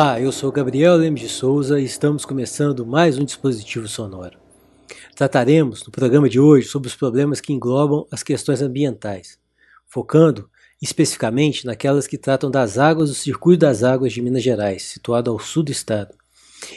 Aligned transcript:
Olá, 0.00 0.20
eu 0.20 0.30
sou 0.30 0.52
Gabriel 0.52 0.94
Lemos 0.94 1.20
de 1.20 1.28
Souza 1.28 1.80
e 1.80 1.84
estamos 1.84 2.24
começando 2.24 2.86
mais 2.86 3.18
um 3.18 3.24
dispositivo 3.24 3.88
sonoro. 3.88 4.38
Trataremos 5.16 5.84
no 5.84 5.90
programa 5.90 6.28
de 6.28 6.38
hoje 6.38 6.68
sobre 6.68 6.86
os 6.86 6.94
problemas 6.94 7.40
que 7.40 7.52
englobam 7.52 8.06
as 8.08 8.22
questões 8.22 8.62
ambientais, 8.62 9.40
focando 9.88 10.48
especificamente 10.80 11.66
naquelas 11.66 12.06
que 12.06 12.16
tratam 12.16 12.48
das 12.48 12.78
águas 12.78 13.08
do 13.08 13.14
Circuito 13.16 13.62
das 13.62 13.82
Águas 13.82 14.12
de 14.12 14.22
Minas 14.22 14.44
Gerais, 14.44 14.84
situado 14.84 15.32
ao 15.32 15.38
sul 15.40 15.64
do 15.64 15.72
estado, 15.72 16.14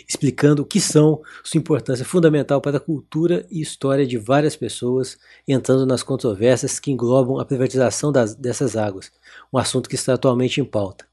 explicando 0.09 0.63
o 0.63 0.65
que 0.65 0.81
são, 0.81 1.21
sua 1.43 1.59
importância 1.59 2.03
fundamental 2.03 2.59
para 2.59 2.77
a 2.77 2.79
cultura 2.79 3.45
e 3.51 3.61
história 3.61 4.07
de 4.07 4.17
várias 4.17 4.55
pessoas, 4.55 5.19
entrando 5.47 5.85
nas 5.85 6.01
controvérsias 6.01 6.79
que 6.79 6.89
englobam 6.89 7.39
a 7.39 7.45
privatização 7.45 8.11
das, 8.11 8.33
dessas 8.33 8.75
águas, 8.75 9.11
um 9.53 9.59
assunto 9.59 9.87
que 9.87 9.93
está 9.93 10.15
atualmente 10.15 10.59
em 10.59 10.65
pauta. 10.65 11.10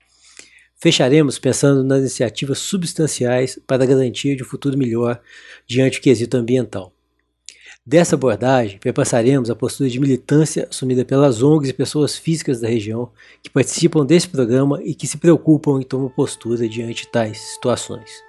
Fecharemos 0.80 1.40
pensando 1.40 1.82
nas 1.82 1.98
iniciativas 1.98 2.58
substanciais 2.60 3.58
para 3.66 3.82
a 3.82 3.86
garantia 3.86 4.36
de 4.36 4.44
um 4.44 4.46
futuro 4.46 4.78
melhor 4.78 5.20
diante 5.66 5.98
do 5.98 6.02
quesito 6.02 6.36
ambiental. 6.36 6.92
Dessa 7.84 8.14
abordagem, 8.14 8.78
perpassaremos 8.78 9.50
a 9.50 9.56
postura 9.56 9.88
de 9.88 9.98
militância 9.98 10.68
assumida 10.70 11.04
pelas 11.04 11.42
ONGs 11.42 11.70
e 11.70 11.72
pessoas 11.72 12.16
físicas 12.16 12.60
da 12.60 12.68
região 12.68 13.10
que 13.42 13.50
participam 13.50 14.04
desse 14.06 14.28
programa 14.28 14.80
e 14.84 14.94
que 14.94 15.06
se 15.06 15.16
preocupam 15.16 15.80
e 15.80 15.84
tomam 15.84 16.10
postura 16.10 16.68
diante 16.68 17.08
tais 17.08 17.38
situações. 17.38 18.27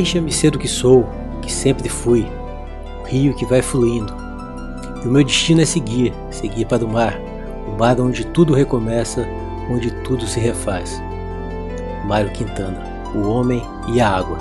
Deixa-me 0.00 0.32
ser 0.32 0.56
o 0.56 0.58
que 0.58 0.66
sou, 0.66 1.06
que 1.42 1.52
sempre 1.52 1.86
fui, 1.86 2.26
o 3.02 3.06
rio 3.06 3.34
que 3.34 3.44
vai 3.44 3.60
fluindo. 3.60 4.10
E 5.04 5.06
o 5.06 5.10
meu 5.10 5.22
destino 5.22 5.60
é 5.60 5.66
seguir, 5.66 6.14
seguir 6.30 6.64
para 6.64 6.82
o 6.82 6.88
mar, 6.88 7.20
o 7.68 7.78
mar 7.78 8.00
onde 8.00 8.24
tudo 8.24 8.54
recomeça, 8.54 9.28
onde 9.70 9.90
tudo 10.02 10.26
se 10.26 10.40
refaz. 10.40 10.98
Mário 12.06 12.30
Quintana, 12.30 12.82
o 13.14 13.28
homem 13.28 13.62
e 13.92 14.00
a 14.00 14.08
água. 14.08 14.38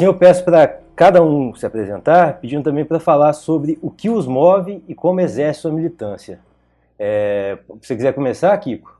Assim 0.00 0.06
eu 0.06 0.16
peço 0.16 0.42
para 0.42 0.80
cada 0.96 1.22
um 1.22 1.54
se 1.54 1.66
apresentar, 1.66 2.40
pedindo 2.40 2.64
também 2.64 2.86
para 2.86 2.98
falar 2.98 3.34
sobre 3.34 3.78
o 3.82 3.90
que 3.90 4.08
os 4.08 4.26
move 4.26 4.82
e 4.88 4.94
como 4.94 5.20
exerce 5.20 5.60
sua 5.60 5.72
militância. 5.72 6.40
É, 6.98 7.58
se 7.82 7.88
você 7.88 7.96
quiser 7.96 8.14
começar, 8.14 8.56
Kiko. 8.56 8.98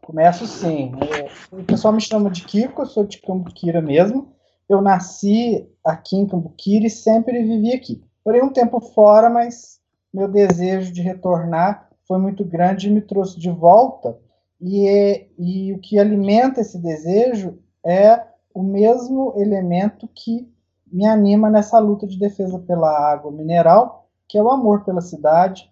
Começo 0.00 0.46
sim. 0.46 0.92
É, 1.12 1.28
o 1.50 1.64
pessoal 1.64 1.92
me 1.92 2.00
chama 2.00 2.30
de 2.30 2.44
Kiko, 2.44 2.82
eu 2.82 2.86
sou 2.86 3.04
de 3.04 3.20
Cambuquira 3.20 3.80
mesmo. 3.80 4.32
Eu 4.68 4.80
nasci 4.80 5.68
aqui 5.84 6.16
em 6.16 6.26
Cambuquira 6.26 6.86
e 6.86 6.90
sempre 6.90 7.42
vivi 7.42 7.74
aqui. 7.74 8.02
Porém, 8.22 8.42
um 8.42 8.52
tempo 8.52 8.80
fora, 8.80 9.28
mas 9.28 9.80
meu 10.12 10.28
desejo 10.28 10.92
de 10.92 11.02
retornar 11.02 11.88
foi 12.06 12.18
muito 12.18 12.44
grande 12.44 12.88
e 12.88 12.92
me 12.92 13.00
trouxe 13.00 13.40
de 13.40 13.50
volta. 13.50 14.16
E, 14.60 15.26
e 15.36 15.72
o 15.72 15.78
que 15.80 15.98
alimenta 15.98 16.60
esse 16.60 16.78
desejo 16.78 17.58
é 17.84 18.33
o 18.54 18.62
mesmo 18.62 19.34
elemento 19.36 20.08
que 20.14 20.48
me 20.90 21.04
anima 21.04 21.50
nessa 21.50 21.78
luta 21.80 22.06
de 22.06 22.16
defesa 22.16 22.56
pela 22.60 22.88
água 22.88 23.32
mineral, 23.32 24.08
que 24.28 24.38
é 24.38 24.42
o 24.42 24.50
amor 24.50 24.84
pela 24.84 25.00
cidade, 25.00 25.68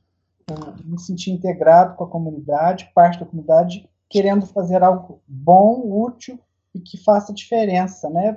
me 0.84 0.98
sentir 0.98 1.30
integrado 1.30 1.94
com 1.94 2.02
a 2.02 2.08
comunidade, 2.08 2.90
parte 2.92 3.20
da 3.20 3.24
comunidade, 3.24 3.88
querendo 4.10 4.44
fazer 4.46 4.82
algo 4.82 5.22
bom, 5.26 5.82
útil 6.04 6.38
e 6.74 6.80
que 6.80 6.98
faça 6.98 7.32
diferença, 7.32 8.10
né, 8.10 8.36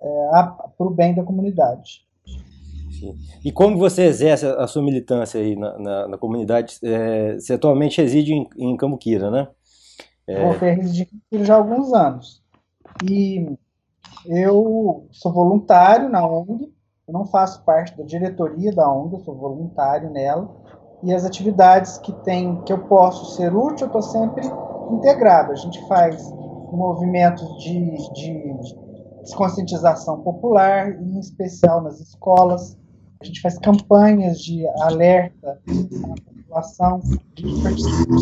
é, 0.00 0.28
para 0.78 0.86
o 0.86 0.90
bem 0.90 1.14
da 1.14 1.24
comunidade. 1.24 2.06
E 3.44 3.50
como 3.50 3.76
você 3.76 4.04
exerce 4.04 4.46
a 4.46 4.66
sua 4.68 4.82
militância 4.82 5.40
aí 5.40 5.56
na, 5.56 5.76
na, 5.76 6.08
na 6.08 6.18
comunidade? 6.18 6.78
É, 6.84 7.34
você 7.34 7.54
atualmente 7.54 8.00
reside 8.00 8.32
em, 8.32 8.48
em 8.56 8.76
Cambuquira, 8.76 9.28
né? 9.28 9.48
É... 10.24 10.50
Residir 10.52 11.02
em 11.02 11.06
Cambuquira 11.06 11.44
já 11.44 11.54
há 11.54 11.58
alguns 11.58 11.92
anos. 11.92 12.42
E 13.02 13.56
eu 14.26 15.06
sou 15.10 15.32
voluntário 15.32 16.08
na 16.08 16.26
ONG, 16.26 16.72
eu 17.06 17.12
não 17.12 17.26
faço 17.26 17.64
parte 17.64 17.96
da 17.96 18.04
diretoria 18.04 18.72
da 18.72 18.90
ONG, 18.90 19.14
eu 19.14 19.20
sou 19.20 19.34
voluntário 19.34 20.10
nela, 20.10 20.48
e 21.02 21.12
as 21.12 21.24
atividades 21.24 21.98
que 21.98 22.12
tem 22.24 22.60
que 22.62 22.72
eu 22.72 22.78
posso 22.86 23.36
ser 23.36 23.54
útil, 23.54 23.86
eu 23.86 23.98
estou 23.98 24.02
sempre 24.02 24.46
integrado. 24.90 25.52
A 25.52 25.56
gente 25.56 25.84
faz 25.88 26.30
movimentos 26.70 27.46
de, 27.62 27.96
de 28.12 28.56
conscientização 29.34 30.20
popular, 30.20 31.00
em 31.00 31.18
especial 31.18 31.82
nas 31.82 32.00
escolas. 32.00 32.78
A 33.20 33.24
gente 33.24 33.40
faz 33.40 33.58
campanhas 33.58 34.40
de 34.40 34.66
alerta 34.80 35.60
à 35.68 36.32
população, 36.34 37.00
gente 37.36 37.62
participa 37.62 38.14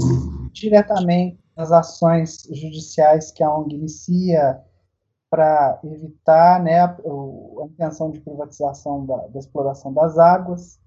diretamente 0.52 1.38
nas 1.56 1.72
ações 1.72 2.42
judiciais 2.50 3.30
que 3.30 3.42
a 3.42 3.54
ONG 3.54 3.74
inicia, 3.74 4.60
para 5.30 5.78
evitar 5.84 6.60
né, 6.60 6.80
a, 6.80 6.86
a, 6.86 7.64
intenção 7.66 8.10
de 8.10 8.20
privatização 8.20 9.06
da, 9.06 9.16
da, 9.28 9.38
exploração 9.38 9.92
das 9.92 10.18
águas. 10.18 10.80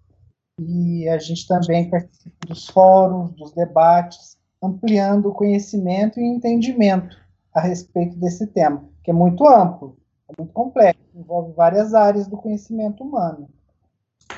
E 0.60 1.07
a 1.07 1.18
gente 1.18 1.48
também 1.48 1.90
participa 1.90 2.48
dos 2.48 2.68
fóruns, 2.68 3.31
dos 3.31 3.54
debates, 3.54 4.38
ampliando 4.62 5.30
o 5.30 5.34
conhecimento 5.34 6.19
e 6.19 6.24
entendimento 6.24 7.18
a 7.54 7.62
respeito 7.62 8.18
desse 8.18 8.45
tema, 8.48 8.84
que 9.04 9.12
é 9.12 9.13
muito 9.13 9.48
amplo, 9.48 9.98
é 10.30 10.34
muito 10.38 10.54
complexo, 10.54 11.01
envolve 11.16 11.54
várias 11.54 11.94
áreas 11.94 12.28
do 12.28 12.38
conhecimento 12.38 13.04
humano. 13.04 13.50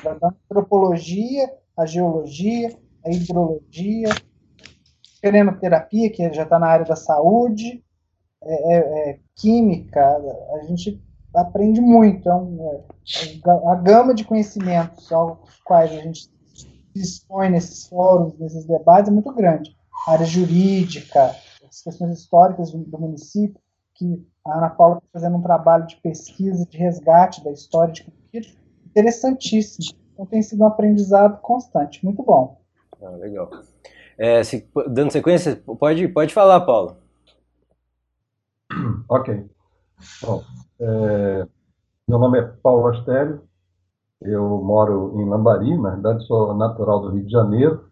Da 0.02 0.18
antropologia, 0.22 1.52
a 1.76 1.84
geologia, 1.84 2.76
a 3.04 3.10
hidrologia, 3.10 4.08
terapia, 5.60 6.10
que 6.10 6.32
já 6.32 6.42
está 6.42 6.58
na 6.58 6.66
área 6.66 6.86
da 6.86 6.96
saúde, 6.96 7.82
é, 8.46 8.74
é, 8.74 9.10
é, 9.10 9.18
química, 9.34 10.00
a 10.54 10.64
gente 10.66 11.02
aprende 11.34 11.80
muito. 11.80 12.28
Então, 13.34 13.68
a 13.68 13.74
gama 13.74 14.14
de 14.14 14.24
conhecimentos 14.24 15.10
aos 15.12 15.60
quais 15.64 15.90
a 15.90 15.96
gente 15.96 16.30
expõe 16.94 17.50
nesses 17.50 17.86
fóruns, 17.86 18.38
nesses 18.38 18.64
debates, 18.64 19.10
é 19.10 19.12
muito 19.12 19.32
grande. 19.32 19.76
A 20.06 20.12
área 20.12 20.26
jurídica, 20.26 21.34
as 21.68 21.82
questões 21.82 22.18
históricas 22.18 22.70
do, 22.70 22.98
município, 22.98 23.60
que 23.94 24.24
a 24.46 24.58
Ana 24.58 24.70
Paula 24.70 24.96
está 24.96 25.08
fazendo 25.12 25.36
um 25.36 25.42
trabalho 25.42 25.86
de 25.86 25.96
pesquisa, 25.96 26.64
de 26.66 26.78
resgate 26.78 27.42
da 27.42 27.50
história 27.50 27.92
de 27.92 28.04
Campinas, 28.04 28.56
interessantíssimo. 28.86 29.98
Então, 30.12 30.24
tem 30.24 30.40
sido 30.40 30.62
um 30.62 30.66
aprendizado 30.66 31.40
constante. 31.40 32.04
Muito 32.04 32.22
bom. 32.22 32.60
Ah, 33.02 33.10
legal. 33.10 33.50
É, 34.16 34.42
se, 34.42 34.66
dando 34.88 35.10
sequência, 35.10 35.62
pode, 35.78 36.08
pode 36.08 36.32
falar, 36.32 36.60
Paulo. 36.60 36.96
Ok. 39.08 39.48
Bom, 40.20 40.42
é, 40.80 41.46
meu 42.08 42.18
nome 42.18 42.40
é 42.40 42.42
Paulo 42.42 42.88
Astério, 42.88 43.40
eu 44.20 44.42
moro 44.62 45.12
em 45.20 45.28
Lambari, 45.28 45.78
na 45.78 45.90
verdade 45.90 46.26
sou 46.26 46.52
natural 46.54 47.00
do 47.00 47.10
Rio 47.10 47.24
de 47.24 47.30
Janeiro 47.30 47.84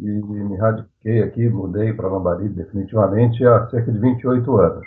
e 0.00 0.06
me 0.06 0.56
radiquei 0.56 1.22
aqui, 1.22 1.48
mudei 1.48 1.92
para 1.92 2.08
Lambari 2.08 2.48
definitivamente 2.48 3.46
há 3.46 3.68
cerca 3.70 3.92
de 3.92 3.98
28 3.98 4.56
anos. 4.56 4.86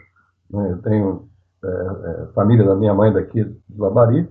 Né? 0.50 0.72
Eu 0.72 0.82
tenho 0.82 1.30
é, 1.64 1.68
é, 1.68 2.28
família 2.34 2.66
da 2.66 2.76
minha 2.76 2.94
mãe 2.94 3.14
daqui 3.14 3.44
de 3.46 3.80
Labari 3.80 4.28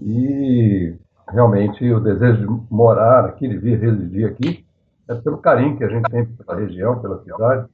e 0.00 0.96
realmente 1.28 1.92
o 1.92 2.00
desejo 2.00 2.40
de 2.40 2.74
morar 2.74 3.26
aqui, 3.26 3.46
de 3.46 3.58
vir 3.58 3.78
residir 3.78 4.30
aqui, 4.30 4.64
é 5.08 5.14
pelo 5.14 5.38
carinho 5.38 5.76
que 5.76 5.84
a 5.84 5.88
gente 5.88 6.10
tem 6.10 6.24
pela 6.24 6.58
região, 6.58 7.00
pela 7.00 7.22
cidade. 7.22 7.68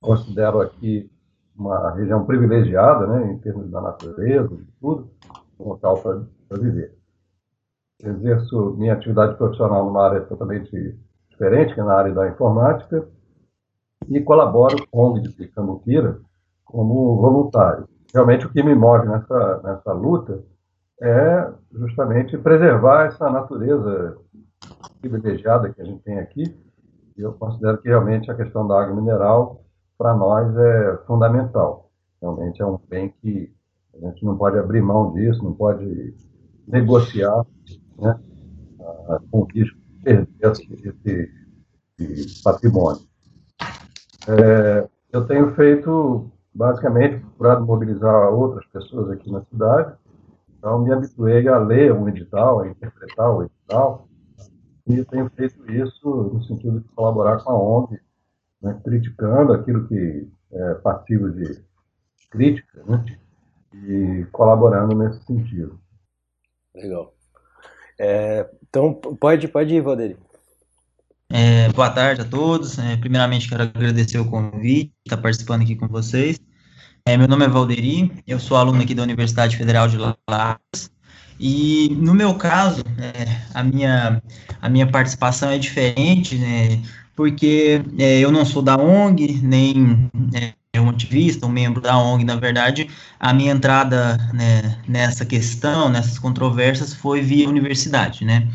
Considero 0.00 0.62
aqui 0.62 1.10
uma 1.58 1.90
região 1.92 2.24
privilegiada, 2.24 3.06
né, 3.06 3.32
em 3.32 3.38
termos 3.38 3.70
da 3.70 3.80
natureza, 3.80 4.48
de 4.48 4.64
tudo, 4.80 5.10
um 5.58 5.70
local 5.70 5.98
para 5.98 6.60
viver. 6.60 6.94
Exerço 8.02 8.74
minha 8.76 8.92
atividade 8.92 9.36
profissional 9.36 9.84
numa 9.84 10.04
área 10.04 10.20
totalmente 10.20 10.98
diferente, 11.30 11.74
que 11.74 11.80
é 11.80 11.84
na 11.84 11.94
área 11.94 12.12
da 12.12 12.28
informática, 12.28 13.08
e 14.08 14.20
colaboro 14.20 14.76
com 14.90 15.12
ONG 15.12 15.28
de 15.34 15.48
Cambuquira 15.48 16.20
como 16.64 17.16
voluntário. 17.16 17.88
Realmente 18.12 18.46
o 18.46 18.50
que 18.50 18.62
me 18.62 18.74
move 18.74 19.08
nessa, 19.08 19.60
nessa 19.62 19.92
luta 19.92 20.42
é 21.00 21.50
justamente 21.72 22.36
preservar 22.38 23.06
essa 23.06 23.30
natureza 23.30 24.16
privilegiada 25.00 25.72
que 25.72 25.80
a 25.80 25.84
gente 25.84 26.02
tem 26.02 26.18
aqui. 26.18 26.44
E 27.16 27.22
eu 27.22 27.32
considero 27.32 27.78
que 27.78 27.88
realmente 27.88 28.30
a 28.30 28.34
questão 28.34 28.66
da 28.66 28.80
água 28.80 28.94
mineral, 28.94 29.62
para 29.96 30.14
nós, 30.14 30.54
é 30.56 30.96
fundamental. 31.06 31.90
Realmente 32.20 32.62
é 32.62 32.66
um 32.66 32.78
bem 32.88 33.14
que 33.20 33.52
a 33.94 34.06
gente 34.08 34.24
não 34.24 34.36
pode 34.36 34.58
abrir 34.58 34.82
mão 34.82 35.12
disso, 35.12 35.42
não 35.42 35.54
pode 35.54 36.14
negociar 36.66 37.44
né, 37.98 38.18
com 39.30 39.40
o 39.40 39.44
risco 39.44 39.78
de 39.78 40.02
perder 40.02 40.28
esse, 40.42 41.32
esse 41.98 42.42
patrimônio. 42.42 43.02
É, 44.28 44.88
eu 45.12 45.26
tenho 45.26 45.54
feito, 45.54 46.30
basicamente, 46.52 47.20
procurado 47.20 47.64
mobilizar 47.64 48.32
outras 48.32 48.66
pessoas 48.66 49.10
aqui 49.10 49.30
na 49.30 49.42
cidade, 49.44 49.94
então 50.58 50.80
me 50.80 50.92
habituei 50.92 51.46
a 51.48 51.58
ler 51.58 51.92
um 51.92 52.08
edital, 52.08 52.60
a 52.60 52.68
interpretar 52.68 53.30
o 53.30 53.44
edital, 53.44 54.08
e 54.86 55.04
tenho 55.04 55.30
feito 55.30 55.70
isso 55.72 56.08
no 56.08 56.42
sentido 56.44 56.80
de 56.80 56.88
colaborar 56.90 57.38
com 57.38 57.50
a 57.50 57.58
ONG, 57.58 58.00
né, 58.62 58.78
criticando 58.84 59.52
aquilo 59.52 59.86
que 59.88 60.28
é 60.52 60.74
passivo 60.74 61.30
de 61.30 61.62
crítica, 62.30 62.82
né, 62.84 63.04
e 63.74 64.26
colaborando 64.32 64.96
nesse 64.96 65.24
sentido. 65.24 65.80
Legal. 66.74 67.14
É, 67.98 68.48
então, 68.68 68.94
pode, 68.94 69.48
pode 69.48 69.74
ir, 69.74 69.80
Valderi. 69.80 70.16
É, 71.28 71.68
boa 71.70 71.90
tarde 71.90 72.20
a 72.20 72.24
todos. 72.24 72.78
É, 72.78 72.96
primeiramente, 72.96 73.48
quero 73.48 73.64
agradecer 73.64 74.18
o 74.18 74.30
convite, 74.30 74.92
estar 75.04 75.16
participando 75.16 75.62
aqui 75.62 75.74
com 75.74 75.88
vocês. 75.88 76.40
É, 77.04 77.16
meu 77.16 77.28
nome 77.28 77.44
é 77.44 77.48
Valderi, 77.48 78.12
eu 78.26 78.38
sou 78.38 78.56
aluno 78.56 78.82
aqui 78.82 78.94
da 78.94 79.02
Universidade 79.02 79.56
Federal 79.56 79.88
de 79.88 79.96
Lavras. 79.96 80.90
E 81.38 81.94
no 82.00 82.14
meu 82.14 82.34
caso, 82.36 82.82
é, 82.98 83.42
a, 83.54 83.62
minha, 83.62 84.22
a 84.60 84.68
minha 84.68 84.90
participação 84.90 85.50
é 85.50 85.58
diferente, 85.58 86.36
né, 86.36 86.82
porque 87.16 87.82
é, 87.98 88.20
eu 88.20 88.30
não 88.30 88.44
sou 88.44 88.62
da 88.62 88.76
ONG, 88.76 89.40
nem 89.42 90.08
é, 90.34 90.80
um 90.80 90.90
ativista, 90.90 91.46
um 91.46 91.50
membro 91.50 91.80
da 91.80 91.98
ONG, 91.98 92.24
na 92.24 92.36
verdade, 92.36 92.88
a 93.18 93.32
minha 93.32 93.52
entrada 93.52 94.18
né, 94.34 94.78
nessa 94.86 95.24
questão, 95.24 95.88
nessas 95.88 96.18
controvérsias, 96.18 96.92
foi 96.92 97.22
via 97.22 97.48
universidade, 97.48 98.24
né. 98.24 98.46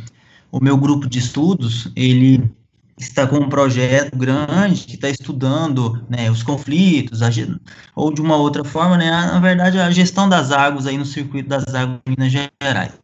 O 0.51 0.63
meu 0.63 0.77
grupo 0.77 1.09
de 1.09 1.17
estudos, 1.17 1.91
ele 1.95 2.43
está 2.97 3.25
com 3.25 3.37
um 3.37 3.49
projeto 3.49 4.15
grande, 4.15 4.85
que 4.85 4.93
está 4.93 5.09
estudando 5.09 6.05
né, 6.07 6.29
os 6.29 6.43
conflitos, 6.43 7.23
a, 7.23 7.29
ou 7.95 8.13
de 8.13 8.21
uma 8.21 8.35
outra 8.35 8.63
forma, 8.63 8.95
né, 8.95 9.09
na 9.09 9.39
verdade, 9.39 9.79
a 9.79 9.89
gestão 9.89 10.29
das 10.29 10.51
águas 10.51 10.85
aí 10.85 10.97
no 10.97 11.05
circuito 11.05 11.49
das 11.49 11.65
águas 11.73 11.99
de 12.05 12.11
Minas 12.15 12.31
Gerais. 12.31 13.00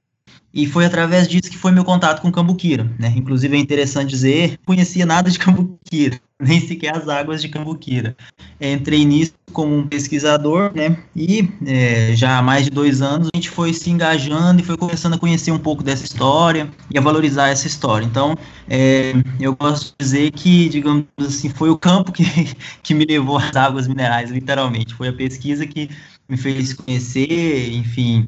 E 0.54 0.66
foi 0.66 0.86
através 0.86 1.28
disso 1.28 1.52
que 1.52 1.58
foi 1.58 1.72
meu 1.72 1.84
contato 1.84 2.22
com 2.22 2.32
Cambuquira, 2.32 2.90
né? 2.98 3.14
Inclusive 3.16 3.56
é 3.56 3.60
interessante 3.60 4.10
dizer, 4.10 4.58
conhecia 4.66 5.06
nada 5.06 5.30
de 5.30 5.38
Cambuquira, 5.38 6.20
nem 6.40 6.60
sequer 6.60 6.96
as 6.96 7.08
águas 7.08 7.42
de 7.42 7.50
Cambuquira. 7.50 8.16
Entrei 8.60 9.06
nisso 9.06 9.34
como 9.52 9.76
um 9.76 9.86
pesquisador, 9.86 10.72
né? 10.74 10.98
E 11.16 11.50
é, 11.66 12.16
já 12.16 12.38
há 12.38 12.42
mais 12.42 12.66
de 12.66 12.72
dois 12.72 13.02
anos 13.02 13.30
a 13.34 13.38
gente 13.38 13.50
foi 13.50 13.74
se 13.74 13.90
engajando 13.90 14.62
e 14.62 14.64
foi 14.64 14.78
começando 14.78 15.14
a 15.14 15.20
conhecer 15.20 15.52
um 15.52 15.60
pouco 15.60 15.84
dessa 15.84 16.06
história 16.06 16.70
e 16.90 16.98
a 16.98 17.02
valorizar 17.02 17.50
essa 17.50 17.68
história. 17.68 18.06
Então, 18.06 18.36
é, 18.70 19.14
eu 19.40 19.56
gosto 19.56 19.90
de 19.90 20.06
dizer 20.06 20.32
que, 20.32 20.70
digamos 20.70 21.06
assim, 21.20 21.50
foi 21.50 21.70
o 21.70 21.78
campo 21.78 22.12
que, 22.12 22.24
que 22.82 22.94
me 22.94 23.06
levou 23.06 23.38
às 23.38 23.56
águas 23.56 23.88
minerais, 23.88 24.32
literalmente. 24.32 24.96
Foi 24.96 25.10
a 25.10 25.14
pesquisa 25.14 25.68
que 25.68 25.90
me 26.28 26.36
fez 26.36 26.74
conhecer, 26.74 27.74
enfim, 27.74 28.28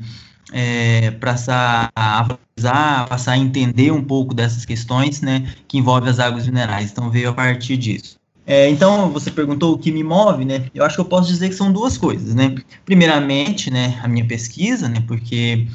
é, 0.52 1.12
passar 1.12 1.92
a 1.96 2.38
passar 3.08 3.34
a 3.34 3.38
entender 3.38 3.92
um 3.92 4.04
pouco 4.04 4.34
dessas 4.34 4.66
questões, 4.66 5.22
né, 5.22 5.54
que 5.68 5.78
envolvem 5.78 6.10
as 6.10 6.20
águas 6.20 6.46
minerais. 6.46 6.92
Então 6.92 7.10
veio 7.10 7.30
a 7.30 7.34
partir 7.34 7.78
disso. 7.78 8.18
É, 8.46 8.68
então 8.68 9.12
você 9.12 9.30
perguntou 9.30 9.76
o 9.76 9.78
que 9.78 9.92
me 9.92 10.04
move, 10.04 10.44
né? 10.44 10.66
Eu 10.74 10.84
acho 10.84 10.96
que 10.96 11.02
eu 11.02 11.06
posso 11.06 11.28
dizer 11.28 11.50
que 11.50 11.56
são 11.56 11.72
duas 11.72 11.98
coisas, 11.98 12.34
né? 12.34 12.56
Primeiramente, 12.84 13.70
né, 13.70 14.00
a 14.04 14.08
minha 14.08 14.26
pesquisa, 14.26 14.90
né, 14.90 15.04
porque 15.08 15.68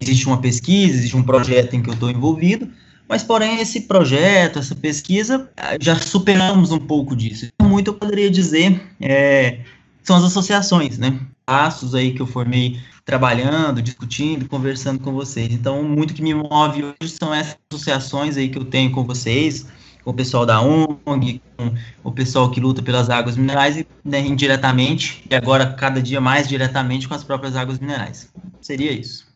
existe 0.00 0.26
uma 0.26 0.38
pesquisa, 0.38 0.96
existe 0.96 1.16
um 1.16 1.22
projeto 1.22 1.74
em 1.74 1.82
que 1.82 1.88
eu 1.88 1.94
estou 1.94 2.10
envolvido, 2.10 2.68
mas 3.08 3.22
porém 3.22 3.60
esse 3.60 3.82
projeto, 3.82 4.58
essa 4.58 4.74
pesquisa, 4.74 5.48
já 5.80 5.94
superamos 5.96 6.72
um 6.72 6.78
pouco 6.78 7.14
disso. 7.14 7.46
Muito 7.62 7.88
eu 7.88 7.94
poderia 7.94 8.28
dizer 8.28 8.80
é, 9.00 9.60
são 10.02 10.16
as 10.16 10.24
associações, 10.24 10.98
né? 10.98 11.20
Passos 11.46 11.94
aí 11.94 12.12
que 12.12 12.20
eu 12.20 12.26
formei 12.26 12.78
trabalhando, 13.08 13.80
discutindo, 13.80 14.46
conversando 14.46 15.00
com 15.00 15.14
vocês. 15.14 15.50
Então, 15.50 15.82
muito 15.82 16.12
que 16.12 16.20
me 16.20 16.34
move 16.34 16.84
hoje 16.84 17.10
são 17.10 17.32
essas 17.32 17.56
associações 17.72 18.36
aí 18.36 18.50
que 18.50 18.58
eu 18.58 18.66
tenho 18.66 18.92
com 18.92 19.02
vocês, 19.02 19.66
com 20.04 20.10
o 20.10 20.14
pessoal 20.14 20.44
da 20.44 20.60
ONG, 20.60 21.40
com 21.56 21.72
o 22.04 22.12
pessoal 22.12 22.50
que 22.50 22.60
luta 22.60 22.82
pelas 22.82 23.08
águas 23.08 23.34
minerais 23.34 23.78
e 23.78 23.86
né, 24.04 24.20
indiretamente, 24.20 25.24
e 25.30 25.34
agora 25.34 25.72
cada 25.72 26.02
dia 26.02 26.20
mais 26.20 26.46
diretamente 26.46 27.08
com 27.08 27.14
as 27.14 27.24
próprias 27.24 27.56
águas 27.56 27.78
minerais. 27.78 28.30
Seria 28.60 28.92
isso. 28.92 29.26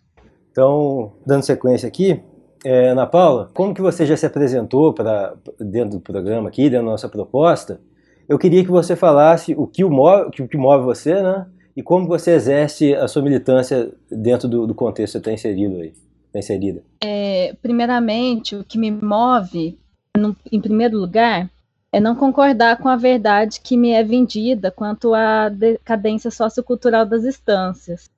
Então, 0.50 1.14
dando 1.24 1.42
sequência 1.42 1.88
aqui, 1.88 2.20
é, 2.62 2.90
Ana 2.90 3.06
Paula, 3.06 3.50
como 3.54 3.72
que 3.72 3.80
você 3.80 4.04
já 4.04 4.18
se 4.18 4.26
apresentou 4.26 4.92
para 4.92 5.32
dentro 5.58 5.92
do 5.92 6.00
programa 6.00 6.50
aqui, 6.50 6.64
dentro 6.68 6.84
da 6.84 6.90
nossa 6.90 7.08
proposta, 7.08 7.80
eu 8.28 8.38
queria 8.38 8.62
que 8.62 8.70
você 8.70 8.94
falasse 8.94 9.54
o 9.56 9.66
que, 9.66 9.82
o 9.82 9.88
move, 9.88 10.42
o 10.42 10.46
que 10.46 10.58
move 10.58 10.84
você, 10.84 11.22
né? 11.22 11.46
E 11.76 11.82
como 11.82 12.06
você 12.06 12.32
exerce 12.32 12.94
a 12.94 13.08
sua 13.08 13.22
militância 13.22 13.92
dentro 14.10 14.48
do, 14.48 14.66
do 14.66 14.74
contexto 14.74 15.12
que 15.12 15.12
você 15.12 15.18
está 15.18 15.32
inserido 15.32 15.76
aí, 15.76 15.94
tá 16.32 16.38
inserida? 16.38 16.82
É, 17.02 17.54
primeiramente, 17.62 18.54
o 18.54 18.64
que 18.64 18.78
me 18.78 18.90
move, 18.90 19.78
no, 20.16 20.36
em 20.50 20.60
primeiro 20.60 20.98
lugar, 20.98 21.50
é 21.90 22.00
não 22.00 22.14
concordar 22.14 22.78
com 22.78 22.88
a 22.88 22.96
verdade 22.96 23.60
que 23.60 23.76
me 23.76 23.90
é 23.90 24.02
vendida 24.02 24.70
quanto 24.70 25.14
à 25.14 25.48
decadência 25.48 26.30
sociocultural 26.30 27.04
das 27.04 27.24
instâncias. 27.24 28.10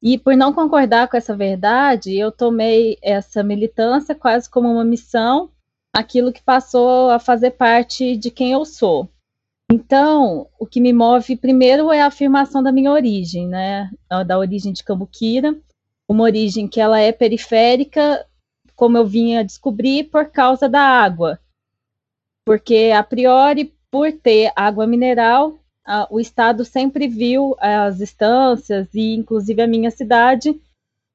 E 0.00 0.16
por 0.16 0.36
não 0.36 0.52
concordar 0.52 1.08
com 1.08 1.16
essa 1.16 1.36
verdade, 1.36 2.16
eu 2.16 2.30
tomei 2.30 2.96
essa 3.02 3.42
militância 3.42 4.14
quase 4.14 4.48
como 4.48 4.70
uma 4.70 4.84
missão, 4.84 5.50
aquilo 5.92 6.32
que 6.32 6.42
passou 6.42 7.10
a 7.10 7.18
fazer 7.18 7.50
parte 7.52 8.16
de 8.16 8.30
quem 8.30 8.52
eu 8.52 8.64
sou. 8.64 9.08
Então, 9.70 10.48
o 10.58 10.66
que 10.66 10.80
me 10.80 10.92
move 10.92 11.36
primeiro 11.36 11.92
é 11.92 12.00
a 12.00 12.06
afirmação 12.06 12.62
da 12.62 12.72
minha 12.72 12.90
origem, 12.90 13.46
né? 13.46 13.90
Da 14.26 14.38
origem 14.38 14.72
de 14.72 14.82
Cambuquira, 14.82 15.54
uma 16.08 16.24
origem 16.24 16.66
que 16.66 16.80
ela 16.80 16.98
é 16.98 17.12
periférica, 17.12 18.26
como 18.74 18.96
eu 18.96 19.06
vinha 19.06 19.44
descobrir, 19.44 20.04
por 20.04 20.30
causa 20.30 20.68
da 20.68 20.80
água. 20.80 21.38
Porque, 22.46 22.92
a 22.96 23.02
priori, 23.02 23.74
por 23.90 24.10
ter 24.10 24.50
água 24.56 24.86
mineral, 24.86 25.58
a, 25.84 26.08
o 26.10 26.18
Estado 26.18 26.64
sempre 26.64 27.06
viu 27.06 27.54
as 27.58 28.00
estâncias 28.00 28.88
e, 28.94 29.14
inclusive, 29.14 29.60
a 29.60 29.66
minha 29.66 29.90
cidade 29.90 30.58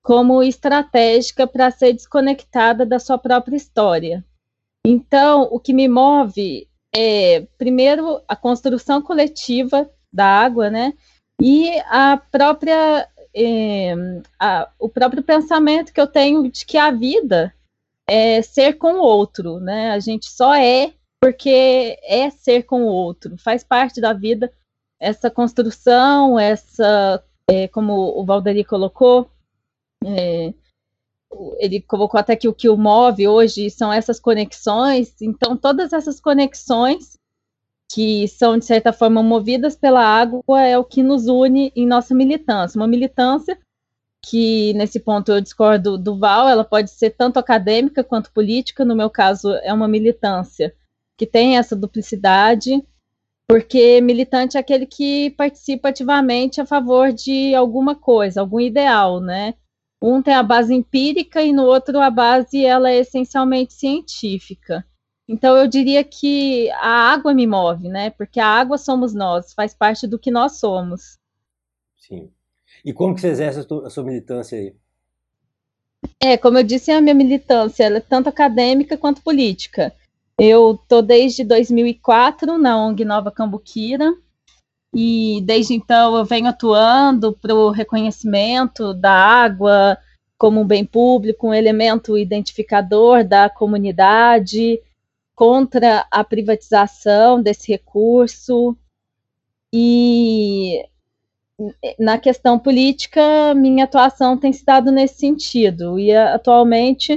como 0.04 0.44
estratégica 0.44 1.48
para 1.48 1.72
ser 1.72 1.94
desconectada 1.94 2.86
da 2.86 3.00
sua 3.00 3.18
própria 3.18 3.56
história. 3.56 4.24
Então, 4.86 5.48
o 5.50 5.60
que 5.60 5.74
me 5.74 5.88
move 5.88 6.68
é, 6.96 7.48
primeiro, 7.58 8.22
a 8.28 8.36
construção 8.36 9.02
coletiva 9.02 9.90
da 10.12 10.26
água, 10.26 10.70
né? 10.70 10.94
E 11.42 11.72
a 11.88 12.18
própria, 12.18 13.08
é, 13.36 13.96
a, 14.40 14.70
o 14.80 14.88
próprio 14.88 15.24
pensamento 15.24 15.92
que 15.92 16.00
eu 16.00 16.08
tenho 16.08 16.50
de 16.52 16.66
que 16.66 16.78
a 16.78 16.92
vida 16.92 17.54
é 18.08 18.42
ser 18.42 18.74
com 18.74 18.94
o 18.94 19.02
outro, 19.02 19.60
né? 19.60 19.92
A 19.92 20.00
gente 20.00 20.28
só 20.28 20.54
é 20.54 20.94
porque 21.20 21.98
é 22.04 22.30
ser 22.30 22.64
com 22.64 22.84
o 22.84 22.88
outro, 22.88 23.38
faz 23.38 23.64
parte 23.64 24.02
da 24.02 24.14
vida 24.14 24.52
essa 25.00 25.30
construção, 25.30 26.40
essa, 26.40 27.22
é, 27.50 27.68
como 27.68 27.94
o 28.18 28.26
Valderi 28.26 28.64
colocou, 28.64 29.30
é, 30.06 30.54
ele 31.60 31.82
colocou 31.82 32.20
até 32.20 32.36
que 32.36 32.48
o 32.48 32.54
que 32.54 32.70
o 32.70 32.78
move 32.78 33.28
hoje 33.28 33.70
são 33.70 33.92
essas 33.92 34.20
conexões, 34.20 35.14
então 35.22 35.56
todas 35.58 35.94
essas 35.94 36.20
conexões 36.20 37.18
que 37.94 38.28
são, 38.28 38.58
de 38.58 38.66
certa 38.66 38.92
forma, 38.92 39.22
movidas 39.22 39.76
pela 39.76 40.04
água, 40.04 40.42
é 40.62 40.78
o 40.78 40.84
que 40.84 41.04
nos 41.04 41.28
une 41.28 41.72
em 41.76 41.86
nossa 41.86 42.16
militância. 42.16 42.80
Uma 42.80 42.88
militância 42.88 43.58
que, 44.20 44.74
nesse 44.74 45.00
ponto, 45.00 45.32
eu 45.32 45.42
discordo 45.42 45.98
do 45.98 46.18
Val, 46.18 46.48
ela 46.48 46.64
pode 46.64 46.90
ser 46.90 47.12
tanto 47.12 47.38
acadêmica 47.38 48.04
quanto 48.04 48.32
política, 48.32 48.84
no 48.84 48.96
meu 48.96 49.10
caso, 49.10 49.54
é 49.62 49.72
uma 49.72 49.88
militância 49.88 50.74
que 51.16 51.28
tem 51.28 51.58
essa 51.58 51.76
duplicidade, 51.76 52.84
porque 53.48 54.02
militante 54.02 54.58
é 54.58 54.60
aquele 54.60 54.88
que 54.88 55.30
participa 55.32 55.90
ativamente 55.90 56.60
a 56.60 56.66
favor 56.66 57.12
de 57.12 57.54
alguma 57.54 57.96
coisa, 57.96 58.42
algum 58.42 58.60
ideal, 58.60 59.20
né? 59.20 59.54
Um 60.06 60.22
tem 60.22 60.34
a 60.34 60.44
base 60.44 60.74
empírica 60.74 61.42
e 61.42 61.54
no 61.54 61.64
outro 61.64 61.98
a 62.02 62.10
base 62.10 62.66
ela 62.66 62.92
é 62.92 62.98
essencialmente 62.98 63.72
científica. 63.72 64.86
Então 65.26 65.56
eu 65.56 65.66
diria 65.66 66.04
que 66.04 66.70
a 66.72 67.14
água 67.14 67.34
me 67.34 67.48
move, 67.48 67.88
né? 67.88 68.10
Porque 68.10 68.38
a 68.38 68.46
água 68.46 68.78
somos 68.78 69.14
nós, 69.14 69.54
faz 69.54 69.74
parte 69.74 70.06
do 70.06 70.20
que 70.20 70.30
nós 70.30 70.60
somos. 70.60 71.18
Sim. 71.96 72.30
E 72.84 72.92
como 72.92 73.16
que 73.16 73.22
você 73.22 73.30
exerce 73.30 73.60
a, 73.62 73.90
sua 73.90 74.04
militância 74.04 74.58
aí? 74.58 74.76
É, 76.20 76.36
como 76.36 76.58
eu 76.58 76.64
disse, 76.64 76.92
a 76.92 77.00
minha 77.00 77.16
militância 77.16 77.86
é 77.86 78.00
tanto 78.02 78.28
acadêmica 78.28 78.98
quanto 78.98 79.24
política. 79.24 79.96
Eu 80.38 80.78
tô 80.86 81.02
desde 81.02 81.46
2004 81.46 82.58
na 82.58 82.78
ONG 82.78 83.06
Nova 83.06 83.32
Cambuquira 83.32 84.14
e 84.94 85.42
desde 85.44 85.74
então 85.74 86.16
eu 86.16 86.26
venho 86.26 86.48
atuando 86.48 87.34
para 87.34 87.54
o 87.54 87.72
reconhecimento 87.72 88.94
da 88.94 89.12
água 89.12 89.98
como 90.38 90.62
um 90.62 90.68
bem 90.68 90.86
público, 90.86 91.48
um 91.48 91.54
elemento 91.54 92.18
identificador 92.18 93.24
da 93.24 93.50
comunidade, 93.50 94.80
contra 95.36 96.06
a 96.12 96.24
privatização 96.24 97.42
desse 97.42 97.72
recurso 97.72 98.78
e 99.72 100.86
na 101.98 102.18
questão 102.18 102.60
política, 102.60 103.54
minha 103.56 103.86
atuação 103.86 104.38
tem 104.38 104.52
se 104.52 104.66
dado 104.66 104.92
nesse 104.92 105.16
sentido. 105.16 106.00
E 106.00 106.16
atualmente 106.16 107.14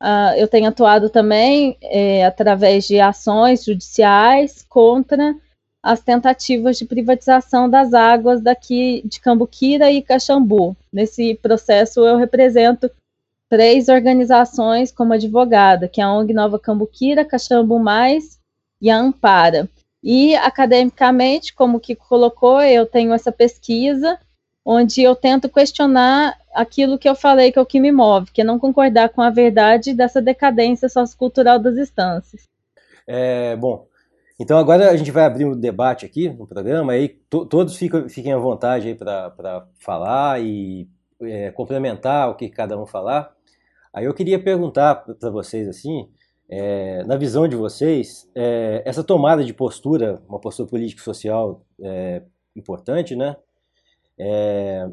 uh, 0.00 0.34
eu 0.36 0.48
tenho 0.48 0.68
atuado 0.68 1.10
também 1.10 1.76
é, 1.82 2.24
através 2.24 2.86
de 2.86 3.00
ações 3.00 3.64
judiciais 3.64 4.64
contra 4.68 5.34
as 5.82 6.00
tentativas 6.00 6.76
de 6.78 6.84
privatização 6.84 7.68
das 7.68 7.94
águas 7.94 8.40
daqui 8.42 9.02
de 9.04 9.20
Cambuquira 9.20 9.90
e 9.90 10.02
Caxambu. 10.02 10.76
Nesse 10.92 11.34
processo 11.36 12.00
eu 12.06 12.16
represento 12.16 12.90
três 13.48 13.88
organizações 13.88 14.92
como 14.92 15.14
advogada, 15.14 15.88
que 15.88 16.00
é 16.00 16.04
a 16.04 16.12
ONG 16.12 16.32
Nova 16.32 16.58
Cambuquira, 16.58 17.24
Caxambu 17.24 17.78
Mais 17.78 18.38
e 18.80 18.90
a 18.90 18.98
Ampara. 18.98 19.68
E 20.02 20.34
academicamente, 20.36 21.52
como 21.54 21.80
que 21.80 21.94
colocou, 21.94 22.62
eu 22.62 22.86
tenho 22.86 23.12
essa 23.12 23.32
pesquisa 23.32 24.18
onde 24.64 25.02
eu 25.02 25.16
tento 25.16 25.48
questionar 25.48 26.38
aquilo 26.54 26.98
que 26.98 27.08
eu 27.08 27.14
falei 27.14 27.50
que 27.50 27.58
é 27.58 27.62
o 27.62 27.66
que 27.66 27.80
me 27.80 27.90
move, 27.90 28.30
que 28.30 28.42
é 28.42 28.44
não 28.44 28.58
concordar 28.58 29.08
com 29.08 29.22
a 29.22 29.30
verdade 29.30 29.94
dessa 29.94 30.20
decadência 30.20 30.88
sociocultural 30.88 31.58
das 31.58 31.76
instâncias. 31.76 32.42
É, 33.06 33.56
bom, 33.56 33.86
então 34.40 34.58
agora 34.58 34.90
a 34.90 34.96
gente 34.96 35.10
vai 35.10 35.24
abrir 35.26 35.44
um 35.44 35.54
debate 35.54 36.06
aqui 36.06 36.30
no 36.30 36.46
programa, 36.46 36.92
aí 36.92 37.08
to 37.28 37.44
todos 37.44 37.76
fiquem 37.76 38.32
à 38.32 38.38
vontade 38.38 38.94
para 38.94 39.66
falar 39.78 40.42
e 40.42 40.88
é, 41.20 41.50
complementar 41.50 42.30
o 42.30 42.34
que 42.34 42.48
cada 42.48 42.80
um 42.80 42.86
falar. 42.86 43.34
Aí 43.92 44.06
eu 44.06 44.14
queria 44.14 44.42
perguntar 44.42 44.94
para 44.94 45.28
vocês 45.30 45.68
assim, 45.68 46.08
é, 46.48 47.04
na 47.04 47.16
visão 47.16 47.46
de 47.46 47.54
vocês, 47.54 48.30
é, 48.34 48.82
essa 48.86 49.04
tomada 49.04 49.44
de 49.44 49.52
postura, 49.52 50.22
uma 50.26 50.40
postura 50.40 50.68
político-social 50.68 51.62
é, 51.82 52.22
importante, 52.56 53.14
né? 53.14 53.36
É, 54.18 54.88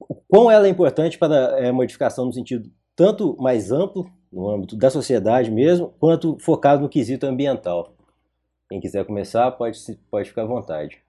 o 0.00 0.14
quão 0.28 0.50
ela 0.50 0.66
é 0.66 0.70
importante 0.70 1.16
para 1.16 1.54
a 1.54 1.60
é, 1.60 1.72
modificação 1.72 2.26
no 2.26 2.32
sentido 2.32 2.70
tanto 2.96 3.36
mais 3.38 3.70
amplo, 3.70 4.10
no 4.32 4.50
âmbito 4.50 4.76
da 4.76 4.90
sociedade 4.90 5.50
mesmo, 5.50 5.94
quanto 5.98 6.36
focado 6.38 6.82
no 6.82 6.88
quesito 6.88 7.24
ambiental. 7.24 7.94
Quem 8.74 8.80
quiser 8.80 9.06
começar, 9.06 9.52
pode, 9.52 9.78
pode 10.10 10.28
ficar 10.28 10.42
à 10.42 10.46
vontade. 10.46 11.00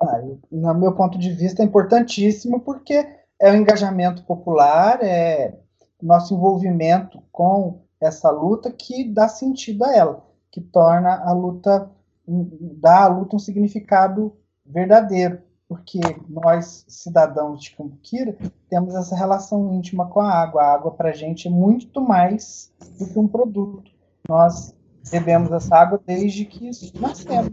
Ah, 0.00 0.22
no 0.50 0.74
meu 0.74 0.94
ponto 0.94 1.18
de 1.18 1.30
vista, 1.30 1.62
é 1.62 1.66
importantíssimo 1.66 2.58
porque 2.60 3.06
é 3.38 3.52
o 3.52 3.54
engajamento 3.54 4.24
popular, 4.24 5.00
é 5.02 5.58
nosso 6.00 6.32
envolvimento 6.32 7.22
com 7.30 7.82
essa 8.00 8.30
luta 8.30 8.72
que 8.72 9.04
dá 9.12 9.28
sentido 9.28 9.84
a 9.84 9.94
ela, 9.94 10.26
que 10.50 10.58
torna 10.58 11.22
a 11.22 11.34
luta, 11.34 11.90
dá 12.26 13.04
à 13.04 13.08
luta 13.08 13.36
um 13.36 13.38
significado 13.38 14.34
verdadeiro, 14.64 15.42
porque 15.68 16.00
nós, 16.30 16.86
cidadãos 16.88 17.62
de 17.62 17.76
Cambuquira, 17.76 18.38
temos 18.70 18.94
essa 18.94 19.14
relação 19.14 19.74
íntima 19.74 20.08
com 20.08 20.20
a 20.20 20.32
água. 20.32 20.62
A 20.62 20.72
água, 20.72 20.92
para 20.92 21.10
a 21.10 21.14
gente, 21.14 21.46
é 21.46 21.50
muito 21.50 22.00
mais 22.00 22.72
do 22.98 23.06
que 23.06 23.18
um 23.18 23.28
produto. 23.28 23.90
Nós 24.26 24.74
bebemos 25.10 25.50
essa 25.52 25.76
água 25.76 26.00
desde 26.04 26.44
que 26.44 26.70
nascemos. 26.98 27.52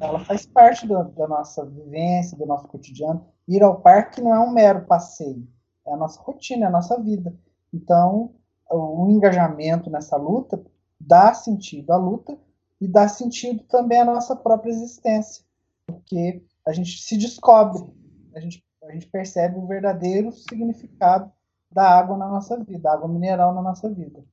Ela 0.00 0.18
faz 0.20 0.46
parte 0.46 0.86
da, 0.86 1.02
da 1.02 1.28
nossa 1.28 1.64
vivência, 1.64 2.36
do 2.36 2.46
nosso 2.46 2.66
cotidiano. 2.68 3.26
Ir 3.46 3.62
ao 3.62 3.80
parque 3.80 4.20
não 4.20 4.34
é 4.34 4.40
um 4.40 4.50
mero 4.50 4.86
passeio, 4.86 5.46
é 5.86 5.92
a 5.92 5.96
nossa 5.96 6.20
rotina, 6.20 6.64
é 6.64 6.68
a 6.68 6.72
nossa 6.72 7.00
vida. 7.00 7.34
Então, 7.72 8.34
o 8.70 9.10
engajamento 9.10 9.90
nessa 9.90 10.16
luta 10.16 10.62
dá 10.98 11.34
sentido 11.34 11.92
à 11.92 11.96
luta 11.96 12.38
e 12.80 12.88
dá 12.88 13.08
sentido 13.08 13.64
também 13.64 14.00
à 14.00 14.04
nossa 14.04 14.34
própria 14.34 14.70
existência, 14.70 15.44
porque 15.86 16.42
a 16.66 16.72
gente 16.72 17.02
se 17.02 17.16
descobre, 17.16 17.82
a 18.34 18.40
gente, 18.40 18.64
a 18.84 18.92
gente 18.92 19.06
percebe 19.06 19.58
o 19.58 19.66
verdadeiro 19.66 20.32
significado 20.32 21.30
da 21.70 21.88
água 21.88 22.16
na 22.16 22.28
nossa 22.28 22.56
vida, 22.56 22.78
da 22.78 22.92
água 22.94 23.08
mineral 23.08 23.54
na 23.54 23.62
nossa 23.62 23.88
vida. 23.88 24.24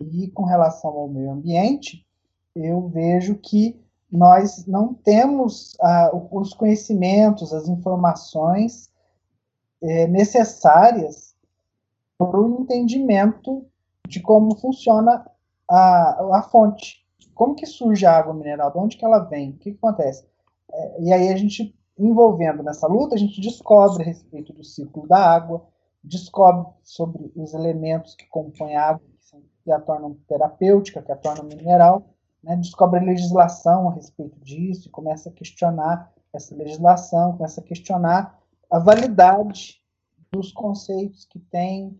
E 0.00 0.28
com 0.28 0.44
relação 0.44 0.90
ao 0.90 1.08
meio 1.08 1.30
ambiente, 1.30 2.06
eu 2.54 2.88
vejo 2.88 3.36
que 3.36 3.80
nós 4.10 4.66
não 4.66 4.92
temos 4.92 5.76
ah, 5.80 6.10
os 6.32 6.52
conhecimentos, 6.54 7.52
as 7.52 7.68
informações 7.68 8.90
é, 9.82 10.06
necessárias 10.08 11.34
para 12.18 12.38
o 12.38 12.60
entendimento 12.60 13.64
de 14.06 14.20
como 14.20 14.56
funciona 14.56 15.24
a, 15.68 16.38
a 16.38 16.42
fonte. 16.42 17.06
Como 17.34 17.54
que 17.54 17.64
surge 17.64 18.04
a 18.04 18.18
água 18.18 18.34
mineral? 18.34 18.70
De 18.72 18.78
onde 18.78 18.96
que 18.96 19.04
ela 19.04 19.20
vem? 19.20 19.50
O 19.50 19.52
que, 19.54 19.70
que 19.70 19.78
acontece? 19.78 20.26
É, 20.72 21.02
e 21.02 21.12
aí 21.12 21.28
a 21.28 21.36
gente, 21.36 21.74
envolvendo 21.98 22.62
nessa 22.62 22.86
luta, 22.86 23.14
a 23.14 23.18
gente 23.18 23.40
descobre 23.40 24.02
a 24.02 24.06
respeito 24.06 24.52
do 24.52 24.64
ciclo 24.64 25.06
da 25.06 25.18
água, 25.18 25.64
descobre 26.02 26.66
sobre 26.82 27.32
os 27.36 27.54
elementos 27.54 28.14
que 28.14 28.26
compõem 28.26 28.76
a 28.76 28.88
água, 28.88 29.02
que, 29.62 29.70
a 29.70 29.80
tornam 29.80 30.14
terapêutica, 30.26 31.02
que 31.02 31.12
a 31.12 31.16
tornam 31.16 31.44
mineral, 31.44 32.04
né? 32.42 32.56
descobre 32.56 33.00
legislação 33.00 33.88
a 33.88 33.94
respeito 33.94 34.38
disso 34.40 34.88
e 34.88 34.90
começa 34.90 35.28
a 35.28 35.32
questionar 35.32 36.12
essa 36.32 36.54
legislação, 36.54 37.36
começa 37.36 37.60
a 37.60 37.64
questionar 37.64 38.38
a 38.70 38.78
validade 38.78 39.80
dos 40.30 40.52
conceitos 40.52 41.24
que 41.24 41.38
tem 41.38 41.98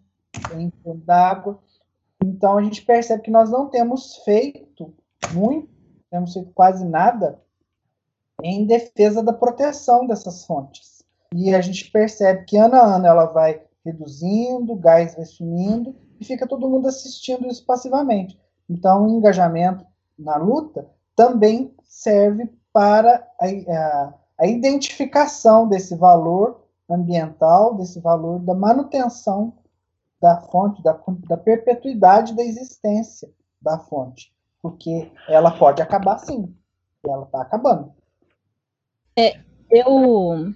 da 1.05 1.31
água. 1.31 1.59
Então 2.23 2.57
a 2.57 2.63
gente 2.63 2.83
percebe 2.83 3.23
que 3.23 3.31
nós 3.31 3.51
não 3.51 3.69
temos 3.69 4.17
feito 4.19 4.95
muito, 5.33 5.69
temos 6.11 6.33
feito 6.33 6.51
quase 6.53 6.85
nada 6.85 7.41
em 8.43 8.65
defesa 8.65 9.23
da 9.23 9.33
proteção 9.33 10.07
dessas 10.07 10.45
fontes. 10.45 11.05
E 11.35 11.55
a 11.55 11.61
gente 11.61 11.91
percebe 11.91 12.45
que 12.45 12.57
ano 12.57 12.75
a 12.75 12.97
ano 12.97 13.07
ela 13.07 13.27
vai 13.27 13.63
reduzindo, 13.85 14.73
o 14.73 14.77
gás 14.77 15.15
vai 15.15 15.25
sumindo 15.25 15.95
e 16.21 16.25
fica 16.25 16.47
todo 16.47 16.69
mundo 16.69 16.87
assistindo 16.87 17.49
isso 17.49 17.65
passivamente. 17.65 18.39
Então, 18.69 19.07
o 19.07 19.11
engajamento 19.11 19.85
na 20.19 20.37
luta 20.37 20.87
também 21.17 21.75
serve 21.83 22.49
para 22.73 23.27
a, 23.41 23.47
a, 23.47 24.15
a 24.39 24.47
identificação 24.47 25.67
desse 25.67 25.97
valor 25.97 26.65
ambiental, 26.89 27.75
desse 27.75 28.01
valor 28.01 28.41
da 28.41 28.55
manutenção 28.55 29.55
da 30.21 30.41
fonte, 30.43 30.83
da, 30.83 31.01
da 31.27 31.37
perpetuidade 31.37 32.35
da 32.35 32.43
existência 32.43 33.31
da 33.61 33.79
fonte. 33.79 34.33
Porque 34.61 35.11
ela 35.27 35.51
pode 35.51 35.81
acabar 35.81 36.19
sim. 36.19 36.55
Ela 37.05 37.25
está 37.25 37.41
acabando. 37.41 37.93
É, 39.17 39.41
eu, 39.71 40.55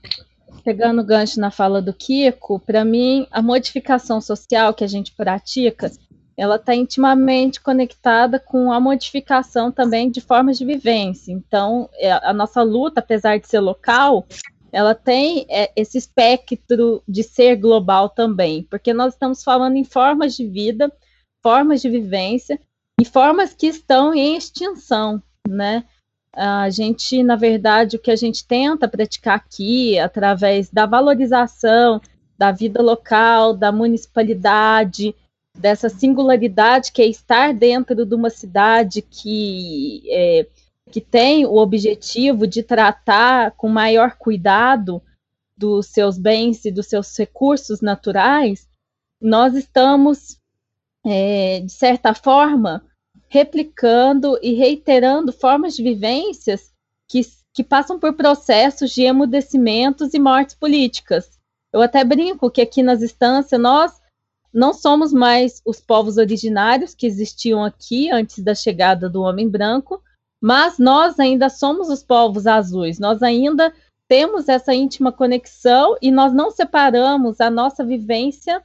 pegando 0.64 1.02
o 1.02 1.04
gancho 1.04 1.38
na 1.38 1.50
fala 1.50 1.82
do 1.82 1.92
Kiko, 1.92 2.58
para 2.58 2.84
mim, 2.84 3.26
a 3.30 3.42
modificação 3.42 4.20
social 4.20 4.72
que 4.72 4.82
a 4.82 4.86
gente 4.86 5.12
pratica, 5.12 5.92
ela 6.36 6.56
está 6.56 6.74
intimamente 6.74 7.60
conectada 7.60 8.40
com 8.40 8.72
a 8.72 8.80
modificação 8.80 9.70
também 9.70 10.10
de 10.10 10.20
formas 10.20 10.58
de 10.58 10.64
vivência. 10.64 11.30
Então, 11.30 11.88
é, 11.94 12.10
a 12.10 12.32
nossa 12.32 12.62
luta, 12.62 13.00
apesar 13.00 13.38
de 13.38 13.46
ser 13.46 13.60
local, 13.60 14.26
ela 14.72 14.94
tem 14.94 15.46
é, 15.48 15.70
esse 15.76 15.98
espectro 15.98 17.02
de 17.06 17.22
ser 17.22 17.56
global 17.56 18.08
também, 18.08 18.64
porque 18.64 18.92
nós 18.92 19.12
estamos 19.12 19.44
falando 19.44 19.76
em 19.76 19.84
formas 19.84 20.34
de 20.34 20.46
vida, 20.46 20.90
formas 21.42 21.80
de 21.80 21.88
vivência 21.88 22.58
e 23.00 23.04
formas 23.04 23.54
que 23.54 23.66
estão 23.66 24.14
em 24.14 24.36
extinção, 24.36 25.22
né? 25.46 25.84
A 26.36 26.68
gente, 26.70 27.22
na 27.22 27.36
verdade, 27.36 27.96
o 27.96 27.98
que 27.98 28.10
a 28.10 28.16
gente 28.16 28.46
tenta 28.46 28.88
praticar 28.88 29.36
aqui, 29.36 29.98
através 29.98 30.68
da 30.70 30.86
valorização 30.86 32.00
da 32.36 32.50
vida 32.50 32.82
local, 32.82 33.54
da 33.54 33.70
municipalidade, 33.70 35.14
dessa 35.56 35.88
singularidade 35.88 36.90
que 36.90 37.00
é 37.00 37.06
estar 37.06 37.54
dentro 37.54 38.04
de 38.04 38.14
uma 38.14 38.28
cidade 38.28 39.00
que, 39.00 40.02
é, 40.10 40.46
que 40.90 41.00
tem 41.00 41.46
o 41.46 41.54
objetivo 41.56 42.46
de 42.46 42.62
tratar 42.62 43.52
com 43.52 43.68
maior 43.68 44.16
cuidado 44.16 45.00
dos 45.56 45.86
seus 45.86 46.18
bens 46.18 46.64
e 46.64 46.72
dos 46.72 46.86
seus 46.86 47.16
recursos 47.16 47.80
naturais, 47.80 48.68
nós 49.20 49.54
estamos, 49.54 50.40
é, 51.06 51.60
de 51.60 51.70
certa 51.70 52.12
forma, 52.12 52.84
replicando 53.34 54.38
e 54.40 54.54
reiterando 54.54 55.32
formas 55.32 55.74
de 55.74 55.82
vivências 55.82 56.72
que, 57.10 57.20
que 57.52 57.64
passam 57.64 57.98
por 57.98 58.12
processos 58.12 58.92
de 58.92 59.02
emudecimentos 59.02 60.14
e 60.14 60.20
mortes 60.20 60.54
políticas. 60.54 61.36
Eu 61.72 61.82
até 61.82 62.04
brinco 62.04 62.48
que 62.48 62.60
aqui 62.60 62.80
nas 62.80 63.02
instâncias 63.02 63.60
nós 63.60 64.00
não 64.52 64.72
somos 64.72 65.12
mais 65.12 65.60
os 65.66 65.80
povos 65.80 66.16
originários 66.16 66.94
que 66.94 67.08
existiam 67.08 67.64
aqui 67.64 68.08
antes 68.08 68.38
da 68.38 68.54
chegada 68.54 69.10
do 69.10 69.22
homem 69.22 69.48
branco, 69.48 70.00
mas 70.40 70.78
nós 70.78 71.18
ainda 71.18 71.48
somos 71.48 71.88
os 71.88 72.04
povos 72.04 72.46
azuis, 72.46 73.00
nós 73.00 73.20
ainda 73.20 73.74
temos 74.08 74.48
essa 74.48 74.72
íntima 74.72 75.10
conexão 75.10 75.96
e 76.00 76.12
nós 76.12 76.32
não 76.32 76.52
separamos 76.52 77.40
a 77.40 77.50
nossa 77.50 77.84
vivência 77.84 78.62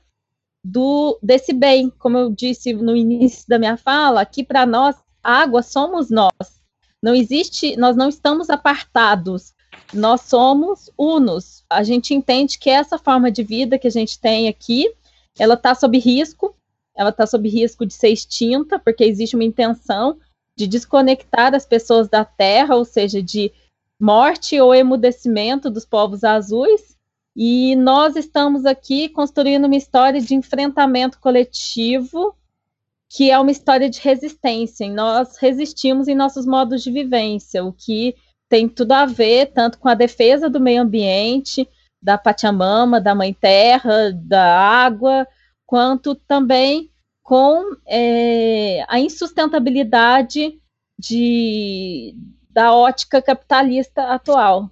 do 0.63 1.17
desse 1.21 1.53
bem, 1.53 1.89
como 1.89 2.17
eu 2.17 2.29
disse 2.29 2.73
no 2.73 2.95
início 2.95 3.47
da 3.47 3.57
minha 3.57 3.77
fala, 3.77 4.21
aqui 4.21 4.43
para 4.43 4.65
nós 4.65 4.95
água 5.23 5.61
somos 5.61 6.09
nós. 6.09 6.59
Não 7.01 7.15
existe, 7.15 7.77
nós 7.77 7.95
não 7.95 8.09
estamos 8.09 8.49
apartados. 8.49 9.53
Nós 9.93 10.21
somos 10.21 10.89
unos. 10.97 11.63
A 11.69 11.83
gente 11.83 12.13
entende 12.13 12.57
que 12.57 12.69
essa 12.69 12.97
forma 12.97 13.31
de 13.31 13.43
vida 13.43 13.79
que 13.79 13.87
a 13.87 13.91
gente 13.91 14.19
tem 14.19 14.47
aqui, 14.47 14.93
ela 15.37 15.53
está 15.53 15.73
sob 15.73 15.97
risco. 15.97 16.55
Ela 16.95 17.09
está 17.09 17.25
sob 17.25 17.47
risco 17.47 17.85
de 17.85 17.93
ser 17.93 18.09
extinta, 18.09 18.77
porque 18.77 19.05
existe 19.05 19.35
uma 19.35 19.45
intenção 19.45 20.19
de 20.57 20.67
desconectar 20.67 21.55
as 21.55 21.65
pessoas 21.65 22.09
da 22.09 22.25
Terra, 22.25 22.75
ou 22.75 22.83
seja, 22.83 23.23
de 23.23 23.51
morte 23.99 24.59
ou 24.59 24.75
emudecimento 24.75 25.69
dos 25.69 25.85
povos 25.85 26.23
azuis. 26.23 26.97
E 27.41 27.73
nós 27.77 28.17
estamos 28.17 28.65
aqui 28.65 29.07
construindo 29.07 29.63
uma 29.63 29.77
história 29.77 30.19
de 30.19 30.35
enfrentamento 30.35 31.17
coletivo, 31.21 32.35
que 33.07 33.31
é 33.31 33.39
uma 33.39 33.49
história 33.49 33.89
de 33.89 34.01
resistência. 34.01 34.83
E 34.83 34.89
nós 34.89 35.37
resistimos 35.37 36.09
em 36.09 36.15
nossos 36.15 36.45
modos 36.45 36.83
de 36.83 36.91
vivência, 36.91 37.63
o 37.63 37.71
que 37.71 38.13
tem 38.49 38.67
tudo 38.67 38.91
a 38.91 39.05
ver 39.05 39.53
tanto 39.53 39.79
com 39.79 39.87
a 39.87 39.93
defesa 39.93 40.49
do 40.49 40.59
meio 40.59 40.81
ambiente, 40.81 41.65
da 42.01 42.17
Pachamama, 42.17 42.99
da 42.99 43.15
Mãe 43.15 43.33
Terra, 43.33 44.11
da 44.11 44.59
água, 44.59 45.25
quanto 45.65 46.15
também 46.15 46.91
com 47.23 47.73
é, 47.87 48.83
a 48.85 48.99
insustentabilidade 48.99 50.59
de, 50.99 52.13
da 52.49 52.73
ótica 52.73 53.21
capitalista 53.21 54.11
atual. 54.11 54.69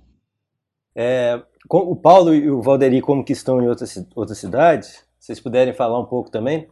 É, 0.93 1.41
o 1.69 1.95
Paulo 1.95 2.33
e 2.33 2.49
o 2.49 2.61
Valderi, 2.61 3.01
como 3.01 3.23
que 3.23 3.33
estão 3.33 3.61
em 3.61 3.67
outras, 3.67 4.05
outras 4.15 4.37
cidades, 4.37 5.03
vocês 5.19 5.39
puderem 5.39 5.73
falar 5.73 5.99
um 5.99 6.05
pouco 6.05 6.29
também? 6.29 6.67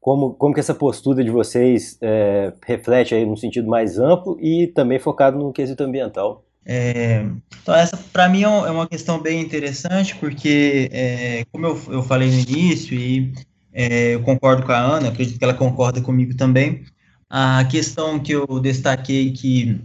Como, 0.00 0.34
como 0.34 0.54
que 0.54 0.60
essa 0.60 0.74
postura 0.74 1.22
de 1.22 1.30
vocês 1.30 1.98
é, 2.00 2.52
reflete 2.66 3.14
aí 3.14 3.26
num 3.26 3.36
sentido 3.36 3.68
mais 3.68 3.98
amplo 3.98 4.38
e 4.40 4.66
também 4.68 4.98
focado 4.98 5.38
no 5.38 5.52
quesito 5.52 5.82
ambiental? 5.82 6.44
É, 6.64 7.24
então 7.62 7.74
essa 7.74 7.96
para 8.12 8.28
mim 8.28 8.42
é, 8.42 8.44
é 8.44 8.70
uma 8.70 8.86
questão 8.86 9.18
bem 9.20 9.40
interessante 9.40 10.14
porque 10.16 10.90
é, 10.92 11.44
como 11.50 11.66
eu, 11.66 11.80
eu 11.88 12.02
falei 12.02 12.28
no 12.28 12.38
início 12.38 12.94
e 12.94 13.32
é, 13.72 14.14
eu 14.14 14.22
concordo 14.22 14.64
com 14.64 14.72
a 14.72 14.78
Ana, 14.78 15.08
acredito 15.08 15.38
que 15.38 15.44
ela 15.44 15.54
concorda 15.54 16.00
comigo 16.02 16.36
também, 16.36 16.84
a 17.28 17.64
questão 17.64 18.18
que 18.18 18.32
eu 18.32 18.46
destaquei 18.60 19.32
que 19.32 19.80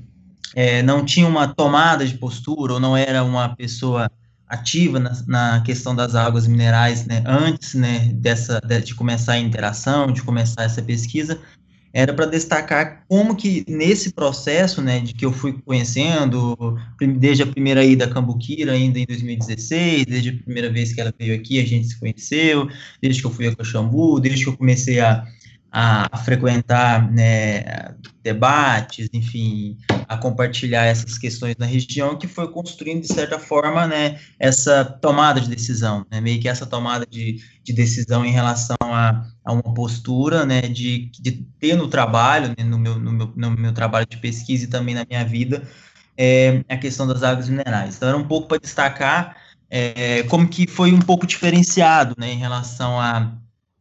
é, 0.55 0.81
não 0.81 1.05
tinha 1.05 1.27
uma 1.27 1.47
tomada 1.47 2.05
de 2.05 2.17
postura 2.17 2.73
ou 2.73 2.79
não 2.79 2.95
era 2.95 3.23
uma 3.23 3.55
pessoa 3.55 4.09
ativa 4.47 4.99
na, 4.99 5.11
na, 5.27 5.61
questão 5.61 5.95
das 5.95 6.15
águas 6.15 6.47
minerais, 6.47 7.05
né, 7.05 7.23
antes, 7.25 7.73
né, 7.73 8.11
dessa, 8.13 8.59
de, 8.59 8.93
começar 8.93 9.33
a 9.33 9.39
interação, 9.39 10.11
de 10.11 10.21
começar 10.21 10.63
essa 10.63 10.81
pesquisa, 10.81 11.39
era 11.91 12.13
para 12.13 12.25
destacar 12.25 13.03
como 13.07 13.35
que 13.35 13.63
nesse 13.67 14.11
processo, 14.11 14.81
né, 14.81 14.99
de 14.99 15.13
que 15.13 15.25
eu 15.25 15.31
fui 15.31 15.53
conhecendo, 15.65 16.77
desde 17.17 17.43
a 17.43 17.47
primeira 17.47 17.83
ida 17.85 18.05
a 18.05 18.09
Cambuquira, 18.09 18.73
ainda 18.73 18.99
em 18.99 19.05
2016, 19.05 20.05
desde 20.05 20.29
a 20.29 20.43
primeira 20.43 20.69
vez 20.69 20.93
que 20.93 20.99
ela 20.99 21.13
veio 21.17 21.33
aqui, 21.33 21.59
a 21.59 21.65
gente 21.65 21.87
se 21.87 21.99
conheceu, 21.99 22.69
desde 23.01 23.21
que 23.21 23.27
eu 23.27 23.31
fui 23.31 23.47
a 23.47 23.55
Caxambu, 23.55 24.19
desde 24.19 24.43
que 24.43 24.49
eu 24.49 24.57
comecei 24.57 24.99
a, 24.99 25.25
a, 25.71 26.17
frequentar 26.17 27.11
né, 27.11 27.63
debates, 28.21 29.07
enfim, 29.13 29.77
a 30.07 30.17
compartilhar 30.17 30.85
essas 30.85 31.17
questões 31.17 31.55
na 31.57 31.65
região, 31.65 32.17
que 32.17 32.27
foi 32.27 32.47
construindo, 32.51 33.01
de 33.01 33.07
certa 33.07 33.39
forma, 33.39 33.87
né, 33.87 34.19
essa 34.39 34.83
tomada 34.85 35.39
de 35.41 35.49
decisão, 35.49 36.05
né, 36.11 36.21
meio 36.21 36.39
que 36.39 36.47
essa 36.47 36.65
tomada 36.65 37.05
de, 37.05 37.41
de 37.63 37.73
decisão 37.73 38.25
em 38.25 38.31
relação 38.31 38.77
a, 38.81 39.25
a 39.43 39.53
uma 39.53 39.73
postura, 39.73 40.45
né, 40.45 40.61
de, 40.61 41.09
de 41.19 41.31
ter 41.59 41.75
no 41.75 41.87
trabalho, 41.87 42.49
né, 42.57 42.63
no, 42.63 42.77
meu, 42.77 42.99
no, 42.99 43.11
meu, 43.11 43.33
no 43.35 43.51
meu 43.51 43.73
trabalho 43.73 44.07
de 44.09 44.17
pesquisa 44.17 44.65
e 44.65 44.67
também 44.67 44.95
na 44.95 45.05
minha 45.09 45.25
vida, 45.25 45.63
é, 46.17 46.63
a 46.69 46.77
questão 46.77 47.05
das 47.05 47.23
águas 47.23 47.49
minerais. 47.49 47.95
Então, 47.95 48.09
era 48.09 48.17
um 48.17 48.27
pouco 48.27 48.47
para 48.47 48.59
destacar 48.59 49.35
é, 49.69 50.23
como 50.23 50.47
que 50.47 50.67
foi 50.67 50.93
um 50.93 50.99
pouco 50.99 51.25
diferenciado, 51.25 52.15
né, 52.17 52.31
em 52.31 52.37
relação 52.37 52.99
a 52.99 53.35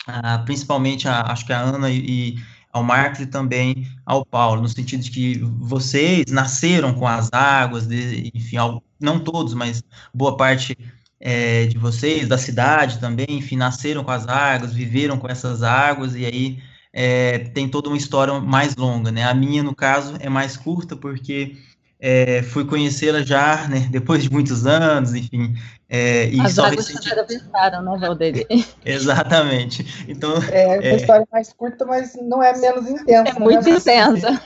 ah, 0.07 0.39
principalmente 0.45 1.09
a, 1.09 1.23
acho 1.33 1.47
que 1.47 1.53
a 1.53 1.61
Ana 1.61 1.91
e 1.91 2.37
ao 2.75 2.83
Marcos 2.83 3.21
e 3.21 3.27
também 3.27 3.87
ao 4.05 4.27
Paulo, 4.27 4.61
no 4.61 4.69
sentido 4.69 5.01
de 5.05 5.11
que 5.11 5.39
vocês 5.61 6.25
nasceram 6.29 6.93
com 6.93 7.07
as 7.07 7.33
águas, 7.33 7.87
de, 7.87 8.33
enfim, 8.35 8.57
ao, 8.57 8.83
não 9.01 9.21
todos, 9.21 9.55
mas 9.55 9.81
boa 10.13 10.37
parte 10.37 10.77
é, 11.21 11.67
de 11.67 11.79
vocês, 11.79 12.27
da 12.27 12.37
cidade 12.37 12.99
também, 12.99 13.27
enfim, 13.31 13.57
nasceram 13.57 14.03
com 14.03 14.11
as 14.11 14.27
águas, 14.27 14.73
viveram 14.73 15.17
com 15.17 15.29
essas 15.29 15.63
águas, 15.63 16.17
e 16.17 16.27
aí 16.27 16.59
é, 16.93 17.39
tem 17.39 17.69
toda 17.69 17.89
uma 17.89 17.97
história 17.97 18.41
mais 18.41 18.75
longa, 18.75 19.13
né? 19.13 19.23
A 19.23 19.33
minha, 19.33 19.63
no 19.63 19.75
caso, 19.75 20.17
é 20.19 20.29
mais 20.29 20.57
curta, 20.57 20.97
porque 20.97 21.57
é, 22.07 22.43
fui 22.43 22.67
conhecê-la 22.67 23.23
já, 23.23 23.67
né, 23.67 23.89
depois 23.91 24.23
de 24.23 24.31
muitos 24.31 24.67
anos, 24.67 25.15
enfim. 25.15 25.55
É, 25.89 26.29
e 26.29 26.39
As 26.39 26.59
águas 26.59 26.89
recenti... 26.89 27.11
atravessaram, 27.11 27.83
né, 27.83 27.99
Valderi? 27.99 28.47
Exatamente. 28.85 30.05
Então, 30.07 30.35
é 30.53 30.67
uma 30.67 30.85
é... 30.85 30.97
história 30.97 31.27
mais 31.33 31.51
curta, 31.55 31.87
mas 31.87 32.15
não 32.21 32.43
é 32.43 32.55
menos 32.59 32.87
intensa. 32.91 33.31
É 33.31 33.41
muito 33.41 33.65
né? 33.65 33.77
intensa. 33.77 34.29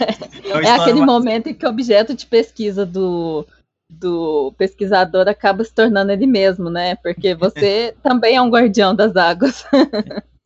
É, 0.49 0.65
é 0.65 0.71
aquele 0.71 1.01
mais... 1.01 1.07
momento 1.07 1.49
em 1.49 1.55
que 1.55 1.67
o 1.67 1.69
objeto 1.69 2.15
de 2.15 2.25
pesquisa 2.25 2.87
do, 2.87 3.47
do 3.91 4.55
pesquisador 4.57 5.29
acaba 5.29 5.63
se 5.63 5.75
tornando 5.75 6.11
ele 6.11 6.27
mesmo, 6.27 6.71
né? 6.71 6.95
Porque 6.97 7.35
você 7.37 7.95
também 8.03 8.37
é 8.37 8.41
um 8.41 8.49
guardião 8.49 8.95
das 8.95 9.15
águas. 9.15 9.67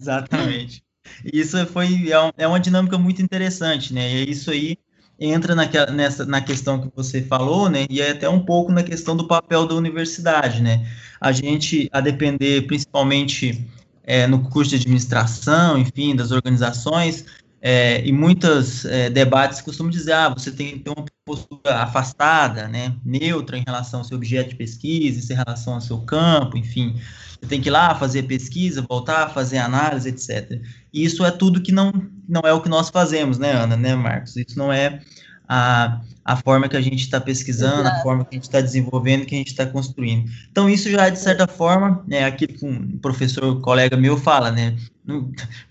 Exatamente. 0.01 0.83
Isso 1.25 1.65
foi 1.67 2.11
é, 2.11 2.45
é 2.45 2.49
uma 2.49 2.59
dinâmica 2.59 2.99
muito 2.99 3.23
interessante, 3.23 3.95
né? 3.95 4.11
E 4.11 4.31
isso 4.31 4.51
aí 4.51 4.77
entra 5.25 5.55
naquela, 5.55 5.91
nessa, 5.91 6.25
na 6.25 6.41
questão 6.41 6.81
que 6.81 6.89
você 6.95 7.23
falou, 7.23 7.69
né, 7.69 7.87
e 7.89 8.01
é 8.01 8.11
até 8.11 8.29
um 8.29 8.41
pouco 8.41 8.73
na 8.73 8.83
questão 8.83 9.17
do 9.17 9.27
papel 9.27 9.67
da 9.67 9.75
universidade, 9.75 10.63
né, 10.63 10.87
a 11.21 11.33
gente, 11.33 11.89
a 11.93 12.01
depender 12.01 12.63
principalmente 12.67 13.67
é, 14.05 14.27
no 14.27 14.49
curso 14.51 14.71
de 14.71 14.77
administração, 14.77 15.79
enfim, 15.79 16.15
das 16.17 16.31
organizações, 16.31 17.25
é, 17.61 18.05
e 18.05 18.11
muitos 18.11 18.85
é, 18.85 19.09
debates 19.09 19.61
costumam 19.61 19.91
dizer, 19.91 20.13
ah, 20.13 20.29
você 20.29 20.51
tem 20.51 20.73
que 20.73 20.79
ter 20.81 20.91
uma 20.91 21.05
postura 21.25 21.77
afastada, 21.77 22.67
né, 22.67 22.95
neutra 23.05 23.57
em 23.57 23.63
relação 23.65 24.01
ao 24.01 24.05
seu 24.05 24.17
objeto 24.17 24.51
de 24.51 24.57
pesquisa, 24.57 25.33
em 25.33 25.37
relação 25.37 25.75
ao 25.75 25.81
seu 25.81 25.99
campo, 26.01 26.59
enfim, 26.59 27.01
você 27.43 27.49
tem 27.49 27.61
que 27.61 27.69
ir 27.69 27.73
lá 27.73 27.95
fazer 27.95 28.23
pesquisa, 28.23 28.87
voltar, 28.89 29.29
fazer 29.31 29.59
análise, 29.59 30.09
etc. 30.09 30.61
E 30.93 31.05
isso 31.05 31.25
é 31.25 31.31
tudo 31.31 31.63
que 31.63 31.73
não, 31.73 31.93
não 32.29 32.43
é 32.45 32.53
o 32.53 32.61
que 32.61 32.69
nós 32.69 32.91
fazemos, 32.91 33.39
né, 33.39 33.53
Ana, 33.53 33.77
né, 33.77 33.95
Marcos? 33.95 34.37
Isso 34.37 34.59
não 34.59 34.73
é 34.73 35.01
a, 35.49 36.01
a 36.25 36.37
forma 36.37 36.69
que 36.69 36.77
a 36.77 36.81
gente 36.81 37.01
está 37.01 37.21
pesquisando, 37.21 37.81
Exato. 37.81 37.97
a 37.97 38.03
forma 38.03 38.25
que 38.25 38.35
a 38.35 38.37
gente 38.37 38.45
está 38.45 38.61
desenvolvendo, 38.61 39.27
que 39.27 39.35
a 39.35 39.39
gente 39.39 39.49
está 39.49 39.67
construindo. 39.67 40.31
Então, 40.51 40.69
isso 40.69 40.91
já, 40.91 41.09
de 41.09 41.19
certa 41.19 41.47
forma, 41.47 42.05
né, 42.07 42.25
aquilo 42.25 42.55
que 42.55 42.65
um 42.65 42.99
professor, 42.99 43.45
um 43.45 43.61
colega 43.61 43.97
meu 43.97 44.17
fala, 44.17 44.51
né, 44.51 44.77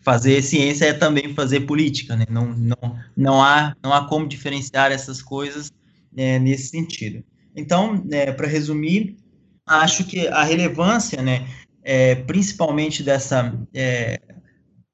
fazer 0.02 0.42
ciência 0.42 0.86
é 0.86 0.94
também 0.94 1.34
fazer 1.34 1.62
política, 1.62 2.16
né, 2.16 2.26
não, 2.30 2.48
não, 2.48 3.00
não, 3.16 3.44
há, 3.44 3.76
não 3.84 3.94
há 3.94 4.08
como 4.08 4.28
diferenciar 4.28 4.92
essas 4.92 5.22
coisas 5.22 5.72
né, 6.12 6.38
nesse 6.40 6.70
sentido. 6.70 7.24
Então, 7.56 8.02
né, 8.06 8.32
para 8.32 8.48
resumir, 8.48 9.18
acho 9.66 10.04
que 10.04 10.28
a 10.28 10.44
relevância, 10.44 11.22
né, 11.22 11.48
é, 11.84 12.16
principalmente 12.16 13.04
dessa, 13.04 13.54
é, 13.74 14.20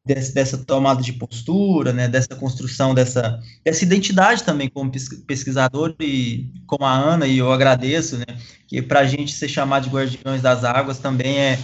desse, 0.08 0.34
dessa 0.34 0.58
tomada 0.58 1.02
de 1.02 1.14
postura, 1.14 1.92
né, 1.92 2.08
dessa 2.08 2.36
construção 2.36 2.96
dessa, 2.96 3.40
dessa 3.64 3.84
identidade 3.84 4.44
também 4.44 4.70
como 4.70 4.92
pesquisador 5.28 5.94
e 6.00 6.50
como 6.66 6.86
a 6.86 6.94
Ana, 6.94 7.28
e 7.28 7.38
eu 7.38 7.52
agradeço, 7.52 8.18
né, 8.18 8.26
que 8.66 8.82
para 8.82 9.02
a 9.02 9.06
gente 9.06 9.34
ser 9.34 9.50
chamado 9.50 9.84
de 9.84 9.90
guardiões 9.90 10.42
das 10.42 10.64
águas 10.64 10.98
também 10.98 11.38
é, 11.38 11.60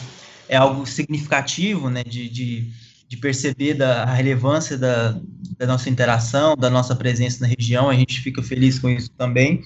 é 0.49 0.58
algo 0.58 0.86
significativo, 0.86 1.89
né, 1.89 2.03
de, 2.03 2.29
de, 2.29 2.69
de 3.08 3.17
perceber 3.17 3.75
da, 3.75 4.03
a 4.03 4.13
relevância 4.13 4.77
da, 4.77 5.17
da 5.58 5.65
nossa 5.65 5.89
interação, 5.89 6.56
da 6.56 6.69
nossa 6.69 6.95
presença 6.95 7.39
na 7.41 7.47
região, 7.47 7.89
a 7.89 7.95
gente 7.95 8.19
fica 8.19 8.43
feliz 8.43 8.77
com 8.77 8.89
isso 8.89 9.10
também, 9.17 9.63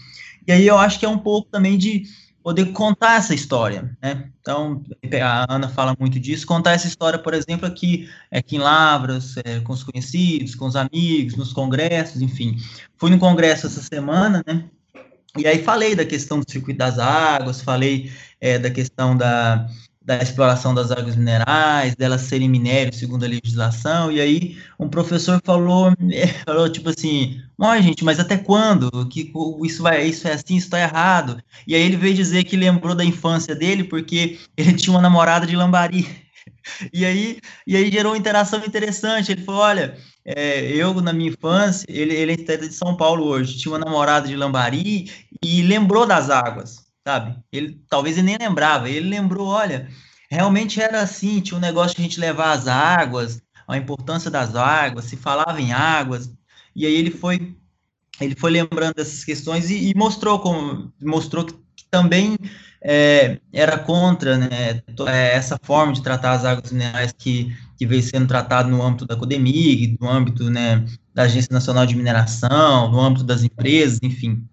e 0.47 0.51
aí 0.51 0.65
eu 0.65 0.77
acho 0.77 0.99
que 0.99 1.05
é 1.05 1.09
um 1.09 1.17
pouco 1.17 1.49
também 1.51 1.77
de 1.77 2.03
poder 2.47 2.67
contar 2.67 3.17
essa 3.17 3.35
história, 3.35 3.93
né? 4.01 4.29
Então, 4.39 4.81
a 5.21 5.53
Ana 5.53 5.67
fala 5.67 5.93
muito 5.99 6.17
disso, 6.17 6.47
contar 6.47 6.71
essa 6.71 6.87
história, 6.87 7.19
por 7.19 7.33
exemplo, 7.33 7.67
aqui, 7.67 8.09
aqui 8.31 8.55
em 8.55 8.59
Lavras, 8.59 9.35
é, 9.43 9.59
com 9.59 9.73
os 9.73 9.83
conhecidos, 9.83 10.55
com 10.55 10.65
os 10.65 10.77
amigos, 10.77 11.35
nos 11.35 11.51
congressos, 11.51 12.21
enfim. 12.21 12.55
Fui 12.95 13.09
no 13.09 13.19
congresso 13.19 13.67
essa 13.67 13.81
semana, 13.81 14.41
né? 14.47 14.63
E 15.37 15.45
aí 15.45 15.61
falei 15.61 15.93
da 15.93 16.05
questão 16.05 16.39
do 16.39 16.49
circuito 16.49 16.77
das 16.77 16.97
águas, 16.97 17.61
falei 17.61 18.09
é, 18.39 18.57
da 18.57 18.71
questão 18.71 19.17
da, 19.17 19.67
da 20.07 20.23
exploração 20.23 20.73
das 20.73 20.89
águas 20.89 21.17
minerais, 21.17 21.93
delas 21.93 22.21
serem 22.21 22.47
minério 22.47 22.93
segundo 22.93 23.25
a 23.25 23.27
legislação, 23.27 24.09
e 24.09 24.21
aí 24.21 24.57
um 24.79 24.87
professor 24.87 25.41
falou, 25.43 25.91
falou 26.47 26.69
tipo 26.69 26.89
assim, 26.89 27.41
mas 27.57 27.83
gente, 27.83 28.05
mas 28.05 28.17
até 28.17 28.37
quando? 28.37 28.89
Que 29.09 29.33
isso 29.65 29.83
vai, 29.83 30.07
isso 30.07 30.25
é 30.25 30.31
assim, 30.31 30.55
isso 30.55 30.67
está 30.67 30.79
errado. 30.79 31.43
E 31.67 31.75
aí 31.75 31.81
ele 31.81 31.97
veio 31.97 32.15
dizer 32.15 32.45
que 32.45 32.55
lembrou 32.55 32.95
da 32.95 33.03
infância 33.03 33.53
dele 33.53 33.83
porque 33.83 34.39
ele 34.55 34.73
tinha 34.73 34.93
uma 34.93 35.01
namorada 35.01 35.45
de 35.45 35.55
lambari. 35.55 36.07
E 36.93 37.05
aí, 37.05 37.39
e 37.65 37.75
aí 37.77 37.89
gerou 37.91 38.11
uma 38.13 38.17
interação 38.17 38.59
interessante. 38.65 39.31
Ele 39.31 39.43
falou: 39.43 39.61
olha, 39.61 39.97
é, 40.25 40.61
eu 40.71 40.93
na 41.01 41.13
minha 41.13 41.29
infância, 41.29 41.85
ele, 41.89 42.13
ele 42.13 42.33
é 42.33 42.57
de 42.57 42.73
São 42.73 42.95
Paulo 42.95 43.25
hoje, 43.25 43.57
tinha 43.57 43.71
uma 43.73 43.79
namorada 43.79 44.27
de 44.27 44.35
lambari 44.35 45.09
e 45.43 45.61
lembrou 45.61 46.05
das 46.05 46.29
águas 46.29 46.86
sabe? 47.07 47.37
Ele 47.53 47.81
talvez 47.89 48.17
ele 48.17 48.27
nem 48.27 48.37
lembrava, 48.37 48.89
ele 48.89 49.07
lembrou, 49.07 49.47
olha, 49.47 49.87
realmente 50.29 50.81
era 50.81 51.01
assim, 51.01 51.39
tinha 51.39 51.57
um 51.57 51.61
negócio 51.61 51.95
de 51.95 52.01
a 52.01 52.03
gente 52.03 52.19
levar 52.19 52.51
as 52.51 52.67
águas, 52.67 53.41
a 53.65 53.77
importância 53.77 54.29
das 54.29 54.55
águas, 54.57 55.05
se 55.05 55.15
falava 55.15 55.61
em 55.61 55.71
águas, 55.71 56.29
e 56.75 56.85
aí 56.85 56.93
ele 56.93 57.11
foi 57.11 57.55
ele 58.19 58.35
foi 58.35 58.51
lembrando 58.51 58.95
dessas 58.95 59.23
questões 59.23 59.69
e, 59.69 59.89
e 59.89 59.95
mostrou 59.95 60.39
como 60.39 60.91
mostrou 61.01 61.45
que, 61.45 61.53
que 61.53 61.85
também 61.89 62.35
é, 62.83 63.39
era 63.53 63.79
contra 63.79 64.37
né, 64.37 64.81
é, 65.07 65.35
essa 65.35 65.57
forma 65.63 65.93
de 65.93 66.03
tratar 66.03 66.31
as 66.33 66.43
águas 66.43 66.73
minerais 66.73 67.13
que, 67.17 67.55
que 67.77 67.85
veio 67.85 68.03
sendo 68.03 68.27
tratado 68.27 68.69
no 68.69 68.83
âmbito 68.83 69.05
da 69.05 69.15
CODEMIG, 69.15 69.97
no 70.01 70.09
âmbito 70.09 70.49
né, 70.49 70.83
da 71.13 71.23
Agência 71.23 71.53
Nacional 71.53 71.85
de 71.85 71.95
Mineração, 71.95 72.91
no 72.91 72.99
âmbito 72.99 73.23
das 73.23 73.43
empresas, 73.43 73.99
enfim 74.03 74.45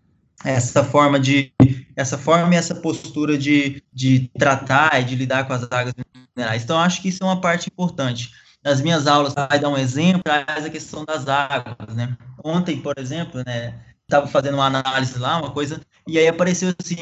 essa 0.44 0.84
forma 0.84 1.18
de 1.18 1.52
essa 1.96 2.18
forma 2.18 2.54
e 2.54 2.56
essa 2.56 2.74
postura 2.74 3.38
de, 3.38 3.82
de 3.92 4.30
tratar 4.38 5.00
e 5.00 5.04
de 5.04 5.14
lidar 5.14 5.46
com 5.46 5.52
as 5.52 5.62
águas 5.70 5.94
minerais. 6.36 6.62
Então, 6.62 6.78
acho 6.78 7.00
que 7.00 7.08
isso 7.08 7.22
é 7.22 7.26
uma 7.26 7.40
parte 7.40 7.68
importante. 7.68 8.32
Nas 8.62 8.80
minhas 8.80 9.06
aulas, 9.06 9.34
vai 9.34 9.58
dar 9.58 9.68
um 9.68 9.78
exemplo, 9.78 10.22
traz 10.24 10.64
a 10.64 10.70
questão 10.70 11.04
das 11.04 11.26
águas, 11.28 11.94
né? 11.94 12.16
Ontem, 12.42 12.80
por 12.80 12.98
exemplo, 12.98 13.42
né, 13.46 13.74
estava 14.02 14.26
fazendo 14.26 14.54
uma 14.54 14.66
análise 14.66 15.18
lá, 15.18 15.38
uma 15.38 15.50
coisa, 15.50 15.80
e 16.06 16.18
aí 16.18 16.26
apareceu 16.26 16.74
assim, 16.78 16.96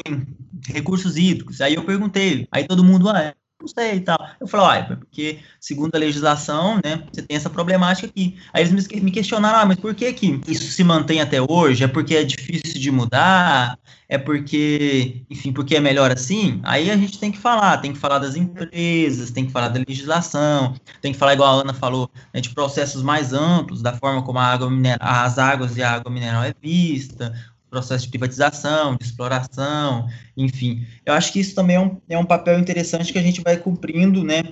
recursos 0.67 1.17
hídricos. 1.17 1.61
Aí 1.61 1.75
eu 1.75 1.83
perguntei, 1.83 2.47
aí 2.51 2.67
todo 2.67 2.83
mundo, 2.83 3.09
ah, 3.09 3.33
não 3.63 3.67
sei 3.67 3.95
e 3.95 3.99
tal. 4.01 4.17
Eu 4.39 4.47
falo, 4.47 4.65
ah, 4.65 4.75
é 4.75 4.83
porque 4.83 5.39
segundo 5.59 5.95
a 5.95 5.97
legislação, 5.97 6.79
né, 6.83 7.03
você 7.11 7.21
tem 7.21 7.37
essa 7.37 7.49
problemática 7.49 8.07
aqui. 8.07 8.37
Aí 8.51 8.63
eles 8.63 8.87
me 8.87 9.11
questionaram, 9.11 9.59
ah, 9.59 9.65
mas 9.65 9.77
por 9.77 9.95
que 9.95 10.11
que 10.13 10.41
isso 10.47 10.71
se 10.71 10.83
mantém 10.83 11.21
até 11.21 11.41
hoje? 11.41 11.83
É 11.83 11.87
porque 11.87 12.15
é 12.15 12.23
difícil 12.23 12.79
de 12.79 12.91
mudar? 12.91 13.79
É 14.09 14.17
porque, 14.17 15.23
enfim, 15.29 15.51
porque 15.53 15.75
é 15.75 15.79
melhor 15.79 16.11
assim? 16.11 16.59
Aí 16.63 16.91
a 16.91 16.97
gente 16.97 17.17
tem 17.17 17.31
que 17.31 17.37
falar, 17.37 17.77
tem 17.77 17.93
que 17.93 17.97
falar 17.97 18.19
das 18.19 18.35
empresas, 18.35 19.31
tem 19.31 19.45
que 19.45 19.51
falar 19.51 19.69
da 19.69 19.83
legislação, 19.87 20.75
tem 21.01 21.13
que 21.13 21.17
falar, 21.17 21.33
igual 21.33 21.57
a 21.57 21.61
Ana 21.61 21.73
falou, 21.73 22.11
né, 22.33 22.41
de 22.41 22.49
processos 22.49 23.01
mais 23.01 23.33
amplos, 23.33 23.81
da 23.81 23.93
forma 23.93 24.21
como 24.21 24.37
a 24.37 24.45
água 24.45 24.69
mineral, 24.69 24.99
as 25.01 25.39
águas 25.39 25.77
e 25.77 25.81
a 25.81 25.93
água 25.93 26.11
mineral 26.11 26.43
é 26.43 26.53
vista, 26.61 27.33
processo 27.73 28.05
de 28.05 28.11
privatização, 28.11 28.95
de 28.95 29.03
exploração, 29.03 30.07
enfim. 30.37 30.85
Eu 31.03 31.13
acho 31.13 31.33
que 31.33 31.39
isso 31.39 31.55
também 31.55 31.75
é 31.75 31.79
um, 31.79 31.97
é 32.07 32.17
um 32.17 32.25
papel 32.25 32.59
interessante 32.59 33.11
que 33.11 33.17
a 33.17 33.21
gente 33.21 33.41
vai 33.41 33.57
cumprindo, 33.57 34.23
né? 34.23 34.43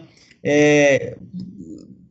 É, 0.43 1.17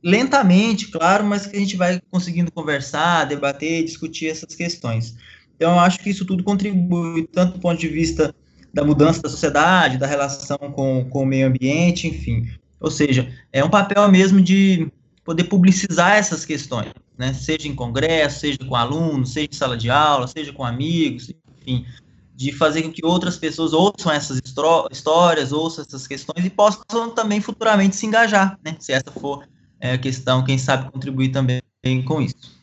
lentamente, 0.03 0.87
claro, 0.87 1.25
mas 1.25 1.47
que 1.47 1.57
a 1.57 1.61
gente 1.61 1.77
vai 1.77 2.01
conseguindo 2.11 2.53
conversar, 2.53 3.25
debater, 3.25 3.85
discutir 3.85 4.29
essas 4.29 4.55
questões. 4.55 5.17
Então, 5.57 5.73
eu 5.73 5.81
acho 5.81 5.99
que 5.99 6.11
isso 6.11 6.25
tudo 6.25 6.45
contribui, 6.45 7.27
tanto 7.27 7.55
do 7.55 7.59
ponto 7.59 7.79
de 7.79 7.89
vista 7.89 8.33
da 8.73 8.85
mudança 8.85 9.21
da 9.21 9.29
sociedade, 9.29 9.99
da 9.99 10.07
relação 10.07 10.59
com, 10.59 11.05
com 11.11 11.23
o 11.25 11.27
meio 11.27 11.49
ambiente, 11.49 12.07
enfim. 12.07 12.49
Ou 12.81 12.91
seja, 12.91 13.29
é 13.53 13.65
um 13.65 13.69
papel 13.69 14.09
mesmo 14.09 14.41
de 14.41 14.89
poder 15.25 15.45
publicizar 15.45 16.13
essas 16.13 16.45
questões 16.45 16.93
né? 17.21 17.35
Seja 17.35 17.69
em 17.69 17.75
congresso, 17.75 18.41
seja 18.41 18.59
com 18.67 18.75
alunos, 18.75 19.35
seja 19.35 19.49
em 19.53 19.55
sala 19.55 19.77
de 19.77 19.91
aula, 19.91 20.27
seja 20.27 20.55
com 20.55 20.65
amigos, 20.65 21.31
enfim, 21.59 21.85
de 22.35 22.51
fazer 22.51 22.83
com 22.83 22.91
que 22.91 23.05
outras 23.05 23.37
pessoas 23.37 23.75
ouçam 23.75 24.11
essas 24.11 24.41
histórias, 24.43 25.53
ouçam 25.53 25.85
essas 25.87 26.07
questões 26.07 26.43
e 26.43 26.49
possam 26.49 27.11
também 27.11 27.43
futuramente 27.43 27.95
se 27.95 28.07
engajar, 28.07 28.59
né? 28.65 28.75
Se 28.79 28.95
essa 28.95 29.13
for 29.13 29.47
é, 29.79 29.93
a 29.93 29.99
questão, 29.99 30.43
quem 30.43 30.57
sabe 30.57 30.91
contribuir 30.91 31.29
também 31.29 31.61
com 32.07 32.23
isso. 32.23 32.59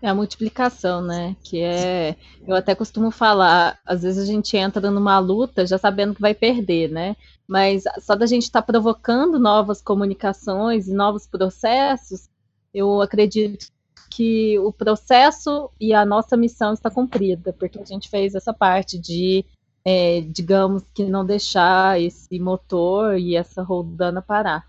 É 0.00 0.08
a 0.08 0.14
multiplicação, 0.14 1.02
né? 1.02 1.34
Que 1.42 1.60
é. 1.60 2.14
Eu 2.46 2.54
até 2.54 2.76
costumo 2.76 3.10
falar, 3.10 3.76
às 3.84 4.02
vezes 4.02 4.22
a 4.22 4.32
gente 4.32 4.56
entra 4.56 4.88
numa 4.88 5.18
luta 5.18 5.66
já 5.66 5.78
sabendo 5.78 6.14
que 6.14 6.20
vai 6.20 6.32
perder, 6.32 6.88
né? 6.88 7.16
Mas 7.44 7.82
só 7.98 8.14
da 8.14 8.24
gente 8.24 8.44
estar 8.44 8.62
tá 8.62 8.66
provocando 8.72 9.36
novas 9.40 9.82
comunicações 9.82 10.86
e 10.86 10.94
novos 10.94 11.26
processos, 11.26 12.30
eu 12.72 13.02
acredito 13.02 13.66
que 14.10 14.58
o 14.58 14.72
processo 14.72 15.70
e 15.80 15.94
a 15.94 16.04
nossa 16.04 16.36
missão 16.36 16.72
está 16.72 16.90
cumprida, 16.90 17.52
porque 17.52 17.78
a 17.78 17.84
gente 17.84 18.10
fez 18.10 18.34
essa 18.34 18.52
parte 18.52 18.98
de, 18.98 19.44
é, 19.84 20.20
digamos 20.22 20.82
que 20.92 21.04
não 21.04 21.24
deixar 21.24 22.00
esse 22.00 22.38
motor 22.40 23.16
e 23.16 23.36
essa 23.36 23.62
rodana 23.62 24.20
parar. 24.20 24.68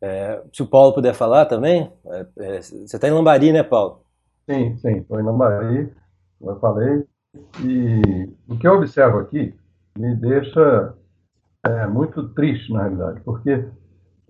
É, 0.00 0.42
se 0.52 0.62
o 0.62 0.66
Paulo 0.66 0.94
puder 0.94 1.14
falar 1.14 1.46
também, 1.46 1.90
é, 2.06 2.26
é 2.38 2.62
você 2.62 2.96
está 2.96 3.06
em 3.06 3.12
Lambari, 3.12 3.52
né, 3.52 3.62
Paulo? 3.62 4.02
Sim, 4.48 4.76
sim, 4.78 4.98
estou 4.98 5.20
em 5.20 5.22
Lambari, 5.22 5.92
como 6.38 6.50
eu 6.52 6.60
falei, 6.60 7.04
e 7.62 8.30
o 8.48 8.56
que 8.58 8.66
eu 8.66 8.74
observo 8.74 9.18
aqui 9.18 9.54
me 9.98 10.14
deixa 10.16 10.94
é, 11.64 11.86
muito 11.86 12.28
triste, 12.30 12.72
na 12.72 12.82
realidade, 12.82 13.20
porque 13.22 13.68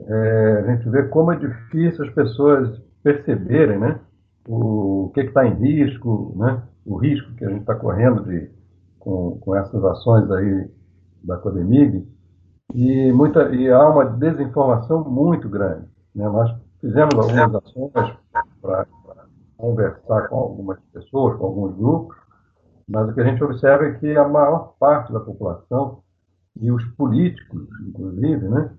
é, 0.01 0.65
a 0.65 0.75
gente 0.75 0.89
vê 0.89 1.05
como 1.05 1.33
é 1.33 1.37
difícil 1.37 2.05
as 2.05 2.13
pessoas 2.13 2.81
perceberem, 3.03 3.79
né, 3.79 4.01
o 4.49 5.11
que 5.15 5.21
está 5.21 5.47
em 5.47 5.55
risco, 5.55 6.35
né? 6.37 6.63
o 6.85 6.97
risco 6.97 7.35
que 7.35 7.45
a 7.45 7.49
gente 7.49 7.61
está 7.61 7.75
correndo 7.75 8.25
de, 8.25 8.51
com, 8.99 9.39
com 9.41 9.55
essas 9.57 9.85
ações 9.85 10.31
aí 10.31 10.71
da 11.23 11.37
Codemig, 11.39 12.07
e, 12.75 13.13
muita, 13.13 13.55
e 13.55 13.71
há 13.71 13.89
uma 13.89 14.05
desinformação 14.05 15.05
muito 15.05 15.49
grande. 15.49 15.87
Né? 16.15 16.29
Nós 16.29 16.55
fizemos 16.81 17.15
algumas 17.15 17.55
ações 17.55 17.93
para 18.61 18.87
conversar 19.57 20.29
com 20.29 20.37
algumas 20.37 20.79
pessoas, 20.93 21.39
com 21.39 21.47
alguns 21.47 21.77
grupos, 21.77 22.17
mas 22.89 23.09
o 23.09 23.15
que 23.15 23.21
a 23.21 23.25
gente 23.25 23.43
observa 23.43 23.87
é 23.87 23.95
que 23.95 24.17
a 24.17 24.29
maior 24.29 24.75
parte 24.79 25.13
da 25.13 25.21
população 25.21 26.01
e 26.61 26.71
os 26.71 26.85
políticos, 26.95 27.67
inclusive, 27.89 28.49
né, 28.49 28.71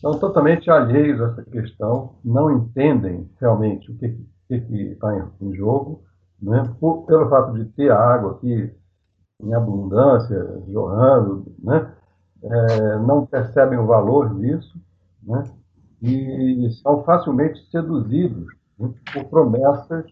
são 0.00 0.18
totalmente 0.18 0.70
alheios 0.70 1.20
a 1.20 1.26
essa 1.26 1.42
questão, 1.44 2.16
não 2.24 2.50
entendem 2.50 3.30
realmente 3.40 3.90
o 3.90 3.96
que 3.96 4.18
que 4.48 4.54
está 4.54 5.14
em, 5.16 5.48
em, 5.48 5.54
jogo, 5.54 6.02
né? 6.40 6.74
Por, 6.80 7.04
pelo 7.06 7.28
fato 7.28 7.54
de 7.54 7.64
ter 7.72 7.90
água 7.90 8.32
aqui 8.32 8.72
em 9.42 9.54
abundância, 9.54 10.62
jorrando, 10.68 11.54
né? 11.58 11.92
É, 12.42 12.98
não 12.98 13.26
percebem 13.26 13.78
o 13.78 13.86
valor 13.86 14.34
disso, 14.38 14.78
né? 15.22 15.42
e 16.02 16.70
são 16.82 17.02
facilmente 17.02 17.58
seduzidos 17.70 18.46
né? 18.78 18.92
por 19.12 19.24
promessas 19.24 20.04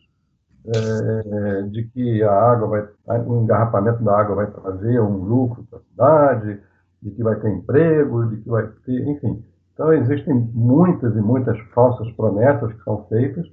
é, 0.66 1.62
de 1.62 1.84
que 1.88 2.22
a 2.22 2.32
água 2.32 2.90
vai, 3.06 3.20
o 3.20 3.42
engarrafamento 3.42 4.02
da 4.02 4.18
água 4.18 4.36
vai 4.36 4.50
trazer 4.50 5.00
um 5.00 5.18
lucro 5.18 5.64
para 5.68 5.78
a 5.78 5.82
cidade, 5.82 6.60
de 7.02 7.10
que 7.10 7.22
vai 7.22 7.36
ter 7.36 7.50
emprego, 7.50 8.26
de 8.30 8.36
que 8.38 8.48
vai 8.48 8.66
ter, 8.86 9.08
enfim. 9.08 9.44
Então 9.74 9.92
existem 9.92 10.34
muitas 10.54 11.14
e 11.14 11.20
muitas 11.20 11.58
falsas 11.74 12.10
promessas 12.12 12.72
que 12.72 12.82
são 12.82 13.04
feitas 13.08 13.46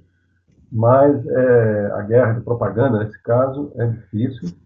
mas 0.72 1.26
é, 1.26 1.92
a 1.92 2.02
guerra 2.02 2.32
de 2.32 2.40
propaganda, 2.40 3.04
nesse 3.04 3.22
caso, 3.22 3.70
é 3.76 3.86
difícil. 3.86 4.56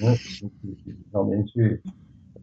Né? 0.00 0.14
Realmente, 1.12 1.82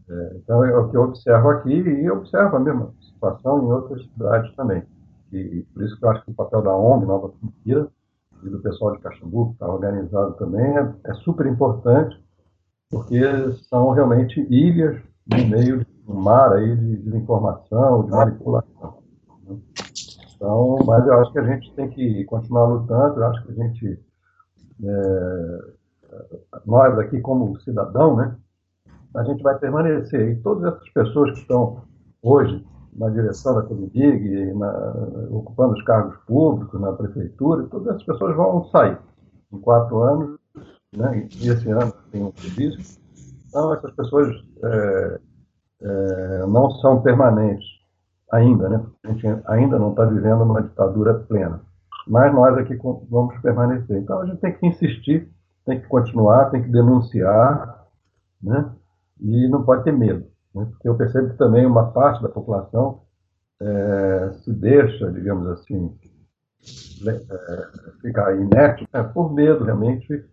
é, 0.10 0.34
então 0.36 0.63
é 0.63 0.78
o 0.78 0.89
que 0.89 0.95
eu 0.95 1.04
observo 1.04 1.50
aqui 1.50 1.74
e 1.74 2.10
observo 2.12 2.56
a 2.56 2.60
mesma 2.60 2.93
situação 3.02 3.63
em 3.63 3.72
outras 3.72 4.04
cidades 4.06 4.56
também. 4.56 4.84
e 5.34 5.65
por 5.74 5.84
isso 5.84 5.98
que 5.98 6.06
eu 6.06 6.10
acho 6.10 6.24
que 6.24 6.32
o 6.32 6.36
papel 6.36 6.62
da 6.62 6.76
ONG 6.76 7.06
Nova 7.06 7.32
Fronteira 7.39 7.88
e 8.43 8.50
do 8.50 8.60
pessoal 8.60 8.95
de 8.95 9.02
Caxambu, 9.02 9.48
que 9.48 9.54
está 9.54 9.67
organizado 9.67 10.34
também, 10.34 10.78
é, 10.78 10.93
é 11.06 11.13
super 11.15 11.48
importante, 11.48 12.15
porque 12.91 13.22
são 13.69 13.91
realmente 13.91 14.39
ilhas 14.50 15.02
no 15.28 15.48
meio 15.48 15.80
de 15.80 15.88
um 16.08 16.13
mar 16.15 16.54
aí 16.54 16.76
de 16.76 16.98
desinformação, 16.98 18.06
de 18.06 18.12
manipulação. 18.12 19.00
Né? 19.48 19.58
Então, 20.39 20.78
mas 20.86 21.06
eu 21.06 21.19
acho 21.19 21.34
que 21.34 21.39
a 21.39 21.43
gente 21.43 21.73
tem 21.73 21.89
que 21.89 22.23
continuar 22.23 22.65
lutando, 22.65 23.19
eu 23.19 23.25
acho 23.25 23.43
que 23.43 23.52
a 23.52 23.56
gente, 23.56 23.99
é, 24.86 25.60
nós 26.65 26.97
aqui 26.97 27.19
como 27.19 27.60
cidadão, 27.60 28.15
né, 28.15 28.38
a 29.15 29.23
gente 29.25 29.43
vai 29.43 29.60
permanecer. 29.60 30.32
E 30.32 30.36
todas 30.38 30.73
essas 30.73 30.89
pessoas 30.91 31.34
que 31.34 31.39
estão 31.39 31.82
hoje 32.21 32.65
na 32.93 33.10
direção 33.10 33.54
da 33.54 33.63
Comidig, 33.63 34.54
ocupando 35.30 35.73
os 35.73 35.84
cargos 35.84 36.15
públicos 36.25 36.80
na 36.80 36.93
prefeitura, 36.93 37.67
todas 37.67 37.88
essas 37.88 38.04
pessoas 38.04 38.34
vão 38.34 38.63
sair 38.69 38.97
em 39.52 39.60
quatro 39.60 40.02
anos, 40.04 40.39
né, 40.95 41.28
e 41.36 41.49
esse 41.49 41.69
ano 41.69 41.93
tem 42.12 42.23
um 42.23 42.32
serviço. 42.38 42.97
Então, 43.49 43.73
essas 43.73 43.91
pessoas 43.91 44.34
é, 44.63 45.19
é, 45.82 46.45
não 46.47 46.71
são 46.71 47.02
permanentes 47.02 47.79
ainda, 48.32 48.70
né? 48.70 48.86
A 49.04 49.08
gente 49.10 49.28
ainda 49.46 49.80
não 49.80 49.92
está 49.92 50.06
vivendo 50.06 50.44
uma 50.44 50.62
ditadura 50.62 51.13
plena. 51.13 51.62
Mas 52.08 52.34
nós 52.34 52.58
aqui 52.58 52.76
vamos 53.10 53.38
permanecer. 53.42 53.98
Então, 53.98 54.22
a 54.22 54.26
gente 54.26 54.39
tem 54.39 54.54
que 54.54 54.65
insistir, 54.65 55.30
tem 55.65 55.80
que 55.80 55.88
continuar, 55.88 56.50
tem 56.50 56.63
que 56.63 56.70
denunciar, 56.70 57.86
né? 58.42 58.72
E 59.20 59.48
não 59.48 59.63
pode 59.63 59.84
ter 59.84 59.92
medo. 59.92 60.26
Né? 60.56 60.65
Porque 60.72 60.88
eu 60.88 60.96
percebo 60.96 61.30
que 61.30 61.38
também 61.38 61.65
uma 61.65 61.92
parte 61.92 62.22
da 62.24 62.30
população 62.30 63.02
é, 63.62 64.32
se 64.44 64.54
deixa, 64.54 65.12
digamos 65.12 65.46
assim, 65.48 65.94
é, 67.08 68.02
ficar 68.02 68.36
inerte 68.36 68.88
né? 68.94 69.04
por 69.04 69.34
medo 69.34 69.63
realmente. 69.63 70.26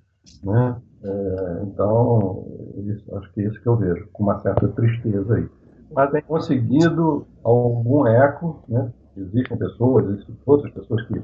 Né? 0.43 0.77
É, 1.03 1.63
então, 1.65 2.47
isso, 2.87 3.17
acho 3.17 3.33
que 3.33 3.43
é 3.43 3.49
isso 3.49 3.61
que 3.61 3.69
eu 3.69 3.77
vejo, 3.77 4.09
com 4.13 4.23
uma 4.23 4.41
certa 4.41 4.69
tristeza 4.69 5.35
aí. 5.35 5.49
Mas 5.91 6.11
tem 6.11 6.23
conseguido 6.23 7.27
algum 7.43 8.07
eco, 8.07 8.63
né? 8.69 8.93
existem 9.17 9.57
pessoas, 9.57 10.11
existem 10.11 10.37
outras 10.45 10.73
pessoas 10.73 11.07
que 11.07 11.23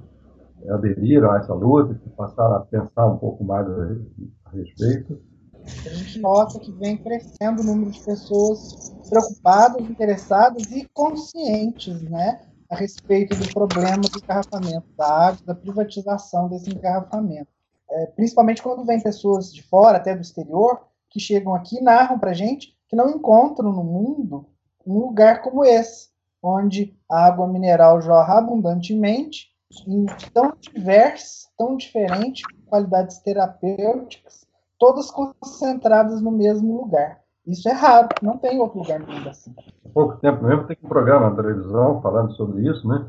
aderiram 0.70 1.30
a 1.30 1.38
essa 1.38 1.52
luta, 1.52 1.94
que 1.94 2.08
passaram 2.10 2.56
a 2.56 2.60
pensar 2.60 3.06
um 3.06 3.18
pouco 3.18 3.44
mais 3.44 3.66
a 3.68 4.50
respeito 4.50 5.18
a 5.64 5.94
gente 5.94 6.18
nota 6.18 6.58
que 6.58 6.72
vem 6.72 6.96
crescendo 6.96 7.62
o 7.62 7.64
número 7.64 7.90
de 7.90 8.00
pessoas 8.00 8.92
preocupadas, 9.08 9.80
interessadas 9.82 10.70
e 10.72 10.88
conscientes 10.92 12.02
né, 12.02 12.40
a 12.68 12.76
respeito 12.76 13.36
do 13.36 13.52
problema 13.52 14.02
do 14.02 14.18
engarrafamento 14.18 14.86
da 14.96 15.06
água, 15.06 15.40
da 15.46 15.54
privatização 15.54 16.48
desse 16.48 16.70
engarrafamento. 16.70 17.48
É, 17.90 18.06
principalmente 18.06 18.62
quando 18.62 18.84
vem 18.84 19.00
pessoas 19.00 19.52
de 19.52 19.62
fora, 19.62 19.98
até 19.98 20.14
do 20.14 20.22
exterior, 20.22 20.80
que 21.08 21.20
chegam 21.20 21.54
aqui 21.54 21.80
narram 21.80 22.18
para 22.18 22.32
gente 22.32 22.74
que 22.88 22.96
não 22.96 23.10
encontram 23.10 23.70
no 23.70 23.84
mundo 23.84 24.46
um 24.86 24.98
lugar 24.98 25.42
como 25.42 25.64
esse, 25.64 26.08
onde 26.42 26.96
a 27.10 27.26
água 27.26 27.46
mineral 27.46 28.00
jorra 28.00 28.38
abundantemente, 28.38 29.48
em 29.86 30.06
tão 30.32 30.52
diversas, 30.60 31.48
tão 31.56 31.76
diferentes, 31.76 32.42
qualidades 32.66 33.18
terapêuticas, 33.20 34.46
todas 34.78 35.10
concentradas 35.10 36.20
no 36.20 36.30
mesmo 36.30 36.76
lugar. 36.76 37.20
Isso 37.46 37.68
é 37.68 37.72
raro, 37.72 38.08
não 38.22 38.38
tem 38.38 38.60
outro 38.60 38.78
lugar 38.78 39.00
no 39.00 39.06
mundo 39.06 39.28
assim. 39.28 39.54
Pouco 39.92 40.16
tempo 40.18 40.44
mesmo 40.44 40.66
tem 40.66 40.76
um 40.82 40.88
programa 40.88 41.30
na 41.30 41.36
televisão 41.36 42.00
falando 42.00 42.32
sobre 42.32 42.68
isso, 42.68 42.86
né? 42.86 43.08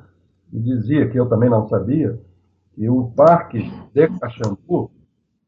E 0.51 0.59
dizia 0.59 1.09
que 1.09 1.19
eu 1.19 1.29
também 1.29 1.49
não 1.49 1.67
sabia 1.67 2.19
que 2.73 2.89
o 2.89 3.11
Parque 3.11 3.59
de 3.93 4.07
Caxambu 4.19 4.91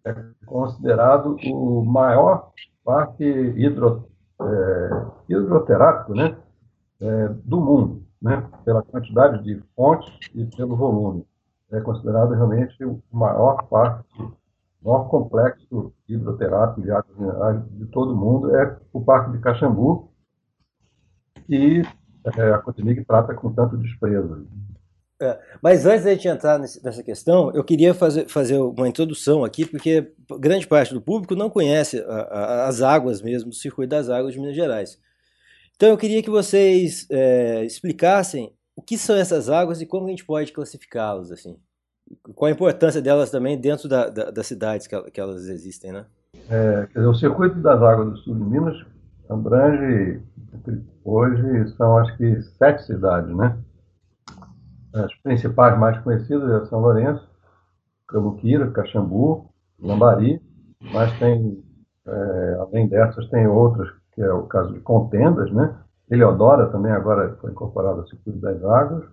é 0.05 0.13
considerado 0.45 1.35
o 1.45 1.83
maior 1.83 2.51
parque 2.83 3.25
hidro, 3.25 4.07
é, 4.41 5.05
hidroterápico 5.29 6.13
né? 6.13 6.37
É, 6.99 7.27
do 7.43 7.59
mundo, 7.59 8.03
né? 8.21 8.47
pela 8.63 8.81
quantidade 8.81 9.43
de 9.43 9.61
fontes 9.75 10.17
e 10.33 10.45
pelo 10.45 10.75
volume. 10.75 11.25
É 11.71 11.81
considerado 11.81 12.33
realmente 12.33 12.83
o 12.85 13.01
maior 13.11 13.63
parque 13.63 14.05
o 14.85 14.89
maior 14.89 15.09
complexo 15.09 15.91
hidroterápico 16.07 16.83
de 16.83 16.91
águas 16.91 17.17
minerais 17.17 17.59
de 17.71 17.87
todo 17.87 18.13
o 18.13 18.15
mundo 18.15 18.55
é 18.55 18.77
o 18.93 19.01
Parque 19.01 19.31
de 19.31 19.39
Caxambu, 19.39 20.11
e 21.49 21.81
é, 22.37 22.53
a 22.53 22.59
Cotimig 22.59 23.03
trata 23.03 23.33
com 23.33 23.51
tanto 23.51 23.77
desprezo. 23.77 24.47
É, 25.21 25.39
mas 25.61 25.85
antes 25.85 26.03
da 26.03 26.13
gente 26.13 26.27
entrar 26.27 26.59
nesse, 26.59 26.83
nessa 26.83 27.01
questão, 27.01 27.51
eu 27.53 27.63
queria 27.63 27.93
fazer, 27.93 28.27
fazer 28.27 28.59
uma 28.59 28.87
introdução 28.87 29.45
aqui, 29.45 29.65
porque 29.65 30.11
grande 30.39 30.67
parte 30.67 30.93
do 30.93 31.01
público 31.01 31.35
não 31.35 31.49
conhece 31.49 31.99
a, 31.99 32.13
a, 32.13 32.67
as 32.67 32.81
águas 32.81 33.21
mesmo, 33.21 33.49
o 33.49 33.53
circuito 33.53 33.91
das 33.91 34.09
águas 34.09 34.33
de 34.33 34.39
Minas 34.39 34.55
Gerais. 34.55 34.99
Então 35.75 35.89
eu 35.89 35.97
queria 35.97 36.21
que 36.21 36.29
vocês 36.29 37.07
é, 37.09 37.63
explicassem 37.63 38.53
o 38.75 38.81
que 38.81 38.97
são 38.97 39.15
essas 39.15 39.49
águas 39.49 39.81
e 39.81 39.85
como 39.85 40.07
a 40.07 40.09
gente 40.09 40.25
pode 40.25 40.51
classificá-las 40.51 41.31
assim 41.31 41.57
qual 42.35 42.49
a 42.49 42.51
importância 42.51 43.01
delas 43.01 43.31
também 43.31 43.59
dentro 43.59 43.87
da, 43.87 44.09
da, 44.09 44.31
das 44.31 44.47
cidades 44.47 44.87
que, 44.87 45.11
que, 45.11 45.19
elas 45.19 45.47
existem, 45.47 45.91
né? 45.91 46.05
É, 46.49 46.87
quer 46.91 46.99
dizer, 46.99 47.07
o 47.07 47.15
circuito 47.15 47.59
das 47.59 47.81
águas 47.81 48.09
do 48.11 48.17
sul 48.17 48.35
de 48.35 48.43
Minas 48.43 48.85
abrange, 49.29 50.21
hoje 51.03 51.69
são 51.75 51.97
acho 51.97 52.15
que 52.17 52.41
sete 52.57 52.83
cidades, 52.83 53.35
né? 53.35 53.57
As 54.95 55.13
principais 55.15 55.77
mais 55.77 55.99
conhecidas 55.99 56.49
é 56.63 56.65
São 56.67 56.79
Lourenço, 56.79 57.27
Cambuquira, 58.07 58.71
Caxambu, 58.71 59.49
Lambari, 59.77 60.41
mas 60.93 61.11
tem, 61.19 61.61
é, 62.07 62.57
além 62.61 62.87
dessas, 62.87 63.27
tem 63.29 63.45
outras, 63.45 63.89
que 64.13 64.21
é 64.21 64.31
o 64.31 64.43
caso 64.43 64.71
de 64.71 64.79
Contendas, 64.79 65.51
né? 65.51 65.77
Eleodora 66.09 66.67
também 66.67 66.93
agora 66.93 67.35
foi 67.41 67.51
incorporada 67.51 67.99
ao 67.99 68.07
circuito 68.07 68.39
das 68.39 68.63
águas, 68.63 69.03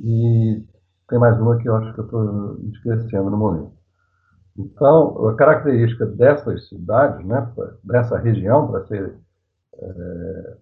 e 0.00 0.64
tem 1.10 1.18
mais 1.18 1.38
uma 1.38 1.58
que 1.58 1.68
eu 1.68 1.76
acho 1.76 1.92
que 1.92 2.00
eu 2.00 2.04
estou 2.04 2.58
esquecendo 2.72 3.28
no 3.28 3.36
momento. 3.36 3.72
Então, 4.56 5.28
a 5.28 5.34
característica 5.34 6.06
dessas 6.06 6.68
cidades, 6.68 7.26
né, 7.26 7.50
dessa 7.84 8.16
região, 8.16 8.70
para 8.70 8.86
ser 8.86 9.14
é, 9.74 10.56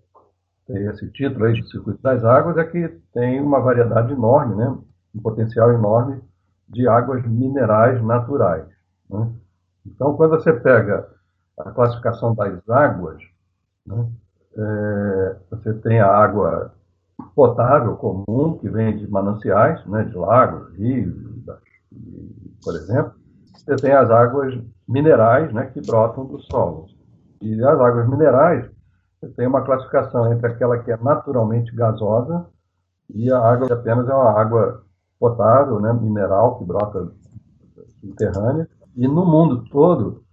esse 0.70 1.08
título 1.10 1.44
aí 1.44 1.54
de 1.54 1.68
Circuito 1.68 2.00
das 2.02 2.24
Águas, 2.24 2.56
é 2.56 2.64
que 2.64 2.88
tem 3.12 3.40
uma 3.40 3.60
variedade 3.60 4.12
enorme, 4.12 4.54
né, 4.54 4.76
um 5.14 5.20
potencial 5.20 5.72
enorme 5.72 6.22
de 6.68 6.86
águas 6.86 7.26
minerais 7.26 8.02
naturais. 8.02 8.66
Né? 9.08 9.28
Então, 9.86 10.16
quando 10.16 10.30
você 10.30 10.52
pega 10.52 11.08
a 11.58 11.70
classificação 11.70 12.34
das 12.34 12.68
águas, 12.68 13.20
né, 13.86 14.06
é, 14.56 15.36
você 15.50 15.74
tem 15.74 16.00
a 16.00 16.08
água 16.08 16.72
potável 17.34 17.96
comum 17.96 18.58
que 18.58 18.68
vem 18.68 18.96
de 18.96 19.08
mananciais, 19.08 19.84
né, 19.86 20.04
de 20.04 20.16
lagos, 20.16 20.74
rios, 20.76 21.14
por 22.62 22.74
exemplo. 22.74 23.14
Você 23.54 23.76
tem 23.76 23.92
as 23.92 24.10
águas 24.10 24.58
minerais, 24.88 25.52
né, 25.52 25.66
que 25.66 25.80
brotam 25.80 26.26
do 26.26 26.40
solo. 26.40 26.86
E 27.40 27.62
as 27.64 27.80
águas 27.80 28.08
minerais, 28.08 28.70
tem 29.28 29.46
uma 29.46 29.62
classificação 29.62 30.32
entre 30.32 30.46
aquela 30.46 30.78
que 30.78 30.90
é 30.90 30.96
naturalmente 30.96 31.74
gasosa 31.74 32.46
e 33.14 33.30
a 33.30 33.38
água 33.38 33.66
que 33.66 33.72
apenas 33.72 34.08
é 34.08 34.14
uma 34.14 34.40
água 34.40 34.82
potável, 35.18 35.78
né, 35.80 35.92
mineral, 35.92 36.58
que 36.58 36.64
brota 36.64 37.12
subterrânea. 38.00 38.68
E 38.96 39.06
no 39.06 39.26
mundo 39.26 39.64
todo, 39.70 40.24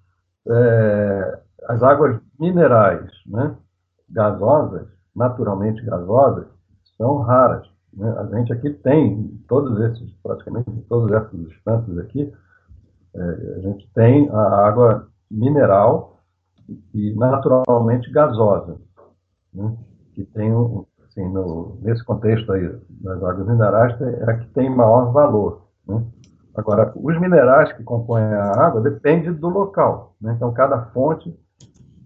é, 0.48 1.42
as 1.68 1.84
águas 1.84 2.20
minerais, 2.40 3.12
né, 3.26 3.56
gasosas, 4.10 4.88
naturalmente 5.14 5.84
gasosas, 5.84 6.48
são 6.98 7.18
raras. 7.18 7.68
Né? 7.94 8.10
A 8.18 8.38
gente 8.38 8.54
aqui 8.54 8.70
tem, 8.70 9.44
todos 9.50 9.80
esses, 9.82 10.14
praticamente 10.24 10.72
todos 10.88 11.12
esses 11.12 11.52
estantes 11.52 11.98
aqui, 11.98 12.34
é, 13.14 13.22
a 13.58 13.60
gente 13.60 13.92
tem 13.94 14.30
a 14.30 14.68
água 14.68 15.08
mineral 15.30 16.17
e 16.94 17.14
naturalmente 17.16 18.12
gasosa, 18.12 18.78
né? 19.54 19.76
que 20.14 20.26
tem, 20.26 20.52
assim, 21.06 21.28
no, 21.30 21.78
nesse 21.82 22.04
contexto 22.04 22.52
aí 22.52 22.76
das 22.90 23.24
águas 23.24 23.48
minerais, 23.48 24.02
é 24.02 24.30
a 24.30 24.38
que 24.38 24.48
tem 24.50 24.70
maior 24.70 25.12
valor. 25.12 25.68
Né? 25.88 26.04
Agora, 26.56 26.92
os 26.96 27.20
minerais 27.20 27.72
que 27.74 27.84
compõem 27.84 28.24
a 28.24 28.52
água 28.66 28.82
dependem 28.82 29.32
do 29.34 29.48
local. 29.48 30.16
Né? 30.20 30.34
Então, 30.36 30.52
cada 30.54 30.86
fonte, 30.88 31.34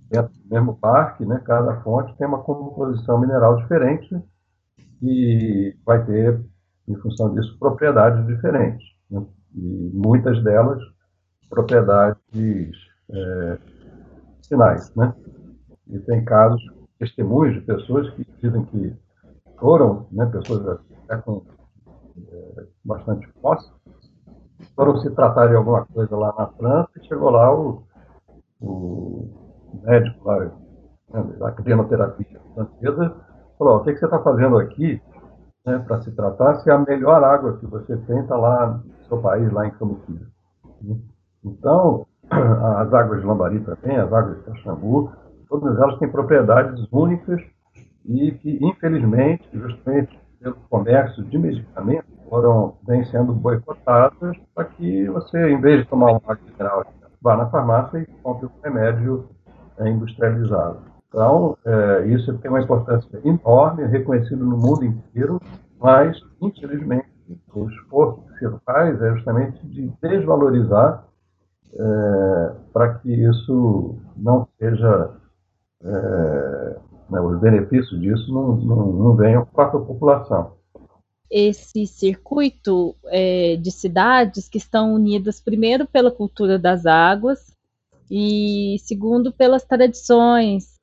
dentro 0.10 0.34
do 0.34 0.54
mesmo 0.54 0.76
parque, 0.76 1.26
né? 1.26 1.41
cada 1.45 1.82
fonte 1.82 2.15
tem 2.17 2.28
uma 2.28 2.43
composição 2.43 3.19
mineral 3.19 3.56
diferente 3.58 4.21
e 5.02 5.76
vai 5.86 6.06
ter, 6.06 6.39
em 6.88 6.95
função 6.97 7.34
disso, 7.34 7.58
propriedades 7.58 8.28
diferentes. 8.28 8.86
Né? 9.10 9.26
E 9.56 9.91
muitas 9.93 10.43
delas, 10.43 10.82
propriedades 11.50 12.76
é, 13.10 13.58
sinais. 14.52 14.94
Né? 14.96 15.14
E 15.88 16.00
tem 16.00 16.24
casos, 16.26 16.62
testemunhos 17.00 17.56
de 17.56 17.62
pessoas 17.62 18.10
que 18.12 18.28
dizem 18.42 18.64
que 18.66 18.94
foram, 19.58 20.06
né, 20.12 20.26
pessoas 20.28 20.80
até 21.08 21.18
com 21.22 21.44
é, 22.32 22.66
bastante 22.84 23.28
fósseis, 23.42 23.72
foram 24.76 24.98
se 24.98 25.10
tratar 25.12 25.48
de 25.48 25.56
alguma 25.56 25.86
coisa 25.86 26.16
lá 26.16 26.34
na 26.38 26.48
França 26.48 26.90
e 26.98 27.08
chegou 27.08 27.30
lá 27.30 27.54
o, 27.54 27.84
o 28.60 29.30
médico 29.84 30.28
lá, 30.28 30.40
né, 31.14 31.24
da 31.40 31.52
crianoterapia 31.52 32.42
francesa, 32.54 33.16
falou, 33.58 33.78
o 33.78 33.84
que, 33.84 33.94
que 33.94 34.00
você 34.00 34.06
está 34.06 34.20
fazendo 34.20 34.58
aqui 34.58 35.02
né, 35.66 35.80
para 35.80 36.02
se 36.02 36.12
tratar 36.12 36.56
se 36.56 36.70
a 36.70 36.78
melhor 36.78 37.24
água 37.24 37.58
que 37.58 37.66
você 37.66 37.96
tem 37.98 38.20
está 38.20 38.36
lá 38.36 38.82
no 38.84 39.06
seu 39.06 39.22
país, 39.22 39.52
lá 39.52 39.68
em 39.68 39.72
Cambuquira. 39.72 40.28
Então, 41.44 42.06
as 42.32 42.94
águas 42.94 43.22
de 43.22 43.28
Lambari 43.28 43.60
também, 43.60 43.98
as 43.98 44.12
águas 44.12 44.38
de 44.38 44.44
Caxambu, 44.44 45.12
todas 45.50 45.78
elas 45.78 46.00
têm 46.00 46.10
propriedades 46.10 46.88
únicas 46.91 47.41
e 48.06 48.32
que, 48.32 48.58
infelizmente, 48.62 49.48
justamente 49.54 50.20
pelo 50.39 50.56
comércio 50.70 51.24
de 51.26 51.38
medicamentos, 51.38 52.10
foram 52.28 52.76
vem 52.88 53.04
sendo 53.06 53.34
boicotadas 53.34 54.38
para 54.56 54.65
que 54.65 55.08
você, 55.10 55.50
em 55.50 55.60
vez 55.60 55.82
de 55.82 55.89
tomar 55.89 56.13
um 56.13 56.15
água 56.15 56.39
mineral, 56.50 56.86
vá 57.22 57.36
na 57.36 57.50
farmácia 57.50 58.00
e 58.00 58.06
compre 58.24 58.48
um 58.48 58.63
remédio 58.63 59.30
é, 59.78 59.89
industrializado. 59.89 60.80
Então, 61.10 61.58
é, 61.65 62.08
isso 62.08 62.36
tem 62.38 62.50
uma 62.50 62.62
importância 62.62 63.20
enorme, 63.26 63.86
reconhecido 63.86 64.46
no 64.46 64.58
mundo 64.58 64.86
inteiro, 64.86 65.39
mas, 65.80 66.17
infelizmente, 66.41 67.12
o 67.54 67.70
esforço 67.70 68.22
que 68.22 68.39
se 68.39 68.60
faz 68.65 69.02
é 69.02 69.13
justamente 69.15 69.67
de 69.67 69.91
desvalorizar 70.02 71.04
é, 71.73 72.53
para 72.73 72.95
que 72.95 73.12
isso 73.12 73.95
não 74.15 74.47
seja, 74.60 75.12
é, 75.84 76.77
né, 77.10 77.21
os 77.21 77.39
benefícios 77.39 77.99
disso 78.01 78.34
não, 78.34 78.55
não, 78.55 78.91
não 78.91 79.15
venham 79.15 79.45
para 79.45 79.65
a 79.65 79.79
população. 79.79 80.53
Esse 81.29 81.88
circuito 81.88 82.95
é, 83.05 83.55
de 83.55 83.71
cidades 83.71 84.49
que 84.49 84.57
estão 84.57 84.93
unidas, 84.93 85.39
primeiro, 85.39 85.88
pela 85.88 86.12
cultura 86.12 86.60
das 86.60 86.86
águas, 86.86 87.55
e 88.10 88.75
segundo, 88.79 89.31
pelas 89.31 89.63
tradições, 89.63 90.77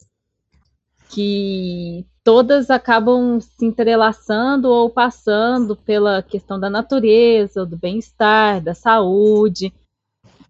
que 1.11 2.07
todas 2.25 2.71
acabam 2.71 3.39
se 3.41 3.67
entrelaçando 3.67 4.71
ou 4.71 4.89
passando 4.89 5.77
pela 5.77 6.23
questão 6.23 6.59
da 6.59 6.71
natureza, 6.71 7.67
do 7.67 7.77
bem-estar, 7.77 8.63
da 8.63 8.75
saúde, 8.75 9.73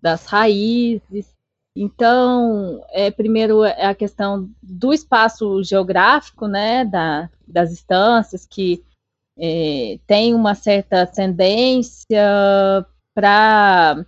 das 0.00 0.26
raízes. 0.26 1.34
Então, 1.76 2.84
é, 2.90 3.10
primeiro 3.10 3.62
é 3.62 3.86
a 3.86 3.94
questão 3.94 4.50
do 4.62 4.92
espaço 4.92 5.62
geográfico, 5.62 6.46
né, 6.48 6.84
da, 6.84 7.30
das 7.46 7.70
instâncias, 7.70 8.44
que 8.44 8.82
é, 9.38 9.98
tem 10.06 10.34
uma 10.34 10.54
certa 10.54 11.06
tendência 11.06 12.20
para 13.14 14.04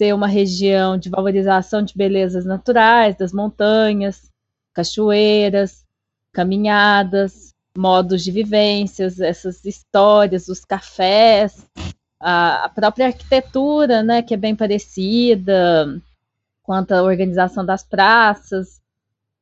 ser 0.00 0.14
uma 0.14 0.26
região 0.26 0.96
de 0.96 1.10
valorização 1.10 1.82
de 1.82 1.94
belezas 1.94 2.44
naturais, 2.44 3.16
das 3.16 3.32
montanhas, 3.32 4.30
cachoeiras, 4.74 5.84
caminhadas, 6.32 7.50
modos 7.76 8.22
de 8.22 8.30
vivências, 8.30 9.20
essas 9.20 9.64
histórias, 9.64 10.48
os 10.48 10.64
cafés, 10.64 11.66
a, 12.26 12.70
própria 12.70 13.08
arquitetura, 13.08 14.02
né, 14.02 14.22
que 14.22 14.32
é 14.32 14.36
bem 14.36 14.56
parecida, 14.56 16.00
quanto 16.62 16.92
à 16.92 17.02
organização 17.02 17.66
das 17.66 17.82
praças, 17.84 18.80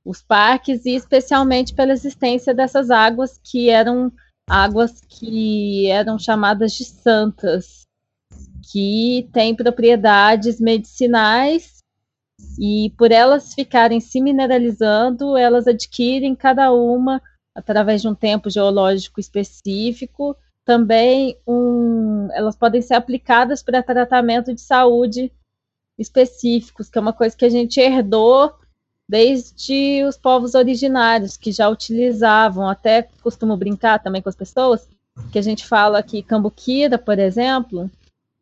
os 0.04 0.20
parques 0.20 0.84
e 0.84 0.96
especialmente 0.96 1.72
pela 1.74 1.92
existência 1.92 2.52
dessas 2.52 2.90
águas 2.90 3.38
que 3.38 3.70
eram 3.70 4.12
águas 4.50 5.00
que 5.00 5.88
eram 5.88 6.18
chamadas 6.18 6.72
de 6.72 6.84
santas, 6.84 7.86
que 8.72 9.28
têm 9.32 9.54
propriedades 9.54 10.60
medicinais 10.60 11.84
e 12.58 12.92
por 12.98 13.12
elas 13.12 13.54
ficarem 13.54 14.00
se 14.00 14.20
mineralizando, 14.20 15.36
elas 15.36 15.68
adquirem 15.68 16.34
cada 16.34 16.72
uma 16.72 17.22
através 17.54 18.02
de 18.02 18.08
um 18.08 18.14
tempo 18.14 18.50
geológico 18.50 19.20
específico 19.20 20.36
também 20.64 21.36
um, 21.46 22.28
elas 22.32 22.56
podem 22.56 22.80
ser 22.80 22.94
aplicadas 22.94 23.62
para 23.62 23.82
tratamento 23.82 24.54
de 24.54 24.60
saúde 24.60 25.32
específicos, 25.98 26.88
que 26.88 26.98
é 26.98 27.00
uma 27.00 27.12
coisa 27.12 27.36
que 27.36 27.44
a 27.44 27.50
gente 27.50 27.80
herdou 27.80 28.52
desde 29.08 30.04
os 30.04 30.16
povos 30.16 30.54
originários, 30.54 31.36
que 31.36 31.52
já 31.52 31.68
utilizavam, 31.68 32.68
até 32.68 33.02
costumo 33.22 33.56
brincar 33.56 33.98
também 33.98 34.22
com 34.22 34.28
as 34.28 34.36
pessoas, 34.36 34.88
que 35.30 35.38
a 35.38 35.42
gente 35.42 35.66
fala 35.66 36.02
que 36.02 36.22
Cambuquira, 36.22 36.96
por 36.96 37.18
exemplo, 37.18 37.90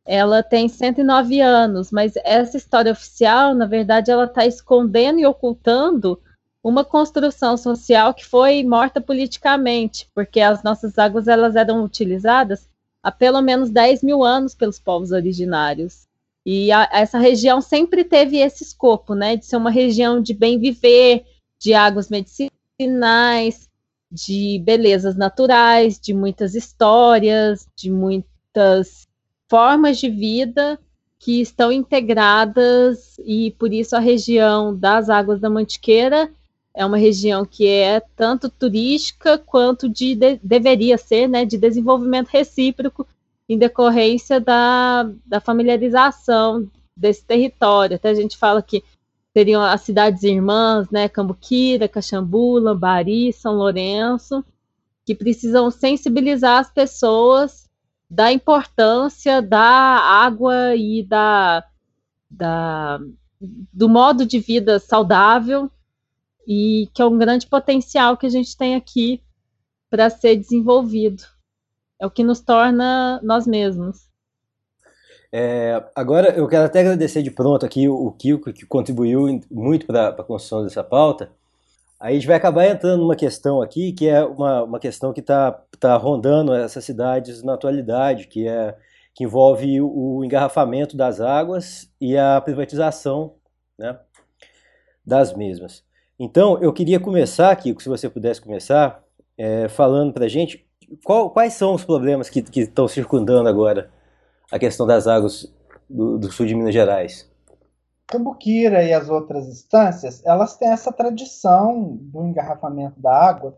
ela 0.07 0.43
tem 0.43 0.69
109 0.69 1.41
anos, 1.41 1.91
mas 1.91 2.15
essa 2.25 2.57
história 2.57 2.93
oficial, 2.93 3.55
na 3.55 3.67
verdade, 3.67 4.11
ela 4.11 4.25
está 4.25 4.47
escondendo 4.47 5.19
e 5.19 5.27
ocultando 5.27 6.21
uma 6.63 6.85
construção 6.85 7.57
social 7.57 8.13
que 8.13 8.25
foi 8.25 8.63
morta 8.63 9.01
politicamente, 9.01 10.09
porque 10.15 10.41
as 10.41 10.63
nossas 10.63 10.99
águas 10.99 11.27
elas 11.27 11.57
eram 11.57 11.83
utilizadas 11.83 12.69
há 13.03 13.11
pelo 13.11 13.41
menos 13.41 13.71
10 13.71 14.03
mil 14.03 14.23
anos 14.23 14.55
pelos 14.55 14.79
povos 14.79 15.11
originários. 15.11 16.07
E 16.45 16.71
a, 16.71 16.89
essa 16.93 17.19
região 17.19 17.61
sempre 17.61 18.05
teve 18.05 18.39
esse 18.39 18.63
escopo, 18.63 19.15
né, 19.15 19.37
de 19.37 19.47
ser 19.47 19.57
uma 19.57 19.71
região 19.71 20.21
de 20.21 20.35
bem 20.35 20.59
viver, 20.59 21.25
de 21.59 21.75
águas 21.75 22.09
medicinais, 22.11 23.69
de 24.11 24.61
belezas 24.65 25.17
naturais, 25.17 25.99
de 25.99 26.13
muitas 26.13 26.55
histórias, 26.55 27.67
de 27.77 27.91
muitas 27.91 29.07
formas 29.49 29.99
de 29.99 30.09
vida 30.09 30.79
que 31.19 31.41
estão 31.41 31.71
integradas 31.71 33.19
e 33.19 33.51
por 33.53 33.73
isso 33.73 33.95
a 33.95 33.99
região 33.99 34.75
das 34.75 35.11
Águas 35.11 35.39
da 35.39 35.51
Mantiqueira 35.51 36.33
é 36.75 36.85
uma 36.87 36.97
região 36.97 37.45
que 37.45 37.67
é 37.67 38.01
tanto 38.17 38.49
turística 38.49 39.37
quanto 39.39 39.89
de, 39.89 40.15
de, 40.15 40.37
deveria 40.43 40.97
ser, 40.97 41.29
né, 41.29 41.45
de 41.45 41.59
desenvolvimento 41.59 42.29
recíproco 42.29 43.07
em 43.49 43.59
decorrência 43.59 44.41
da, 44.41 45.11
da 45.27 45.41
familiarização 45.41 46.71
desse 46.97 47.25
território. 47.25 47.97
Até 47.97 48.11
a 48.11 48.15
gente 48.15 48.37
fala 48.37 48.63
que 48.63 48.85
seriam 49.37 49.63
as 49.63 49.81
cidades 49.81 50.23
irmãs, 50.23 50.89
né, 50.91 51.09
Cambuquira, 51.09 51.89
Caxambu, 51.89 52.59
Lambari, 52.59 53.33
São 53.33 53.55
Lourenço, 53.55 54.45
que 55.05 55.15
precisam 55.15 55.71
sensibilizar 55.71 56.59
as 56.59 56.73
pessoas 56.73 57.69
da 58.09 58.33
importância 58.33 59.41
da 59.41 59.61
água 59.61 60.75
e 60.77 61.03
da, 61.03 61.65
da 62.31 63.01
do 63.41 63.89
modo 63.89 64.27
de 64.27 64.39
vida 64.39 64.79
saudável 64.79 65.71
e 66.47 66.89
que 66.95 67.03
é 67.03 67.05
um 67.05 67.19
grande 67.19 67.47
potencial 67.47 68.17
que 68.17 68.27
a 68.27 68.31
gente 68.31 68.57
tem 68.57 68.75
aqui 68.75 69.23
para 69.89 70.09
ser 70.09 70.37
desenvolvido. 70.37 71.23
É 72.01 72.07
o 72.07 72.11
que 72.11 72.25
nos 72.25 72.41
torna 72.41 73.21
nós 73.23 73.47
mesmos. 73.47 74.09
É, 75.33 75.85
agora, 75.95 76.31
eu 76.31 76.49
quero 76.49 76.65
até 76.65 76.81
agradecer 76.81 77.23
de 77.23 77.31
pronto 77.31 77.65
aqui 77.65 77.89
o 77.89 78.11
Kiko, 78.13 78.53
que 78.53 78.67
contribuiu 78.67 79.41
muito 79.51 79.87
para 79.87 80.09
a 80.09 80.25
construção 80.25 80.65
dessa 80.65 80.83
pauta. 80.83 81.31
Aí 82.01 82.13
a 82.13 82.15
gente 82.15 82.27
vai 82.27 82.37
acabar 82.37 82.67
entrando 82.67 83.03
numa 83.03 83.15
questão 83.15 83.61
aqui, 83.61 83.93
que 83.93 84.09
é 84.09 84.25
uma, 84.25 84.63
uma 84.65 84.81
questão 84.81 85.13
que 85.13 85.21
está 85.21 85.53
tá 85.79 85.97
rondando 85.97 86.55
essas 86.55 86.85
cidades 86.85 87.43
na 87.43 87.55
atualidade, 87.55 88.27
que, 88.27 88.49
é, 88.49 88.75
que 89.15 89.25
envolve 89.25 89.81
o, 89.81 90.17
o 90.17 90.25
engarrafamento 90.25 90.97
das 90.97 91.21
águas 91.21 91.93
e 92.01 92.17
a 92.17 92.41
privatização 92.41 93.35
né, 93.79 93.99
das 95.05 95.35
mesmas. 95.35 95.85
Então, 96.23 96.59
eu 96.59 96.71
queria 96.71 97.01
começar, 97.01 97.57
Kiko, 97.57 97.83
se 97.83 97.89
você 97.89 98.07
pudesse 98.07 98.43
começar, 98.43 99.03
é, 99.39 99.71
falando 99.71 100.13
para 100.13 100.27
a 100.27 100.29
gente 100.29 100.69
qual, 101.03 101.31
quais 101.31 101.55
são 101.55 101.73
os 101.73 101.83
problemas 101.83 102.29
que, 102.29 102.45
estão 102.61 102.87
circundando 102.87 103.49
agora 103.49 103.91
a 104.53 104.59
questão 104.59 104.87
das 104.87 105.07
águas 105.07 105.51
do, 105.89 106.19
do, 106.19 106.31
sul 106.31 106.45
de 106.45 106.55
Minas 106.55 106.75
Gerais. 106.75 107.27
Cambuquira 108.07 108.85
e 108.85 108.93
as 108.93 109.09
outras 109.09 109.49
instâncias, 109.49 110.23
elas 110.27 110.59
têm 110.59 110.69
essa 110.69 110.93
tradição 110.93 111.97
do 111.99 112.27
engarrafamento 112.27 113.01
da 113.01 113.17
água 113.17 113.57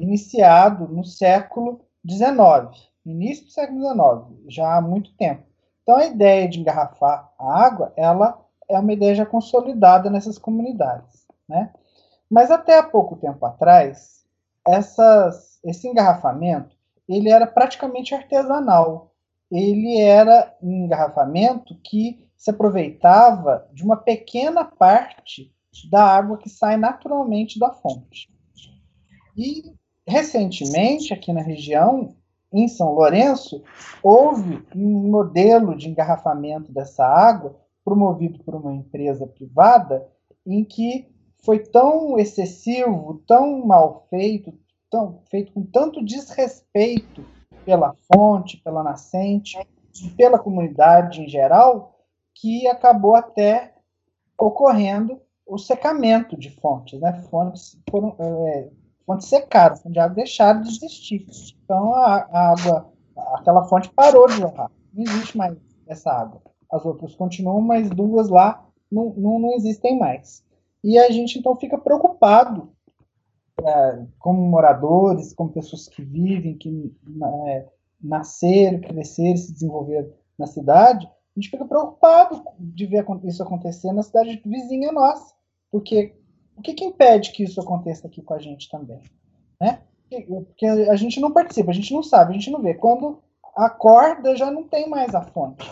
iniciado 0.00 0.86
no 0.86 1.04
século 1.04 1.80
XIX, 2.08 2.92
início 3.04 3.46
do 3.46 3.50
século 3.50 3.80
XIX, 3.80 4.40
já 4.46 4.76
há 4.76 4.80
muito 4.80 5.12
tempo. 5.16 5.42
Então, 5.82 5.96
a 5.96 6.06
ideia 6.06 6.48
de 6.48 6.60
engarrafar 6.60 7.28
a 7.36 7.64
água, 7.64 7.92
ela 7.96 8.40
é 8.70 8.78
uma 8.78 8.92
ideia 8.92 9.16
já 9.16 9.26
consolidada 9.26 10.08
nessas 10.08 10.38
comunidades, 10.38 11.26
né? 11.48 11.72
Mas 12.34 12.50
até 12.50 12.76
há 12.76 12.82
pouco 12.82 13.14
tempo 13.14 13.46
atrás, 13.46 14.24
essas, 14.66 15.60
esse 15.62 15.86
engarrafamento 15.86 16.74
ele 17.08 17.30
era 17.30 17.46
praticamente 17.46 18.12
artesanal. 18.12 19.14
Ele 19.48 20.00
era 20.00 20.52
um 20.60 20.84
engarrafamento 20.84 21.78
que 21.84 22.26
se 22.36 22.50
aproveitava 22.50 23.68
de 23.72 23.84
uma 23.84 23.96
pequena 23.96 24.64
parte 24.64 25.54
da 25.88 26.02
água 26.02 26.36
que 26.36 26.48
sai 26.48 26.76
naturalmente 26.76 27.56
da 27.56 27.70
fonte. 27.70 28.28
E 29.36 29.72
recentemente, 30.04 31.14
aqui 31.14 31.32
na 31.32 31.40
região, 31.40 32.16
em 32.52 32.66
São 32.66 32.94
Lourenço, 32.94 33.62
houve 34.02 34.66
um 34.74 35.08
modelo 35.08 35.76
de 35.76 35.88
engarrafamento 35.88 36.72
dessa 36.72 37.06
água 37.06 37.54
promovido 37.84 38.42
por 38.42 38.56
uma 38.56 38.74
empresa 38.74 39.24
privada 39.24 40.04
em 40.44 40.64
que 40.64 41.13
foi 41.44 41.58
tão 41.58 42.18
excessivo, 42.18 43.22
tão 43.26 43.64
mal 43.64 44.06
feito, 44.08 44.52
tão, 44.90 45.20
feito 45.30 45.52
com 45.52 45.62
tanto 45.62 46.02
desrespeito 46.02 47.24
pela 47.64 47.94
fonte, 48.12 48.56
pela 48.58 48.82
nascente, 48.82 49.58
pela 50.16 50.38
comunidade 50.38 51.22
em 51.22 51.28
geral, 51.28 51.98
que 52.34 52.66
acabou 52.66 53.14
até 53.14 53.74
ocorrendo 54.38 55.20
o 55.46 55.58
secamento 55.58 56.36
de 56.36 56.50
fontes, 56.50 56.98
né? 56.98 57.12
Fontes 57.30 57.78
foram 57.90 58.16
é, 58.18 58.70
fontes 59.06 59.28
secaram, 59.28 59.76
fontes 59.76 59.92
de 59.92 59.98
água 59.98 60.14
deixaram 60.14 60.62
de 60.62 60.68
existir. 60.70 61.26
Então 61.62 61.94
a, 61.94 62.26
a, 62.32 62.52
água, 62.52 62.92
aquela 63.34 63.64
fonte 63.64 63.90
parou 63.90 64.26
de 64.26 64.38
jorrar. 64.38 64.70
Não 64.92 65.04
existe 65.04 65.36
mais 65.36 65.56
essa 65.86 66.10
água. 66.10 66.40
As 66.72 66.84
outras 66.84 67.14
continuam, 67.14 67.60
mas 67.60 67.90
duas 67.90 68.30
lá 68.30 68.66
não, 68.90 69.12
não, 69.16 69.38
não 69.38 69.52
existem 69.52 69.98
mais. 69.98 70.42
E 70.84 70.98
a 70.98 71.10
gente 71.10 71.38
então 71.38 71.56
fica 71.56 71.78
preocupado, 71.78 72.68
é, 73.58 74.04
como 74.18 74.42
moradores, 74.42 75.32
como 75.32 75.50
pessoas 75.50 75.88
que 75.88 76.02
vivem, 76.02 76.58
que 76.58 76.94
é, 77.46 77.66
nasceram, 77.98 78.82
cresceram, 78.82 79.38
se 79.38 79.50
desenvolveram 79.50 80.12
na 80.38 80.46
cidade, 80.46 81.06
a 81.06 81.40
gente 81.40 81.50
fica 81.50 81.64
preocupado 81.64 82.44
de 82.58 82.84
ver 82.84 83.06
isso 83.24 83.42
acontecer 83.42 83.92
na 83.94 84.02
cidade 84.02 84.42
vizinha 84.44 84.92
nossa, 84.92 85.34
porque 85.70 86.14
o 86.54 86.60
que, 86.60 86.74
que 86.74 86.84
impede 86.84 87.32
que 87.32 87.44
isso 87.44 87.58
aconteça 87.62 88.06
aqui 88.06 88.20
com 88.20 88.34
a 88.34 88.38
gente 88.38 88.68
também? 88.68 89.00
Né? 89.58 89.80
Porque 90.28 90.66
a 90.66 90.96
gente 90.96 91.18
não 91.18 91.32
participa, 91.32 91.70
a 91.70 91.74
gente 91.74 91.94
não 91.94 92.02
sabe, 92.02 92.30
a 92.30 92.34
gente 92.34 92.50
não 92.50 92.60
vê. 92.60 92.74
Quando 92.74 93.22
acorda, 93.56 94.36
já 94.36 94.50
não 94.50 94.64
tem 94.64 94.88
mais 94.88 95.14
a 95.14 95.22
fonte. 95.22 95.66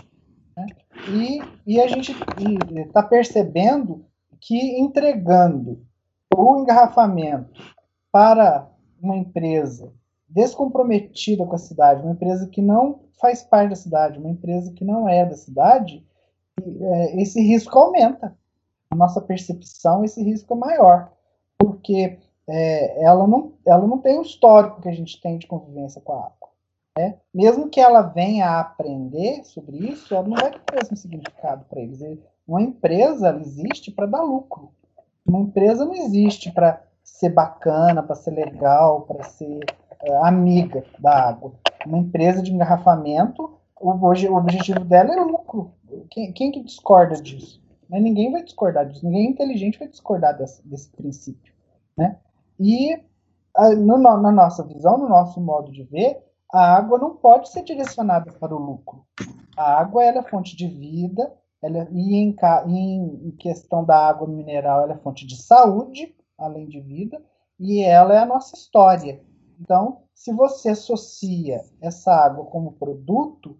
Né? 0.57 0.67
E, 1.11 1.75
e 1.75 1.81
a 1.81 1.87
gente 1.87 2.13
está 2.75 3.03
percebendo 3.03 4.07
que 4.43 4.81
entregando 4.81 5.87
o 6.37 6.59
engarrafamento 6.59 7.63
para 8.11 8.69
uma 9.01 9.17
empresa 9.17 9.93
descomprometida 10.29 11.47
com 11.47 11.55
a 11.55 11.59
cidade, 11.59 12.03
uma 12.03 12.13
empresa 12.13 12.49
que 12.49 12.61
não 12.61 13.01
faz 13.21 13.43
parte 13.43 13.71
da 13.71 13.77
cidade, 13.77 14.19
uma 14.19 14.31
empresa 14.31 14.73
que 14.73 14.85
não 14.85 15.09
é 15.09 15.25
da 15.25 15.37
cidade, 15.37 16.05
é, 16.61 17.23
esse 17.23 17.41
risco 17.41 17.79
aumenta. 17.79 18.37
A 18.91 18.97
nossa 18.97 19.21
percepção, 19.21 20.05
esse 20.05 20.23
risco 20.23 20.53
é 20.55 20.57
maior, 20.57 21.13
porque 21.57 22.19
é, 22.49 23.05
ela, 23.05 23.27
não, 23.27 23.53
ela 23.65 23.87
não 23.87 23.99
tem 23.99 24.19
o 24.19 24.23
histórico 24.23 24.83
que 24.83 24.89
a 24.89 24.93
gente 24.93 25.21
tem 25.21 25.39
de 25.39 25.47
convivência 25.47 26.01
com 26.01 26.15
a 26.15 26.27
água. 26.27 26.49
Né? 26.99 27.17
Mesmo 27.33 27.71
que 27.71 27.81
ela 27.81 28.03
venha 28.03 28.49
a 28.49 28.61
aprender 28.61 29.45
sobre 29.45 29.77
isso, 29.79 30.15
ela 30.15 30.27
não 30.27 30.37
vai 30.37 30.51
ter 30.51 30.59
o 30.59 30.75
mesmo 30.75 30.97
significado 30.97 31.65
para 31.67 31.81
eles. 31.81 32.03
Uma 32.53 32.61
empresa 32.61 33.35
existe 33.41 33.91
para 33.91 34.05
dar 34.05 34.21
lucro. 34.21 34.75
Uma 35.27 35.41
empresa 35.41 35.87
não 35.87 35.95
existe 35.95 36.53
para 36.53 36.85
ser 37.03 37.31
bacana, 37.31 38.03
para 38.03 38.15
ser 38.15 38.33
legal, 38.33 39.07
para 39.07 39.25
ser 39.25 39.61
é, 40.03 40.15
amiga 40.19 40.85
da 40.99 41.29
água. 41.29 41.55
Uma 41.87 41.97
empresa 41.97 42.43
de 42.43 42.53
engarrafamento, 42.53 43.59
o, 43.81 43.91
o 43.91 44.37
objetivo 44.37 44.81
dela 44.81 45.15
é 45.15 45.21
lucro. 45.21 45.73
Quem, 46.11 46.31
quem 46.35 46.53
que 46.53 46.63
discorda 46.63 47.15
disso? 47.23 47.59
Né? 47.89 47.99
Ninguém 47.99 48.31
vai 48.31 48.43
discordar 48.43 48.87
disso. 48.87 49.07
Ninguém 49.07 49.31
inteligente 49.31 49.79
vai 49.79 49.89
discordar 49.89 50.37
desse, 50.37 50.63
desse 50.69 50.91
princípio. 50.91 51.55
Né? 51.97 52.19
E 52.61 53.01
a, 53.57 53.71
no, 53.71 53.97
na 53.97 54.31
nossa 54.31 54.63
visão, 54.63 54.99
no 54.99 55.09
nosso 55.09 55.41
modo 55.41 55.73
de 55.73 55.85
ver, 55.85 56.23
a 56.53 56.77
água 56.77 56.99
não 56.99 57.17
pode 57.17 57.49
ser 57.49 57.63
direcionada 57.63 58.31
para 58.31 58.55
o 58.55 58.59
lucro. 58.59 59.07
A 59.57 59.81
água 59.81 60.05
é 60.05 60.23
fonte 60.23 60.55
de 60.55 60.69
vida, 60.69 61.33
ela, 61.63 61.89
e 61.93 62.17
em, 62.17 62.37
em, 62.67 63.31
questão 63.33 63.85
da 63.85 63.97
água 63.97 64.27
mineral, 64.27 64.83
ela 64.83 64.95
é 64.95 64.99
fonte 64.99 65.27
de 65.27 65.41
saúde, 65.41 66.15
além 66.37 66.67
de 66.67 66.81
vida, 66.81 67.23
e 67.59 67.83
ela 67.83 68.15
é 68.15 68.19
a 68.19 68.27
nossa 68.27 68.57
história. 68.57 69.23
Então, 69.61 70.03
se 70.15 70.33
você 70.33 70.71
associa 70.71 71.65
essa 71.81 72.13
água 72.13 72.45
como 72.47 72.73
produto 72.73 73.57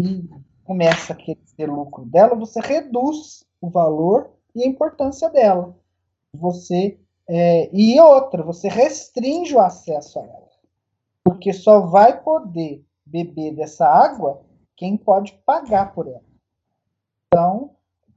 e 0.00 0.28
começa 0.64 1.12
a 1.12 1.16
querer 1.16 1.38
ter 1.56 1.70
lucro 1.70 2.04
dela, 2.04 2.34
você 2.34 2.60
reduz 2.60 3.44
o 3.60 3.70
valor 3.70 4.30
e 4.54 4.64
a 4.64 4.66
importância 4.66 5.30
dela. 5.30 5.76
Você 6.34 6.98
é, 7.28 7.68
e 7.72 7.98
outra, 8.00 8.42
você 8.42 8.68
restringe 8.68 9.54
o 9.54 9.60
acesso 9.60 10.18
a 10.18 10.22
ela, 10.22 10.48
porque 11.24 11.52
só 11.52 11.80
vai 11.80 12.22
poder 12.22 12.84
beber 13.04 13.52
dessa 13.54 13.86
água 13.86 14.42
quem 14.76 14.96
pode 14.96 15.32
pagar 15.44 15.92
por 15.92 16.06
ela. 16.06 16.25
Então, 17.28 17.70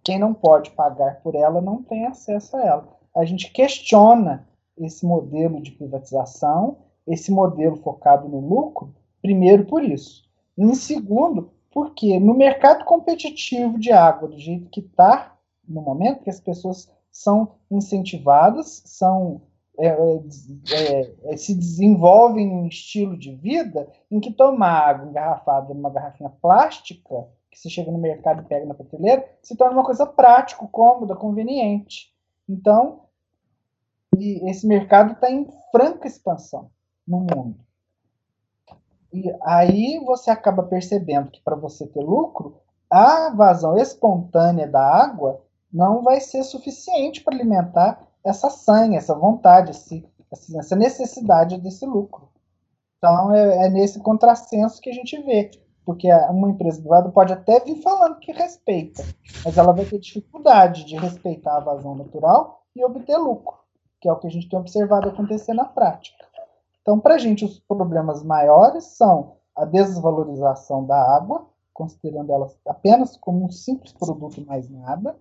quem 0.03 0.19
não 0.19 0.33
pode 0.33 0.71
pagar 0.71 1.21
por 1.21 1.35
ela 1.35 1.61
não 1.61 1.83
tem 1.83 2.05
acesso 2.05 2.55
a 2.55 2.65
ela. 2.65 2.99
A 3.15 3.25
gente 3.25 3.51
questiona 3.51 4.47
esse 4.77 5.05
modelo 5.05 5.61
de 5.61 5.71
privatização, 5.71 6.77
esse 7.05 7.31
modelo 7.31 7.75
focado 7.77 8.27
no 8.29 8.39
lucro, 8.39 8.95
primeiro 9.21 9.65
por 9.65 9.83
isso. 9.83 10.23
Em 10.57 10.73
segundo, 10.73 11.51
porque 11.71 12.19
no 12.19 12.33
mercado 12.33 12.85
competitivo 12.85 13.77
de 13.77 13.91
água, 13.91 14.29
do 14.29 14.39
jeito 14.39 14.69
que 14.69 14.79
está 14.79 15.35
no 15.67 15.81
momento, 15.81 16.23
que 16.23 16.29
as 16.29 16.39
pessoas 16.39 16.89
são 17.11 17.55
incentivadas, 17.69 18.81
são 18.85 19.41
é, 19.77 19.87
é, 19.87 21.15
é, 21.23 21.37
se 21.37 21.55
desenvolvem 21.55 22.49
um 22.49 22.67
estilo 22.67 23.17
de 23.17 23.33
vida 23.33 23.87
em 24.11 24.19
que 24.19 24.33
tomar 24.33 24.89
água 24.89 25.07
engarrafada 25.07 25.73
numa 25.73 25.89
garrafinha 25.89 26.29
plástica 26.29 27.27
que 27.49 27.57
você 27.57 27.69
chega 27.69 27.91
no 27.91 27.97
mercado 27.97 28.41
e 28.41 28.45
pega 28.45 28.65
na 28.65 28.73
prateleira, 28.73 29.27
se 29.41 29.55
torna 29.55 29.73
uma 29.73 29.85
coisa 29.85 30.05
prática, 30.05 30.67
cômoda, 30.67 31.15
conveniente. 31.15 32.13
Então, 32.47 33.01
esse 34.17 34.67
mercado 34.67 35.13
está 35.13 35.29
em 35.29 35.47
franca 35.71 36.07
expansão 36.07 36.69
no 37.07 37.19
mundo. 37.19 37.55
E 39.11 39.35
aí 39.41 39.99
você 40.05 40.29
acaba 40.29 40.63
percebendo 40.63 41.31
que 41.31 41.41
para 41.41 41.55
você 41.55 41.87
ter 41.87 42.01
lucro, 42.01 42.57
a 42.89 43.29
vazão 43.29 43.77
espontânea 43.77 44.67
da 44.67 44.81
água 44.81 45.41
não 45.71 46.03
vai 46.03 46.19
ser 46.19 46.43
suficiente 46.43 47.21
para 47.23 47.35
alimentar 47.35 48.07
essa 48.23 48.49
sanha, 48.49 48.97
essa 48.97 49.15
vontade, 49.15 49.71
esse, 49.71 50.07
essa 50.31 50.75
necessidade 50.75 51.57
desse 51.59 51.85
lucro. 51.85 52.29
Então 52.97 53.33
é, 53.33 53.65
é 53.65 53.69
nesse 53.69 53.99
contrassenso 53.99 54.81
que 54.81 54.89
a 54.89 54.93
gente 54.93 55.19
vê 55.23 55.49
porque 55.89 56.07
uma 56.29 56.51
empresa 56.51 56.79
privada 56.79 57.09
pode 57.09 57.33
até 57.33 57.61
vir 57.61 57.81
falando 57.81 58.19
que 58.19 58.31
respeita, 58.31 59.03
mas 59.43 59.57
ela 59.57 59.73
vai 59.73 59.85
ter 59.85 59.97
dificuldade 59.97 60.85
de 60.85 60.95
respeitar 60.95 61.57
a 61.57 61.61
vazão 61.61 61.95
natural 61.95 62.61
e 62.75 62.85
obter 62.85 63.17
lucro, 63.17 63.57
que 63.99 64.07
é 64.07 64.13
o 64.13 64.15
que 64.15 64.27
a 64.27 64.29
gente 64.29 64.47
tem 64.47 64.59
observado 64.59 65.09
acontecer 65.09 65.55
na 65.55 65.65
prática. 65.65 66.23
Então, 66.79 66.99
para 66.99 67.15
a 67.15 67.17
gente, 67.17 67.43
os 67.43 67.59
problemas 67.61 68.23
maiores 68.23 68.83
são 68.83 69.37
a 69.55 69.65
desvalorização 69.65 70.85
da 70.85 70.95
água, 70.95 71.47
considerando 71.73 72.31
ela 72.31 72.47
apenas 72.67 73.17
como 73.17 73.43
um 73.43 73.49
simples 73.49 73.91
produto 73.91 74.45
mais 74.45 74.69
nada, 74.69 75.17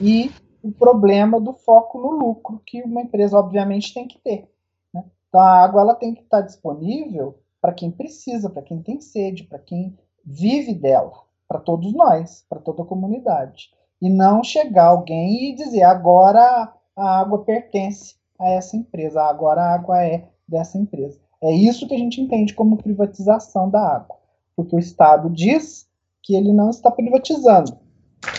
e 0.00 0.32
o 0.64 0.72
problema 0.72 1.40
do 1.40 1.52
foco 1.52 2.00
no 2.00 2.10
lucro, 2.10 2.60
que 2.66 2.82
uma 2.82 3.02
empresa, 3.02 3.38
obviamente, 3.38 3.94
tem 3.94 4.08
que 4.08 4.18
ter. 4.18 4.50
Né? 4.92 5.04
Então, 5.28 5.40
a 5.40 5.62
água 5.62 5.80
ela 5.80 5.94
tem 5.94 6.12
que 6.12 6.22
estar 6.22 6.40
disponível 6.40 7.38
para 7.62 7.72
quem 7.72 7.92
precisa, 7.92 8.50
para 8.50 8.60
quem 8.60 8.82
tem 8.82 9.00
sede, 9.00 9.44
para 9.44 9.60
quem 9.60 9.96
vive 10.26 10.74
dela, 10.74 11.12
para 11.46 11.60
todos 11.60 11.94
nós, 11.94 12.44
para 12.48 12.58
toda 12.58 12.82
a 12.82 12.86
comunidade. 12.86 13.70
E 14.00 14.10
não 14.10 14.42
chegar 14.42 14.86
alguém 14.86 15.50
e 15.50 15.54
dizer 15.54 15.84
agora 15.84 16.74
a 16.96 17.20
água 17.20 17.44
pertence 17.44 18.16
a 18.36 18.48
essa 18.50 18.76
empresa, 18.76 19.22
agora 19.22 19.62
a 19.62 19.74
água 19.74 20.04
é 20.04 20.28
dessa 20.46 20.76
empresa. 20.76 21.20
É 21.40 21.52
isso 21.52 21.86
que 21.86 21.94
a 21.94 21.98
gente 21.98 22.20
entende 22.20 22.52
como 22.52 22.76
privatização 22.76 23.70
da 23.70 23.80
água, 23.80 24.16
porque 24.56 24.74
o 24.74 24.80
Estado 24.80 25.30
diz 25.30 25.88
que 26.20 26.34
ele 26.34 26.52
não 26.52 26.68
está 26.68 26.90
privatizando, 26.90 27.78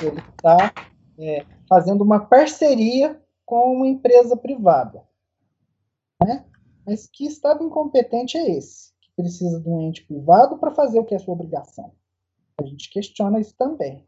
ele 0.01 0.19
está 0.19 0.73
é, 1.17 1.45
fazendo 1.67 2.03
uma 2.03 2.19
parceria 2.19 3.21
com 3.45 3.73
uma 3.73 3.87
empresa 3.87 4.35
privada. 4.35 5.01
Né? 6.21 6.43
Mas 6.85 7.07
que 7.07 7.25
Estado 7.25 7.63
incompetente 7.63 8.37
é 8.37 8.51
esse? 8.51 8.92
Precisa 9.15 9.59
de 9.59 9.69
um 9.69 9.81
ente 9.81 10.05
privado 10.05 10.57
para 10.57 10.71
fazer 10.71 10.99
o 10.99 11.05
que 11.05 11.15
é 11.15 11.19
sua 11.19 11.33
obrigação. 11.33 11.91
A 12.59 12.65
gente 12.65 12.89
questiona 12.89 13.39
isso 13.39 13.55
também. 13.57 14.05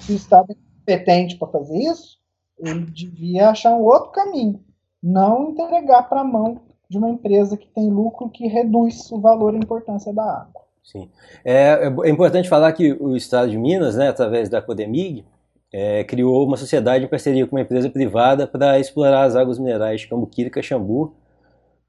Se 0.00 0.12
o 0.12 0.16
Estado 0.16 0.52
é 0.52 0.54
competente 0.54 1.36
para 1.36 1.48
fazer 1.48 1.78
isso, 1.78 2.18
ele 2.58 2.86
devia 2.86 3.50
achar 3.50 3.74
um 3.74 3.82
outro 3.82 4.10
caminho, 4.10 4.62
não 5.02 5.50
entregar 5.50 6.08
para 6.08 6.20
a 6.20 6.24
mão 6.24 6.60
de 6.88 6.98
uma 6.98 7.08
empresa 7.08 7.56
que 7.56 7.66
tem 7.68 7.90
lucro 7.90 8.28
que 8.28 8.46
reduz 8.46 9.10
o 9.10 9.20
valor 9.20 9.54
e 9.54 9.56
a 9.56 9.60
importância 9.60 10.12
da 10.12 10.22
água. 10.22 10.62
Sim. 10.82 11.08
É, 11.44 11.86
é 12.04 12.10
importante 12.10 12.48
falar 12.48 12.72
que 12.72 12.92
o 12.92 13.16
Estado 13.16 13.50
de 13.50 13.56
Minas, 13.56 13.96
né, 13.96 14.08
através 14.08 14.48
da 14.48 14.60
Codemig, 14.60 15.24
é, 15.72 16.04
criou 16.04 16.44
uma 16.44 16.56
sociedade 16.56 17.04
em 17.04 17.08
parceria 17.08 17.46
com 17.46 17.56
uma 17.56 17.62
empresa 17.62 17.88
privada 17.88 18.46
para 18.46 18.78
explorar 18.78 19.22
as 19.22 19.34
águas 19.34 19.58
minerais 19.58 20.02
de 20.02 20.08
Cambuquira 20.08 20.48
e 20.48 20.50
Caxambu 20.50 21.14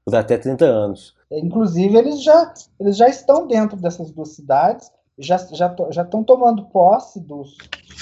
por 0.04 0.14
até 0.14 0.38
30 0.38 0.64
anos. 0.64 1.14
Inclusive, 1.38 1.96
eles 1.96 2.22
já, 2.22 2.52
eles 2.78 2.96
já 2.96 3.08
estão 3.08 3.46
dentro 3.46 3.76
dessas 3.76 4.10
duas 4.10 4.30
cidades, 4.30 4.90
já 5.18 5.36
já 5.36 5.74
já 5.90 6.02
estão 6.02 6.24
tomando 6.24 6.64
posse 6.66 7.20
dos, 7.20 7.56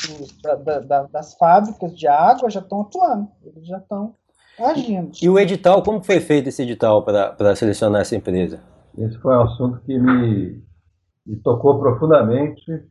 dos 0.08 0.32
da, 0.42 0.54
da, 0.80 1.02
das 1.04 1.34
fábricas 1.34 1.96
de 1.96 2.06
água, 2.06 2.50
já 2.50 2.60
estão 2.60 2.82
atuando, 2.82 3.28
eles 3.44 3.66
já 3.66 3.78
estão 3.78 4.14
agindo. 4.58 5.12
E 5.22 5.28
o 5.28 5.38
edital, 5.38 5.82
como 5.82 6.02
foi 6.02 6.20
feito 6.20 6.48
esse 6.48 6.62
edital 6.62 7.04
para 7.04 7.56
selecionar 7.56 8.02
essa 8.02 8.16
empresa? 8.16 8.60
Esse 8.96 9.18
foi 9.18 9.34
um 9.36 9.42
assunto 9.42 9.80
que 9.80 9.98
me, 9.98 10.62
me 11.26 11.36
tocou 11.36 11.78
profundamente 11.78 12.82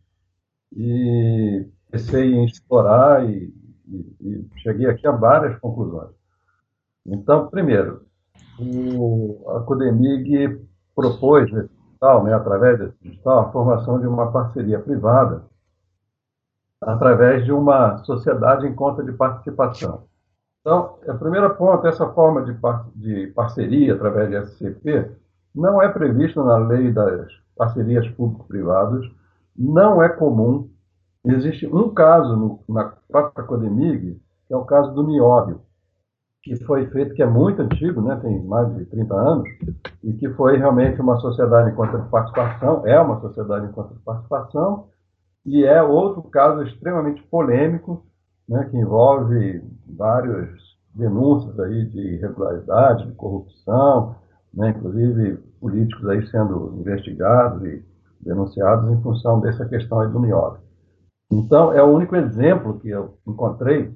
e 0.76 1.68
pensei 1.92 2.34
em 2.34 2.46
explorar 2.46 3.30
e, 3.30 3.54
e, 3.88 4.16
e 4.22 4.50
cheguei 4.62 4.88
aqui 4.88 5.06
a 5.06 5.12
várias 5.12 5.60
conclusões. 5.60 6.12
Então, 7.06 7.50
primeiro, 7.50 8.06
o, 8.60 9.44
a 9.56 9.62
Codemig 9.62 10.62
propôs, 10.96 11.52
né, 11.52 11.68
através 12.34 12.80
desse 12.80 12.98
digital, 13.02 13.40
a 13.40 13.52
formação 13.52 14.00
de 14.00 14.08
uma 14.08 14.32
parceria 14.32 14.80
privada 14.80 15.44
através 16.82 17.46
de 17.46 17.52
uma 17.52 17.98
sociedade 18.00 18.66
em 18.66 18.74
conta 18.74 19.04
de 19.04 19.12
participação. 19.12 20.04
Então, 20.62 20.98
a 21.08 21.14
primeira 21.14 21.50
ponto, 21.50 21.86
essa 21.88 22.08
forma 22.10 22.44
de, 22.44 22.54
par 22.54 22.88
de 22.96 23.28
parceria 23.28 23.94
através 23.94 24.30
de 24.30 24.52
SCP 24.52 25.12
não 25.54 25.82
é 25.82 25.90
prevista 25.90 26.44
na 26.44 26.58
lei 26.58 26.92
das 26.92 27.32
parcerias 27.56 28.08
público-privadas, 28.10 29.06
não 29.56 30.02
é 30.02 30.10
comum. 30.10 30.70
Existe 31.24 31.68
um 31.68 31.94
caso 31.94 32.36
no, 32.36 32.60
na 32.68 32.94
própria 33.08 33.46
Codemig, 33.46 34.20
que 34.48 34.54
é 34.54 34.58
o 34.58 34.66
caso 34.66 34.92
do 34.94 35.04
nióbio, 35.04 35.62
que 36.44 36.56
foi 36.66 36.88
feito, 36.88 37.14
que 37.14 37.22
é 37.22 37.26
muito 37.26 37.62
antigo, 37.62 38.02
né, 38.02 38.16
tem 38.22 38.44
mais 38.44 38.74
de 38.76 38.86
30 38.86 39.14
anos, 39.14 39.48
e 40.04 40.14
que 40.14 40.30
foi 40.30 40.58
realmente 40.58 41.00
uma 41.00 41.18
sociedade 41.18 41.72
em 41.72 41.76
conta 41.76 42.00
de 42.00 42.10
participação, 42.10 42.86
é 42.86 43.00
uma 43.00 43.20
sociedade 43.22 43.68
em 43.68 43.72
conta 43.72 43.94
de 43.94 44.00
participação, 44.00 44.88
e 45.46 45.64
é 45.64 45.82
outro 45.84 46.24
caso 46.24 46.64
extremamente 46.64 47.22
polêmico, 47.24 48.04
né, 48.50 48.68
que 48.70 48.78
envolve 48.78 49.64
várias 49.96 50.50
denúncias 50.96 51.58
aí 51.60 51.86
de 51.86 52.16
irregularidade, 52.16 53.06
de 53.06 53.14
corrupção, 53.14 54.16
né, 54.54 54.70
inclusive 54.70 55.38
políticos 55.60 56.10
aí 56.10 56.26
sendo 56.28 56.76
investigados 56.80 57.64
e 57.64 57.86
denunciados 58.20 58.92
em 58.92 59.02
função 59.02 59.40
dessa 59.40 59.66
questão 59.66 60.00
aí 60.00 60.10
do 60.10 60.20
nióbio. 60.20 60.62
Então, 61.32 61.72
é 61.72 61.82
o 61.82 61.88
único 61.88 62.16
exemplo 62.16 62.80
que 62.80 62.90
eu 62.90 63.18
encontrei 63.26 63.96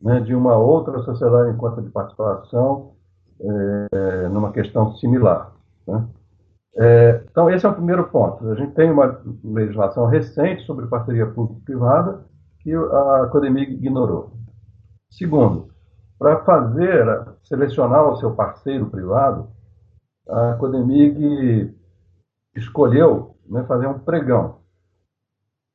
né, 0.00 0.20
de 0.20 0.34
uma 0.34 0.56
outra 0.56 1.00
sociedade 1.02 1.50
em 1.50 1.56
conta 1.56 1.82
de 1.82 1.90
participação 1.90 2.92
é, 3.40 4.28
numa 4.28 4.52
questão 4.52 4.94
similar. 4.96 5.52
Né? 5.86 6.06
É, 6.76 7.24
então, 7.30 7.50
esse 7.50 7.66
é 7.66 7.68
o 7.68 7.74
primeiro 7.74 8.08
ponto. 8.08 8.48
A 8.48 8.54
gente 8.54 8.72
tem 8.72 8.90
uma 8.90 9.20
legislação 9.44 10.06
recente 10.06 10.64
sobre 10.64 10.86
parceria 10.86 11.26
público-privada 11.26 12.24
que 12.60 12.72
a 12.74 13.28
Codemig 13.30 13.72
ignorou. 13.72 14.32
Segundo, 15.10 15.68
para 16.18 16.44
fazer, 16.44 17.06
selecionar 17.42 18.06
o 18.06 18.16
seu 18.16 18.34
parceiro 18.34 18.86
privado, 18.86 19.48
a 20.28 20.54
Codemig 20.54 21.74
escolheu 22.54 23.36
né, 23.48 23.64
fazer 23.64 23.86
um 23.86 23.98
pregão 23.98 24.60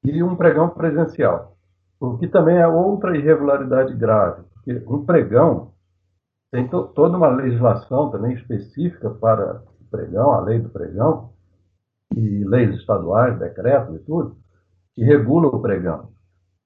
e 0.04 0.22
um 0.22 0.36
pregão 0.36 0.70
presencial. 0.70 1.55
O 2.00 2.18
que 2.18 2.28
também 2.28 2.58
é 2.58 2.68
outra 2.68 3.18
irregularidade 3.18 3.94
grave, 3.96 4.44
porque 4.54 4.84
um 4.88 5.06
pregão 5.06 5.74
tem 6.52 6.68
to 6.68 6.88
toda 6.88 7.18
uma 7.18 7.30
legislação 7.30 8.10
também 8.12 8.34
específica 8.34 9.10
para 9.10 9.62
o 9.82 9.90
pregão, 9.90 10.32
a 10.32 10.42
lei 10.42 10.60
do 10.60 10.70
pregão, 10.70 11.34
e 12.16 12.44
leis 12.46 12.76
estaduais, 12.76 13.38
decretos 13.40 13.96
e 13.96 14.00
tudo, 14.00 14.38
que 14.94 15.04
regulam 15.04 15.50
o 15.50 15.62
pregão. 15.62 16.10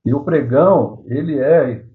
E 0.06 0.14
o 0.14 0.24
pregão, 0.24 1.04
ele 1.06 1.40
é, 1.40 1.86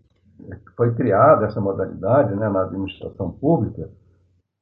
foi 0.76 0.94
criada 0.94 1.46
essa 1.46 1.60
modalidade 1.60 2.34
né, 2.34 2.48
na 2.48 2.62
administração 2.62 3.30
pública, 3.30 3.88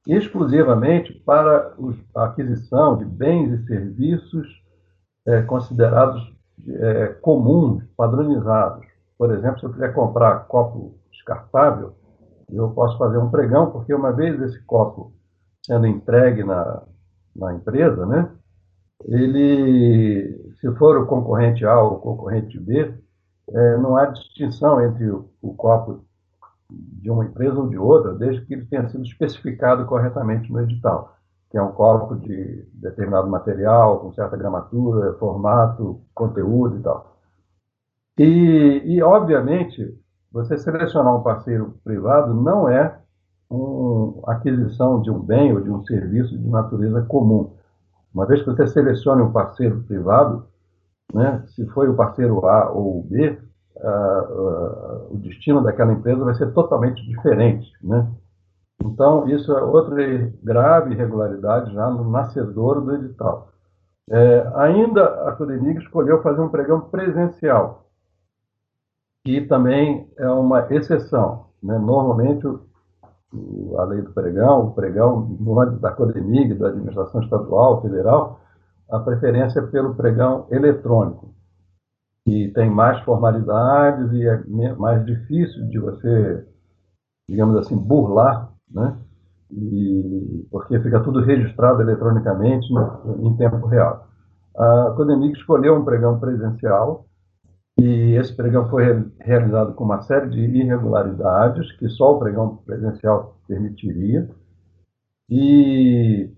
exclusivamente 0.07 1.13
para 1.25 1.75
a 2.15 2.25
aquisição 2.25 2.99
de 2.99 3.05
bens 3.05 3.53
e 3.53 3.67
serviços 3.67 4.63
é, 5.27 5.43
considerados 5.43 6.21
é, 6.69 7.07
comuns, 7.21 7.85
padronizados. 7.97 8.87
Por 9.19 9.33
exemplo, 9.33 9.61
se 9.61 9.67
eu 9.67 9.73
quiser 9.73 9.93
comprar 9.93 10.47
copo 10.47 10.95
descartável, 11.11 11.95
eu 12.51 12.71
posso 12.71 12.99
fazer 12.99 13.19
um 13.19 13.31
pregão, 13.31 13.71
porque 13.71 13.95
uma 13.95 14.13
vez 14.13 14.41
esse 14.41 14.61
copo 14.65 15.13
sendo 15.65 15.87
entregue 15.87 16.43
na, 16.45 16.83
na 17.35 17.55
empresa, 17.55 18.05
né, 18.05 18.31
ele, 19.05 20.55
se 20.61 20.71
for 20.77 20.99
o 20.99 21.07
concorrente 21.07 21.65
A 21.65 21.81
ou 21.81 21.95
o 21.95 22.01
concorrente 22.01 22.59
B, 22.59 22.95
é, 23.49 23.77
não 23.79 23.97
há 23.97 24.07
distinção 24.07 24.81
entre 24.85 25.11
o, 25.11 25.31
o, 25.41 25.55
copo 25.55 26.05
de 26.71 27.11
uma 27.11 27.25
empresa 27.25 27.59
ou 27.59 27.69
de 27.69 27.79
outra, 27.79 28.15
desde 28.15 28.45
que 28.47 28.55
ele 28.55 28.67
tenha 28.67 28.89
sido 28.89 29.05
especificado 29.05 29.85
corretamente 29.87 30.51
no 30.53 30.61
edital 30.61 31.17
que 31.53 31.59
é 31.59 31.63
um 31.63 31.73
corpo 31.73 32.17
de 32.17 32.67
determinado 32.73 33.29
material, 33.29 34.01
com 34.01 34.11
certa 34.15 34.39
gramatura, 34.39 35.13
formato, 35.19 36.01
conteúdo 36.15 36.79
e 36.79 36.83
tal. 36.83 37.15
E, 38.19 38.83
e 38.87 39.03
obviamente, 39.03 39.95
você 40.33 40.57
selecionar 40.57 41.15
um 41.15 41.23
parceiro 41.23 41.79
privado 41.85 42.33
não 42.33 42.71
é 42.71 42.99
uma 43.51 44.33
aquisição 44.33 45.03
de 45.03 45.11
um 45.11 45.19
bem 45.19 45.53
ou 45.53 45.61
de 45.61 45.71
um 45.71 45.85
serviço 45.85 46.39
de 46.39 46.49
natureza 46.49 47.03
comum. 47.03 47.53
Uma 48.15 48.25
vez 48.25 48.41
que 48.41 48.47
você 48.47 48.67
selecione 48.67 49.21
um 49.21 49.31
parceiro 49.31 49.83
privado, 49.83 50.47
né, 51.13 51.45
se 51.49 51.67
foi 51.67 51.87
o 51.87 51.95
parceiro 51.95 52.47
A 52.47 52.71
ou 52.71 53.01
o 53.01 53.03
B, 53.03 53.39
uh, 53.77 53.87
uh, 53.87 55.15
o 55.15 55.19
destino 55.19 55.63
daquela 55.63 55.93
empresa 55.93 56.25
vai 56.25 56.35
ser 56.35 56.51
totalmente 56.55 57.07
diferente. 57.07 57.71
Né? 57.83 58.11
Então, 58.85 59.29
isso 59.29 59.53
é 59.53 59.63
outra 59.63 59.97
grave 60.43 60.93
irregularidade 60.93 61.73
já 61.73 61.89
no 61.89 62.11
nascedor 62.11 62.81
do 62.81 62.95
edital. 62.95 63.49
É, 64.11 64.51
ainda 64.57 65.29
a 65.29 65.33
Codemig 65.33 65.79
escolheu 65.79 66.21
fazer 66.23 66.41
um 66.41 66.49
pregão 66.49 66.81
presencial, 66.81 67.87
que 69.25 69.43
também 69.43 70.11
é 70.19 70.29
uma 70.29 70.67
exceção. 70.73 71.47
Né? 71.63 71.79
Normalmente, 71.79 72.47
o, 72.47 73.79
a 73.79 73.85
lei 73.85 74.03
do 74.03 74.13
pregão, 74.13 74.67
o 74.67 74.73
pregão 74.73 75.37
da 75.81 75.93
Codemig, 75.93 76.55
da 76.55 76.69
administração 76.69 77.23
estadual, 77.23 77.81
federal, 77.81 78.41
a 78.91 78.99
preferência 78.99 79.61
é 79.61 79.67
pelo 79.67 79.95
pregão 79.95 80.47
eletrônico, 80.51 81.33
que 82.25 82.49
tem 82.49 82.69
mais 82.69 83.01
formalidades 83.05 84.13
e 84.13 84.27
é 84.27 84.75
mais 84.75 85.07
difícil 85.07 85.67
de 85.69 85.79
você, 85.79 86.47
digamos 87.29 87.57
assim, 87.57 87.77
burlar 87.77 88.52
né? 88.73 88.97
E, 89.51 90.47
porque 90.51 90.81
fica 90.81 91.01
tudo 91.01 91.21
registrado 91.21 91.83
eletronicamente 91.83 92.73
no, 92.73 93.29
em 93.29 93.37
tempo 93.37 93.67
real. 93.67 94.09
A 94.57 94.93
Codemig 94.97 95.33
escolheu 95.33 95.77
um 95.77 95.85
pregão 95.85 96.19
presencial 96.19 97.07
e 97.79 98.15
esse 98.17 98.35
pregão 98.35 98.69
foi 98.69 99.11
realizado 99.21 99.75
com 99.75 99.85
uma 99.85 100.03
série 100.03 100.29
de 100.29 100.41
irregularidades 100.41 101.73
que 101.79 101.89
só 101.89 102.17
o 102.17 102.19
pregão 102.19 102.57
presencial 102.57 103.39
permitiria. 103.47 104.29
E, 105.29 106.31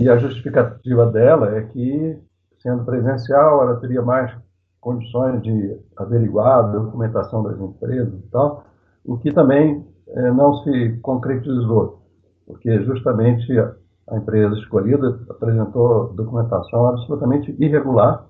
e 0.00 0.08
a 0.08 0.16
justificativa 0.16 1.06
dela 1.06 1.56
é 1.56 1.62
que, 1.62 2.18
sendo 2.58 2.84
presencial, 2.84 3.62
ela 3.62 3.80
teria 3.80 4.02
mais 4.02 4.36
condições 4.80 5.42
de 5.42 5.80
averiguar 5.96 6.58
a 6.58 6.62
documentação 6.62 7.42
das 7.42 7.58
empresas 7.60 8.14
e 8.14 8.28
tal, 8.30 8.64
o 9.04 9.16
que 9.18 9.32
também 9.32 9.86
não 10.34 10.54
se 10.62 10.98
concretizou, 11.02 12.02
porque 12.46 12.82
justamente 12.84 13.52
a 14.08 14.16
empresa 14.16 14.54
escolhida 14.56 15.20
apresentou 15.28 16.12
documentação 16.14 16.86
absolutamente 16.86 17.54
irregular 17.58 18.26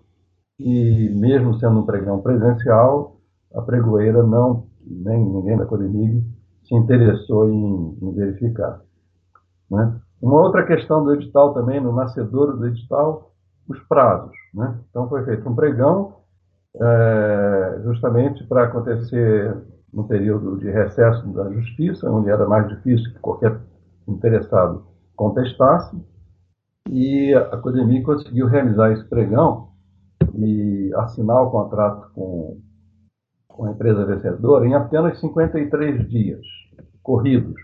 e 0.58 1.10
mesmo 1.10 1.58
sendo 1.58 1.80
um 1.80 1.86
pregão 1.86 2.20
presencial, 2.22 3.20
a 3.54 3.60
pregoeira 3.60 4.22
não, 4.22 4.66
nem 4.84 5.22
ninguém 5.22 5.56
da 5.56 5.66
Codemig 5.66 6.24
se 6.64 6.74
interessou 6.74 7.48
em, 7.50 7.98
em 8.00 8.14
verificar. 8.14 8.80
Né? 9.70 10.00
Uma 10.20 10.40
outra 10.40 10.64
questão 10.64 11.04
do 11.04 11.14
edital 11.14 11.52
também, 11.52 11.80
no 11.80 11.92
nascedor 11.92 12.56
do 12.56 12.66
edital, 12.66 13.32
os 13.68 13.78
prazos. 13.80 14.34
Né? 14.54 14.78
Então 14.88 15.08
foi 15.08 15.24
feito 15.24 15.48
um 15.48 15.54
pregão 15.54 16.16
é, 16.80 17.80
justamente 17.84 18.44
para 18.44 18.64
acontecer 18.64 19.56
no 19.92 20.04
período 20.04 20.58
de 20.58 20.70
recesso 20.70 21.26
da 21.32 21.50
justiça, 21.50 22.10
onde 22.10 22.30
era 22.30 22.46
mais 22.46 22.68
difícil 22.68 23.12
que 23.12 23.18
qualquer 23.20 23.60
interessado 24.06 24.86
contestasse, 25.14 25.96
e 26.90 27.34
a 27.34 27.56
Codemig 27.56 28.02
conseguiu 28.02 28.46
realizar 28.46 28.92
esse 28.92 29.04
pregão 29.04 29.70
e 30.34 30.92
assinar 30.94 31.42
o 31.42 31.50
contrato 31.50 32.10
com, 32.12 32.60
com 33.48 33.64
a 33.64 33.70
empresa 33.70 34.04
vencedora 34.04 34.66
em 34.66 34.74
apenas 34.74 35.18
53 35.18 36.08
dias 36.08 36.46
corridos. 37.02 37.54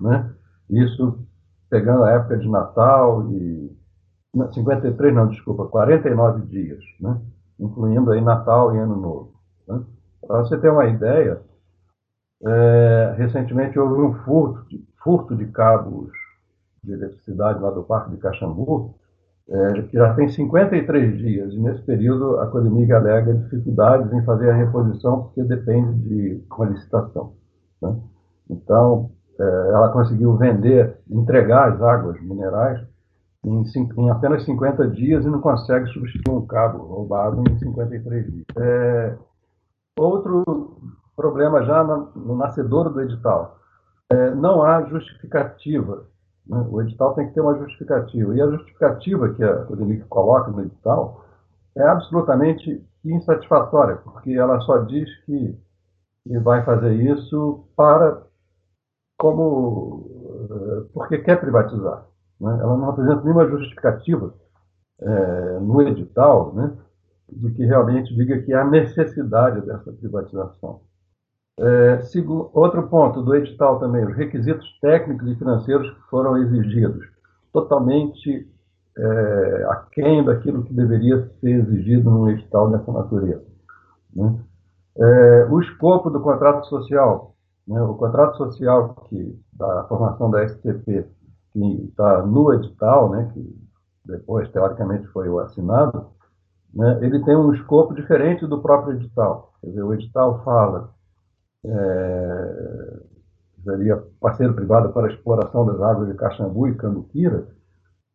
Né? 0.00 0.32
Isso 0.70 1.26
pegando 1.70 2.04
a 2.04 2.10
época 2.12 2.38
de 2.38 2.48
Natal 2.48 3.30
e 3.32 3.76
53 4.52 5.14
não, 5.14 5.28
desculpa, 5.28 5.66
49 5.66 6.46
dias, 6.46 6.80
né? 7.00 7.20
incluindo 7.58 8.10
aí 8.12 8.20
Natal 8.20 8.74
e 8.74 8.78
Ano 8.78 8.96
Novo. 8.96 9.32
Né? 9.66 9.82
Para 10.26 10.40
você 10.40 10.56
ter 10.58 10.70
uma 10.70 10.86
ideia, 10.86 11.40
é, 12.44 13.14
recentemente 13.16 13.78
houve 13.78 14.00
um 14.00 14.14
furto, 14.24 14.64
furto 15.02 15.36
de 15.36 15.46
cabos 15.46 16.10
de 16.84 16.92
eletricidade 16.92 17.60
lá 17.60 17.70
do 17.70 17.82
Parque 17.82 18.10
de 18.12 18.18
Caxambu, 18.18 18.94
é, 19.48 19.82
que 19.82 19.96
já 19.96 20.14
tem 20.14 20.28
53 20.28 21.18
dias, 21.18 21.52
e 21.52 21.58
nesse 21.58 21.82
período 21.82 22.38
a 22.38 22.46
Codemig 22.46 22.92
alega 22.92 23.34
dificuldades 23.34 24.12
em 24.12 24.22
fazer 24.24 24.50
a 24.50 24.54
reposição, 24.54 25.24
porque 25.24 25.42
depende 25.42 25.98
de 26.00 26.44
uma 26.50 26.66
licitação. 26.66 27.32
Né? 27.80 27.96
Então, 28.50 29.10
é, 29.40 29.42
ela 29.42 29.90
conseguiu 29.90 30.36
vender, 30.36 30.98
entregar 31.10 31.72
as 31.72 31.80
águas 31.80 32.20
minerais 32.20 32.80
em, 33.44 33.62
em, 33.96 34.10
apenas 34.10 34.44
50 34.44 34.88
dias 34.88 35.24
e 35.24 35.28
não 35.28 35.40
consegue 35.40 35.88
substituir 35.92 36.34
um 36.34 36.46
cabo 36.46 36.78
roubado 36.84 37.42
em 37.48 37.58
53 37.58 38.26
dias. 38.26 38.46
É, 38.56 39.16
outro 39.98 40.76
problema 41.18 41.64
já 41.64 41.82
no, 41.82 42.36
nascedor 42.36 42.90
do 42.90 43.00
edital. 43.02 43.58
É, 44.08 44.30
não 44.30 44.62
há 44.62 44.82
justificativa. 44.84 46.06
Né? 46.46 46.64
O 46.70 46.80
edital 46.80 47.14
tem 47.14 47.26
que 47.26 47.34
ter 47.34 47.40
uma 47.40 47.58
justificativa. 47.58 48.36
E 48.36 48.40
a 48.40 48.46
justificativa 48.46 49.34
que 49.34 49.42
a 49.42 49.64
Codemic 49.64 50.04
coloca 50.04 50.52
no 50.52 50.62
edital 50.62 51.24
é 51.76 51.82
absolutamente 51.82 52.84
insatisfatória, 53.04 53.96
porque 53.96 54.32
ela 54.32 54.60
só 54.60 54.78
diz 54.78 55.08
que, 55.24 55.58
que 56.22 56.38
vai 56.38 56.64
fazer 56.64 56.92
isso 56.94 57.64
para 57.76 58.22
como 59.16 60.48
eh, 60.50 60.86
porque 60.94 61.18
quer 61.18 61.40
privatizar. 61.40 62.06
Né? 62.40 62.58
Ela 62.60 62.76
não 62.76 62.90
apresenta 62.90 63.22
nenhuma 63.22 63.48
justificativa 63.48 64.32
é, 65.00 65.58
no 65.60 65.82
edital 65.82 66.52
né, 66.54 66.76
de 67.28 67.50
que 67.52 67.64
realmente 67.64 68.14
diga 68.14 68.40
que 68.42 68.52
há 68.52 68.64
necessidade 68.64 69.60
dessa 69.66 69.92
privatização. 69.92 70.80
É, 71.58 72.00
segundo, 72.02 72.50
outro 72.52 72.86
ponto 72.86 73.20
do 73.20 73.34
edital 73.34 73.80
também, 73.80 74.04
os 74.04 74.16
requisitos 74.16 74.66
técnicos 74.80 75.28
e 75.28 75.34
financeiros 75.34 75.90
que 75.90 76.00
foram 76.08 76.36
exigidos, 76.36 77.04
totalmente 77.52 78.48
é, 78.96 79.66
aquém 79.70 80.24
daquilo 80.24 80.62
que 80.62 80.72
deveria 80.72 81.28
ser 81.40 81.50
exigido 81.50 82.10
num 82.10 82.28
edital 82.28 82.70
dessa 82.70 82.92
natureza. 82.92 83.44
Né? 84.14 84.38
É, 84.98 85.48
o 85.50 85.60
escopo 85.60 86.10
do 86.10 86.20
contrato 86.20 86.64
social, 86.66 87.34
né, 87.66 87.80
o 87.82 87.94
contrato 87.94 88.36
social 88.36 88.94
que, 89.08 89.40
da 89.52 89.84
formação 89.84 90.30
da 90.30 90.46
STP, 90.46 91.06
que 91.52 91.84
está 91.88 92.22
no 92.22 92.52
edital, 92.54 93.10
né, 93.10 93.30
que 93.34 93.68
depois, 94.04 94.48
teoricamente, 94.50 95.06
foi 95.08 95.28
o 95.28 95.40
assinado, 95.40 96.06
né, 96.72 96.98
ele 97.02 97.22
tem 97.24 97.36
um 97.36 97.52
escopo 97.52 97.94
diferente 97.94 98.46
do 98.46 98.60
próprio 98.60 98.94
edital. 98.94 99.52
Quer 99.60 99.68
dizer, 99.68 99.82
o 99.82 99.94
edital 99.94 100.42
fala 100.44 100.90
é, 101.68 103.00
seria 103.62 104.02
parceiro 104.20 104.54
privado 104.54 104.92
para 104.92 105.06
a 105.06 105.10
exploração 105.10 105.66
das 105.66 105.80
águas 105.80 106.08
de 106.08 106.14
Caxambu 106.14 106.68
e 106.68 106.74
Cambuquira, 106.74 107.46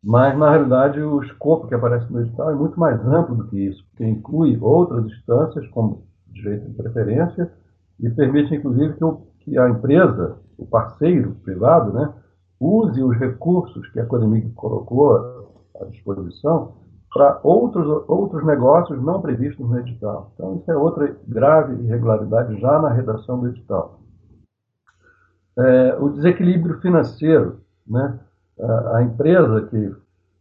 mas, 0.02 0.36
na 0.36 0.50
realidade, 0.50 1.00
o 1.00 1.22
escopo 1.22 1.66
que 1.66 1.74
aparece 1.74 2.12
no 2.12 2.20
edital 2.20 2.50
é 2.50 2.54
muito 2.54 2.78
mais 2.78 3.00
amplo 3.06 3.36
do 3.36 3.46
que 3.46 3.58
isso, 3.58 3.82
porque 3.88 4.04
inclui 4.04 4.58
outras 4.60 5.06
instâncias, 5.06 5.66
como 5.68 6.06
direito 6.26 6.68
de 6.68 6.74
preferência, 6.74 7.50
e 7.98 8.10
permite, 8.10 8.54
inclusive, 8.54 8.92
que, 8.94 9.04
o, 9.04 9.22
que 9.40 9.56
a 9.56 9.66
empresa, 9.68 10.36
o 10.58 10.66
parceiro 10.66 11.36
privado, 11.42 11.92
né, 11.94 12.12
use 12.60 13.02
os 13.02 13.16
recursos 13.16 13.88
que 13.92 14.00
a 14.00 14.04
Codemig 14.04 14.50
colocou 14.50 15.16
à 15.80 15.86
disposição 15.86 16.74
para 17.14 17.38
outros, 17.44 17.86
outros 18.08 18.44
negócios 18.44 19.00
não 19.00 19.22
previstos 19.22 19.64
no 19.64 19.78
edital. 19.78 20.32
Então, 20.34 20.56
isso 20.56 20.68
é 20.72 20.76
outra 20.76 21.16
grave 21.28 21.80
irregularidade 21.84 22.60
já 22.60 22.80
na 22.80 22.88
redação 22.88 23.38
do 23.38 23.48
edital. 23.50 24.00
É, 25.56 25.96
o 26.00 26.08
desequilíbrio 26.08 26.80
financeiro, 26.80 27.60
né? 27.86 28.18
a, 28.60 28.96
a 28.96 29.02
empresa 29.04 29.62
que, 29.70 29.94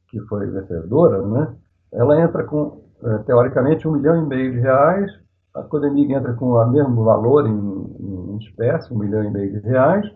que 0.10 0.20
foi 0.22 0.48
vencedora, 0.48 1.22
né? 1.22 1.56
ela 1.94 2.20
entra 2.20 2.44
com, 2.44 2.82
é, 3.04 3.18
teoricamente, 3.20 3.88
um 3.88 3.92
milhão 3.92 4.24
e 4.24 4.26
meio 4.26 4.54
de 4.54 4.60
reais, 4.60 5.12
a 5.54 5.62
Codemig 5.62 6.12
entra 6.12 6.34
com 6.34 6.54
o 6.54 6.72
mesmo 6.72 7.04
valor 7.04 7.46
em, 7.46 8.34
em 8.34 8.38
espécie, 8.38 8.92
um 8.92 8.98
milhão 8.98 9.24
e 9.24 9.30
meio 9.30 9.62
de 9.62 9.68
reais, 9.68 10.12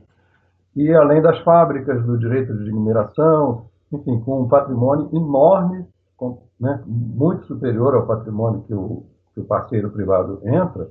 e 0.76 0.92
além 0.92 1.22
das 1.22 1.38
fábricas 1.42 2.04
do 2.04 2.18
direito 2.18 2.52
de 2.58 2.74
mineração, 2.74 3.68
enfim, 3.94 4.20
com 4.22 4.42
um 4.42 4.48
patrimônio 4.48 5.08
enorme 5.14 5.86
né, 6.60 6.82
muito 6.86 7.46
superior 7.46 7.96
ao 7.96 8.08
patrimônio 8.08 8.64
que 8.64 8.74
o, 8.74 9.06
que 9.34 9.40
o 9.40 9.46
parceiro 9.46 9.90
privado 9.92 10.40
entra, 10.44 10.90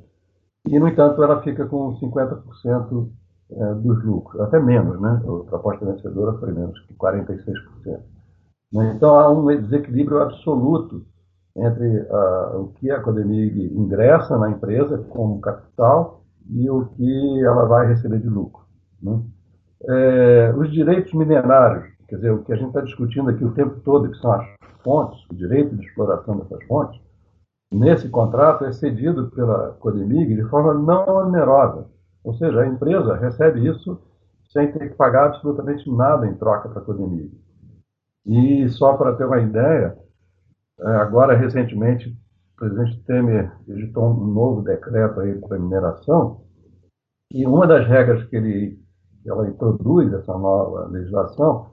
e, 0.68 0.78
no 0.78 0.88
entanto, 0.88 1.22
ela 1.22 1.42
fica 1.42 1.64
com 1.66 1.94
50% 1.96 3.08
é, 3.50 3.74
dos 3.74 4.04
lucros, 4.04 4.40
até 4.40 4.58
menos, 4.58 5.00
né? 5.00 5.20
A 5.22 5.48
proposta 5.48 5.86
vencedora 5.86 6.36
foi 6.38 6.52
menos 6.52 6.78
que 6.86 6.94
46%. 6.94 8.00
Né? 8.72 8.92
Então, 8.96 9.16
há 9.16 9.30
um 9.30 9.46
desequilíbrio 9.46 10.20
absoluto 10.20 11.06
entre 11.56 12.00
uh, 12.00 12.60
o 12.60 12.68
que 12.74 12.90
a 12.90 13.00
Codemig 13.00 13.72
ingressa 13.74 14.36
na 14.36 14.50
empresa 14.50 14.98
como 15.08 15.40
capital 15.40 16.24
e 16.50 16.68
o 16.68 16.86
que 16.86 17.44
ela 17.44 17.64
vai 17.64 17.86
receber 17.86 18.18
de 18.18 18.28
lucro. 18.28 18.64
Né? 19.02 19.22
É, 19.88 20.54
os 20.56 20.70
direitos 20.70 21.14
minerários, 21.14 21.86
quer 22.08 22.16
dizer, 22.16 22.30
o 22.30 22.42
que 22.42 22.52
a 22.52 22.56
gente 22.56 22.68
está 22.68 22.80
discutindo 22.80 23.30
aqui 23.30 23.44
o 23.44 23.54
tempo 23.54 23.80
todo, 23.80 24.10
que 24.10 24.18
são 24.18 24.32
as 24.32 24.46
fontes, 24.86 25.18
o 25.28 25.34
direito 25.34 25.74
de 25.74 25.84
exploração 25.84 26.38
dessas 26.38 26.62
fontes, 26.66 27.00
nesse 27.72 28.08
contrato 28.08 28.64
é 28.64 28.72
cedido 28.72 29.28
pela 29.32 29.72
Codemig 29.80 30.36
de 30.36 30.44
forma 30.44 30.72
não 30.72 31.26
onerosa. 31.26 31.88
Ou 32.22 32.32
seja, 32.34 32.60
a 32.60 32.66
empresa 32.68 33.16
recebe 33.16 33.68
isso 33.68 34.00
sem 34.52 34.70
ter 34.70 34.90
que 34.90 34.94
pagar 34.94 35.26
absolutamente 35.26 35.90
nada 35.90 36.24
em 36.28 36.34
troca 36.34 36.68
para 36.68 36.80
a 36.80 36.84
Codemig. 36.84 37.32
E 38.24 38.68
só 38.68 38.96
para 38.96 39.16
ter 39.16 39.24
uma 39.24 39.40
ideia, 39.40 39.98
é, 40.80 40.88
agora 40.88 41.36
recentemente 41.36 42.08
o 42.08 42.56
presidente 42.56 43.02
Temer 43.02 43.52
editou 43.66 44.10
um 44.10 44.26
novo 44.26 44.62
decreto 44.62 45.20
aí 45.20 45.34
para 45.40 45.58
mineração 45.58 46.42
e 47.32 47.44
uma 47.44 47.66
das 47.66 47.86
regras 47.88 48.24
que 48.28 48.36
ele 48.36 48.86
que 49.22 49.30
ela 49.30 49.48
introduz 49.48 50.12
essa 50.12 50.32
nova 50.38 50.86
legislação 50.86 51.72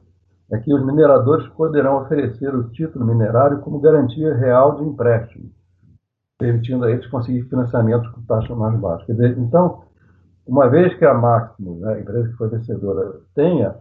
é 0.54 0.60
que 0.60 0.72
os 0.72 0.86
mineradores 0.86 1.47
poderão 1.49 2.04
oferecer 2.04 2.54
o 2.54 2.70
título 2.70 3.06
minerário 3.06 3.60
como 3.62 3.80
garantia 3.80 4.36
real 4.36 4.76
de 4.76 4.84
empréstimo, 4.84 5.49
permitindo 6.38 6.86
a 6.86 6.91
eles 6.91 7.08
conseguir 7.08 7.41
financiamento 7.49 8.12
com 8.12 8.22
taxa 8.22 8.56
mais 8.56 8.80
baixa. 8.80 9.12
Dizer, 9.12 9.36
então, 9.39 9.82
uma 10.45 10.70
vez 10.70 10.93
que 10.99 11.06
a 11.06 11.14
Máximo, 11.14 11.80
né, 11.80 11.95
a 11.95 11.99
empresa 11.99 12.30
que 12.30 12.36
foi 12.36 12.49
vencedora, 12.49 13.20
tenha 13.34 13.76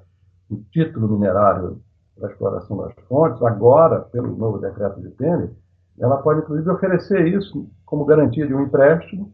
o 0.50 0.56
título 0.72 1.08
minerário 1.08 1.78
para 2.18 2.30
exploração 2.30 2.78
das 2.78 2.94
fontes, 3.06 3.42
agora, 3.42 4.00
pelo 4.00 4.34
novo 4.34 4.58
decreto 4.58 4.98
de 5.02 5.10
Temer, 5.10 5.50
ela 5.98 6.22
pode, 6.22 6.40
inclusive, 6.40 6.70
oferecer 6.70 7.26
isso 7.26 7.68
como 7.84 8.06
garantia 8.06 8.46
de 8.46 8.54
um 8.54 8.62
empréstimo, 8.62 9.30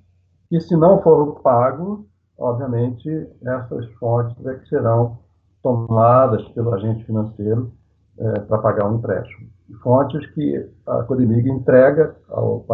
e 0.51 0.61
se 0.61 0.77
não 0.77 1.01
for 1.03 1.41
pago, 1.41 2.05
obviamente, 2.37 3.09
essas 3.43 3.87
fontes 3.93 4.45
é 4.45 4.55
que 4.55 4.69
serão 4.69 5.19
tomadas 5.63 6.47
pelo 6.49 6.75
agente 6.75 7.05
financeiro 7.05 7.73
é, 8.19 8.41
para 8.41 8.59
pagar 8.59 8.91
um 8.91 8.97
empréstimo. 8.97 9.49
Fontes 9.83 10.27
que 10.33 10.71
a 10.87 11.03
Codemig 11.05 11.49
entrega 11.49 12.17
ao, 12.29 12.65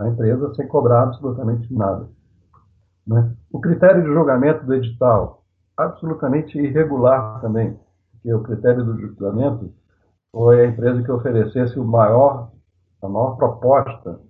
à 0.00 0.08
empresa 0.08 0.52
sem 0.54 0.66
cobrar 0.66 1.04
absolutamente 1.04 1.72
nada. 1.72 2.08
Né? 3.06 3.32
O 3.50 3.60
critério 3.60 4.02
de 4.02 4.12
julgamento 4.12 4.64
do 4.66 4.74
edital, 4.74 5.44
absolutamente 5.76 6.58
irregular 6.58 7.40
também, 7.40 7.78
porque 8.12 8.32
o 8.32 8.42
critério 8.42 8.84
do 8.84 8.98
julgamento 8.98 9.72
foi 10.32 10.64
a 10.64 10.66
empresa 10.66 11.02
que 11.02 11.10
oferecesse 11.10 11.78
o 11.78 11.84
maior, 11.84 12.50
a 13.00 13.08
maior 13.08 13.36
proposta 13.36 14.20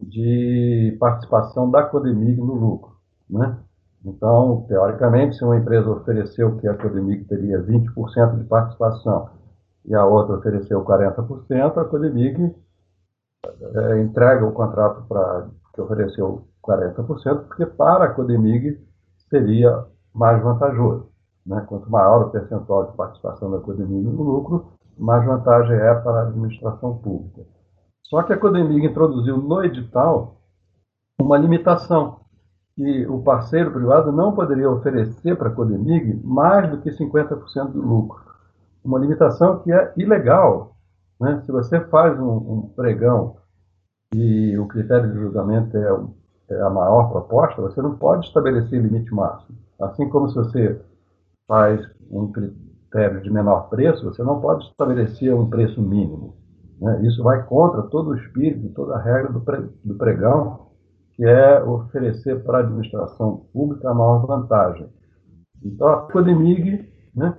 de 0.00 0.96
participação 0.98 1.70
da 1.70 1.82
Codemig 1.82 2.38
no 2.38 2.54
lucro. 2.54 2.96
Né? 3.28 3.56
Então, 4.04 4.66
teoricamente, 4.68 5.36
se 5.36 5.44
uma 5.44 5.56
empresa 5.56 5.90
ofereceu 5.90 6.56
que 6.58 6.68
a 6.68 6.76
Codemig 6.76 7.24
teria 7.24 7.62
20% 7.62 8.38
de 8.38 8.44
participação 8.44 9.30
e 9.86 9.94
a 9.94 10.04
outra 10.04 10.36
ofereceu 10.36 10.84
40%, 10.84 11.78
a 11.78 11.84
Codemig 11.84 12.54
é, 13.46 14.02
entrega 14.02 14.44
o 14.44 14.52
contrato 14.52 15.04
para 15.08 15.48
que 15.74 15.80
ofereceu 15.80 16.46
40%, 16.62 17.46
porque 17.46 17.66
para 17.66 18.04
a 18.04 18.14
Codemig 18.14 18.78
seria 19.30 19.86
mais 20.14 20.42
vantajoso. 20.42 21.08
Né? 21.44 21.64
Quanto 21.66 21.90
maior 21.90 22.26
o 22.26 22.30
percentual 22.30 22.90
de 22.90 22.96
participação 22.96 23.50
da 23.50 23.58
Codemig 23.58 24.06
no 24.06 24.22
lucro, 24.22 24.72
mais 24.96 25.24
vantagem 25.24 25.76
é 25.76 25.94
para 25.94 26.20
a 26.20 26.22
administração 26.28 26.98
pública. 26.98 27.42
Só 28.02 28.22
que 28.22 28.32
a 28.32 28.38
Codemig 28.38 28.86
introduziu 28.86 29.38
no 29.38 29.64
edital 29.64 30.36
uma 31.18 31.36
limitação 31.36 32.23
que 32.76 33.06
o 33.06 33.22
parceiro 33.22 33.70
privado 33.70 34.10
não 34.10 34.32
poderia 34.32 34.70
oferecer 34.70 35.36
para 35.36 35.48
a 35.48 35.52
Codemig 35.52 36.20
mais 36.24 36.70
do 36.70 36.78
que 36.78 36.90
50% 36.90 37.70
do 37.70 37.80
lucro. 37.80 38.22
uma 38.84 38.98
limitação 38.98 39.60
que 39.60 39.72
é 39.72 39.92
ilegal. 39.96 40.76
Né? 41.20 41.40
Se 41.46 41.52
você 41.52 41.80
faz 41.80 42.18
um, 42.18 42.36
um 42.36 42.72
pregão 42.74 43.36
e 44.12 44.58
o 44.58 44.66
critério 44.66 45.12
de 45.12 45.18
julgamento 45.18 45.76
é, 45.76 46.54
é, 46.54 46.60
a 46.62 46.70
maior 46.70 47.10
proposta, 47.10 47.62
você 47.62 47.80
não 47.80 47.96
pode 47.96 48.26
estabelecer 48.26 48.82
limite 48.82 49.12
máximo. 49.14 49.56
Assim 49.80 50.08
como 50.08 50.28
se 50.28 50.34
você 50.34 50.80
faz 51.46 51.80
um 52.10 52.30
critério 52.30 53.22
de 53.22 53.30
menor 53.30 53.68
preço, 53.68 54.04
você 54.04 54.22
não 54.22 54.40
pode 54.40 54.64
estabelecer 54.64 55.34
um 55.34 55.48
preço 55.48 55.80
mínimo. 55.80 56.34
Né? 56.80 57.02
Isso 57.06 57.22
vai 57.22 57.42
contra 57.44 57.82
todo 57.82 58.10
o 58.10 58.16
espírito, 58.16 58.68
toda 58.74 58.96
a 58.96 59.00
regra 59.00 59.32
do, 59.32 59.40
pre, 59.40 59.68
do 59.84 59.94
pregão, 59.94 60.63
que 61.14 61.24
é 61.24 61.62
oferecer 61.62 62.42
para 62.42 62.58
a 62.58 62.60
administração 62.60 63.46
pública 63.52 63.90
a 63.90 63.94
maior 63.94 64.26
vantagem. 64.26 64.88
Então, 65.62 65.88
a 65.88 66.02
Codemig 66.10 66.88
né, 67.14 67.36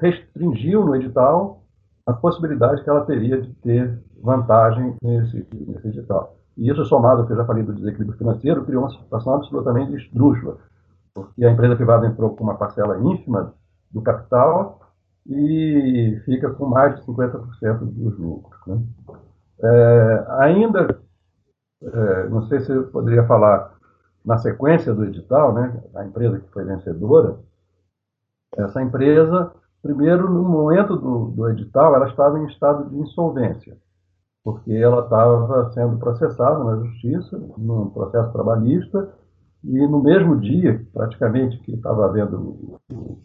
restringiu 0.00 0.84
no 0.84 0.96
edital 0.96 1.62
a 2.06 2.12
possibilidade 2.12 2.82
que 2.82 2.90
ela 2.90 3.04
teria 3.04 3.40
de 3.40 3.52
ter 3.56 4.02
vantagem 4.22 4.96
nesse, 5.02 5.46
nesse 5.52 5.88
edital. 5.88 6.36
E 6.56 6.70
isso, 6.70 6.84
somado 6.86 7.20
ao 7.20 7.26
que 7.26 7.32
eu 7.32 7.36
já 7.36 7.44
falei 7.44 7.62
do 7.62 7.74
desequilíbrio 7.74 8.18
financeiro, 8.18 8.64
criou 8.64 8.82
uma 8.82 8.90
situação 8.90 9.34
absolutamente 9.34 9.94
esdrúxula, 9.94 10.56
porque 11.14 11.44
a 11.44 11.52
empresa 11.52 11.76
privada 11.76 12.06
entrou 12.06 12.34
com 12.34 12.42
uma 12.42 12.56
parcela 12.56 12.98
ínfima 12.98 13.54
do 13.92 14.02
capital 14.02 14.80
e 15.26 16.20
fica 16.24 16.50
com 16.50 16.66
mais 16.66 16.96
de 16.96 17.02
50% 17.06 17.78
dos 17.80 18.18
lucros. 18.18 18.60
Né? 18.66 18.82
É, 19.62 20.26
ainda, 20.40 21.00
é, 21.82 22.28
não 22.28 22.46
sei 22.48 22.60
se 22.60 22.72
eu 22.72 22.88
poderia 22.88 23.26
falar 23.26 23.76
na 24.24 24.38
sequência 24.38 24.92
do 24.92 25.04
edital, 25.04 25.52
né, 25.54 25.82
a 25.94 26.04
empresa 26.04 26.40
que 26.40 26.50
foi 26.50 26.64
vencedora, 26.64 27.38
essa 28.56 28.82
empresa, 28.82 29.52
primeiro, 29.82 30.28
no 30.30 30.42
momento 30.42 30.96
do, 30.96 31.26
do 31.28 31.48
edital, 31.48 31.94
ela 31.94 32.08
estava 32.08 32.38
em 32.38 32.46
estado 32.46 32.88
de 32.90 32.96
insolvência, 32.96 33.76
porque 34.42 34.72
ela 34.72 35.02
estava 35.02 35.70
sendo 35.72 35.98
processada 35.98 36.64
na 36.64 36.76
justiça, 36.84 37.38
num 37.56 37.90
processo 37.90 38.32
trabalhista, 38.32 39.12
e 39.64 39.86
no 39.86 40.02
mesmo 40.02 40.40
dia, 40.40 40.84
praticamente, 40.92 41.58
que 41.58 41.74
estava 41.74 42.06
havendo 42.06 42.78
o, 42.90 43.18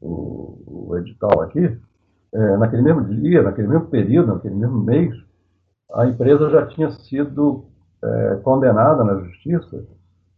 o, 0.00 0.88
o 0.90 0.96
edital 0.96 1.40
aqui, 1.42 1.78
é, 2.32 2.56
naquele 2.56 2.82
mesmo 2.82 3.04
dia, 3.04 3.42
naquele 3.42 3.68
mesmo 3.68 3.86
período, 3.86 4.34
naquele 4.34 4.54
mesmo 4.54 4.78
mês, 4.78 5.14
a 5.92 6.06
empresa 6.06 6.50
já 6.50 6.66
tinha 6.66 6.90
sido 6.90 7.67
é, 8.02 8.36
condenada 8.42 9.04
na 9.04 9.14
justiça 9.20 9.84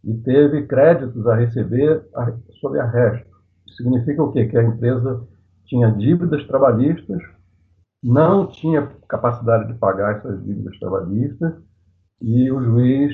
e 0.03 0.13
teve 0.15 0.65
créditos 0.65 1.27
a 1.27 1.35
receber 1.35 2.03
a, 2.15 2.33
sob 2.59 2.79
arresto. 2.79 3.29
Significa 3.77 4.23
o 4.23 4.31
quê? 4.31 4.47
Que 4.47 4.57
a 4.57 4.63
empresa 4.63 5.21
tinha 5.65 5.91
dívidas 5.91 6.45
trabalhistas, 6.47 7.21
não 8.03 8.47
tinha 8.47 8.89
capacidade 9.07 9.67
de 9.71 9.77
pagar 9.77 10.17
essas 10.17 10.43
dívidas 10.43 10.77
trabalhistas 10.79 11.53
e 12.21 12.51
o 12.51 12.61
juiz 12.61 13.13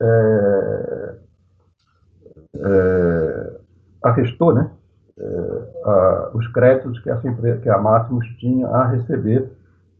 é, 0.00 1.18
é, 2.56 3.60
arrestou 4.02 4.54
né, 4.54 4.70
é, 5.18 6.30
os 6.34 6.46
créditos 6.48 6.98
que, 7.00 7.10
essa 7.10 7.28
empresa, 7.28 7.60
que 7.60 7.68
a 7.68 7.78
Máximos 7.78 8.26
tinha 8.38 8.66
a 8.68 8.88
receber 8.88 9.50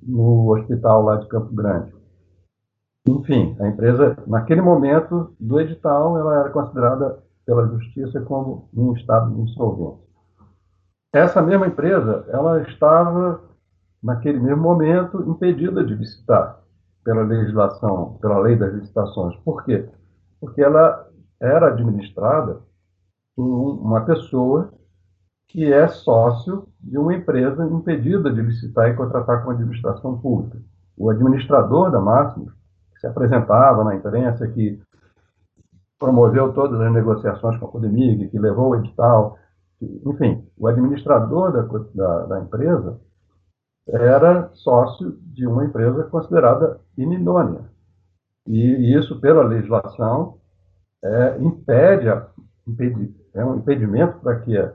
no 0.02 0.52
hospital 0.52 1.02
lá 1.02 1.16
de 1.16 1.28
Campo 1.28 1.54
Grande. 1.54 1.92
Enfim, 3.06 3.56
a 3.60 3.68
empresa, 3.68 4.16
naquele 4.26 4.60
momento 4.60 5.34
do 5.38 5.60
edital, 5.60 6.16
ela 6.18 6.40
era 6.40 6.50
considerada 6.50 7.22
pela 7.44 7.66
justiça 7.66 8.20
como 8.20 8.68
em 8.72 8.92
estado 8.92 9.34
de 9.34 9.40
insolvência. 9.40 10.06
Essa 11.12 11.42
mesma 11.42 11.66
empresa, 11.66 12.24
ela 12.28 12.62
estava, 12.62 13.40
naquele 14.02 14.38
mesmo 14.38 14.62
momento, 14.62 15.22
impedida 15.28 15.84
de 15.84 15.94
licitar 15.94 16.60
pela 17.04 17.22
legislação, 17.22 18.18
pela 18.20 18.38
lei 18.38 18.56
das 18.56 18.72
licitações. 18.72 19.36
Por 19.44 19.64
quê? 19.64 19.88
Porque 20.40 20.62
ela 20.62 21.06
era 21.40 21.68
administrada 21.68 22.60
por 23.34 23.44
uma 23.44 24.02
pessoa 24.04 24.72
que 25.48 25.70
é 25.70 25.86
sócio 25.88 26.66
de 26.80 26.96
uma 26.96 27.14
empresa 27.14 27.66
impedida 27.66 28.32
de 28.32 28.40
licitar 28.40 28.88
e 28.88 28.94
contratar 28.94 29.44
com 29.44 29.50
a 29.50 29.54
administração 29.54 30.16
pública. 30.18 30.58
O 30.96 31.10
administrador 31.10 31.90
da 31.90 32.00
Máximos, 32.00 32.54
se 33.02 33.06
apresentava 33.08 33.82
na 33.82 33.96
imprensa, 33.96 34.46
que 34.46 34.80
promoveu 35.98 36.52
todas 36.52 36.80
as 36.80 36.92
negociações 36.92 37.58
com 37.58 37.66
a 37.66 37.68
Codemig, 37.68 38.28
que 38.28 38.38
levou 38.38 38.70
o 38.70 38.76
edital, 38.76 39.36
enfim, 40.06 40.46
o 40.56 40.68
administrador 40.68 41.52
da, 41.52 41.62
da, 41.94 42.26
da 42.26 42.40
empresa 42.40 43.00
era 43.88 44.50
sócio 44.54 45.18
de 45.20 45.44
uma 45.48 45.64
empresa 45.64 46.04
considerada 46.04 46.78
inidônea. 46.96 47.64
E 48.46 48.96
isso, 48.96 49.20
pela 49.20 49.42
legislação, 49.42 50.38
é, 51.02 51.38
impede, 51.40 52.08
a, 52.08 52.28
é 53.34 53.44
um 53.44 53.56
impedimento 53.56 54.18
para 54.20 54.38
que 54.38 54.56
a, 54.56 54.72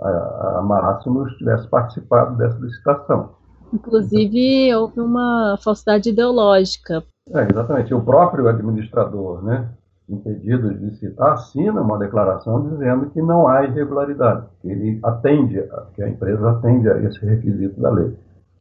a, 0.00 0.58
a 0.58 0.62
Máximos 0.62 1.32
tivesse 1.36 1.68
participado 1.68 2.36
dessa 2.36 2.58
licitação. 2.58 3.36
Inclusive, 3.72 4.74
houve 4.74 5.00
uma 5.00 5.56
falsidade 5.62 6.10
ideológica. 6.10 7.04
É, 7.32 7.46
exatamente. 7.50 7.94
O 7.94 8.00
próprio 8.00 8.48
administrador, 8.48 9.42
né, 9.42 9.68
impedido 10.08 10.74
de 10.74 10.86
licitar, 10.86 11.32
assina 11.32 11.80
uma 11.80 11.98
declaração 11.98 12.68
dizendo 12.68 13.10
que 13.10 13.22
não 13.22 13.46
há 13.46 13.64
irregularidade, 13.64 14.46
que 14.60 14.68
ele 14.68 14.98
atende, 15.02 15.62
que 15.94 16.02
a 16.02 16.08
empresa 16.08 16.50
atende 16.50 16.90
a 16.90 16.98
esse 17.02 17.24
requisito 17.24 17.80
da 17.80 17.90
lei. 17.90 18.12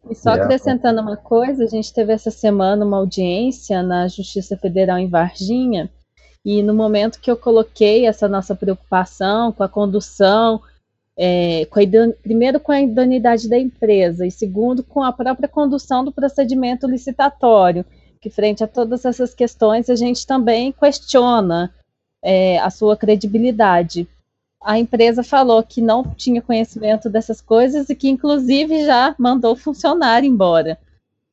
E 0.09 0.15
só 0.15 0.35
e 0.35 0.39
acrescentando 0.39 0.99
é... 0.99 1.01
uma 1.01 1.17
coisa, 1.17 1.63
a 1.63 1.67
gente 1.67 1.93
teve 1.93 2.13
essa 2.13 2.31
semana 2.31 2.85
uma 2.85 2.97
audiência 2.97 3.81
na 3.81 4.07
Justiça 4.07 4.55
Federal 4.55 4.97
em 4.97 5.09
Varginha, 5.09 5.89
e 6.45 6.63
no 6.63 6.73
momento 6.73 7.19
que 7.19 7.29
eu 7.29 7.35
coloquei 7.35 8.05
essa 8.05 8.27
nossa 8.27 8.55
preocupação 8.55 9.51
com 9.51 9.63
a 9.63 9.67
condução, 9.67 10.61
é, 11.21 11.65
com 11.65 11.81
a, 11.81 11.83
primeiro 12.23 12.61
com 12.61 12.71
a 12.71 12.79
idoneidade 12.79 13.49
da 13.49 13.59
empresa, 13.59 14.25
e 14.25 14.31
segundo 14.31 14.81
com 14.81 15.03
a 15.03 15.11
própria 15.11 15.49
condução 15.49 16.05
do 16.05 16.13
procedimento 16.13 16.87
licitatório, 16.87 17.85
que 18.21 18.29
frente 18.29 18.63
a 18.63 18.67
todas 18.67 19.03
essas 19.03 19.35
questões 19.35 19.89
a 19.89 19.95
gente 19.95 20.25
também 20.25 20.71
questiona 20.71 21.75
é, 22.23 22.57
a 22.59 22.69
sua 22.69 22.95
credibilidade. 22.95 24.07
A 24.63 24.79
empresa 24.79 25.21
falou 25.21 25.61
que 25.61 25.81
não 25.81 26.03
tinha 26.03 26.41
conhecimento 26.41 27.09
dessas 27.09 27.41
coisas 27.41 27.89
e 27.89 27.95
que, 27.95 28.09
inclusive, 28.09 28.85
já 28.85 29.13
mandou 29.19 29.57
funcionário 29.57 30.27
embora. 30.27 30.77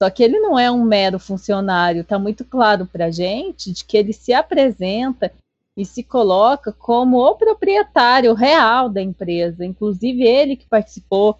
Só 0.02 0.10
que 0.10 0.22
ele 0.22 0.40
não 0.40 0.58
é 0.58 0.68
um 0.70 0.82
mero 0.82 1.18
funcionário, 1.18 2.02
está 2.02 2.18
muito 2.18 2.44
claro 2.44 2.86
para 2.86 3.06
a 3.06 3.10
gente 3.10 3.72
de 3.72 3.84
que 3.84 3.96
ele 3.96 4.12
se 4.12 4.32
apresenta 4.32 5.32
e 5.76 5.84
se 5.84 6.02
coloca 6.02 6.72
como 6.72 7.18
o 7.18 7.34
proprietário 7.34 8.32
real 8.32 8.88
da 8.88 9.02
empresa, 9.02 9.64
inclusive 9.64 10.22
ele 10.22 10.56
que 10.56 10.66
participou 10.68 11.38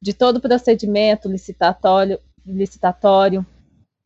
de 0.00 0.12
todo 0.12 0.36
o 0.36 0.40
procedimento 0.40 1.28
licitatório, 1.28 2.20
licitatório 2.46 3.44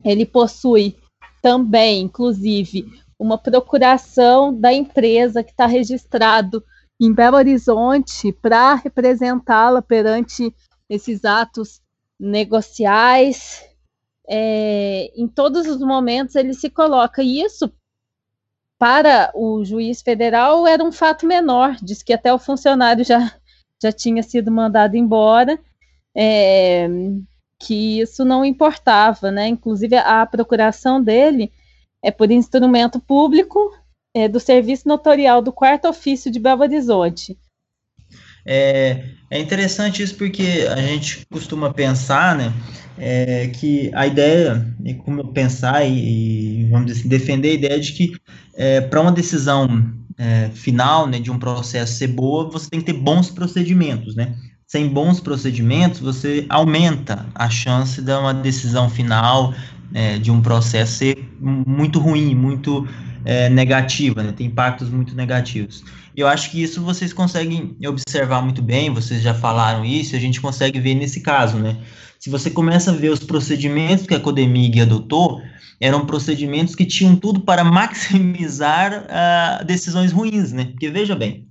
ele 0.03 0.25
possui 0.25 0.95
também, 1.41 2.03
inclusive, 2.03 2.85
uma 3.19 3.37
procuração 3.37 4.57
da 4.57 4.73
empresa 4.73 5.43
que 5.43 5.51
está 5.51 5.65
registrado 5.65 6.63
em 6.99 7.13
Belo 7.13 7.37
Horizonte 7.37 8.31
para 8.31 8.75
representá-la 8.75 9.81
perante 9.81 10.53
esses 10.89 11.25
atos 11.25 11.81
negociais. 12.19 13.63
É, 14.27 15.11
em 15.15 15.27
todos 15.27 15.67
os 15.67 15.79
momentos 15.79 16.35
ele 16.35 16.53
se 16.53 16.69
coloca. 16.69 17.21
E 17.21 17.41
isso, 17.41 17.71
para 18.77 19.31
o 19.33 19.63
juiz 19.63 20.01
federal, 20.01 20.67
era 20.67 20.83
um 20.83 20.91
fato 20.91 21.25
menor. 21.25 21.75
Diz 21.81 22.03
que 22.03 22.13
até 22.13 22.33
o 22.33 22.39
funcionário 22.39 23.03
já, 23.03 23.31
já 23.81 23.91
tinha 23.91 24.21
sido 24.23 24.51
mandado 24.51 24.95
embora. 24.95 25.59
É, 26.15 26.87
que 27.59 28.01
isso 28.01 28.25
não 28.25 28.43
importava, 28.43 29.31
né? 29.31 29.47
Inclusive 29.47 29.95
a 29.95 30.25
procuração 30.25 31.01
dele 31.01 31.51
é 32.01 32.11
por 32.11 32.29
instrumento 32.29 32.99
público 32.99 33.73
é, 34.13 34.27
do 34.27 34.39
Serviço 34.39 34.87
Notorial 34.87 35.41
do 35.41 35.53
Quarto 35.53 35.87
Ofício 35.87 36.29
de 36.29 36.39
Belo 36.39 36.61
Horizonte. 36.61 37.37
É, 38.45 39.03
é 39.29 39.39
interessante 39.39 40.03
isso 40.03 40.15
porque 40.15 40.67
a 40.69 40.81
gente 40.81 41.25
costuma 41.31 41.73
pensar, 41.73 42.35
né, 42.35 42.53
é, 42.97 43.47
que 43.47 43.89
a 43.93 44.05
ideia, 44.05 44.65
como 45.05 45.29
pensar 45.29 45.83
e, 45.85 46.61
e, 46.61 46.69
vamos 46.69 46.87
dizer 46.87 46.99
assim, 46.99 47.09
defender 47.09 47.49
a 47.49 47.53
ideia 47.53 47.79
de 47.79 47.91
que 47.93 48.13
é, 48.55 48.81
para 48.81 49.01
uma 49.01 49.11
decisão 49.11 49.91
é, 50.17 50.49
final, 50.53 51.07
né, 51.07 51.19
de 51.19 51.31
um 51.31 51.39
processo 51.39 51.93
ser 51.93 52.07
boa, 52.07 52.49
você 52.49 52.69
tem 52.69 52.79
que 52.79 52.85
ter 52.85 52.99
bons 52.99 53.29
procedimentos, 53.29 54.15
né? 54.15 54.35
sem 54.73 54.87
bons 54.87 55.19
procedimentos, 55.19 55.99
você 55.99 56.47
aumenta 56.49 57.27
a 57.35 57.47
chance 57.47 58.01
de 58.01 58.11
uma 58.11 58.33
decisão 58.33 58.89
final 58.89 59.53
é, 59.93 60.17
de 60.17 60.31
um 60.31 60.41
processo 60.41 60.93
ser 60.93 61.31
muito 61.39 61.99
ruim, 61.99 62.33
muito 62.33 62.87
é, 63.23 63.49
negativa, 63.49 64.23
né? 64.23 64.31
Tem 64.31 64.47
impactos 64.47 64.89
muito 64.89 65.15
negativos. 65.15 65.83
Eu 66.15 66.27
acho 66.27 66.51
que 66.51 66.61
isso 66.61 66.81
vocês 66.81 67.11
conseguem 67.11 67.75
observar 67.85 68.41
muito 68.41 68.61
bem, 68.61 68.93
vocês 68.93 69.21
já 69.21 69.33
falaram 69.33 69.83
isso, 69.83 70.15
a 70.15 70.19
gente 70.19 70.39
consegue 70.39 70.79
ver 70.79 70.93
nesse 70.93 71.21
caso, 71.21 71.57
né? 71.57 71.77
Se 72.19 72.29
você 72.29 72.49
começa 72.49 72.91
a 72.91 72.95
ver 72.95 73.09
os 73.09 73.19
procedimentos 73.19 74.05
que 74.05 74.13
a 74.13 74.19
Codemig 74.19 74.79
adotou, 74.79 75.41
eram 75.79 76.05
procedimentos 76.05 76.75
que 76.75 76.85
tinham 76.85 77.15
tudo 77.15 77.41
para 77.41 77.63
maximizar 77.63 79.05
uh, 79.05 79.65
decisões 79.65 80.11
ruins, 80.11 80.53
né? 80.53 80.65
Porque 80.65 80.89
veja 80.89 81.15
bem, 81.15 81.47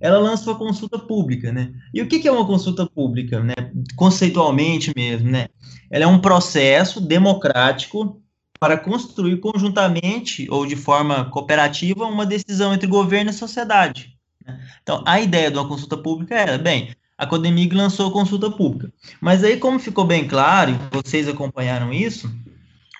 ela 0.00 0.18
lançou 0.18 0.52
a 0.52 0.58
consulta 0.58 0.98
pública, 0.98 1.50
né? 1.52 1.72
E 1.94 2.02
o 2.02 2.06
que, 2.06 2.18
que 2.18 2.28
é 2.28 2.32
uma 2.32 2.46
consulta 2.46 2.86
pública, 2.86 3.40
né? 3.42 3.54
Conceitualmente 3.96 4.92
mesmo, 4.94 5.30
né? 5.30 5.48
Ela 5.90 6.04
é 6.04 6.06
um 6.06 6.20
processo 6.20 7.00
democrático 7.00 8.20
para 8.60 8.76
construir 8.76 9.38
conjuntamente 9.38 10.46
ou 10.50 10.66
de 10.66 10.76
forma 10.76 11.24
cooperativa 11.30 12.04
uma 12.04 12.26
decisão 12.26 12.74
entre 12.74 12.86
governo 12.86 13.30
e 13.30 13.34
sociedade. 13.34 14.14
Né? 14.46 14.60
Então, 14.82 15.02
a 15.06 15.18
ideia 15.18 15.50
de 15.50 15.56
uma 15.56 15.66
consulta 15.66 15.96
pública 15.96 16.34
era, 16.34 16.58
bem, 16.58 16.94
a 17.16 17.26
Codemig 17.26 17.74
lançou 17.74 18.08
a 18.08 18.12
consulta 18.12 18.50
pública. 18.50 18.92
Mas 19.18 19.42
aí, 19.42 19.56
como 19.56 19.78
ficou 19.78 20.04
bem 20.04 20.28
claro, 20.28 20.72
e 20.72 21.02
vocês 21.02 21.26
acompanharam 21.26 21.90
isso, 21.90 22.30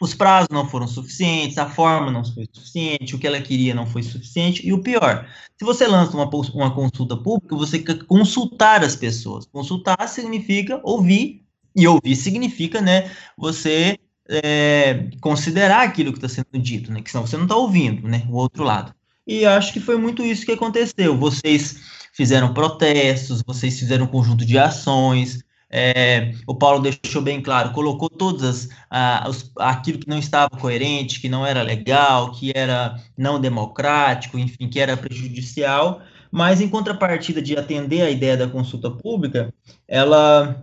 os 0.01 0.15
prazos 0.15 0.49
não 0.51 0.67
foram 0.67 0.89
suficientes, 0.89 1.59
a 1.59 1.69
forma 1.69 2.11
não 2.11 2.25
foi 2.25 2.49
suficiente, 2.51 3.15
o 3.15 3.19
que 3.19 3.27
ela 3.27 3.41
queria 3.41 3.75
não 3.75 3.87
foi 3.87 4.03
suficiente, 4.03 4.67
e 4.67 4.73
o 4.73 4.83
pior, 4.83 5.29
se 5.59 5.65
você 5.65 5.87
lança 5.87 6.17
uma, 6.17 6.29
uma 6.55 6.75
consulta 6.75 7.19
pública, 7.19 7.55
você 7.55 7.79
quer 7.79 8.03
consultar 8.05 8.83
as 8.83 8.97
pessoas. 8.97 9.45
Consultar 9.45 10.09
significa 10.09 10.81
ouvir, 10.83 11.45
e 11.77 11.87
ouvir 11.87 12.17
significa, 12.17 12.81
né, 12.81 13.11
você 13.37 13.99
é, 14.31 15.09
considerar 15.21 15.83
aquilo 15.83 16.13
que 16.13 16.19
está 16.19 16.29
sendo 16.29 16.63
dito, 16.63 16.93
né, 16.93 17.03
que 17.03 17.11
senão 17.11 17.27
você 17.27 17.37
não 17.37 17.45
está 17.45 17.57
ouvindo, 17.57 18.07
né, 18.07 18.25
o 18.29 18.37
outro 18.37 18.63
lado. 18.63 18.95
E 19.27 19.45
acho 19.45 19.73
que 19.73 19.81
foi 19.81 19.97
muito 19.97 20.25
isso 20.25 20.47
que 20.47 20.53
aconteceu. 20.53 21.17
Vocês 21.17 21.81
fizeram 22.13 22.55
protestos, 22.55 23.43
vocês 23.47 23.79
fizeram 23.79 24.05
um 24.05 24.09
conjunto 24.09 24.45
de 24.45 24.59
ações, 24.59 25.45
é, 25.73 26.33
o 26.49 26.55
Paulo 26.55 26.83
deixou 26.83 27.23
bem 27.23 27.41
claro, 27.41 27.73
colocou 27.73 28.11
todas 28.11 28.69
ah, 28.91 29.25
os, 29.29 29.53
aquilo 29.57 30.01
que 30.01 30.09
não 30.09 30.19
estava 30.19 30.51
coerente, 30.51 31.21
que 31.21 31.29
não 31.29 31.47
era 31.47 31.63
legal, 31.63 32.33
que 32.33 32.51
era 32.53 32.97
não 33.17 33.41
democrático, 33.41 34.37
enfim, 34.37 34.69
que 34.69 34.81
era 34.81 34.97
prejudicial, 34.97 36.03
mas 36.31 36.61
em 36.61 36.69
contrapartida 36.69 37.41
de 37.41 37.57
atender 37.57 38.03
a 38.03 38.11
ideia 38.11 38.37
da 38.37 38.49
consulta 38.49 38.91
pública, 38.91 39.55
ela 39.87 40.61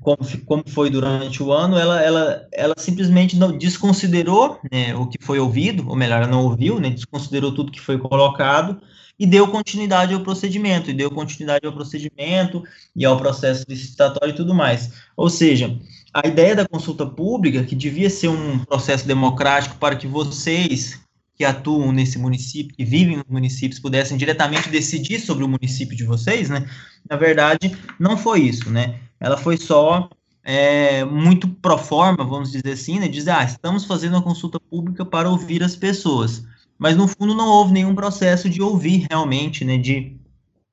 como, 0.00 0.18
como 0.44 0.64
foi 0.66 0.90
durante 0.90 1.42
o 1.42 1.52
ano, 1.52 1.78
ela, 1.78 2.00
ela, 2.02 2.48
ela 2.52 2.74
simplesmente 2.76 3.36
não 3.36 3.56
desconsiderou 3.56 4.58
né, 4.70 4.94
o 4.96 5.06
que 5.06 5.18
foi 5.20 5.38
ouvido, 5.38 5.88
ou 5.88 5.96
melhor, 5.96 6.22
ela 6.22 6.30
não 6.30 6.44
ouviu, 6.44 6.80
né, 6.80 6.90
desconsiderou 6.90 7.52
tudo 7.52 7.72
que 7.72 7.80
foi 7.80 7.98
colocado, 7.98 8.80
e 9.18 9.26
deu 9.26 9.48
continuidade 9.48 10.12
ao 10.12 10.20
procedimento, 10.20 10.90
e 10.90 10.94
deu 10.94 11.10
continuidade 11.10 11.66
ao 11.66 11.72
procedimento 11.72 12.62
e 12.94 13.04
ao 13.04 13.16
processo 13.16 13.64
licitatório 13.68 14.32
e 14.32 14.36
tudo 14.36 14.54
mais. 14.54 14.92
Ou 15.16 15.30
seja, 15.30 15.78
a 16.12 16.26
ideia 16.26 16.54
da 16.54 16.68
consulta 16.68 17.06
pública, 17.06 17.62
que 17.62 17.74
devia 17.74 18.10
ser 18.10 18.28
um 18.28 18.58
processo 18.58 19.06
democrático 19.06 19.76
para 19.76 19.96
que 19.96 20.06
vocês 20.06 21.00
que 21.36 21.44
atuam 21.44 21.92
nesse 21.92 22.18
município, 22.18 22.74
que 22.74 22.84
vivem 22.84 23.18
nos 23.18 23.26
municípios, 23.28 23.78
pudessem 23.78 24.16
diretamente 24.16 24.70
decidir 24.70 25.20
sobre 25.20 25.44
o 25.44 25.48
município 25.48 25.94
de 25.94 26.04
vocês, 26.04 26.48
né? 26.48 26.66
Na 27.08 27.16
verdade, 27.16 27.76
não 28.00 28.16
foi 28.16 28.40
isso, 28.40 28.70
né? 28.70 28.98
Ela 29.20 29.36
foi 29.36 29.56
só 29.56 30.08
é, 30.42 31.04
muito 31.04 31.48
pro 31.48 31.78
forma, 31.78 32.24
vamos 32.24 32.52
dizer 32.52 32.72
assim, 32.72 32.98
né? 32.98 33.08
Dizer, 33.08 33.30
ah, 33.30 33.44
estamos 33.44 33.84
fazendo 33.84 34.14
uma 34.14 34.22
consulta 34.22 34.60
pública 34.60 35.04
para 35.04 35.30
ouvir 35.30 35.62
as 35.62 35.76
pessoas 35.76 36.44
mas 36.78 36.96
no 36.96 37.08
fundo 37.08 37.34
não 37.34 37.48
houve 37.48 37.72
nenhum 37.72 37.94
processo 37.94 38.48
de 38.48 38.62
ouvir 38.62 39.06
realmente, 39.10 39.64
né, 39.64 39.78
de, 39.78 40.16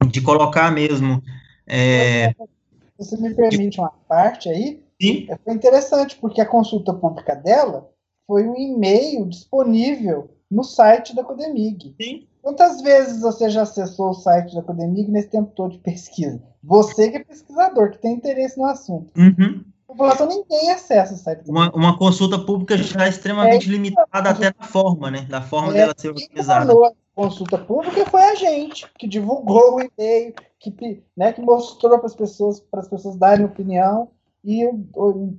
de 0.08 0.22
colocar 0.22 0.72
mesmo. 0.72 1.22
É, 1.66 2.34
Você 2.98 3.18
me 3.18 3.34
permite 3.34 3.80
uma 3.80 3.94
parte 4.08 4.50
aí? 4.50 4.84
Sim. 5.02 5.28
É, 5.30 5.38
foi 5.38 5.54
interessante, 5.54 6.18
porque 6.18 6.42
a 6.42 6.46
consulta 6.46 6.94
pública 6.94 7.36
dela 7.36 7.90
foi 8.28 8.48
um 8.48 8.56
e-mail 8.56 9.26
disponível 9.28 10.30
no 10.52 10.64
site 10.64 11.16
da 11.16 11.24
Codemig. 11.24 11.96
Sim. 12.00 12.28
Quantas 12.42 12.82
vezes 12.82 13.22
você 13.22 13.50
já 13.50 13.62
acessou 13.62 14.10
o 14.10 14.14
site 14.14 14.54
da 14.54 14.62
Codemig 14.62 15.10
nesse 15.10 15.30
tempo 15.30 15.52
todo 15.56 15.72
de 15.72 15.80
pesquisa? 15.80 16.42
Você 16.64 17.12
que 17.12 17.18
é 17.18 17.24
pesquisador, 17.24 17.92
que 17.92 17.98
tem 17.98 18.14
interesse 18.14 18.58
no 18.58 18.66
assunto. 18.66 19.12
Uhum 19.18 19.64
população 19.94 20.28
nem 20.28 20.44
tem 20.44 20.72
acesso 20.72 21.14
ao 21.14 21.20
site. 21.20 21.50
Uma, 21.50 21.72
uma 21.74 21.98
consulta 21.98 22.38
pública 22.38 22.78
já 22.78 23.06
é 23.06 23.10
extremamente 23.10 23.68
é, 23.68 23.72
limitada 23.72 24.30
até 24.30 24.54
na 24.58 24.66
forma, 24.66 25.10
né? 25.10 25.22
Da 25.30 25.42
forma 25.42 25.72
é, 25.72 25.74
dela 25.74 25.94
ser 25.96 26.10
organizada. 26.10 26.74
A 26.74 26.92
consulta 27.16 27.58
pública 27.58 28.06
foi 28.08 28.24
a 28.24 28.36
gente 28.36 28.88
que 28.98 29.08
divulgou 29.08 29.76
o 29.76 29.82
e-mail, 29.82 30.34
que, 30.60 31.04
né, 31.16 31.32
que 31.32 31.42
mostrou 31.42 31.98
para 31.98 32.08
as 32.08 32.16
pessoas, 32.16 32.60
para 32.60 32.80
as 32.80 32.88
pessoas 32.88 33.16
darem 33.16 33.46
opinião 33.46 34.10
e 34.44 34.66
o, 34.66 35.36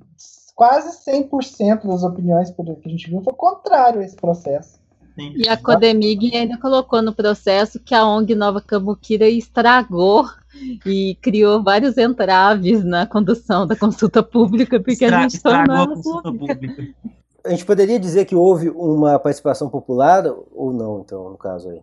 quase 0.55 0.97
100% 1.05 1.85
das 1.85 2.03
opiniões 2.03 2.49
que 2.49 2.61
a 2.61 2.89
gente 2.89 3.09
viu 3.09 3.21
foi 3.21 3.33
contrário 3.33 3.99
a 3.99 4.05
esse 4.05 4.15
processo. 4.15 4.79
Sim. 5.15 5.33
E 5.35 5.47
a 5.47 5.55
Codemig 5.55 6.35
ainda 6.35 6.57
colocou 6.57 7.01
no 7.01 7.13
processo 7.13 7.79
que 7.79 7.95
a 7.95 8.05
ONG 8.05 8.35
Nova 8.35 8.61
Cambuquira 8.61 9.27
estragou 9.27 10.25
e 10.85 11.15
criou 11.21 11.63
vários 11.63 11.97
entraves 11.97 12.83
na 12.83 13.05
condução 13.05 13.67
da 13.67 13.75
consulta 13.75 14.23
pública, 14.23 14.79
porque 14.79 15.05
Estra 15.05 15.17
a 15.17 15.21
gente 15.21 15.41
tornou 15.41 15.75
a 15.75 15.87
consulta 15.87 16.31
pública. 16.31 16.83
A 17.45 17.49
gente 17.49 17.65
poderia 17.65 17.99
dizer 17.99 18.25
que 18.25 18.35
houve 18.35 18.69
uma 18.69 19.19
participação 19.19 19.69
popular 19.69 20.23
ou 20.51 20.73
não, 20.73 21.01
então, 21.01 21.29
no 21.29 21.37
caso 21.37 21.69
aí? 21.69 21.81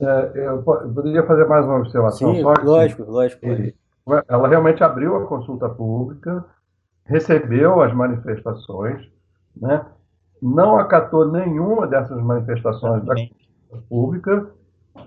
É, 0.00 0.46
eu 0.48 0.62
poderia 0.62 1.24
fazer 1.24 1.46
mais 1.46 1.64
uma 1.64 1.78
observação. 1.78 2.34
Sim, 2.34 2.42
lógico, 2.42 3.04
lógico. 3.04 3.46
ela 4.28 4.48
realmente 4.48 4.82
abriu 4.82 5.16
a 5.16 5.26
consulta 5.26 5.68
pública, 5.68 6.44
recebeu 7.04 7.80
as 7.80 7.94
manifestações, 7.94 9.08
né? 9.56 9.86
não 10.42 10.76
acatou 10.76 11.30
nenhuma 11.30 11.86
dessas 11.86 12.20
manifestações 12.20 13.04
da 13.04 13.14
consulta 13.14 13.86
pública, 13.88 14.50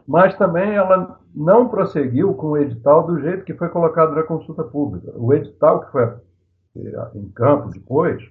mas 0.08 0.36
também 0.38 0.74
ela 0.76 1.20
não 1.36 1.68
prosseguiu 1.68 2.34
com 2.34 2.52
o 2.52 2.58
edital 2.58 3.06
do 3.06 3.20
jeito 3.20 3.44
que 3.44 3.54
foi 3.54 3.70
colocado 3.70 4.16
na 4.16 4.24
consulta 4.24 4.64
pública. 4.64 5.12
O 5.16 5.34
edital 5.34 5.82
que 5.82 5.92
foi 5.92 6.04
eh, 6.04 7.10
em 7.16 7.30
campo 7.30 7.70
depois, 7.70 8.24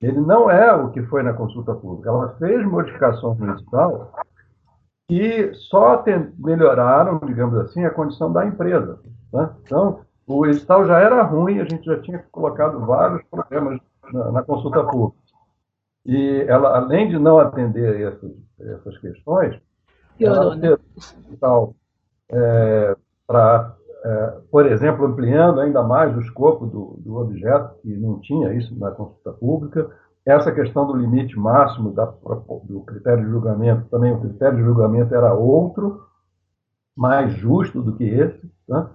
ele 0.00 0.20
não 0.20 0.50
é 0.50 0.72
o 0.72 0.90
que 0.90 1.02
foi 1.02 1.22
na 1.22 1.32
consulta 1.32 1.74
pública. 1.74 2.08
Ela 2.08 2.36
fez 2.38 2.64
modificações 2.66 3.38
no 3.38 3.52
edital 3.52 4.12
que 5.08 5.52
só 5.54 6.04
melhoraram, 6.38 7.18
digamos 7.24 7.58
assim, 7.60 7.84
a 7.84 7.90
condição 7.90 8.32
da 8.32 8.46
empresa. 8.46 8.98
Né? 9.32 9.50
Então, 9.62 10.00
o 10.26 10.46
edital 10.46 10.86
já 10.86 10.98
era 10.98 11.22
ruim, 11.22 11.60
a 11.60 11.64
gente 11.64 11.84
já 11.84 12.00
tinha 12.00 12.18
colocado 12.30 12.84
vários 12.84 13.22
problemas 13.30 13.80
na, 14.12 14.32
na 14.32 14.42
consulta 14.42 14.84
pública. 14.84 15.18
E 16.04 16.44
ela, 16.46 16.76
além 16.76 17.08
de 17.08 17.18
não 17.18 17.38
atender 17.38 18.00
essas, 18.00 18.32
essas 18.60 18.98
questões, 18.98 19.58
Piorou, 20.18 20.56
né? 20.56 20.76
Tal, 21.40 21.74
é, 22.30 22.96
para, 23.26 23.76
é, 24.04 24.40
por 24.50 24.66
exemplo, 24.66 25.06
ampliando 25.06 25.60
ainda 25.60 25.82
mais 25.82 26.16
o 26.16 26.20
escopo 26.20 26.66
do, 26.66 27.00
do 27.00 27.16
objeto, 27.16 27.76
que 27.82 27.94
não 27.96 28.20
tinha 28.20 28.52
isso 28.54 28.78
na 28.78 28.90
consulta 28.90 29.32
pública, 29.32 29.90
essa 30.26 30.52
questão 30.52 30.86
do 30.86 30.94
limite 30.94 31.38
máximo 31.38 31.90
da, 31.92 32.04
do 32.64 32.82
critério 32.82 33.24
de 33.24 33.30
julgamento, 33.30 33.88
também 33.88 34.12
o 34.12 34.20
critério 34.20 34.58
de 34.58 34.64
julgamento 34.64 35.14
era 35.14 35.32
outro, 35.32 36.02
mais 36.94 37.32
justo 37.34 37.80
do 37.80 37.94
que 37.94 38.04
esse. 38.04 38.52
Né? 38.68 38.86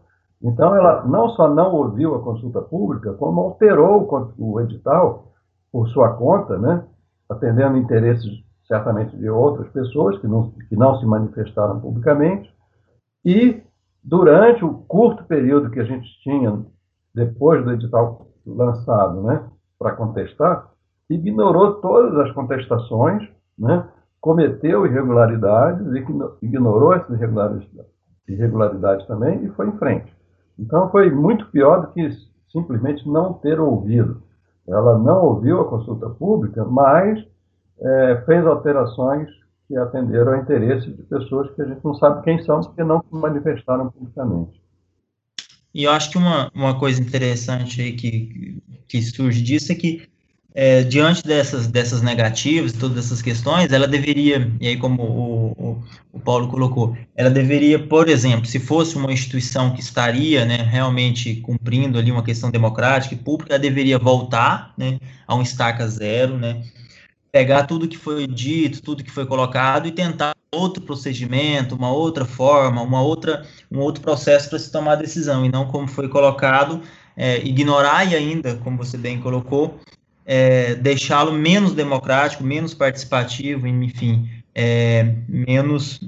Então, 0.44 0.76
ela 0.76 1.04
não 1.06 1.30
só 1.30 1.48
não 1.48 1.74
ouviu 1.74 2.14
a 2.16 2.22
consulta 2.22 2.62
pública, 2.62 3.14
como 3.14 3.42
alterou 3.42 4.08
o 4.38 4.62
edital 4.62 5.32
por 5.72 5.88
sua 5.90 6.14
conta, 6.14 6.58
né? 6.58 6.86
atendendo 7.28 7.78
interesses 7.78 8.44
certamente 8.68 9.18
de 9.18 9.30
outras 9.30 9.68
pessoas 9.70 10.18
que 10.20 10.28
não, 10.28 10.52
que 10.70 10.76
não 10.76 11.00
se 11.00 11.06
manifestaram 11.06 11.80
publicamente, 11.80 12.54
e 13.24 13.62
durante 14.04 14.66
o 14.66 14.74
curto 14.74 15.24
período 15.24 15.70
que 15.70 15.80
a 15.80 15.86
gente 15.86 16.08
tinha 16.22 16.66
depois 17.14 17.64
do 17.64 17.72
edital 17.72 18.28
lançado, 18.46 19.22
né, 19.22 19.44
para 19.80 19.96
contestar, 19.96 20.70
ignorou 21.10 21.76
todas 21.76 22.18
as 22.20 22.32
contestações, 22.34 23.28
né, 23.58 23.88
cometeu 24.20 24.86
irregularidades, 24.86 25.86
ignorou 26.42 26.94
essas 26.94 27.20
irregularidades, 28.28 29.06
também 29.06 29.44
e 29.44 29.50
foi 29.50 29.68
em 29.68 29.78
frente. 29.78 30.14
Então 30.58 30.90
foi 30.90 31.10
muito 31.12 31.46
pior 31.48 31.82
do 31.82 31.88
que 31.88 32.10
simplesmente 32.52 33.08
não 33.08 33.34
ter 33.34 33.60
ouvido. 33.60 34.22
Ela 34.68 34.98
não 34.98 35.26
ouviu 35.26 35.62
a 35.62 35.70
consulta 35.70 36.10
pública, 36.10 36.64
mas 36.64 37.24
é, 37.80 38.24
fez 38.26 38.46
alterações 38.46 39.30
que 39.74 39.78
atenderam 39.78 40.34
ao 40.34 40.42
interesse 40.42 40.92
de 40.92 41.02
pessoas 41.04 41.50
que 41.56 41.62
a 41.64 41.66
gente 41.66 41.84
não 41.84 41.96
sabe 41.96 42.24
quem 42.24 42.42
são, 42.44 42.62
porque 42.62 42.84
não 42.84 43.00
se 43.00 43.16
manifestaram 43.16 43.90
publicamente. 43.90 44.62
E 45.74 45.86
eu 45.86 45.92
acho 45.92 46.12
que 46.12 46.18
uma, 46.18 46.52
uma 46.54 46.78
coisa 46.78 47.02
interessante 47.02 47.82
aí 47.82 47.94
que, 47.94 48.62
que 48.88 49.02
surge 49.02 49.42
disso 49.42 49.72
é 49.72 49.76
que 49.76 50.08
é, 50.54 50.84
diante 50.84 51.24
dessas, 51.24 51.66
dessas 51.66 52.04
negativas, 52.04 52.74
todas 52.74 53.06
essas 53.06 53.24
questões, 53.24 53.72
ela 53.72 53.88
deveria, 53.88 54.52
e 54.62 54.68
aí 54.68 54.78
como 54.78 55.02
o, 55.02 55.52
o, 55.58 55.84
o, 56.12 56.20
Paulo 56.20 56.48
colocou, 56.48 56.96
ela 57.16 57.32
deveria, 57.32 57.80
por 57.80 58.08
exemplo, 58.08 58.46
se 58.46 58.60
fosse 58.60 58.96
uma 58.96 59.12
instituição 59.12 59.74
que 59.74 59.82
estaria 59.82 60.46
né, 60.46 60.58
realmente 60.58 61.38
cumprindo 61.38 61.98
ali 61.98 62.12
uma 62.12 62.22
questão 62.22 62.52
democrática 62.52 63.16
e 63.16 63.18
pública, 63.18 63.54
ela 63.54 63.60
deveria 63.60 63.98
voltar 63.98 64.76
né, 64.78 65.00
a 65.26 65.34
um 65.34 65.42
estaca 65.42 65.88
zero, 65.88 66.38
né, 66.38 66.62
pegar 67.34 67.64
tudo 67.64 67.88
que 67.88 67.98
foi 67.98 68.28
dito, 68.28 68.80
tudo 68.84 69.04
que 69.04 69.10
foi 69.10 69.26
colocado 69.26 69.88
e 69.88 69.92
tentar 69.92 70.36
outro 70.52 70.84
procedimento, 70.84 71.76
uma 71.76 71.92
outra 71.92 72.26
forma, 72.26 72.80
uma 72.84 73.02
outra, 73.02 73.44
um 73.72 73.80
outro 73.80 74.04
processo 74.04 74.52
para 74.52 74.60
se 74.60 74.72
tomar 74.72 74.94
a 74.94 74.98
decisão, 74.98 75.44
e 75.44 75.50
não 75.50 75.66
como 75.66 75.88
foi 75.88 76.08
colocado, 76.08 76.80
é, 77.18 77.40
ignorar 77.40 78.06
e 78.06 78.16
ainda, 78.16 78.56
como 78.58 78.78
você 78.78 79.00
bem 79.00 79.20
colocou, 79.20 79.80
é, 80.28 80.76
deixá-lo 80.76 81.34
menos 81.34 81.74
democrático, 81.74 82.44
menos 82.44 82.76
participativo, 82.76 83.66
enfim, 83.66 84.30
é, 84.54 85.16
menos, 85.28 86.02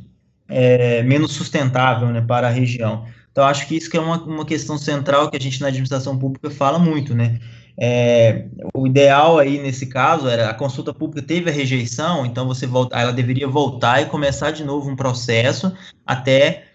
é, 0.48 1.02
menos 1.02 1.32
sustentável 1.32 2.08
né, 2.10 2.22
para 2.22 2.48
a 2.48 2.52
região. 2.52 3.04
Então, 3.32 3.46
acho 3.46 3.68
que 3.68 3.76
isso 3.76 3.90
que 3.90 3.98
é 3.98 4.00
uma, 4.00 4.22
uma 4.24 4.46
questão 4.46 4.78
central 4.78 5.32
que 5.32 5.36
a 5.36 5.42
gente 5.42 5.60
na 5.60 5.68
administração 5.70 6.18
pública 6.20 6.52
fala 6.52 6.78
muito, 6.78 7.16
né? 7.16 7.40
É, 7.78 8.46
o 8.74 8.88
ideal 8.88 9.38
aí 9.38 9.60
nesse 9.60 9.88
caso 9.88 10.30
era 10.30 10.50
a 10.50 10.54
consulta 10.54 10.94
pública 10.94 11.22
teve 11.22 11.50
a 11.50 11.54
rejeição, 11.54 12.26
então 12.26 12.48
você 12.48 12.66
volta, 12.66 12.98
ela 12.98 13.12
deveria 13.12 13.48
voltar 13.48 14.02
e 14.02 14.06
começar 14.06 14.52
de 14.52 14.64
novo 14.64 14.90
um 14.90 14.96
processo 14.96 15.74
até 16.06 16.66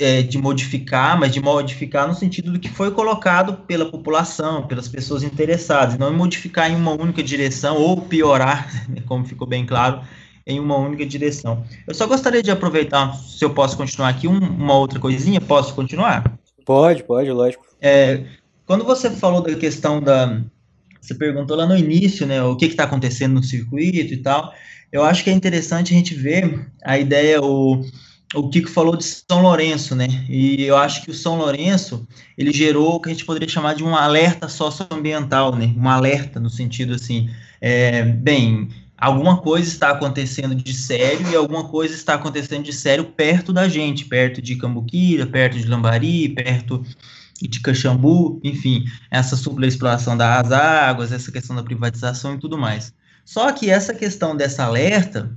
é, 0.00 0.22
de 0.22 0.38
modificar, 0.38 1.18
mas 1.18 1.32
de 1.32 1.40
modificar 1.40 2.08
no 2.08 2.14
sentido 2.14 2.50
do 2.50 2.58
que 2.58 2.68
foi 2.68 2.90
colocado 2.90 3.58
pela 3.66 3.90
população, 3.90 4.66
pelas 4.66 4.88
pessoas 4.88 5.22
interessadas, 5.22 5.98
não 5.98 6.12
modificar 6.12 6.70
em 6.70 6.76
uma 6.76 6.92
única 6.92 7.22
direção 7.22 7.76
ou 7.76 8.00
piorar, 8.00 8.68
como 9.06 9.24
ficou 9.24 9.46
bem 9.46 9.66
claro, 9.66 10.00
em 10.46 10.58
uma 10.58 10.76
única 10.76 11.04
direção. 11.06 11.62
Eu 11.86 11.94
só 11.94 12.06
gostaria 12.06 12.42
de 12.42 12.50
aproveitar, 12.50 13.14
se 13.14 13.44
eu 13.44 13.50
posso 13.50 13.76
continuar 13.76 14.08
aqui, 14.08 14.26
um, 14.26 14.38
uma 14.38 14.74
outra 14.74 14.98
coisinha, 14.98 15.40
posso 15.40 15.74
continuar? 15.74 16.24
Pode, 16.64 17.04
pode, 17.04 17.30
lógico. 17.30 17.64
É, 17.80 18.24
quando 18.72 18.86
você 18.86 19.10
falou 19.10 19.42
da 19.42 19.54
questão 19.54 20.00
da. 20.00 20.40
Você 20.98 21.14
perguntou 21.14 21.54
lá 21.54 21.66
no 21.66 21.76
início, 21.76 22.26
né, 22.26 22.42
o 22.42 22.56
que 22.56 22.64
está 22.64 22.84
acontecendo 22.84 23.34
no 23.34 23.42
circuito 23.42 24.14
e 24.14 24.16
tal. 24.16 24.50
Eu 24.90 25.04
acho 25.04 25.22
que 25.22 25.28
é 25.28 25.32
interessante 25.34 25.92
a 25.92 25.96
gente 25.98 26.14
ver 26.14 26.70
a 26.82 26.96
ideia, 26.96 27.42
o, 27.42 27.84
o 28.34 28.48
Kiko 28.48 28.70
falou 28.70 28.96
de 28.96 29.04
São 29.04 29.42
Lourenço, 29.42 29.94
né? 29.94 30.06
E 30.26 30.62
eu 30.62 30.74
acho 30.74 31.02
que 31.02 31.10
o 31.10 31.14
São 31.14 31.36
Lourenço 31.36 32.08
ele 32.38 32.50
gerou 32.50 32.94
o 32.94 33.00
que 33.00 33.10
a 33.10 33.12
gente 33.12 33.26
poderia 33.26 33.46
chamar 33.46 33.74
de 33.74 33.84
um 33.84 33.94
alerta 33.94 34.48
socioambiental, 34.48 35.54
né? 35.54 35.74
Um 35.76 35.86
alerta 35.86 36.40
no 36.40 36.48
sentido 36.48 36.94
assim, 36.94 37.28
é, 37.60 38.02
bem, 38.02 38.70
alguma 38.96 39.36
coisa 39.42 39.68
está 39.68 39.90
acontecendo 39.90 40.54
de 40.54 40.72
sério 40.72 41.30
e 41.30 41.36
alguma 41.36 41.68
coisa 41.68 41.94
está 41.94 42.14
acontecendo 42.14 42.62
de 42.62 42.72
sério 42.72 43.04
perto 43.04 43.52
da 43.52 43.68
gente, 43.68 44.06
perto 44.06 44.40
de 44.40 44.56
Cambuquira, 44.56 45.26
perto 45.26 45.58
de 45.58 45.66
Lambari, 45.66 46.30
perto 46.30 46.82
de 47.48 47.60
Caxambu, 47.60 48.40
enfim, 48.42 48.84
essa 49.10 49.34
exploração 49.66 50.16
das 50.16 50.50
águas, 50.52 51.12
essa 51.12 51.30
questão 51.30 51.56
da 51.56 51.62
privatização 51.62 52.34
e 52.34 52.38
tudo 52.38 52.58
mais. 52.58 52.92
Só 53.24 53.50
que 53.52 53.70
essa 53.70 53.94
questão 53.94 54.36
dessa 54.36 54.64
alerta, 54.64 55.36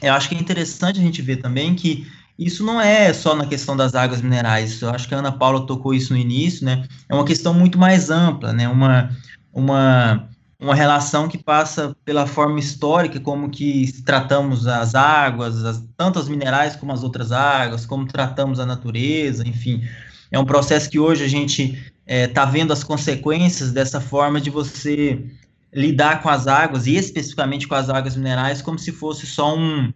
eu 0.00 0.12
acho 0.12 0.28
que 0.28 0.34
é 0.34 0.38
interessante 0.38 0.98
a 1.00 1.02
gente 1.02 1.20
ver 1.22 1.36
também 1.36 1.74
que 1.74 2.06
isso 2.38 2.64
não 2.64 2.80
é 2.80 3.12
só 3.12 3.34
na 3.34 3.46
questão 3.46 3.76
das 3.76 3.96
águas 3.96 4.22
minerais, 4.22 4.80
eu 4.80 4.90
acho 4.90 5.08
que 5.08 5.14
a 5.14 5.18
Ana 5.18 5.32
Paula 5.32 5.66
tocou 5.66 5.92
isso 5.92 6.12
no 6.12 6.18
início, 6.18 6.64
né? 6.64 6.86
É 7.08 7.14
uma 7.14 7.24
questão 7.24 7.52
muito 7.52 7.76
mais 7.76 8.10
ampla, 8.10 8.52
né? 8.52 8.68
Uma, 8.68 9.10
uma, 9.52 10.28
uma 10.60 10.74
relação 10.74 11.28
que 11.28 11.36
passa 11.36 11.96
pela 12.04 12.28
forma 12.28 12.60
histórica, 12.60 13.18
como 13.18 13.50
que 13.50 13.92
tratamos 14.04 14.68
as 14.68 14.94
águas, 14.94 15.64
as, 15.64 15.84
tanto 15.96 16.20
as 16.20 16.28
minerais 16.28 16.76
como 16.76 16.92
as 16.92 17.02
outras 17.02 17.32
águas, 17.32 17.84
como 17.84 18.06
tratamos 18.06 18.60
a 18.60 18.66
natureza, 18.66 19.42
enfim. 19.46 19.82
É 20.30 20.38
um 20.38 20.44
processo 20.44 20.90
que 20.90 20.98
hoje 20.98 21.24
a 21.24 21.28
gente 21.28 21.72
está 21.72 21.82
é, 22.06 22.26
tá 22.26 22.44
vendo 22.44 22.72
as 22.72 22.84
consequências 22.84 23.72
dessa 23.72 24.00
forma 24.00 24.40
de 24.40 24.50
você 24.50 25.24
lidar 25.72 26.22
com 26.22 26.28
as 26.28 26.46
águas, 26.46 26.86
e 26.86 26.96
especificamente 26.96 27.68
com 27.68 27.74
as 27.74 27.90
águas 27.90 28.16
minerais, 28.16 28.62
como 28.62 28.78
se 28.78 28.90
fosse 28.90 29.26
só 29.26 29.56
um, 29.56 29.92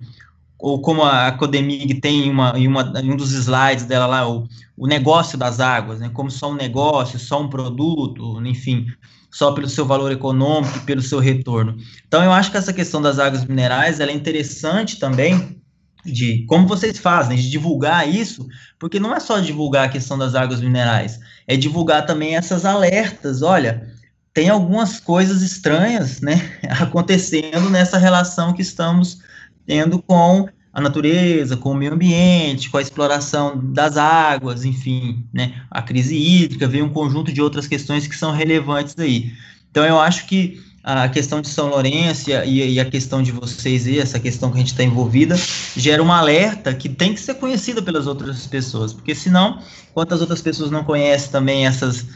ou 0.59 0.81
como 0.81 1.03
a 1.03 1.33
Codemig 1.33 1.95
tem 2.01 2.31
uma, 2.31 2.53
em, 2.57 2.69
uma, 2.69 2.93
em 3.03 3.11
um 3.11 3.17
dos 3.17 3.33
slides 3.33 3.85
dela 3.85 4.07
lá, 4.07 4.29
o, 4.29 4.47
o 4.77 4.87
negócio 4.87 5.39
das 5.39 5.61
águas, 5.61 6.01
né, 6.01 6.11
como 6.13 6.31
só 6.31 6.51
um 6.51 6.55
negócio, 6.55 7.19
só 7.19 7.41
um 7.41 7.49
produto, 7.49 8.41
enfim, 8.47 8.87
só 9.31 9.53
pelo 9.53 9.69
seu 9.69 9.87
valor 9.87 10.13
econômico 10.13 10.81
pelo 10.81 11.01
seu 11.01 11.19
retorno. 11.19 11.77
Então, 12.07 12.23
eu 12.23 12.31
acho 12.31 12.51
que 12.51 12.59
essa 12.59 12.73
questão 12.73 13.01
das 13.01 13.19
águas 13.19 13.45
minerais, 13.45 13.99
ela 13.99 14.11
é 14.11 14.15
interessante 14.15 14.99
também, 14.99 15.62
de 16.05 16.45
como 16.47 16.67
vocês 16.67 16.99
fazem, 16.99 17.37
de 17.37 17.51
divulgar 17.51 18.09
isso, 18.09 18.47
porque 18.79 18.99
não 18.99 19.15
é 19.15 19.21
só 19.21 19.39
divulgar 19.39 19.87
a 19.87 19.89
questão 19.89 20.19
das 20.19 20.35
águas 20.35 20.61
minerais, 20.61 21.21
é 21.47 21.57
divulgar 21.57 22.07
também 22.07 22.37
essas 22.37 22.65
alertas, 22.65 23.43
olha, 23.43 23.89
tem 24.35 24.49
algumas 24.49 24.99
coisas 24.99 25.43
estranhas, 25.43 26.21
né, 26.21 26.59
acontecendo 26.81 27.71
nessa 27.71 27.99
relação 27.99 28.53
que 28.53 28.63
estamos 28.63 29.21
tendo 29.67 30.03
com 30.03 30.49
a 30.73 30.81
natureza, 30.81 31.57
com 31.57 31.73
o 31.73 31.75
meio 31.75 31.93
ambiente, 31.93 32.71
com 32.71 32.79
a 32.79 32.83
exploração 32.83 33.61
das 33.73 33.97
águas, 33.97 34.65
enfim, 34.65 35.27
né, 35.33 35.63
a 35.71 35.83
crise 35.83 36.17
hídrica, 36.17 36.67
vem 36.67 36.83
um 36.83 36.89
conjunto 36.89 37.33
de 37.33 37.43
outras 37.43 37.69
questões 37.69 38.07
que 38.07 38.17
são 38.17 38.33
relevantes 38.33 38.99
aí. 38.99 39.33
Então, 39.71 39.85
eu 39.85 40.01
acho 40.01 40.27
que 40.27 40.61
a 40.83 41.09
questão 41.09 41.41
de 41.41 41.49
São 41.49 41.69
Lourenço 41.69 42.31
e, 42.31 42.81
a 42.81 42.85
questão 42.85 43.23
de 43.23 43.31
vocês 43.31 43.87
e 43.87 43.99
essa 43.99 44.19
questão 44.19 44.51
que 44.51 44.57
a 44.57 44.61
gente 44.61 44.73
está 44.73 44.83
envolvida 44.83 45.37
gera 45.77 46.03
um 46.03 46.13
alerta 46.13 46.75
que 46.75 46.89
tem 46.89 47.15
que 47.15 47.21
ser 47.21 47.35
conhecida 47.35 47.81
pelas 47.81 48.07
outras 48.07 48.47
pessoas, 48.47 48.93
porque 48.93 49.15
senão, 49.15 49.61
quantas 49.95 50.21
outras 50.21 50.43
pessoas 50.43 50.71
não 50.71 50.83
conhecem 50.83 51.31
também 51.31 51.67
essas 51.67 52.07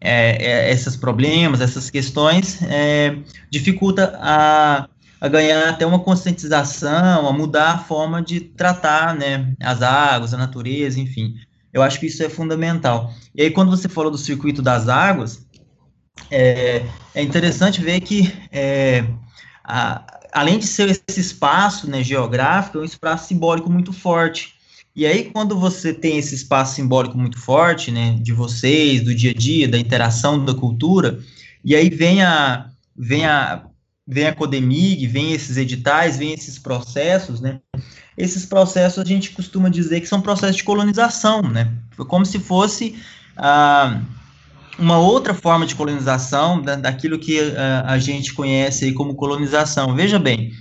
é, 0.00 0.68
é, 0.68 0.72
esses 0.72 0.96
problemas, 0.96 1.60
essas 1.60 1.88
questões, 1.88 2.60
é, 2.62 3.16
dificulta 3.50 4.18
a 4.20 4.88
a 5.20 5.28
ganhar 5.28 5.70
até 5.70 5.86
uma 5.86 5.98
conscientização, 5.98 7.26
a 7.26 7.32
mudar 7.32 7.72
a 7.72 7.78
forma 7.78 8.22
de 8.22 8.40
tratar 8.40 9.14
né, 9.14 9.54
as 9.60 9.82
águas, 9.82 10.34
a 10.34 10.36
natureza, 10.36 11.00
enfim. 11.00 11.36
Eu 11.72 11.82
acho 11.82 11.98
que 12.00 12.06
isso 12.06 12.22
é 12.22 12.28
fundamental. 12.28 13.12
E 13.34 13.42
aí, 13.42 13.50
quando 13.50 13.70
você 13.70 13.88
falou 13.88 14.10
do 14.10 14.18
circuito 14.18 14.62
das 14.62 14.88
águas, 14.88 15.45
é, 16.30 16.84
é 17.14 17.22
interessante 17.22 17.80
ver 17.80 18.00
que, 18.00 18.32
é, 18.50 19.04
a, 19.64 20.18
além 20.32 20.58
de 20.58 20.66
ser 20.66 20.88
esse 20.88 21.20
espaço 21.20 21.88
né, 21.88 22.02
geográfico, 22.02 22.78
é 22.78 22.80
um 22.80 22.84
espaço 22.84 23.28
simbólico 23.28 23.70
muito 23.70 23.92
forte. 23.92 24.54
E 24.94 25.04
aí, 25.06 25.24
quando 25.24 25.58
você 25.58 25.92
tem 25.92 26.18
esse 26.18 26.34
espaço 26.34 26.74
simbólico 26.74 27.18
muito 27.18 27.38
forte, 27.38 27.90
né, 27.90 28.18
de 28.20 28.32
vocês, 28.32 29.02
do 29.02 29.14
dia 29.14 29.30
a 29.30 29.34
dia, 29.34 29.68
da 29.68 29.78
interação 29.78 30.42
da 30.42 30.54
cultura, 30.54 31.20
e 31.64 31.76
aí 31.76 31.90
vem 31.90 32.22
a, 32.22 32.70
vem 32.96 33.26
a 33.26 33.66
vem 34.06 34.26
a 34.26 34.34
Codemig, 34.34 35.04
vem 35.08 35.32
esses 35.32 35.56
editais, 35.56 36.16
vem 36.16 36.32
esses 36.32 36.58
processos, 36.58 37.40
né? 37.40 37.60
Esses 38.16 38.46
processos 38.46 39.00
a 39.00 39.04
gente 39.04 39.30
costuma 39.30 39.68
dizer 39.68 40.00
que 40.00 40.06
são 40.06 40.20
processos 40.20 40.56
de 40.56 40.64
colonização, 40.64 41.42
né? 41.42 41.72
Como 42.06 42.24
se 42.24 42.38
fosse 42.38 42.96
ah, 43.36 44.00
uma 44.78 44.98
outra 44.98 45.34
forma 45.34 45.66
de 45.66 45.74
colonização 45.74 46.60
da, 46.60 46.76
daquilo 46.76 47.18
que 47.18 47.40
ah, 47.40 47.84
a 47.86 47.98
gente 47.98 48.32
conhece 48.32 48.92
como 48.92 49.14
colonização. 49.14 49.94
Veja 49.94 50.18
bem, 50.18 50.52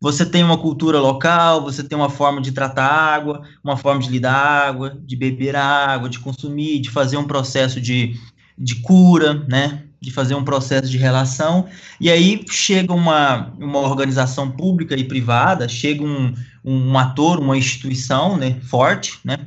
você 0.00 0.24
tem 0.24 0.42
uma 0.44 0.58
cultura 0.58 1.00
local, 1.00 1.62
você 1.62 1.82
tem 1.82 1.96
uma 1.96 2.10
forma 2.10 2.40
de 2.40 2.52
tratar 2.52 2.86
água, 2.86 3.42
uma 3.62 3.76
forma 3.76 4.00
de 4.00 4.10
lidar 4.10 4.34
água, 4.34 4.96
de 5.04 5.16
beber 5.16 5.56
água, 5.56 6.08
de 6.08 6.18
consumir, 6.18 6.80
de 6.80 6.90
fazer 6.90 7.16
um 7.16 7.26
processo 7.26 7.80
de, 7.80 8.14
de 8.56 8.76
cura, 8.76 9.44
né? 9.48 9.84
de 10.04 10.10
fazer 10.10 10.34
um 10.34 10.44
processo 10.44 10.90
de 10.90 10.98
relação, 10.98 11.66
e 11.98 12.10
aí 12.10 12.44
chega 12.50 12.92
uma, 12.92 13.52
uma 13.58 13.78
organização 13.78 14.50
pública 14.50 14.94
e 14.94 15.04
privada, 15.04 15.66
chega 15.66 16.04
um, 16.04 16.34
um 16.62 16.98
ator, 16.98 17.40
uma 17.40 17.56
instituição 17.56 18.36
né, 18.36 18.60
forte, 18.60 19.18
né, 19.24 19.38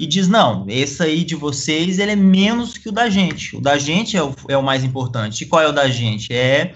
e 0.00 0.06
diz, 0.06 0.28
não, 0.28 0.64
esse 0.66 1.02
aí 1.02 1.22
de 1.24 1.34
vocês, 1.34 1.98
ele 1.98 2.12
é 2.12 2.16
menos 2.16 2.78
que 2.78 2.88
o 2.88 2.92
da 2.92 3.10
gente, 3.10 3.54
o 3.54 3.60
da 3.60 3.76
gente 3.76 4.16
é 4.16 4.22
o, 4.22 4.34
é 4.48 4.56
o 4.56 4.62
mais 4.62 4.82
importante, 4.82 5.44
e 5.44 5.46
qual 5.46 5.60
é 5.60 5.68
o 5.68 5.72
da 5.72 5.90
gente? 5.90 6.32
É 6.32 6.72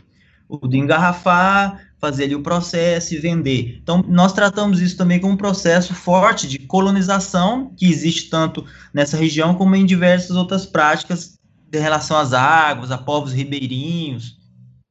o 0.46 0.68
de 0.68 0.76
engarrafar, 0.76 1.80
fazer 1.98 2.24
ali 2.24 2.34
o 2.34 2.42
processo 2.42 3.14
e 3.14 3.16
vender. 3.16 3.78
Então, 3.82 4.04
nós 4.06 4.34
tratamos 4.34 4.82
isso 4.82 4.98
também 4.98 5.18
como 5.18 5.32
um 5.32 5.38
processo 5.38 5.94
forte 5.94 6.46
de 6.46 6.58
colonização, 6.58 7.72
que 7.74 7.86
existe 7.86 8.28
tanto 8.28 8.66
nessa 8.92 9.16
região 9.16 9.54
como 9.54 9.74
em 9.74 9.86
diversas 9.86 10.36
outras 10.36 10.66
práticas 10.66 11.38
em 11.72 11.78
relação 11.78 12.18
às 12.18 12.34
águas, 12.34 12.90
a 12.90 12.98
povos 12.98 13.32
ribeirinhos, 13.32 14.36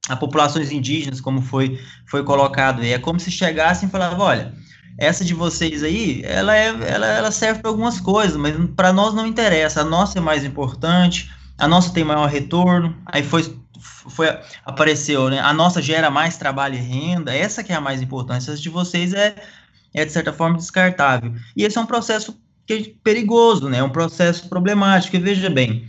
a 0.10 0.16
populações 0.16 0.72
indígenas, 0.72 1.22
como 1.22 1.40
foi, 1.40 1.80
foi 2.08 2.24
colocado. 2.24 2.84
E 2.84 2.92
é 2.92 2.98
como 2.98 3.20
se 3.20 3.30
chegassem 3.30 3.88
e 3.88 3.92
falavam, 3.92 4.26
olha, 4.26 4.54
essa 4.98 5.26
de 5.26 5.34
vocês 5.34 5.84
aí, 5.84 6.22
ela, 6.24 6.56
é, 6.56 6.68
ela, 6.68 7.08
ela 7.08 7.32
serve 7.32 7.62
para 7.62 7.70
algumas 7.70 8.00
coisas, 8.00 8.38
mas 8.38 8.56
para 8.76 8.94
nós 8.94 9.14
não 9.14 9.26
interessa, 9.26 9.82
a 9.82 9.86
nossa 9.86 10.20
é 10.20 10.22
mais 10.22 10.44
importante, 10.44 11.32
a 11.58 11.68
nossa 11.68 11.94
tem 11.94 12.04
maior 12.04 12.28
retorno, 12.28 12.96
aí 13.06 13.24
foi, 13.24 13.58
foi 13.80 14.28
apareceu, 14.66 15.30
né? 15.30 15.40
A 15.40 15.54
nossa 15.54 15.82
gera 15.82 16.10
mais 16.10 16.38
trabalho 16.38 16.76
e 16.76 16.80
renda, 16.80 17.34
essa 17.34 17.64
que 17.64 17.72
é 17.72 17.76
a 17.76 17.82
mais 17.82 18.02
importante. 18.02 18.50
Essa 18.50 18.56
de 18.56 18.70
vocês 18.70 19.14
é, 19.14 19.36
é 19.94 20.06
de 20.06 20.12
certa 20.12 20.34
forma 20.34 20.58
descartável. 20.58 21.34
E 21.56 21.64
esse 21.64 21.78
é 21.78 21.82
um 21.82 21.86
processo 21.86 22.38
que 22.66 22.74
é 22.74 22.94
perigoso, 23.04 23.70
né? 23.70 23.80
É 23.80 23.84
um 23.84 23.90
processo 23.90 24.50
problemático. 24.50 25.16
E 25.16 25.20
veja 25.20 25.50
bem, 25.50 25.88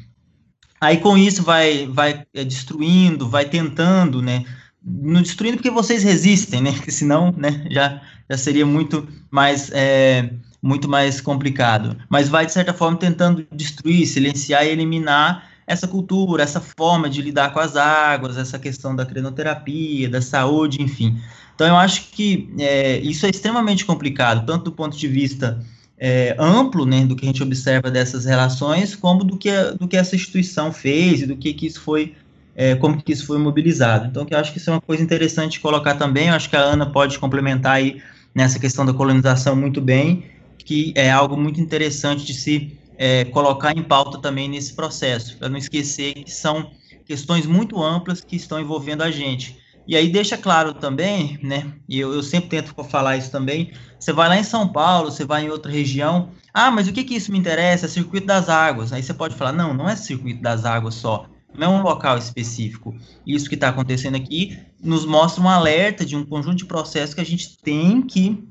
aí 0.80 0.98
com 0.98 1.16
isso 1.16 1.42
vai 1.42 1.86
vai 1.86 2.24
é, 2.34 2.44
destruindo, 2.44 3.28
vai 3.28 3.44
tentando, 3.46 4.20
né? 4.20 4.44
Não 4.82 5.22
destruindo 5.22 5.56
porque 5.56 5.70
vocês 5.70 6.02
resistem, 6.02 6.60
né? 6.60 6.72
Porque 6.76 6.90
senão, 6.90 7.32
né? 7.36 7.66
Já 7.70 8.02
já 8.30 8.36
seria 8.36 8.64
muito 8.64 9.06
mais 9.30 9.70
é, 9.72 10.30
muito 10.62 10.88
mais 10.88 11.20
complicado. 11.20 11.96
Mas 12.08 12.28
vai 12.28 12.46
de 12.46 12.52
certa 12.52 12.72
forma 12.72 12.96
tentando 12.96 13.46
destruir, 13.52 14.06
silenciar 14.06 14.64
e 14.64 14.70
eliminar 14.70 15.50
essa 15.66 15.86
cultura, 15.86 16.42
essa 16.42 16.60
forma 16.60 17.08
de 17.08 17.22
lidar 17.22 17.52
com 17.52 17.58
as 17.60 17.76
águas, 17.76 18.36
essa 18.36 18.58
questão 18.58 18.94
da 18.94 19.04
crenoterapia, 19.04 20.08
da 20.08 20.20
saúde, 20.20 20.82
enfim. 20.82 21.18
Então, 21.54 21.66
eu 21.66 21.76
acho 21.76 22.10
que 22.10 22.52
é, 22.58 22.98
isso 22.98 23.26
é 23.26 23.30
extremamente 23.30 23.84
complicado, 23.84 24.44
tanto 24.46 24.64
do 24.64 24.72
ponto 24.72 24.96
de 24.96 25.06
vista 25.06 25.60
é, 25.98 26.34
amplo, 26.38 26.84
né, 26.84 27.04
do 27.06 27.14
que 27.14 27.24
a 27.24 27.28
gente 27.28 27.42
observa 27.42 27.90
dessas 27.90 28.24
relações, 28.24 28.94
como 28.94 29.24
do 29.24 29.36
que, 29.36 29.50
do 29.78 29.86
que 29.86 29.96
essa 29.96 30.16
instituição 30.16 30.72
fez 30.72 31.22
e 31.22 31.26
do 31.26 31.36
que, 31.36 31.54
que 31.54 31.66
isso 31.66 31.80
foi, 31.80 32.14
é, 32.56 32.74
como 32.74 33.00
que 33.00 33.12
isso 33.12 33.26
foi 33.26 33.38
mobilizado. 33.38 34.06
Então, 34.06 34.26
eu 34.28 34.38
acho 34.38 34.52
que 34.52 34.58
isso 34.58 34.68
é 34.68 34.72
uma 34.72 34.80
coisa 34.80 35.02
interessante 35.02 35.60
colocar 35.60 35.94
também, 35.94 36.28
eu 36.28 36.34
acho 36.34 36.50
que 36.50 36.56
a 36.56 36.60
Ana 36.60 36.86
pode 36.86 37.18
complementar 37.18 37.76
aí 37.76 38.02
nessa 38.34 38.58
questão 38.58 38.84
da 38.84 38.92
colonização 38.92 39.54
muito 39.54 39.80
bem, 39.80 40.24
que 40.58 40.92
é 40.96 41.10
algo 41.10 41.36
muito 41.36 41.60
interessante 41.60 42.24
de 42.24 42.34
se 42.34 42.78
é, 42.96 43.24
colocar 43.26 43.76
em 43.76 43.82
pauta 43.82 44.18
também 44.18 44.48
nesse 44.48 44.74
processo, 44.74 45.36
para 45.38 45.48
não 45.48 45.58
esquecer 45.58 46.14
que 46.14 46.30
são 46.30 46.70
questões 47.06 47.46
muito 47.46 47.82
amplas 47.82 48.20
que 48.20 48.36
estão 48.36 48.60
envolvendo 48.60 49.02
a 49.02 49.10
gente. 49.10 49.62
E 49.86 49.94
aí 49.96 50.08
deixa 50.08 50.38
claro 50.38 50.72
também, 50.72 51.38
né? 51.42 51.70
E 51.86 52.00
eu, 52.00 52.14
eu 52.14 52.22
sempre 52.22 52.48
tento 52.48 52.74
falar 52.84 53.18
isso 53.18 53.30
também. 53.30 53.72
Você 53.98 54.12
vai 54.12 54.28
lá 54.28 54.38
em 54.38 54.42
São 54.42 54.66
Paulo, 54.66 55.10
você 55.10 55.26
vai 55.26 55.44
em 55.44 55.50
outra 55.50 55.70
região. 55.70 56.30
Ah, 56.54 56.70
mas 56.70 56.88
o 56.88 56.92
que 56.92 57.04
que 57.04 57.14
isso 57.14 57.30
me 57.30 57.38
interessa? 57.38 57.84
É 57.84 57.88
circuito 57.88 58.26
das 58.26 58.48
águas. 58.48 58.92
Aí 58.92 59.02
você 59.02 59.12
pode 59.12 59.34
falar, 59.34 59.52
não, 59.52 59.74
não 59.74 59.88
é 59.88 59.94
circuito 59.94 60.40
das 60.40 60.64
águas 60.64 60.94
só. 60.94 61.26
Não 61.56 61.76
um 61.76 61.82
local 61.82 62.18
específico. 62.18 62.94
Isso 63.26 63.48
que 63.48 63.54
está 63.54 63.68
acontecendo 63.68 64.16
aqui 64.16 64.58
nos 64.82 65.04
mostra 65.06 65.42
um 65.42 65.48
alerta 65.48 66.04
de 66.04 66.16
um 66.16 66.24
conjunto 66.24 66.56
de 66.56 66.66
processos 66.66 67.14
que 67.14 67.20
a 67.20 67.26
gente 67.26 67.56
tem 67.58 68.02
que 68.02 68.46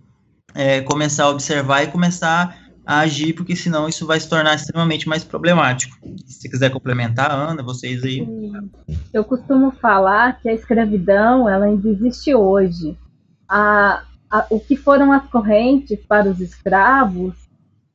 é, 0.56 0.82
começar 0.82 1.26
a 1.26 1.30
observar 1.30 1.84
e 1.84 1.88
começar 1.88 2.58
a 2.86 3.00
agir, 3.00 3.34
porque 3.34 3.56
senão 3.56 3.88
isso 3.88 4.06
vai 4.06 4.20
se 4.20 4.28
tornar 4.28 4.56
extremamente 4.56 5.08
mais 5.08 5.24
problemático. 5.24 5.96
Se 6.26 6.50
quiser 6.50 6.70
complementar, 6.70 7.32
Ana, 7.32 7.64
vocês 7.64 8.04
aí. 8.04 8.28
Eu 9.14 9.24
costumo 9.24 9.72
falar 9.72 10.40
que 10.42 10.50
a 10.50 10.54
escravidão 10.54 11.48
ela 11.48 11.66
ainda 11.66 11.88
existe 11.90 12.36
hoje. 12.36 12.98
A, 13.48 14.04
a, 14.30 14.46
o 14.50 14.60
que 14.60 14.76
foram 14.76 15.12
as 15.12 15.26
correntes 15.30 16.00
para 16.06 16.30
os 16.30 16.42
escravos 16.42 17.34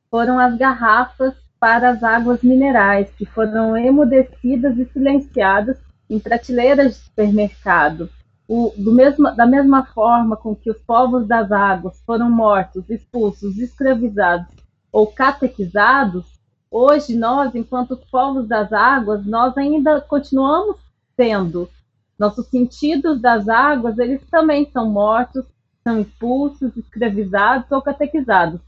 foram 0.09 0.39
as 0.39 0.57
garrafas 0.57 1.35
para 1.59 1.89
as 1.89 2.03
águas 2.03 2.41
minerais, 2.41 3.09
que 3.17 3.25
foram 3.25 3.75
emudecidas 3.75 4.77
e 4.77 4.85
silenciadas 4.85 5.77
em 6.09 6.19
prateleiras 6.19 6.95
de 6.95 7.03
supermercado. 7.03 8.09
O, 8.47 8.73
mesmo, 8.77 9.29
da 9.35 9.45
mesma 9.45 9.85
forma 9.85 10.35
com 10.35 10.55
que 10.55 10.71
os 10.71 10.77
povos 10.79 11.27
das 11.27 11.51
águas 11.51 12.01
foram 12.03 12.31
mortos, 12.31 12.89
expulsos, 12.89 13.59
escravizados 13.59 14.47
ou 14.91 15.05
catequizados, 15.07 16.25
hoje 16.71 17.15
nós, 17.15 17.53
enquanto 17.53 17.95
povos 18.11 18.47
das 18.47 18.73
águas, 18.73 19.23
nós 19.25 19.55
ainda 19.55 20.01
continuamos 20.01 20.77
sendo. 21.15 21.69
Nossos 22.17 22.47
sentidos 22.47 23.21
das 23.21 23.47
águas, 23.47 23.99
eles 23.99 24.21
também 24.31 24.69
são 24.71 24.89
mortos, 24.89 25.45
são 25.83 25.99
expulsos, 25.99 26.75
escravizados 26.75 27.71
ou 27.71 27.81
catequizados. 27.81 28.59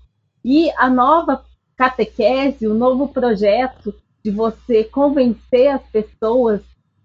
E 0.45 0.71
a 0.77 0.89
nova 0.89 1.43
catequese, 1.75 2.67
o 2.67 2.73
novo 2.73 3.07
projeto 3.07 3.93
de 4.23 4.31
você 4.31 4.83
convencer 4.83 5.67
as 5.67 5.83
pessoas 5.83 6.61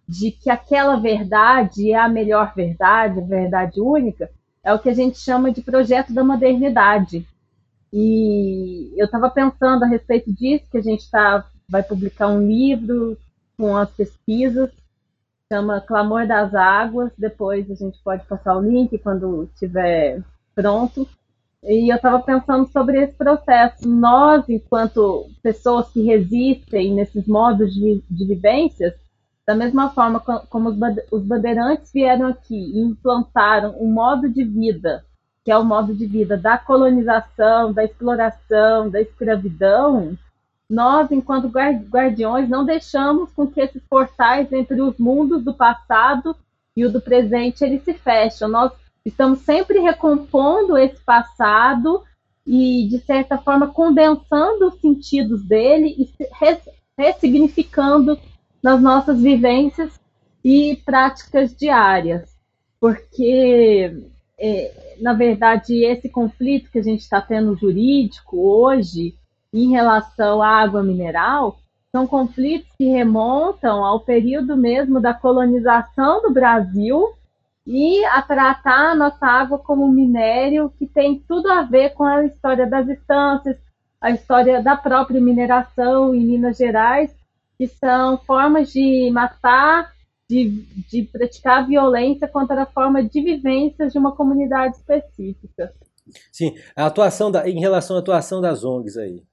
de 0.08 0.30
que 0.30 0.50
aquela 0.50 0.96
verdade 0.96 1.90
é 1.90 1.98
a 1.98 2.08
melhor 2.08 2.54
verdade, 2.54 3.18
a 3.18 3.24
verdade 3.24 3.80
única, 3.80 4.30
é 4.62 4.72
o 4.72 4.78
que 4.78 4.88
a 4.88 4.94
gente 4.94 5.18
chama 5.18 5.50
de 5.50 5.62
projeto 5.62 6.12
da 6.12 6.22
modernidade. 6.22 7.26
E 7.92 8.92
eu 8.96 9.06
estava 9.06 9.30
pensando 9.30 9.84
a 9.84 9.86
respeito 9.86 10.32
disso, 10.32 10.66
que 10.70 10.78
a 10.78 10.82
gente 10.82 11.10
tá, 11.10 11.46
vai 11.68 11.82
publicar 11.82 12.28
um 12.28 12.46
livro 12.46 13.16
com 13.56 13.76
as 13.76 13.90
pesquisas, 13.90 14.70
chama 15.50 15.80
Clamor 15.80 16.26
das 16.26 16.54
Águas, 16.54 17.12
depois 17.16 17.70
a 17.70 17.74
gente 17.74 17.98
pode 18.02 18.26
passar 18.26 18.56
o 18.56 18.60
link 18.60 18.98
quando 18.98 19.44
estiver 19.44 20.22
pronto. 20.54 21.08
E 21.66 21.90
eu 21.90 21.96
estava 21.96 22.20
pensando 22.20 22.66
sobre 22.68 23.02
esse 23.02 23.14
processo. 23.14 23.88
Nós, 23.88 24.48
enquanto 24.48 25.26
pessoas 25.42 25.88
que 25.90 26.02
resistem 26.02 26.94
nesses 26.94 27.26
modos 27.26 27.74
de, 27.74 28.02
de 28.08 28.24
vivências, 28.24 28.94
da 29.46 29.54
mesma 29.54 29.90
forma 29.90 30.20
como 30.20 30.70
os 31.10 31.22
bandeirantes 31.22 31.92
vieram 31.92 32.28
aqui 32.28 32.56
e 32.56 32.80
implantaram 32.80 33.76
um 33.80 33.92
modo 33.92 34.28
de 34.28 34.44
vida 34.44 35.04
que 35.46 35.52
é 35.52 35.56
o 35.56 35.64
modo 35.64 35.94
de 35.94 36.06
vida 36.06 36.36
da 36.36 36.58
colonização, 36.58 37.72
da 37.72 37.84
exploração, 37.84 38.90
da 38.90 39.00
escravidão, 39.00 40.18
nós, 40.68 41.12
enquanto 41.12 41.46
guardiões, 41.46 42.48
não 42.48 42.64
deixamos 42.64 43.30
com 43.30 43.46
que 43.46 43.60
esses 43.60 43.80
portais 43.88 44.52
entre 44.52 44.82
os 44.82 44.98
mundos 44.98 45.44
do 45.44 45.54
passado 45.54 46.34
e 46.76 46.84
o 46.84 46.90
do 46.90 47.00
presente 47.00 47.62
eles 47.62 47.84
se 47.84 47.94
fecham. 47.94 48.48
Nós 48.48 48.72
estamos 49.06 49.40
sempre 49.40 49.78
recompondo 49.78 50.76
esse 50.76 51.02
passado 51.04 52.02
e, 52.46 52.88
de 52.88 52.98
certa 52.98 53.38
forma, 53.38 53.68
condensando 53.68 54.68
os 54.68 54.80
sentidos 54.80 55.42
dele 55.44 55.94
e 55.96 56.10
ressignificando 56.98 58.18
nas 58.62 58.80
nossas 58.82 59.20
vivências 59.20 59.98
e 60.44 60.76
práticas 60.84 61.56
diárias. 61.56 62.36
Porque 62.80 64.10
é, 64.38 64.96
na 65.00 65.12
verdade, 65.12 65.84
esse 65.84 66.08
conflito 66.08 66.70
que 66.70 66.78
a 66.78 66.82
gente 66.82 67.00
está 67.00 67.20
tendo 67.20 67.56
jurídico 67.56 68.38
hoje 68.38 69.14
em 69.52 69.70
relação 69.70 70.42
à 70.42 70.48
água 70.48 70.82
mineral 70.82 71.58
são 71.90 72.06
conflitos 72.06 72.68
que 72.76 72.84
remontam 72.84 73.84
ao 73.84 74.00
período 74.00 74.56
mesmo 74.56 75.00
da 75.00 75.14
colonização 75.14 76.20
do 76.22 76.30
Brasil 76.30 77.14
e 77.66 78.04
a 78.04 78.22
tratar 78.22 78.92
a 78.92 78.94
nossa 78.94 79.26
água 79.26 79.58
como 79.58 79.88
minério 79.88 80.72
que 80.78 80.86
tem 80.86 81.18
tudo 81.26 81.50
a 81.50 81.62
ver 81.62 81.90
com 81.94 82.04
a 82.04 82.24
história 82.24 82.66
das 82.66 82.88
estâncias, 82.88 83.56
a 84.00 84.10
história 84.10 84.62
da 84.62 84.76
própria 84.76 85.20
mineração 85.20 86.14
em 86.14 86.24
Minas 86.24 86.56
Gerais, 86.56 87.10
que 87.58 87.66
são 87.66 88.18
formas 88.18 88.72
de 88.72 89.10
matar 89.10 89.90
de, 90.28 90.50
de 90.90 91.02
praticar 91.04 91.66
violência 91.66 92.28
contra 92.28 92.62
a 92.62 92.66
forma 92.66 93.02
de 93.02 93.20
vivência 93.20 93.88
de 93.88 93.98
uma 93.98 94.14
comunidade 94.14 94.76
específica. 94.76 95.72
Sim, 96.32 96.54
a 96.76 96.86
atuação 96.86 97.30
da, 97.30 97.48
em 97.48 97.58
relação 97.58 97.96
à 97.96 97.98
atuação 97.98 98.40
das 98.40 98.64
ONGs 98.64 98.96
aí. 98.96 99.24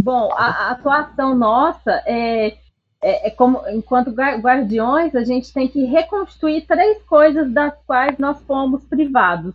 Bom, 0.00 0.32
a, 0.32 0.46
a 0.46 0.70
atuação 0.72 1.34
nossa 1.34 2.02
é, 2.06 2.56
é, 3.02 3.28
é, 3.28 3.30
como, 3.30 3.60
enquanto 3.68 4.12
guardiões, 4.12 5.14
a 5.16 5.24
gente 5.24 5.52
tem 5.52 5.66
que 5.66 5.84
reconstruir 5.84 6.62
três 6.66 7.02
coisas 7.02 7.50
das 7.52 7.74
quais 7.84 8.16
nós 8.16 8.40
fomos 8.42 8.84
privados, 8.84 9.54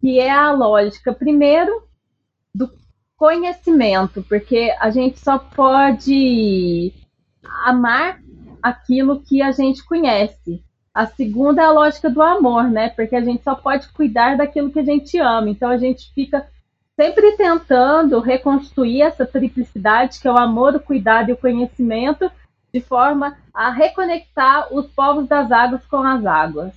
que 0.00 0.20
é 0.20 0.30
a 0.30 0.52
lógica, 0.52 1.12
primeiro, 1.12 1.82
do 2.54 2.70
conhecimento, 3.16 4.22
porque 4.28 4.72
a 4.78 4.88
gente 4.90 5.18
só 5.18 5.36
pode 5.36 6.92
amar 7.64 8.20
aquilo 8.62 9.20
que 9.20 9.42
a 9.42 9.50
gente 9.50 9.84
conhece. 9.84 10.62
A 10.94 11.06
segunda 11.06 11.62
é 11.62 11.64
a 11.64 11.72
lógica 11.72 12.08
do 12.08 12.22
amor, 12.22 12.64
né? 12.64 12.90
Porque 12.90 13.16
a 13.16 13.20
gente 13.20 13.42
só 13.42 13.54
pode 13.54 13.88
cuidar 13.92 14.36
daquilo 14.36 14.70
que 14.70 14.78
a 14.78 14.84
gente 14.84 15.18
ama. 15.18 15.48
Então 15.48 15.70
a 15.70 15.76
gente 15.76 16.12
fica 16.14 16.46
sempre 16.96 17.32
tentando 17.32 18.20
reconstruir 18.20 19.02
essa 19.02 19.24
triplicidade, 19.24 20.20
que 20.20 20.28
é 20.28 20.32
o 20.32 20.38
amor, 20.38 20.74
o 20.74 20.80
cuidado 20.80 21.30
e 21.30 21.32
o 21.32 21.36
conhecimento, 21.36 22.30
de 22.72 22.80
forma 22.80 23.36
a 23.52 23.70
reconectar 23.70 24.72
os 24.72 24.86
povos 24.86 25.26
das 25.26 25.50
águas 25.50 25.84
com 25.86 25.98
as 25.98 26.24
águas. 26.24 26.74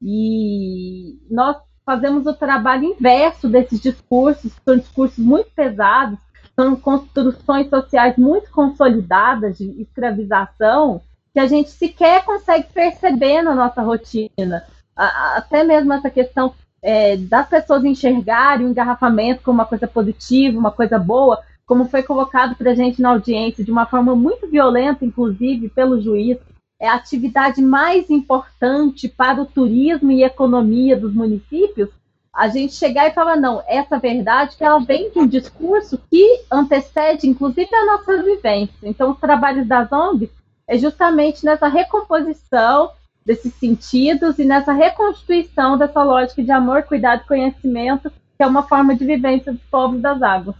E 0.00 1.18
nós 1.30 1.56
fazemos 1.84 2.26
o 2.26 2.34
trabalho 2.34 2.84
inverso 2.84 3.48
desses 3.48 3.80
discursos, 3.80 4.52
são 4.64 4.76
discursos 4.76 5.18
muito 5.18 5.50
pesados, 5.54 6.18
são 6.54 6.76
construções 6.76 7.68
sociais 7.68 8.16
muito 8.16 8.50
consolidadas 8.50 9.58
de 9.58 9.82
escravização, 9.82 11.00
que 11.32 11.40
a 11.40 11.46
gente 11.46 11.70
sequer 11.70 12.24
consegue 12.24 12.68
perceber 12.72 13.42
na 13.42 13.54
nossa 13.54 13.82
rotina. 13.82 14.64
Até 14.96 15.64
mesmo 15.64 15.92
essa 15.92 16.08
questão 16.08 16.54
é, 16.80 17.16
das 17.16 17.48
pessoas 17.48 17.84
enxergarem 17.84 18.66
o 18.66 18.70
engarrafamento 18.70 19.42
como 19.42 19.58
uma 19.58 19.66
coisa 19.66 19.88
positiva, 19.88 20.58
uma 20.58 20.70
coisa 20.70 20.98
boa, 20.98 21.42
como 21.66 21.88
foi 21.88 22.02
colocado 22.02 22.54
para 22.56 22.72
a 22.72 22.74
gente 22.74 23.00
na 23.00 23.10
audiência, 23.10 23.64
de 23.64 23.70
uma 23.70 23.86
forma 23.86 24.14
muito 24.14 24.46
violenta, 24.46 25.04
inclusive, 25.04 25.68
pelo 25.68 26.00
juiz, 26.00 26.38
é 26.80 26.88
a 26.88 26.94
atividade 26.94 27.62
mais 27.62 28.10
importante 28.10 29.08
para 29.08 29.40
o 29.40 29.46
turismo 29.46 30.12
e 30.12 30.22
economia 30.22 30.96
dos 30.96 31.14
municípios, 31.14 31.88
a 32.34 32.48
gente 32.48 32.74
chegar 32.74 33.06
e 33.06 33.14
falar, 33.14 33.36
não, 33.36 33.62
essa 33.66 33.98
verdade 33.98 34.56
que 34.56 34.64
ela 34.64 34.80
vem 34.80 35.08
de 35.10 35.20
um 35.20 35.26
discurso 35.26 35.98
que 36.10 36.40
antecede, 36.50 37.28
inclusive, 37.28 37.72
a 37.72 37.86
nossa 37.86 38.22
vivência. 38.22 38.74
Então, 38.82 39.12
os 39.12 39.20
trabalhos 39.20 39.66
das 39.68 39.90
ONGs 39.92 40.30
é 40.66 40.76
justamente 40.76 41.44
nessa 41.44 41.68
recomposição 41.68 42.90
desses 43.24 43.54
sentidos 43.54 44.38
e 44.38 44.44
nessa 44.44 44.72
reconstituição 44.72 45.78
dessa 45.78 46.02
lógica 46.02 46.42
de 46.42 46.50
amor, 46.50 46.82
cuidado 46.82 47.22
e 47.22 47.28
conhecimento, 47.28 48.10
que 48.36 48.42
é 48.42 48.46
uma 48.46 48.64
forma 48.64 48.94
de 48.96 49.04
vivência 49.06 49.52
dos 49.52 49.62
povos 49.70 50.00
das 50.00 50.20
águas. 50.20 50.56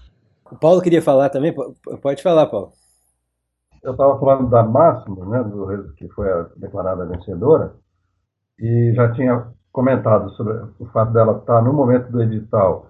O 0.55 0.56
Paulo 0.56 0.81
queria 0.81 1.02
falar 1.02 1.31
também? 1.31 1.52
Pode 2.01 2.22
falar, 2.22 2.47
Paulo. 2.47 2.70
Eu 3.82 3.90
estava 3.90 4.18
falando 4.20 4.48
da 4.48 4.62
Máximo, 4.62 5.28
né, 5.28 5.43
do, 5.43 5.93
que 5.97 6.09
foi 6.10 6.31
a 6.31 6.47
declarada 6.56 7.05
vencedora, 7.05 7.74
e 8.59 8.93
já 8.94 9.12
tinha 9.12 9.48
comentado 9.72 10.31
sobre 10.31 10.55
o 10.78 10.86
fato 10.86 11.12
dela 11.12 11.39
estar 11.39 11.60
no 11.60 11.72
momento 11.72 12.10
do 12.12 12.22
edital 12.22 12.86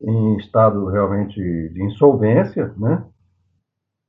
em 0.00 0.38
estado 0.38 0.86
realmente 0.86 1.38
de 1.38 1.84
insolvência, 1.84 2.72
né? 2.78 3.04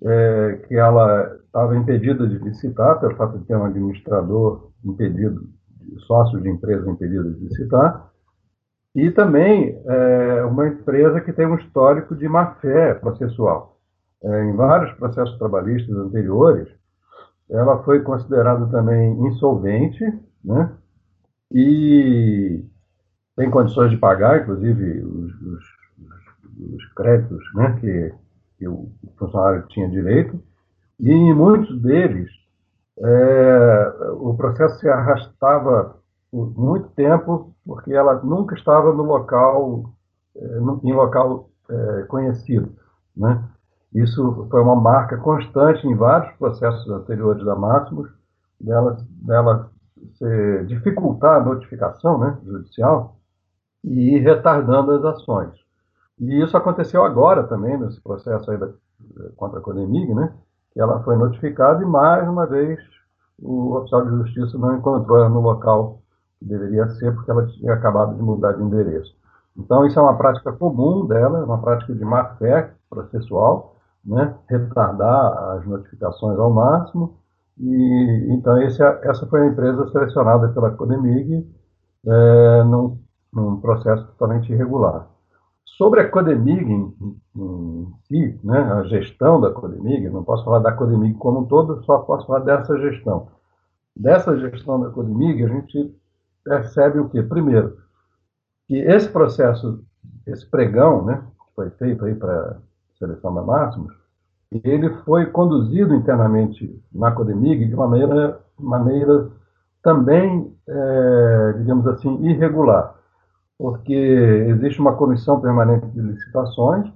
É, 0.01 0.61
que 0.67 0.75
ela 0.75 1.35
estava 1.45 1.75
impedida 1.75 2.25
de 2.25 2.37
licitar 2.37 2.99
pelo 3.01 3.17
fato 3.17 3.37
de 3.37 3.45
ter 3.45 3.57
um 3.57 3.65
administrador 3.65 4.71
impedido, 4.85 5.49
sócio 6.05 6.39
de 6.39 6.49
empresa 6.49 6.89
impedido 6.89 7.33
de 7.33 7.47
licitar, 7.47 8.09
e 8.97 9.11
também 9.11 9.79
é, 9.85 10.43
uma 10.45 10.67
empresa 10.67 11.21
que 11.21 11.31
tem 11.31 11.45
um 11.45 11.53
histórico 11.53 12.15
de 12.15 12.27
má-fé 12.27 12.95
processual. 12.95 13.77
É, 14.23 14.45
em 14.45 14.55
vários 14.55 14.91
processos 14.93 15.37
trabalhistas 15.37 15.95
anteriores, 15.95 16.67
ela 17.47 17.83
foi 17.83 18.01
considerada 18.01 18.65
também 18.71 19.11
insolvente, 19.27 20.03
né? 20.43 20.71
e 21.51 22.65
tem 23.35 23.51
condições 23.51 23.91
de 23.91 23.97
pagar, 23.97 24.41
inclusive, 24.41 25.03
os, 25.03 25.41
os, 25.43 25.63
os 26.73 26.93
créditos 26.95 27.53
né, 27.53 27.77
que, 27.79 28.13
que, 28.57 28.67
o 28.67 28.89
funcionário 29.15 29.63
tinha 29.67 29.87
direito, 29.87 30.41
e 30.99 31.11
em 31.11 31.35
muitos 31.35 31.79
deles 31.83 32.31
é, 32.99 33.93
o 34.13 34.33
processo 34.35 34.79
se 34.79 34.89
arrastava 34.89 35.96
por 36.37 36.55
muito 36.55 36.89
tempo, 36.89 37.55
porque 37.65 37.91
ela 37.91 38.21
nunca 38.21 38.53
estava 38.53 38.93
no 38.93 39.01
local, 39.01 39.91
é, 40.35 40.57
em 40.83 40.93
local 40.93 41.49
é, 41.67 42.03
conhecido. 42.03 42.75
Né? 43.15 43.43
Isso 43.91 44.47
foi 44.51 44.61
uma 44.61 44.75
marca 44.75 45.17
constante 45.17 45.87
em 45.87 45.95
vários 45.95 46.31
processos 46.37 46.87
anteriores 46.91 47.43
da 47.43 47.55
Máximos, 47.55 48.09
dela, 48.61 48.97
dela 49.09 49.71
dificultar 50.67 51.41
a 51.41 51.43
notificação 51.43 52.19
né, 52.19 52.37
judicial 52.45 53.15
e 53.83 54.15
ir 54.15 54.19
retardando 54.19 54.91
as 54.91 55.03
ações. 55.03 55.53
E 56.19 56.43
isso 56.43 56.55
aconteceu 56.55 57.03
agora 57.03 57.45
também, 57.45 57.79
nesse 57.79 57.99
processo 57.99 58.51
aí 58.51 58.57
da, 58.59 58.69
contra 59.35 59.57
a 59.57 59.61
Codemig, 59.61 60.13
né, 60.13 60.31
que 60.71 60.79
ela 60.79 61.01
foi 61.01 61.15
notificada 61.15 61.81
e, 61.81 61.85
mais 61.85 62.29
uma 62.29 62.45
vez, 62.45 62.79
o 63.41 63.75
oficial 63.75 64.05
de 64.05 64.11
justiça 64.11 64.57
não 64.59 64.77
encontrou 64.77 65.17
ela 65.17 65.29
no 65.29 65.41
local 65.41 65.99
deveria 66.41 66.87
ser, 66.89 67.13
porque 67.13 67.31
ela 67.31 67.45
tinha 67.47 67.73
acabado 67.73 68.15
de 68.15 68.21
mudar 68.21 68.53
de 68.53 68.63
endereço. 68.63 69.15
Então, 69.57 69.85
isso 69.85 69.99
é 69.99 70.01
uma 70.01 70.17
prática 70.17 70.51
comum 70.51 71.05
dela, 71.07 71.43
uma 71.43 71.59
prática 71.59 71.93
de 71.93 72.05
má-fé 72.05 72.73
processual, 72.89 73.75
né, 74.05 74.35
retardar 74.47 75.55
as 75.55 75.65
notificações 75.65 76.37
ao 76.37 76.51
máximo, 76.51 77.17
e, 77.59 78.27
então, 78.29 78.61
esse, 78.61 78.81
essa 78.83 79.25
foi 79.25 79.41
a 79.41 79.47
empresa 79.47 79.87
selecionada 79.89 80.49
pela 80.49 80.71
Codemig 80.71 81.47
é, 82.05 82.63
num, 82.63 82.99
num, 83.33 83.59
processo 83.59 84.05
totalmente 84.07 84.51
irregular. 84.51 85.07
Sobre 85.65 86.01
a 86.01 86.09
Codemig 86.09 86.71
em, 86.71 86.95
em 87.35 87.87
si, 88.07 88.39
né, 88.43 88.59
a 88.59 88.83
gestão 88.83 89.41
da 89.41 89.51
Codemig, 89.51 90.09
não 90.09 90.23
posso 90.23 90.45
falar 90.45 90.59
da 90.59 90.71
Codemig 90.71 91.15
como 91.17 91.39
um 91.39 91.45
todo, 91.45 91.83
só 91.83 91.99
posso 91.99 92.27
falar 92.27 92.39
dessa 92.39 92.77
gestão. 92.79 93.27
Dessa 93.95 94.37
gestão 94.37 94.79
da 94.79 94.89
Codemig, 94.91 95.43
a 95.43 95.47
gente 95.47 95.95
percebe 96.47 96.99
o 96.99 97.09
quê? 97.09 97.21
Primeiro, 97.21 97.77
que 98.67 98.77
esse 98.77 99.09
processo, 99.09 99.83
esse 100.25 100.45
pregão, 100.45 101.03
né, 101.05 101.21
que 101.45 101.55
foi 101.55 101.69
feito 101.71 102.05
aí 102.05 102.15
para 102.15 102.33
a 102.33 102.55
seleção 102.97 103.33
da 103.33 103.41
Máximos, 103.41 103.93
ele 104.63 104.89
foi 105.03 105.25
conduzido 105.25 105.93
internamente 105.93 106.81
na 106.93 107.11
Codemig 107.11 107.67
de 107.67 107.75
uma 107.75 107.87
maneira, 107.87 108.39
maneira 108.57 109.29
também, 109.83 110.55
é, 110.67 111.53
digamos 111.57 111.85
assim, 111.87 112.25
irregular, 112.25 112.95
porque 113.57 113.93
existe 113.93 114.79
uma 114.79 114.95
comissão 114.95 115.41
permanente 115.41 115.87
de 115.87 115.99
licitações, 115.99 116.89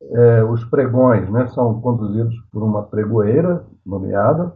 é, 0.00 0.44
os 0.44 0.64
pregões 0.64 1.28
né, 1.28 1.46
são 1.48 1.80
conduzidos 1.80 2.34
por 2.50 2.62
uma 2.62 2.84
pregoeira 2.84 3.64
nomeada, 3.84 4.54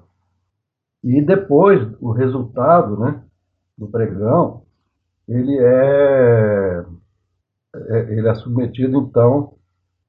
e 1.04 1.20
depois 1.20 1.86
o 2.00 2.12
resultado 2.12 2.96
né, 2.96 3.20
do 3.82 3.88
pregão, 3.88 4.62
ele 5.28 5.59
é, 5.59 6.84
é, 7.74 7.98
ele 8.12 8.28
é 8.28 8.34
submetido, 8.36 8.98
então, 8.98 9.54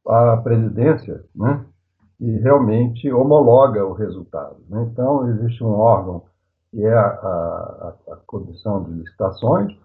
à 0.07 0.37
presidência, 0.37 1.23
né, 1.35 1.65
e 2.19 2.37
realmente 2.37 3.11
homologa 3.11 3.85
o 3.85 3.93
resultado. 3.93 4.57
Né? 4.69 4.87
Então, 4.91 5.27
existe 5.29 5.63
um 5.63 5.71
órgão 5.71 6.23
que 6.69 6.83
é 6.83 6.93
a, 6.93 7.05
a, 7.07 7.93
a 8.11 8.15
Comissão 8.27 8.83
de 8.83 8.91
Licitações, 8.91 9.75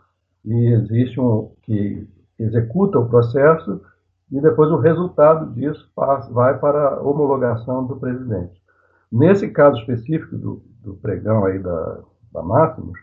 e 0.45 0.73
existe 0.73 1.21
um 1.21 1.53
que 1.63 2.09
executa 2.39 2.99
o 2.99 3.09
processo, 3.09 3.81
e 4.31 4.41
depois 4.41 4.71
o 4.71 4.79
resultado 4.79 5.53
disso 5.55 5.91
passa, 5.95 6.31
vai 6.33 6.59
para 6.59 6.95
a 6.95 7.03
homologação 7.03 7.87
do 7.87 7.97
presidente. 7.97 8.61
Nesse 9.11 9.49
caso 9.49 9.79
específico 9.79 10.37
do, 10.37 10.63
do 10.83 10.95
pregão 10.95 11.45
aí 11.47 11.59
da, 11.59 12.01
da 12.33 12.43
Máximos, 12.43 12.99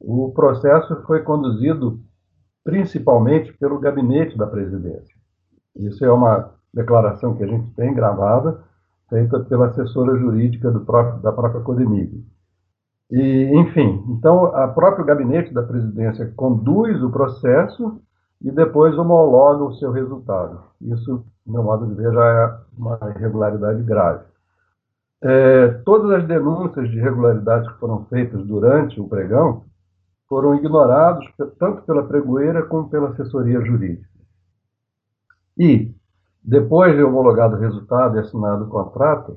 o 0.00 0.32
processo 0.32 1.02
foi 1.06 1.20
conduzido 1.22 2.00
principalmente 2.64 3.52
pelo 3.54 3.78
gabinete 3.78 4.36
da 4.36 4.46
presidência. 4.46 5.14
Isso 5.76 6.04
é 6.04 6.10
uma 6.10 6.52
declaração 6.72 7.36
que 7.36 7.44
a 7.44 7.46
gente 7.46 7.70
tem 7.74 7.92
gravada, 7.94 8.62
feita 9.08 9.40
pela 9.40 9.66
assessora 9.66 10.16
jurídica 10.16 10.70
próprio, 10.80 11.20
da 11.22 11.32
própria 11.32 11.62
Codemig. 11.62 12.24
E, 13.10 13.50
enfim, 13.54 14.04
então, 14.08 14.46
a 14.54 14.68
próprio 14.68 15.04
gabinete 15.04 15.52
da 15.52 15.62
presidência 15.62 16.32
conduz 16.36 17.02
o 17.02 17.10
processo 17.10 18.00
e 18.40 18.50
depois 18.50 18.96
homologa 18.96 19.64
o 19.64 19.74
seu 19.74 19.90
resultado. 19.90 20.60
Isso, 20.80 21.24
meu 21.44 21.62
modo 21.62 21.86
de 21.86 21.94
ver, 21.94 22.12
já 22.12 22.24
é 22.24 22.78
uma 22.78 22.98
irregularidade 23.16 23.82
grave. 23.82 24.24
É, 25.22 25.68
todas 25.84 26.12
as 26.12 26.26
denúncias 26.26 26.88
de 26.88 26.98
irregularidades 26.98 27.70
que 27.70 27.78
foram 27.78 28.04
feitas 28.06 28.46
durante 28.46 28.98
o 29.00 29.08
pregão 29.08 29.64
foram 30.30 30.54
ignorados 30.54 31.28
tanto 31.58 31.82
pela 31.82 32.04
pregoeira 32.04 32.62
como 32.62 32.88
pela 32.88 33.08
assessoria 33.08 33.60
jurídica. 33.60 34.08
E, 35.58 35.92
depois 36.40 36.94
de 36.94 37.02
homologado 37.02 37.56
o 37.56 37.58
resultado 37.58 38.16
e 38.16 38.20
assinado 38.20 38.64
o 38.64 38.68
contrato, 38.68 39.36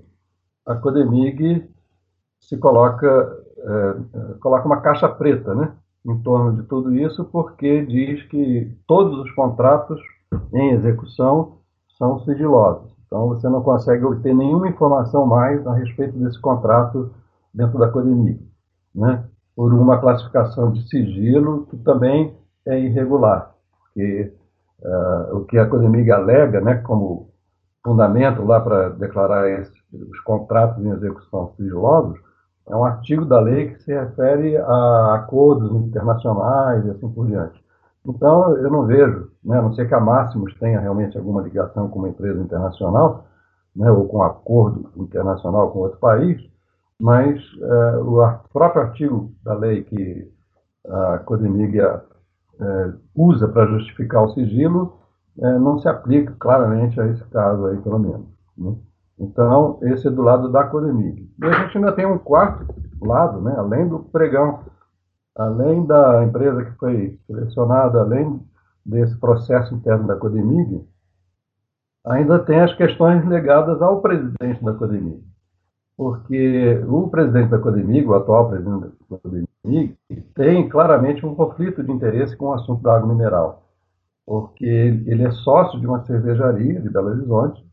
a 0.64 0.76
Codemig 0.76 1.68
se 2.40 2.58
coloca, 2.58 3.08
é, 3.58 4.34
coloca 4.40 4.68
uma 4.68 4.82
caixa 4.82 5.10
preta 5.10 5.56
né, 5.56 5.74
em 6.06 6.22
torno 6.22 6.62
de 6.62 6.68
tudo 6.68 6.96
isso, 6.96 7.26
porque 7.26 7.84
diz 7.88 8.22
que 8.28 8.78
todos 8.86 9.18
os 9.18 9.32
contratos 9.32 10.00
em 10.54 10.74
execução 10.74 11.58
são 11.98 12.20
sigilosos. 12.20 12.94
Então, 13.08 13.30
você 13.30 13.50
não 13.50 13.64
consegue 13.64 14.06
obter 14.06 14.34
nenhuma 14.34 14.70
informação 14.70 15.26
mais 15.26 15.66
a 15.66 15.74
respeito 15.74 16.18
desse 16.20 16.40
contrato 16.40 17.12
dentro 17.52 17.80
da 17.80 17.90
Codemig, 17.90 18.40
né, 18.94 19.28
por 19.56 19.74
uma 19.74 20.00
classificação 20.00 20.72
de 20.72 20.88
sigilo 20.90 21.66
que 21.68 21.78
também 21.78 22.36
é 22.66 22.80
irregular, 22.80 23.54
porque 23.80 24.34
uh, 24.84 25.38
o 25.38 25.46
que 25.46 25.58
a 25.58 25.68
Codemig 25.68 26.10
alega, 26.12 26.62
né, 26.62 26.76
como 26.76 27.30
fundamento 27.84 28.44
lá 28.44 28.60
para 28.60 28.90
declarar 28.90 29.50
esse, 29.50 29.74
os 29.94 30.20
contratos 30.22 30.84
em 30.84 30.90
execução 30.90 31.54
sigilosos, 31.58 32.18
é 32.68 32.76
um 32.76 32.86
artigo 32.86 33.26
da 33.26 33.40
lei 33.42 33.72
que 33.72 33.84
se 33.84 33.94
refere 33.94 34.58
a 34.58 35.16
acordos 35.16 35.70
internacionais 35.86 36.86
e 36.86 36.92
assim 36.92 37.10
por 37.10 37.28
diante. 37.28 37.62
Então, 38.06 38.56
eu 38.58 38.70
não 38.72 38.86
vejo, 38.86 39.30
né, 39.44 39.60
a 39.60 39.62
não 39.62 39.74
ser 39.74 39.88
que 39.88 39.94
a 39.94 40.00
Máximos 40.00 40.54
tenha 40.60 40.80
realmente 40.80 41.18
alguma 41.18 41.42
ligação 41.42 41.90
com 41.90 42.00
uma 42.00 42.10
empresa 42.10 42.42
internacional, 42.42 43.26
né, 43.76 43.90
ou 43.92 44.08
com 44.08 44.18
um 44.18 44.24
acordo 44.24 44.90
internacional 44.96 45.72
com 45.72 45.80
outro 45.80 46.00
país, 46.00 46.42
mas 47.04 47.38
é, 47.62 47.98
o 47.98 48.26
próprio 48.54 48.82
artigo 48.82 49.36
da 49.44 49.54
lei 49.56 49.84
que 49.84 50.32
a 50.88 51.20
Codemig 51.20 51.78
é, 51.78 52.94
usa 53.14 53.46
para 53.46 53.68
justificar 53.68 54.24
o 54.24 54.30
sigilo 54.30 55.00
é, 55.38 55.60
não 55.60 55.78
se 55.80 55.90
aplica 55.90 56.34
claramente 56.40 57.02
a 57.02 57.08
esse 57.08 57.22
caso 57.26 57.66
aí, 57.66 57.78
pelo 57.82 58.00
menos. 58.00 58.26
Né? 58.58 58.74
Então, 59.20 59.80
esse 59.82 60.08
é 60.08 60.12
do 60.12 60.22
lado 60.22 60.50
da 60.50 60.64
Codemig. 60.64 61.30
E 61.42 61.46
a 61.46 61.52
gente 61.52 61.78
ainda 61.78 61.92
tem 61.92 62.06
um 62.06 62.18
quarto, 62.18 62.74
lado, 63.02 63.42
né, 63.42 63.54
além 63.58 63.86
do 63.86 64.00
pregão, 64.00 64.62
além 65.36 65.86
da 65.86 66.24
empresa 66.24 66.64
que 66.64 66.72
foi 66.78 67.20
selecionada, 67.28 68.00
além 68.00 68.42
desse 68.86 69.20
processo 69.20 69.76
interno 69.76 70.08
da 70.08 70.16
Codemig, 70.16 70.88
ainda 72.06 72.40
tem 72.40 72.62
as 72.62 72.74
questões 72.76 73.26
ligadas 73.26 73.82
ao 73.82 74.02
presidente 74.02 74.64
da 74.64 74.74
Codemig. 74.74 75.33
Porque 75.96 76.84
o 76.88 77.08
presidente 77.08 77.50
da 77.50 77.60
Codemig, 77.60 78.06
o 78.08 78.16
atual 78.16 78.50
presidente 78.50 78.92
da 79.10 79.18
Codemig, 79.18 79.98
tem 80.34 80.68
claramente 80.68 81.26
um 81.26 81.36
conflito 81.36 81.84
de 81.84 81.92
interesse 81.92 82.36
com 82.36 82.48
o 82.48 82.54
assunto 82.54 82.82
da 82.82 82.96
água 82.96 83.14
mineral. 83.14 83.64
Porque 84.26 84.66
ele 84.66 85.24
é 85.24 85.32
sócio 85.32 85.80
de 85.80 85.86
uma 85.86 86.04
cervejaria 86.06 86.82
de 86.82 86.90
Belo 86.90 87.10
Horizonte. 87.10 87.64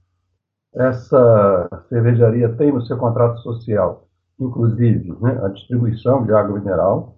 Essa 0.75 1.69
cervejaria 1.89 2.49
tem 2.57 2.73
no 2.73 2.83
seu 2.83 2.97
contrato 2.97 3.39
social, 3.41 4.07
inclusive, 4.39 5.17
né, 5.21 5.41
a 5.43 5.49
distribuição 5.49 6.25
de 6.25 6.33
água 6.33 6.59
mineral. 6.59 7.17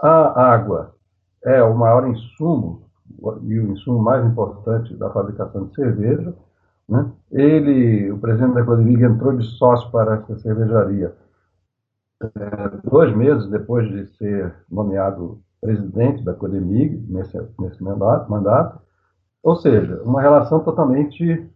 A 0.00 0.52
água 0.52 0.94
é 1.44 1.62
o 1.62 1.76
maior 1.76 2.08
insumo 2.08 2.88
e 3.42 3.58
o 3.58 3.72
insumo 3.72 4.00
mais 4.00 4.24
importante 4.24 4.94
da 4.96 5.10
fabricação 5.10 5.66
de 5.66 5.74
cerveja. 5.74 6.34
Né? 6.88 7.10
Ele, 7.30 8.10
o 8.10 8.18
presidente 8.18 8.54
da 8.54 8.64
Codemig, 8.64 9.02
entrou 9.04 9.36
de 9.36 9.44
sócio 9.44 9.90
para 9.90 10.14
essa 10.16 10.38
cervejaria 10.38 11.14
é, 12.22 12.88
dois 12.88 13.14
meses 13.14 13.48
depois 13.50 13.88
de 13.88 14.06
ser 14.16 14.54
nomeado 14.70 15.40
presidente 15.60 16.24
da 16.24 16.34
Codemig, 16.34 17.04
nesse, 17.08 17.38
nesse 17.60 17.82
mandato, 17.82 18.30
mandato. 18.30 18.80
Ou 19.42 19.56
seja, 19.56 20.00
uma 20.02 20.22
relação 20.22 20.60
totalmente 20.60 21.48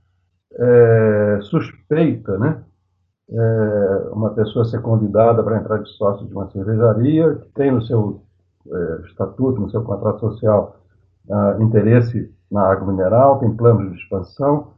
é, 0.55 1.39
suspeita, 1.43 2.39
né? 2.39 2.63
É, 3.31 4.09
uma 4.13 4.31
pessoa 4.31 4.65
ser 4.65 4.83
convidada 4.83 5.43
para 5.43 5.57
entrar 5.57 5.79
de 5.79 5.89
sócio 5.91 6.27
de 6.27 6.35
uma 6.35 6.51
cervejaria, 6.51 7.37
que 7.37 7.49
tem 7.55 7.71
no 7.71 7.81
seu 7.83 8.23
é, 8.71 9.07
estatuto, 9.07 9.61
no 9.61 9.71
seu 9.71 9.83
contrato 9.83 10.21
social, 10.21 10.77
uh, 11.29 11.63
interesse 11.63 12.33
na 12.51 12.63
água 12.63 12.93
mineral, 12.93 13.39
tem 13.39 13.55
planos 13.57 13.91
de 13.93 13.99
expansão 13.99 14.73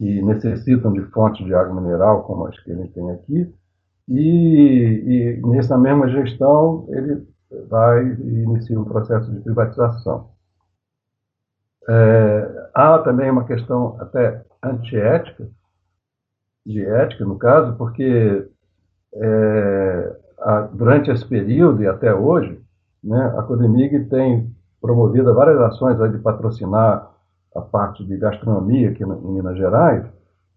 que 0.00 0.22
necessitam 0.22 0.94
de 0.94 1.02
fontes 1.10 1.44
de 1.44 1.54
água 1.54 1.78
mineral, 1.78 2.22
como 2.22 2.46
as 2.46 2.58
que 2.60 2.70
ele 2.70 2.88
tem 2.88 3.10
aqui, 3.10 3.54
e, 4.08 5.36
e 5.36 5.46
nessa 5.46 5.76
mesma 5.76 6.08
gestão 6.08 6.86
ele 6.88 7.28
vai 7.68 8.06
e 8.06 8.42
inicia 8.44 8.80
um 8.80 8.84
processo 8.84 9.30
de 9.30 9.40
privatização. 9.40 10.30
É, 11.86 12.68
há 12.74 12.98
também 13.00 13.30
uma 13.30 13.44
questão 13.44 13.98
até 14.00 14.42
antiética, 14.62 15.46
de 16.64 16.82
ética 16.82 17.26
no 17.26 17.36
caso, 17.36 17.76
porque 17.76 18.48
é, 19.12 20.16
a, 20.38 20.60
durante 20.62 21.10
esse 21.10 21.26
período 21.26 21.82
e 21.82 21.86
até 21.86 22.14
hoje, 22.14 22.58
né, 23.04 23.34
a 23.36 23.42
Codemig 23.42 24.06
tem 24.06 24.50
promovida 24.80 25.34
várias 25.34 25.60
ações 25.60 25.98
de 26.10 26.18
patrocinar 26.20 27.09
a 27.54 27.60
parte 27.60 28.04
de 28.04 28.16
gastronomia 28.16 28.90
aqui 28.90 29.02
em 29.02 29.32
Minas 29.32 29.56
Gerais, 29.56 30.06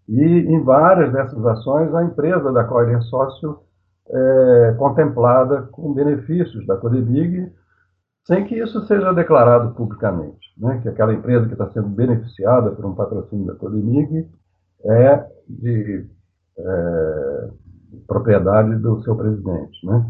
e 0.08 0.22
em 0.22 0.62
várias 0.62 1.12
dessas 1.12 1.44
ações 1.46 1.94
a 1.94 2.04
empresa 2.04 2.52
da 2.52 2.64
qual 2.64 2.82
ele 2.82 2.94
é 2.94 3.00
sócio 3.02 3.58
é 4.06 4.74
contemplada 4.78 5.62
com 5.72 5.94
benefícios 5.94 6.66
da 6.66 6.76
Codebig, 6.76 7.50
sem 8.26 8.44
que 8.44 8.54
isso 8.54 8.86
seja 8.86 9.12
declarado 9.12 9.74
publicamente, 9.74 10.52
né? 10.58 10.80
que 10.82 10.88
aquela 10.88 11.12
empresa 11.12 11.46
que 11.46 11.52
está 11.52 11.70
sendo 11.70 11.88
beneficiada 11.88 12.70
por 12.70 12.84
um 12.84 12.94
patrocínio 12.94 13.46
da 13.46 13.54
Codemig 13.54 14.28
é 14.84 15.26
de 15.48 16.06
é, 16.58 17.50
propriedade 18.06 18.76
do 18.76 19.02
seu 19.02 19.16
presidente. 19.16 19.86
Né? 19.86 20.06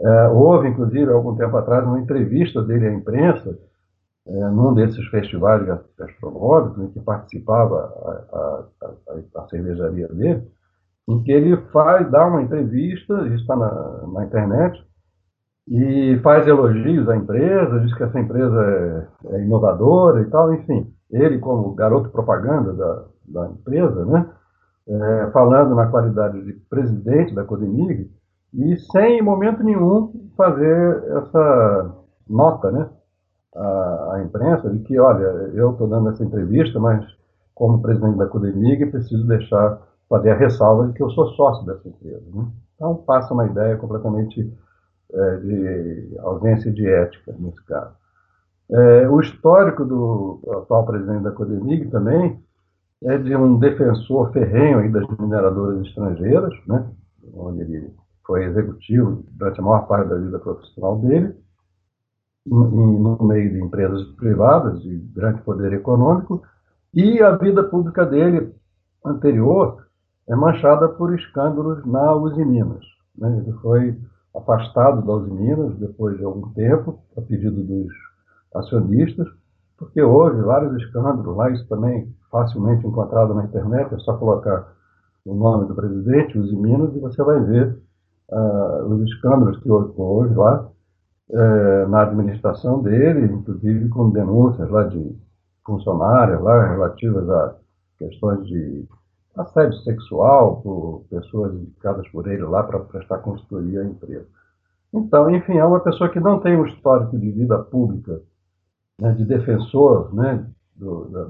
É, 0.00 0.28
houve, 0.28 0.68
inclusive, 0.68 1.10
algum 1.10 1.36
tempo 1.36 1.56
atrás, 1.56 1.84
uma 1.84 2.00
entrevista 2.00 2.62
dele 2.62 2.88
à 2.88 2.92
imprensa, 2.92 3.56
é, 4.26 4.48
num 4.48 4.72
desses 4.72 5.06
festivais 5.08 5.62
gastronômicos, 5.98 6.82
em 6.82 6.88
que 6.88 7.00
participava 7.00 7.76
a, 8.32 8.36
a, 8.36 8.64
a, 9.12 9.42
a, 9.42 9.48
cervejaria 9.48 10.08
dele, 10.08 10.48
em 11.08 11.22
que 11.22 11.30
ele 11.30 11.56
faz, 11.72 12.10
dá 12.10 12.26
uma 12.26 12.42
entrevista, 12.42 13.28
está 13.34 13.54
na, 13.54 14.06
na 14.08 14.24
internet, 14.24 14.82
e 15.68 16.18
faz 16.22 16.46
elogios 16.46 17.08
à 17.08 17.16
empresa, 17.16 17.80
diz 17.80 17.94
que 17.94 18.02
essa 18.02 18.18
empresa 18.18 19.08
é, 19.26 19.36
é 19.36 19.44
inovadora 19.44 20.22
e 20.22 20.26
tal, 20.26 20.52
enfim. 20.54 20.92
Ele, 21.10 21.38
como 21.38 21.74
garoto 21.74 22.10
propaganda 22.10 22.72
da, 22.72 23.04
da 23.28 23.50
empresa, 23.50 24.04
né, 24.06 24.26
é, 24.86 25.30
falando 25.32 25.74
na 25.74 25.86
qualidade 25.86 26.42
de 26.42 26.52
presidente 26.68 27.34
da 27.34 27.44
Codemig, 27.44 28.10
e 28.54 28.76
sem, 28.76 29.18
em 29.18 29.22
momento 29.22 29.62
nenhum, 29.62 30.30
fazer 30.36 31.04
essa 31.18 31.94
nota 32.28 32.70
né, 32.70 32.88
à, 33.54 34.14
à 34.14 34.22
imprensa 34.22 34.68
de 34.70 34.80
que, 34.80 34.98
olha, 34.98 35.24
eu 35.54 35.72
estou 35.72 35.86
dando 35.86 36.10
essa 36.10 36.24
entrevista, 36.24 36.78
mas 36.78 37.04
como 37.54 37.80
presidente 37.80 38.18
da 38.18 38.26
Codemig 38.26 38.86
preciso 38.86 39.26
deixar, 39.26 39.80
fazer 40.08 40.30
a 40.30 40.36
ressalva 40.36 40.88
de 40.88 40.94
que 40.94 41.02
eu 41.02 41.10
sou 41.10 41.28
sócio 41.30 41.64
dessa 41.64 41.88
empresa. 41.88 42.24
Né? 42.34 42.46
Então, 42.74 42.96
passa 42.96 43.32
uma 43.32 43.46
ideia 43.46 43.76
completamente 43.76 44.52
é, 45.12 45.36
de 45.36 46.18
ausência 46.18 46.72
de 46.72 46.88
ética 46.88 47.34
nesse 47.38 47.64
caso. 47.64 47.94
É, 48.70 49.08
o 49.08 49.20
histórico 49.20 49.84
do 49.84 50.40
atual 50.50 50.86
presidente 50.86 51.22
da 51.22 51.30
Codemig 51.30 51.90
também 51.90 52.42
é 53.04 53.18
de 53.18 53.36
um 53.36 53.58
defensor 53.58 54.32
ferrenho 54.32 54.90
das 54.90 55.06
mineradoras 55.18 55.86
estrangeiras, 55.86 56.54
né, 56.66 56.88
onde 57.34 57.60
ele 57.60 57.94
foi 58.26 58.44
executivo 58.44 59.22
durante 59.32 59.60
a 59.60 59.62
maior 59.62 59.86
parte 59.86 60.08
da 60.08 60.16
vida 60.16 60.38
profissional 60.38 60.98
dele, 60.98 61.36
no 62.46 63.18
meio 63.22 63.50
de 63.50 63.60
empresas 63.62 64.04
privadas 64.16 64.82
de 64.82 64.96
grande 65.14 65.40
poder 65.42 65.72
econômico, 65.72 66.42
e 66.92 67.22
a 67.22 67.36
vida 67.36 67.62
pública 67.64 68.04
dele 68.04 68.54
anterior 69.04 69.84
é 70.28 70.34
manchada 70.34 70.88
por 70.88 71.14
escândalos 71.14 71.84
na 71.84 72.14
Uzi 72.14 72.44
Minas. 72.44 72.84
Né? 73.16 73.38
Ele 73.38 73.52
foi 73.58 73.98
afastado 74.34 75.02
da 75.02 75.12
Uzi 75.12 75.30
Minas 75.30 75.76
depois 75.78 76.16
de 76.16 76.24
algum 76.24 76.50
tempo, 76.50 77.00
a 77.16 77.20
pedido 77.20 77.62
dos 77.62 77.92
acionistas, 78.54 79.26
porque 79.76 80.00
houve 80.02 80.40
vários 80.42 80.74
escândalos 80.82 81.36
lá, 81.36 81.50
isso 81.50 81.66
também 81.68 82.14
facilmente 82.30 82.86
encontrado 82.86 83.34
na 83.34 83.44
internet, 83.44 83.92
é 83.94 83.98
só 83.98 84.16
colocar 84.16 84.72
o 85.24 85.34
nome 85.34 85.66
do 85.66 85.74
presidente, 85.74 86.38
Uzi 86.38 86.56
Minas, 86.56 86.94
e 86.94 87.00
você 87.00 87.22
vai 87.22 87.40
ver 87.40 87.78
uh, 88.30 88.84
os 88.86 89.02
escândalos 89.02 89.58
que 89.60 89.68
houve 89.70 90.34
lá 90.34 90.68
uh, 91.30 91.88
na 91.88 92.02
administração 92.02 92.82
dele, 92.82 93.26
inclusive 93.32 93.88
com 93.88 94.10
denúncias 94.10 94.68
lá 94.70 94.84
de 94.84 95.16
funcionários 95.64 96.42
lá 96.42 96.68
relativas 96.70 97.28
a 97.28 97.56
questões 97.98 98.46
de 98.46 98.86
assédio 99.36 99.78
sexual 99.80 100.60
por 100.60 101.04
pessoas 101.10 101.54
indicadas 101.54 102.06
por 102.08 102.26
ele 102.28 102.42
lá 102.42 102.62
para 102.62 102.80
prestar 102.80 103.18
consultoria 103.18 103.80
à 103.80 103.84
empresa. 103.84 104.26
Então, 104.92 105.28
enfim, 105.30 105.58
é 105.58 105.64
uma 105.64 105.80
pessoa 105.80 106.08
que 106.08 106.20
não 106.20 106.38
tem 106.38 106.56
um 106.56 106.66
histórico 106.66 107.18
de 107.18 107.30
vida 107.32 107.58
pública, 107.58 108.20
né, 109.00 109.12
de 109.12 109.24
defensor 109.24 110.14
né, 110.14 110.46
do, 110.76 111.06
da, 111.06 111.24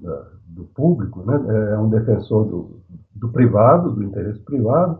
da, 0.00 0.26
do 0.48 0.64
público, 0.74 1.22
né, 1.22 1.72
é 1.72 1.78
um 1.78 1.88
defensor 1.88 2.44
do, 2.44 2.80
do 3.14 3.30
privado, 3.30 3.92
do 3.92 4.02
interesse 4.02 4.40
privado, 4.40 4.98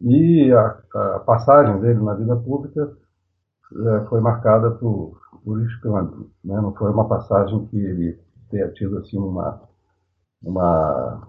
e 0.00 0.50
a, 0.52 0.78
a 0.94 1.20
passagem 1.20 1.80
dele 1.80 2.00
na 2.00 2.14
vida 2.14 2.34
pública 2.36 2.90
é, 3.74 4.04
foi 4.06 4.20
marcada 4.20 4.70
por, 4.70 5.18
por 5.44 5.60
escândalo. 5.62 6.30
Né? 6.44 6.56
Não 6.60 6.74
foi 6.74 6.90
uma 6.90 7.08
passagem 7.08 7.66
que 7.66 7.76
ele 7.76 8.18
tenha 8.50 8.68
tido 8.72 8.98
assim, 8.98 9.18
uma, 9.18 9.60
uma, 10.42 11.28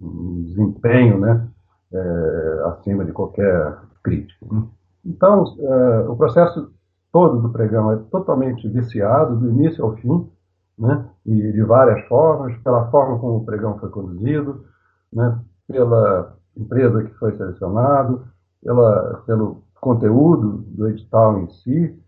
um 0.00 0.42
desempenho 0.44 1.20
né? 1.20 1.48
É, 1.92 2.62
acima 2.66 3.04
de 3.04 3.12
qualquer 3.12 3.78
crítica. 4.02 4.46
Né? 4.50 4.64
Então, 5.04 5.44
é, 5.58 6.08
o 6.08 6.16
processo 6.16 6.72
todo 7.12 7.42
do 7.42 7.50
pregão 7.50 7.92
é 7.92 7.96
totalmente 8.10 8.66
viciado, 8.68 9.36
do 9.36 9.50
início 9.50 9.84
ao 9.84 9.94
fim, 9.96 10.30
né? 10.78 11.06
e 11.26 11.52
de 11.52 11.62
várias 11.62 12.06
formas, 12.08 12.56
pela 12.62 12.90
forma 12.90 13.18
como 13.18 13.38
o 13.38 13.44
pregão 13.44 13.78
foi 13.78 13.90
conduzido, 13.90 14.64
né? 15.12 15.38
pela 15.68 16.36
empresa 16.56 17.04
que 17.04 17.14
foi 17.14 17.36
selecionado, 17.36 18.24
pela, 18.62 19.22
pelo 19.26 19.62
conteúdo 19.82 20.64
do 20.68 20.88
edital 20.88 21.40
em 21.40 21.50
si, 21.50 21.98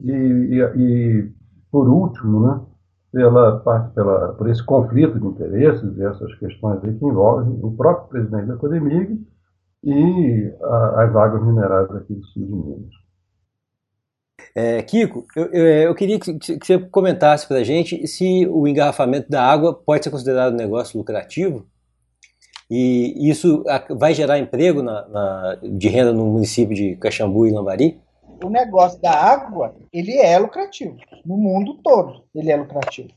e, 0.00 0.12
e, 0.12 0.62
e 0.76 1.32
por 1.72 1.88
último, 1.88 2.40
né, 2.46 2.60
pela, 3.12 3.90
pela, 3.92 4.32
por 4.34 4.48
esse 4.48 4.64
conflito 4.64 5.18
de 5.18 5.26
interesses 5.26 5.96
e 5.98 6.04
essas 6.04 6.32
questões 6.36 6.80
que 6.80 7.04
envolvem 7.04 7.58
o 7.62 7.72
próprio 7.76 8.08
presidente 8.08 8.46
da 8.46 8.56
Codemig 8.56 9.26
e 9.82 10.54
a, 10.62 11.02
as 11.02 11.16
águas 11.16 11.44
minerais 11.44 11.90
aqui 11.90 12.14
do 12.14 12.24
sul 12.26 12.46
de 12.46 12.52
Minas. 12.52 12.94
É, 14.54 14.80
Kiko, 14.82 15.26
eu, 15.34 15.46
eu, 15.46 15.64
eu, 15.64 15.94
queria 15.94 16.20
que, 16.20 16.38
que 16.38 16.64
você 16.64 16.78
comentasse 16.78 17.46
para 17.48 17.58
a 17.58 17.64
gente 17.64 18.06
se 18.06 18.46
o 18.46 18.68
engarrafamento 18.68 19.28
da 19.28 19.42
água 19.42 19.74
pode 19.74 20.04
ser 20.04 20.10
considerado 20.10 20.54
um 20.54 20.56
negócio 20.56 20.96
lucrativo 20.96 21.66
E 22.70 23.30
isso 23.30 23.64
vai 23.90 24.12
gerar 24.12 24.38
emprego 24.38 24.82
na, 24.82 25.08
na, 25.08 25.58
de 25.62 25.88
renda 25.88 26.12
no 26.12 26.26
município 26.26 26.74
de 26.74 26.96
Caxambu 26.96 27.46
e 27.46 27.50
Lambari? 27.52 28.00
O 28.42 28.50
negócio 28.50 29.00
da 29.00 29.12
água, 29.12 29.74
ele 29.92 30.16
é 30.18 30.38
lucrativo. 30.38 30.96
No 31.24 31.36
mundo 31.36 31.74
todo, 31.82 32.24
ele 32.34 32.50
é 32.50 32.56
lucrativo. 32.56 33.08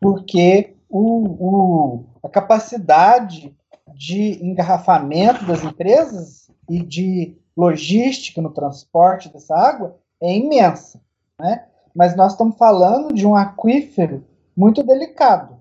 Porque 0.00 0.74
o, 0.88 1.24
o, 1.38 2.04
a 2.22 2.28
capacidade 2.28 3.54
de 3.94 4.44
engarrafamento 4.44 5.44
das 5.44 5.62
empresas 5.62 6.50
e 6.68 6.82
de 6.82 7.36
logística 7.56 8.40
no 8.40 8.50
transporte 8.50 9.32
dessa 9.32 9.54
água 9.54 9.96
é 10.20 10.34
imensa. 10.34 11.00
Né? 11.38 11.64
Mas 11.94 12.16
nós 12.16 12.32
estamos 12.32 12.56
falando 12.56 13.14
de 13.14 13.26
um 13.26 13.34
aquífero 13.34 14.24
muito 14.56 14.82
delicado, 14.82 15.56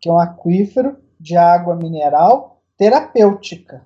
que 0.00 0.08
é 0.08 0.12
um 0.12 0.18
aquífero 0.18 0.96
de 1.20 1.36
água 1.36 1.76
mineral 1.76 2.55
terapêutica. 2.76 3.84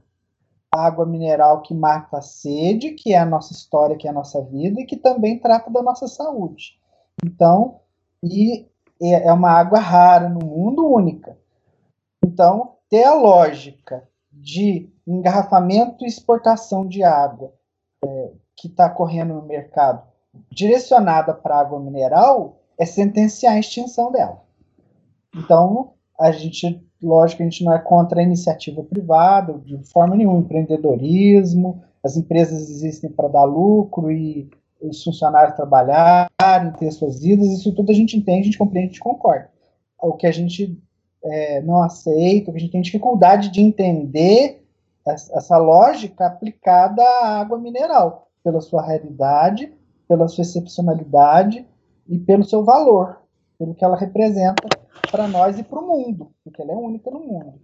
Água 0.73 1.05
mineral 1.05 1.63
que 1.63 1.75
mata 1.75 2.19
a 2.19 2.23
sede, 2.23 2.93
que 2.93 3.13
é 3.13 3.19
a 3.19 3.27
nossa 3.27 3.53
história, 3.53 3.97
que 3.97 4.07
é 4.07 4.11
a 4.11 4.15
nossa 4.15 4.41
vida, 4.41 4.81
e 4.81 4.87
que 4.87 4.97
também 4.97 5.39
trata 5.39 5.69
da 5.69 5.83
nossa 5.83 6.07
saúde. 6.07 6.79
Então, 7.25 7.81
e 8.23 8.69
é, 9.03 9.27
é 9.27 9.33
uma 9.33 9.51
água 9.51 9.81
rara 9.81 10.29
no 10.29 10.47
mundo, 10.47 10.87
única. 10.87 11.37
Então, 12.25 12.77
ter 12.89 13.03
a 13.03 13.15
lógica 13.15 14.09
de 14.33 14.89
engarrafamento 15.07 16.05
e 16.05 16.09
exportação 16.09 16.87
de 16.87 17.03
água 17.03 17.53
é, 18.05 18.33
que 18.55 18.69
está 18.69 18.89
correndo 18.89 19.35
no 19.35 19.43
mercado 19.43 20.11
direcionada 20.51 21.35
para 21.35 21.59
água 21.59 21.81
mineral 21.81 22.61
é 22.79 22.87
sentenciar 22.87 23.55
a 23.55 23.59
extinção 23.59 24.11
dela. 24.13 24.43
Então, 25.35 25.95
a 26.21 26.31
gente, 26.31 26.87
lógico, 27.03 27.43
a 27.43 27.45
gente 27.47 27.65
não 27.65 27.73
é 27.73 27.79
contra 27.79 28.21
a 28.21 28.23
iniciativa 28.23 28.83
privada, 28.85 29.55
de 29.65 29.79
forma 29.91 30.15
nenhuma, 30.15 30.41
empreendedorismo, 30.41 31.83
as 32.05 32.17
empresas 32.17 32.69
existem 32.69 33.11
para 33.11 33.29
dar 33.29 33.45
lucro 33.45 34.13
e 34.13 34.51
os 34.81 35.03
funcionários 35.03 35.57
trabalharem, 35.57 36.73
ter 36.79 36.91
suas 36.91 37.23
vidas, 37.23 37.49
isso 37.49 37.75
tudo 37.75 37.91
a 37.91 37.95
gente 37.95 38.17
entende, 38.17 38.41
a 38.41 38.45
gente 38.45 38.59
compreende, 38.59 38.89
a 38.89 38.91
gente 38.93 39.01
concorda. 39.01 39.51
O 39.99 40.13
que 40.13 40.27
a 40.27 40.33
gente 40.33 40.79
é, 41.23 41.63
não 41.63 41.83
aceita, 41.83 42.51
o 42.51 42.53
que 42.53 42.59
a 42.59 42.61
gente 42.61 42.73
tem 42.73 42.81
dificuldade 42.81 43.51
de 43.51 43.61
entender 43.61 44.63
essa, 45.07 45.57
lógica 45.59 46.27
aplicada 46.27 47.03
à 47.03 47.41
água 47.41 47.59
mineral, 47.59 48.29
pela 48.45 48.61
sua 48.61 48.83
realidade, 48.83 49.73
pela 50.07 50.29
sua 50.29 50.43
excepcionalidade 50.43 51.67
e 52.09 52.19
pelo 52.19 52.45
seu 52.45 52.65
valor, 52.65 53.20
pelo 53.61 53.75
que 53.75 53.85
ela 53.85 53.95
representa 53.95 54.67
para 55.11 55.29
nós 55.29 55.59
e 55.59 55.63
para 55.63 55.79
o 55.79 55.87
mundo, 55.87 56.31
porque 56.43 56.63
ela 56.63 56.73
é 56.73 56.75
única 56.75 57.11
no 57.11 57.21
mundo. 57.21 57.61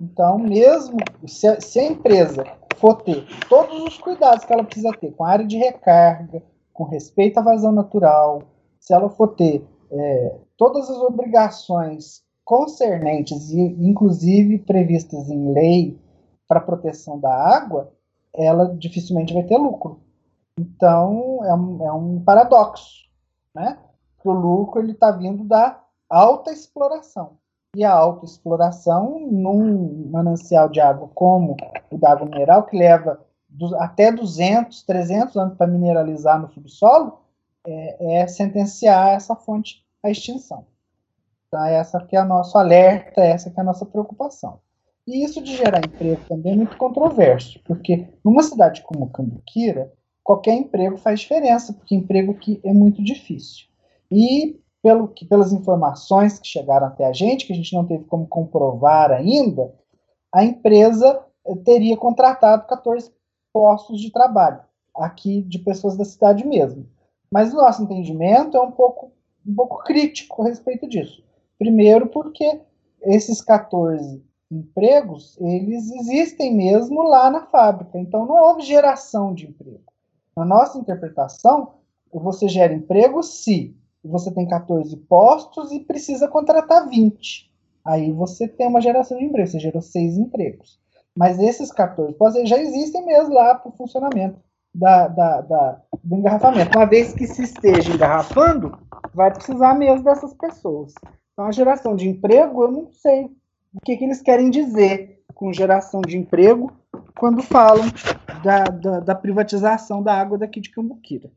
Então, 0.00 0.38
mesmo 0.38 0.98
se 1.26 1.48
a, 1.48 1.60
se 1.60 1.80
a, 1.80 1.86
empresa 1.86 2.44
for 2.76 3.02
ter 3.02 3.26
todos 3.48 3.82
os 3.82 3.98
cuidados 3.98 4.44
que 4.44 4.52
ela 4.52 4.62
precisa 4.62 4.92
ter 4.92 5.10
com 5.10 5.24
a 5.24 5.30
área 5.30 5.44
de 5.44 5.58
recarga, 5.58 6.40
com 6.72 6.84
respeito 6.84 7.38
à 7.38 7.42
vazão 7.42 7.72
natural, 7.72 8.42
se 8.78 8.94
ela 8.94 9.10
for 9.10 9.34
ter 9.34 9.66
é, 9.90 10.36
todas 10.56 10.88
as 10.88 10.98
obrigações 10.98 12.22
concernentes 12.44 13.50
e 13.50 13.60
inclusive 13.60 14.58
previstas 14.58 15.28
em 15.28 15.52
lei 15.52 15.98
para 16.46 16.60
proteção 16.60 17.18
da 17.18 17.34
água, 17.34 17.92
ela 18.32 18.72
dificilmente 18.78 19.34
vai 19.34 19.42
ter 19.42 19.56
lucro. 19.56 20.00
Então 20.56 21.44
é 21.44 21.52
um, 21.52 21.86
é 21.86 21.92
um 21.92 22.20
paradoxo, 22.20 23.08
né? 23.52 23.76
Que 24.20 24.28
o 24.28 24.32
lucro 24.32 24.80
ele 24.80 24.92
está 24.92 25.10
vindo 25.10 25.44
da 25.44 25.80
alta 26.08 26.52
exploração 26.52 27.38
e 27.74 27.84
a 27.84 27.92
alta 27.92 28.24
exploração 28.24 29.20
num 29.30 30.08
manancial 30.10 30.68
de 30.68 30.80
água 30.80 31.08
como 31.14 31.56
o 31.90 31.98
da 31.98 32.12
água 32.12 32.26
mineral 32.26 32.64
que 32.64 32.76
leva 32.76 33.20
do, 33.48 33.76
até 33.76 34.10
200, 34.10 34.82
300 34.82 35.36
anos 35.36 35.56
para 35.56 35.66
mineralizar 35.66 36.40
no 36.40 36.48
subsolo, 36.48 37.20
é, 37.66 38.22
é, 38.22 38.26
sentenciar 38.26 39.10
essa 39.10 39.36
fonte 39.36 39.84
à 40.02 40.10
extinção. 40.10 40.66
Então, 41.46 41.64
essa 41.64 42.00
que 42.00 42.16
é 42.16 42.22
o 42.22 42.26
nosso 42.26 42.56
alerta, 42.56 43.22
essa 43.22 43.50
que 43.50 43.58
é 43.58 43.62
a 43.62 43.64
nossa 43.64 43.84
preocupação. 43.84 44.60
E 45.06 45.24
isso 45.24 45.42
de 45.42 45.56
gerar 45.56 45.84
emprego 45.84 46.20
também 46.28 46.52
é 46.52 46.56
muito 46.56 46.76
controverso, 46.76 47.60
porque 47.64 48.06
numa 48.24 48.42
cidade 48.42 48.82
como 48.82 49.10
Cambuquira, 49.10 49.92
qualquer 50.22 50.54
emprego 50.54 50.96
faz 50.96 51.20
diferença, 51.20 51.72
porque 51.72 51.94
emprego 51.94 52.32
aqui 52.32 52.60
é 52.64 52.72
muito 52.72 53.02
difícil. 53.02 53.69
E 54.10 54.60
pelo 54.82 55.08
que, 55.08 55.26
pelas 55.26 55.52
informações 55.52 56.38
que 56.38 56.48
chegaram 56.48 56.86
até 56.86 57.06
a 57.06 57.12
gente, 57.12 57.46
que 57.46 57.52
a 57.52 57.56
gente 57.56 57.74
não 57.74 57.86
teve 57.86 58.04
como 58.04 58.26
comprovar 58.26 59.10
ainda, 59.10 59.72
a 60.32 60.44
empresa 60.44 61.22
eh, 61.46 61.56
teria 61.56 61.96
contratado 61.96 62.66
14 62.66 63.12
postos 63.52 64.00
de 64.00 64.10
trabalho 64.10 64.60
aqui 64.94 65.42
de 65.42 65.58
pessoas 65.58 65.96
da 65.96 66.04
cidade 66.04 66.46
mesmo. 66.46 66.88
Mas 67.30 67.52
o 67.52 67.56
nosso 67.56 67.82
entendimento 67.82 68.56
é 68.56 68.60
um 68.60 68.72
pouco, 68.72 69.12
um 69.46 69.54
pouco 69.54 69.82
crítico 69.84 70.42
a 70.42 70.46
respeito 70.46 70.88
disso. 70.88 71.22
Primeiro 71.58 72.08
porque 72.08 72.60
esses 73.02 73.40
14 73.40 74.22
empregos, 74.50 75.38
eles 75.40 75.90
existem 75.92 76.54
mesmo 76.54 77.02
lá 77.02 77.30
na 77.30 77.46
fábrica. 77.46 77.98
Então 77.98 78.26
não 78.26 78.34
houve 78.34 78.62
geração 78.62 79.32
de 79.32 79.46
emprego. 79.46 79.84
Na 80.36 80.44
nossa 80.44 80.78
interpretação, 80.78 81.74
você 82.12 82.48
gera 82.48 82.72
emprego 82.72 83.22
se 83.22 83.76
você 84.08 84.30
tem 84.32 84.46
14 84.46 84.96
postos 84.96 85.72
e 85.72 85.80
precisa 85.80 86.28
contratar 86.28 86.88
20. 86.88 87.50
Aí 87.84 88.12
você 88.12 88.46
tem 88.46 88.66
uma 88.66 88.80
geração 88.80 89.18
de 89.18 89.24
emprego, 89.24 89.48
você 89.48 89.58
gerou 89.58 89.82
seis 89.82 90.16
empregos. 90.16 90.78
Mas 91.16 91.38
esses 91.38 91.72
14 91.72 92.14
postos 92.14 92.48
já 92.48 92.58
existem 92.58 93.04
mesmo 93.04 93.34
lá 93.34 93.54
para 93.54 93.68
o 93.68 93.76
funcionamento 93.76 94.38
da, 94.74 95.08
da, 95.08 95.40
da, 95.40 95.80
do 96.02 96.16
engarrafamento. 96.16 96.76
Uma 96.76 96.86
vez 96.86 97.12
que 97.12 97.26
se 97.26 97.42
esteja 97.42 97.92
engarrafando, 97.92 98.78
vai 99.14 99.32
precisar 99.32 99.74
mesmo 99.74 100.04
dessas 100.04 100.32
pessoas. 100.34 100.94
Então, 101.32 101.46
a 101.46 101.52
geração 101.52 101.96
de 101.96 102.08
emprego, 102.08 102.62
eu 102.62 102.70
não 102.70 102.90
sei 102.92 103.24
o 103.74 103.80
que, 103.84 103.96
que 103.96 104.04
eles 104.04 104.20
querem 104.20 104.50
dizer 104.50 105.22
com 105.34 105.52
geração 105.52 106.00
de 106.00 106.16
emprego 106.16 106.72
quando 107.18 107.42
falam 107.42 107.86
da, 108.42 108.64
da, 108.64 109.00
da 109.00 109.14
privatização 109.14 110.02
da 110.02 110.14
água 110.14 110.38
daqui 110.38 110.60
de 110.60 110.70
Cambuquira. 110.70 111.30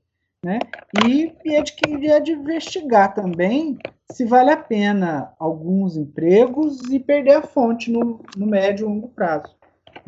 Né? 0.44 0.60
E, 1.07 1.32
e 1.45 1.56
é, 1.56 1.61
de, 1.61 2.07
é 2.07 2.20
de 2.20 2.34
investigar 2.34 3.14
também 3.14 3.78
se 4.11 4.26
vale 4.26 4.52
a 4.52 4.57
pena 4.57 5.34
alguns 5.40 5.95
empregos 5.95 6.82
e 6.91 6.99
perder 6.99 7.36
a 7.36 7.41
fonte 7.41 7.90
no, 7.90 8.20
no 8.36 8.45
médio 8.45 8.86
e 8.86 8.90
longo 8.90 9.07
prazo. 9.07 9.56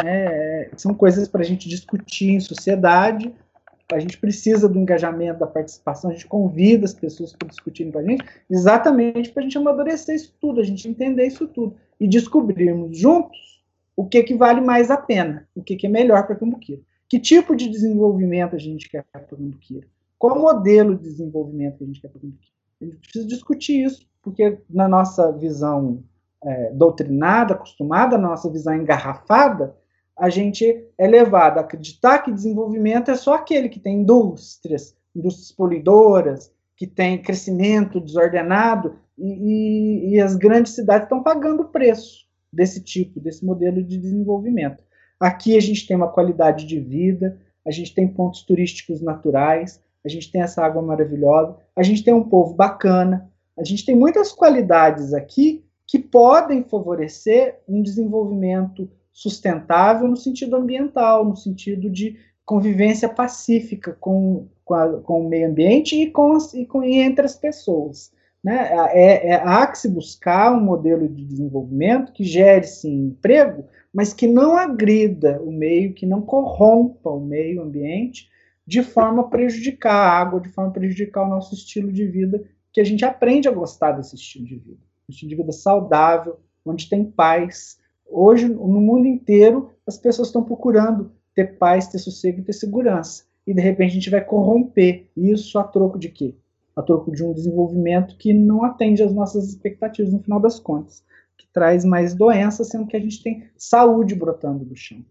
Né? 0.04 0.70
São 0.76 0.94
coisas 0.94 1.28
para 1.28 1.42
a 1.42 1.46
gente 1.46 1.70
discutir 1.70 2.32
em 2.32 2.40
sociedade, 2.42 3.34
a 3.94 4.00
gente 4.00 4.18
precisa 4.18 4.68
do 4.68 4.80
engajamento, 4.80 5.40
da 5.40 5.48
participação, 5.48 6.10
a 6.10 6.14
gente 6.14 6.26
convida 6.26 6.86
as 6.86 6.94
pessoas 6.94 7.34
para 7.34 7.48
discutirem 7.48 7.92
com 7.92 8.00
a 8.00 8.04
gente, 8.04 8.24
exatamente 8.50 9.30
para 9.30 9.42
a 9.42 9.44
gente 9.44 9.58
amadurecer 9.58 10.16
isso 10.16 10.36
tudo, 10.42 10.60
a 10.60 10.64
gente 10.64 10.88
entender 10.88 11.26
isso 11.26 11.48
tudo 11.48 11.76
e 12.00 12.08
descobrirmos 12.08 12.98
juntos 12.98 13.64
o 13.96 14.06
que, 14.06 14.22
que 14.24 14.36
vale 14.36 14.60
mais 14.60 14.92
a 14.92 14.98
pena, 14.98 15.48
o 15.56 15.64
que, 15.64 15.76
que 15.76 15.88
é 15.88 15.90
melhor 15.90 16.26
para 16.26 16.36
Cambuquira. 16.36 16.82
Que 17.08 17.20
tipo 17.20 17.56
de 17.56 17.70
desenvolvimento 17.70 18.56
a 18.56 18.60
gente 18.60 18.90
quer 18.90 19.06
para 19.12 19.22
Cambuquira? 19.22 19.88
Qual 20.26 20.40
modelo 20.40 20.96
de 20.96 21.04
desenvolvimento 21.04 21.78
que 21.78 21.84
a 21.84 21.88
gente 21.88 22.02
quer 22.02 22.08
Cambuquira? 22.08 22.52
A 22.82 22.86
gente 22.86 22.98
precisa 22.98 23.28
discutir 23.28 23.86
isso, 23.86 24.10
porque 24.24 24.58
na 24.68 24.88
nossa 24.88 25.32
visão 25.32 26.04
é, 26.44 26.72
doutrinada, 26.72 27.54
acostumada, 27.54 28.18
na 28.18 28.30
nossa 28.30 28.50
visão 28.50 28.74
engarrafada, 28.74 29.76
a 30.18 30.28
gente 30.28 30.84
é 30.98 31.06
levado 31.08 31.60
a 31.60 31.62
acreditar 31.62 32.24
que 32.24 32.32
desenvolvimento 32.32 33.12
é 33.12 33.16
só 33.16 33.36
aquele 33.36 33.70
que 33.70 33.80
tem 33.80 34.02
indústrias, 34.02 34.98
indústrias 35.16 35.52
poluidoras, 35.52 36.52
que 36.76 36.88
tem 36.88 37.22
crescimento 37.22 38.02
desordenado, 38.02 38.96
e, 39.16 39.28
e, 39.28 40.10
e 40.16 40.20
as 40.20 40.36
grandes 40.36 40.74
cidades 40.74 41.06
estão 41.06 41.22
pagando 41.22 41.62
o 41.62 41.70
preço 41.70 42.26
desse 42.52 42.82
tipo, 42.82 43.20
desse 43.20 43.46
modelo 43.46 43.84
de 43.84 43.96
desenvolvimento. 43.96 44.84
Aqui 45.20 45.56
a 45.56 45.62
gente 45.62 45.86
tem 45.86 45.96
uma 45.96 46.12
qualidade 46.12 46.66
de 46.66 46.80
vida, 46.80 47.40
a 47.64 47.70
gente 47.70 47.94
tem 47.94 48.08
pontos 48.08 48.42
turísticos 48.42 49.04
naturais, 49.04 49.85
a 50.06 50.10
gente 50.10 50.32
tem 50.32 50.42
essa 50.42 50.64
água 50.64 50.82
maravilhosa, 50.84 51.58
a 51.76 51.82
gente 51.82 52.04
tem 52.04 52.14
um 52.14 52.24
povo 52.24 52.54
bacana, 52.54 53.28
a 53.58 53.64
gente 53.64 53.84
tem 53.84 53.96
muitas 53.96 54.32
qualidades 54.32 55.14
aqui 55.14 55.66
que 55.88 55.98
podem 55.98 56.64
favorecer 56.64 57.60
um 57.68 57.82
desenvolvimento 57.82 58.90
sustentável 59.12 60.08
no 60.08 60.16
sentido 60.16 60.56
ambiental, 60.56 61.26
no 61.26 61.36
sentido 61.36 61.90
de 61.90 62.18
convivência 62.46 63.10
pacífica 63.10 63.98
com, 64.00 64.48
com, 64.64 64.74
a, 64.76 65.02
com 65.02 65.26
o 65.26 65.30
meio 65.30 65.50
ambiente 65.50 66.00
e, 66.00 66.12
com, 66.12 66.38
e, 66.54 66.66
com, 66.66 66.84
e 66.84 67.00
entre 67.00 67.26
as 67.26 67.36
pessoas. 67.36 68.12
Né? 68.44 68.70
É, 68.94 69.30
é, 69.30 69.36
há 69.36 69.66
que 69.66 69.80
se 69.80 69.90
buscar 69.90 70.54
um 70.54 70.62
modelo 70.62 71.08
de 71.08 71.26
desenvolvimento 71.26 72.12
que 72.12 72.24
gere, 72.24 72.68
sim, 72.68 73.08
emprego, 73.08 73.66
mas 73.92 74.14
que 74.14 74.28
não 74.28 74.56
agrida 74.56 75.42
o 75.42 75.52
meio, 75.52 75.94
que 75.94 76.06
não 76.06 76.22
corrompa 76.22 77.10
o 77.10 77.20
meio 77.20 77.64
ambiente 77.64 78.30
de 78.66 78.82
forma 78.84 79.22
a 79.22 79.28
prejudicar 79.28 79.94
a 79.94 80.20
água, 80.20 80.40
de 80.40 80.50
forma 80.50 80.72
a 80.72 80.74
prejudicar 80.74 81.24
o 81.24 81.30
nosso 81.30 81.54
estilo 81.54 81.92
de 81.92 82.06
vida, 82.08 82.44
que 82.74 82.82
a 82.82 82.84
gente 82.84 83.06
aprende 83.06 83.48
a 83.48 83.52
gostar 83.52 83.92
desse 83.94 84.16
estilo 84.16 84.46
de 84.46 84.56
vida. 84.56 84.80
Um 85.08 85.12
estilo 85.12 85.30
de 85.30 85.36
vida 85.36 85.52
saudável, 85.52 86.40
onde 86.66 86.90
tem 86.90 87.06
paz, 87.06 87.78
Hoje, 88.08 88.48
no 88.48 88.80
mundo 88.82 89.08
inteiro, 89.08 89.72
as 89.86 89.98
pessoas 89.98 90.28
estão 90.28 90.44
procurando 90.44 91.12
ter 91.34 91.58
paz, 91.58 91.88
ter 91.88 91.98
sossego 91.98 92.40
e 92.40 92.44
ter 92.44 92.54
segurança. 92.54 93.24
E 93.46 93.54
de 93.54 93.62
repente 93.62 93.92
a 93.92 93.94
gente 93.94 94.10
vai 94.10 94.24
corromper 94.24 95.08
isso 95.18 95.58
a 95.60 95.64
troco 95.64 95.98
de 95.98 96.10
quê? 96.10 96.36
A 96.76 96.82
troco 96.82 97.12
de 97.12 97.24
um 97.24 97.34
desenvolvimento 97.34 98.16
que 98.18 98.34
não 98.34 98.64
atende 98.64 99.04
às 99.04 99.14
nossas 99.14 99.50
expectativas 99.50 100.14
no 100.14 100.20
final 100.20 100.40
das 100.40 100.60
contas, 100.60 101.04
que 101.38 101.48
traz 101.52 101.84
mais 101.84 102.14
doenças, 102.14 102.70
sendo 102.70 102.88
que 102.88 102.96
a 102.96 103.00
gente 103.00 103.22
tem 103.22 103.48
saúde 103.58 104.16
brotando 104.16 104.64
do 104.64 104.76
chão. 104.76 105.04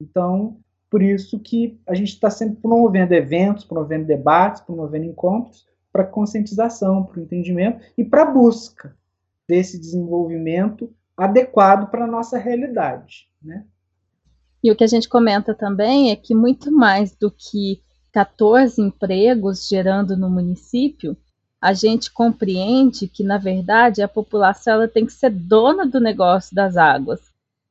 Então, 0.00 0.58
por 0.96 1.02
isso 1.02 1.38
que 1.38 1.78
a 1.86 1.94
gente 1.94 2.08
está 2.08 2.30
sempre 2.30 2.56
promovendo 2.56 3.12
eventos, 3.12 3.64
promovendo 3.64 4.06
debates, 4.06 4.62
promovendo 4.62 5.04
encontros 5.04 5.66
para 5.92 6.06
conscientização, 6.06 7.04
para 7.04 7.20
o 7.20 7.22
entendimento 7.22 7.84
e 7.98 8.02
para 8.02 8.22
a 8.22 8.32
busca 8.32 8.96
desse 9.46 9.78
desenvolvimento 9.78 10.90
adequado 11.14 11.90
para 11.90 12.04
a 12.04 12.06
nossa 12.06 12.38
realidade. 12.38 13.28
Né? 13.42 13.66
E 14.64 14.72
o 14.72 14.74
que 14.74 14.84
a 14.84 14.86
gente 14.86 15.06
comenta 15.06 15.54
também 15.54 16.10
é 16.10 16.16
que 16.16 16.34
muito 16.34 16.72
mais 16.72 17.14
do 17.14 17.30
que 17.30 17.82
14 18.10 18.80
empregos 18.80 19.68
gerando 19.68 20.16
no 20.16 20.30
município, 20.30 21.14
a 21.60 21.74
gente 21.74 22.10
compreende 22.10 23.06
que, 23.06 23.22
na 23.22 23.36
verdade, 23.36 24.00
a 24.00 24.08
população 24.08 24.72
ela 24.72 24.88
tem 24.88 25.04
que 25.04 25.12
ser 25.12 25.28
dona 25.28 25.84
do 25.84 26.00
negócio 26.00 26.56
das 26.56 26.74
águas. 26.74 27.20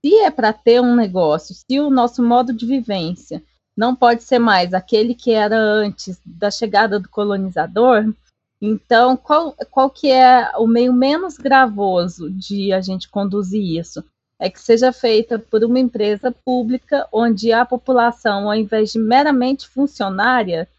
Se 0.06 0.14
é 0.20 0.30
para 0.30 0.54
ter 0.54 0.80
um 0.80 0.96
negócio, 0.96 1.56
se 1.56 1.80
o 1.80 1.90
nosso 1.90 2.22
modo 2.22 2.54
de 2.54 2.64
vivência 2.64 3.42
não 3.76 3.96
pode 3.96 4.22
ser 4.22 4.38
mais 4.38 4.72
aquele 4.72 5.16
que 5.16 5.32
era 5.32 5.58
antes 5.58 6.22
da 6.24 6.52
chegada 6.52 7.00
do 7.00 7.10
colonizador, 7.10 8.14
então, 8.62 9.18
qual, 9.18 9.56
qual 9.72 9.90
que 9.90 10.12
é 10.12 10.52
o 10.60 10.68
meio 10.68 10.94
menos 10.94 11.38
gravoso 11.38 12.30
de 12.30 12.72
a 12.72 12.82
gente 12.82 13.10
conduzir 13.10 13.80
isso? 13.80 14.04
É 14.38 14.48
que 14.48 14.62
seja 14.62 14.94
feita 14.94 15.40
por 15.40 15.64
uma 15.64 15.80
empresa 15.80 16.32
pública 16.32 17.08
onde 17.12 17.52
a 17.52 17.66
população, 17.66 18.48
ao 18.48 18.54
invés 18.54 18.92
de 18.92 19.00
meramente 19.00 19.68
funcionária 19.68 20.70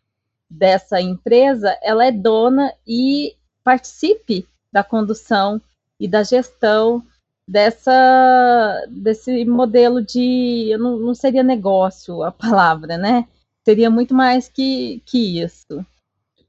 dessa 0.49 1.01
empresa, 1.01 1.77
ela 1.83 2.07
é 2.07 2.13
dona 2.13 2.73
e 2.87 3.35
participe 3.65 4.47
da 4.73 4.85
condução 4.85 5.61
e 5.99 6.07
da 6.07 6.23
gestão 6.23 7.05
dessa 7.49 8.87
desse 8.91 9.45
modelo 9.45 10.03
de 10.03 10.77
não, 10.79 10.99
não 10.99 11.15
seria 11.15 11.43
negócio 11.43 12.23
a 12.23 12.33
palavra, 12.33 12.99
né? 12.99 13.27
Seria 13.65 13.91
muito 13.91 14.15
mais 14.15 14.49
que, 14.49 15.03
que 15.05 15.43
isso. 15.43 15.85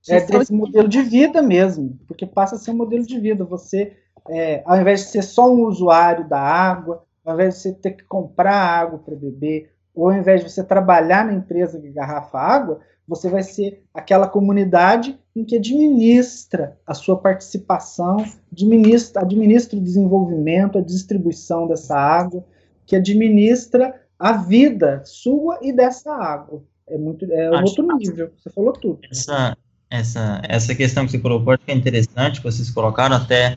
É 0.07 0.21
desse 0.21 0.53
modelo 0.53 0.87
de 0.87 1.01
vida 1.01 1.41
mesmo, 1.41 1.99
porque 2.07 2.25
passa 2.25 2.55
a 2.55 2.57
ser 2.59 2.71
um 2.71 2.75
modelo 2.77 3.05
de 3.05 3.19
vida. 3.19 3.43
Você, 3.43 3.97
é, 4.29 4.61
ao 4.65 4.79
invés 4.79 5.01
de 5.01 5.07
ser 5.07 5.23
só 5.23 5.51
um 5.51 5.65
usuário 5.65 6.27
da 6.29 6.39
água, 6.39 7.03
ao 7.25 7.33
invés 7.33 7.55
de 7.55 7.61
você 7.61 7.73
ter 7.73 7.91
que 7.91 8.03
comprar 8.05 8.55
água 8.55 8.99
para 8.99 9.15
beber, 9.15 9.71
ou 9.93 10.09
ao 10.09 10.15
invés 10.15 10.43
de 10.43 10.49
você 10.49 10.63
trabalhar 10.63 11.25
na 11.25 11.33
empresa 11.33 11.79
que 11.79 11.89
garrafa 11.89 12.37
água, 12.37 12.79
você 13.07 13.29
vai 13.29 13.43
ser 13.43 13.83
aquela 13.93 14.27
comunidade 14.27 15.19
em 15.37 15.45
que 15.45 15.55
administra 15.55 16.75
a 16.85 16.95
sua 16.95 17.15
participação, 17.15 18.25
administra, 18.51 19.21
administra 19.21 19.77
o 19.77 19.81
desenvolvimento, 19.81 20.79
a 20.79 20.81
distribuição 20.81 21.67
dessa 21.67 21.95
água, 21.95 22.43
que 22.87 22.95
administra 22.95 23.93
a 24.17 24.33
vida 24.33 25.03
sua 25.05 25.59
e 25.61 25.71
dessa 25.71 26.11
água. 26.11 26.63
É 26.89 26.97
muito 26.97 27.31
é 27.31 27.51
outro 27.51 27.85
nível. 27.97 28.31
Você 28.35 28.49
falou 28.49 28.73
tudo. 28.73 28.99
Essa, 29.11 29.55
essa, 29.91 30.41
essa 30.43 30.73
questão 30.73 31.05
que 31.05 31.11
você 31.11 31.19
colocou, 31.19 31.53
acho 31.53 31.63
que 31.63 31.71
é 31.71 31.75
interessante, 31.75 32.41
que 32.41 32.51
vocês 32.51 32.71
colocaram 32.71 33.15
até, 33.15 33.55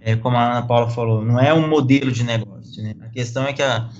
é, 0.00 0.14
como 0.14 0.36
a 0.36 0.52
Ana 0.52 0.66
Paula 0.66 0.88
falou, 0.88 1.24
não 1.24 1.40
é 1.40 1.52
um 1.52 1.66
modelo 1.66 2.12
de 2.12 2.22
negócio, 2.22 2.80
né? 2.80 2.94
A 3.00 3.08
questão 3.08 3.44
é 3.44 3.52
que 3.52 3.62
a, 3.62 3.90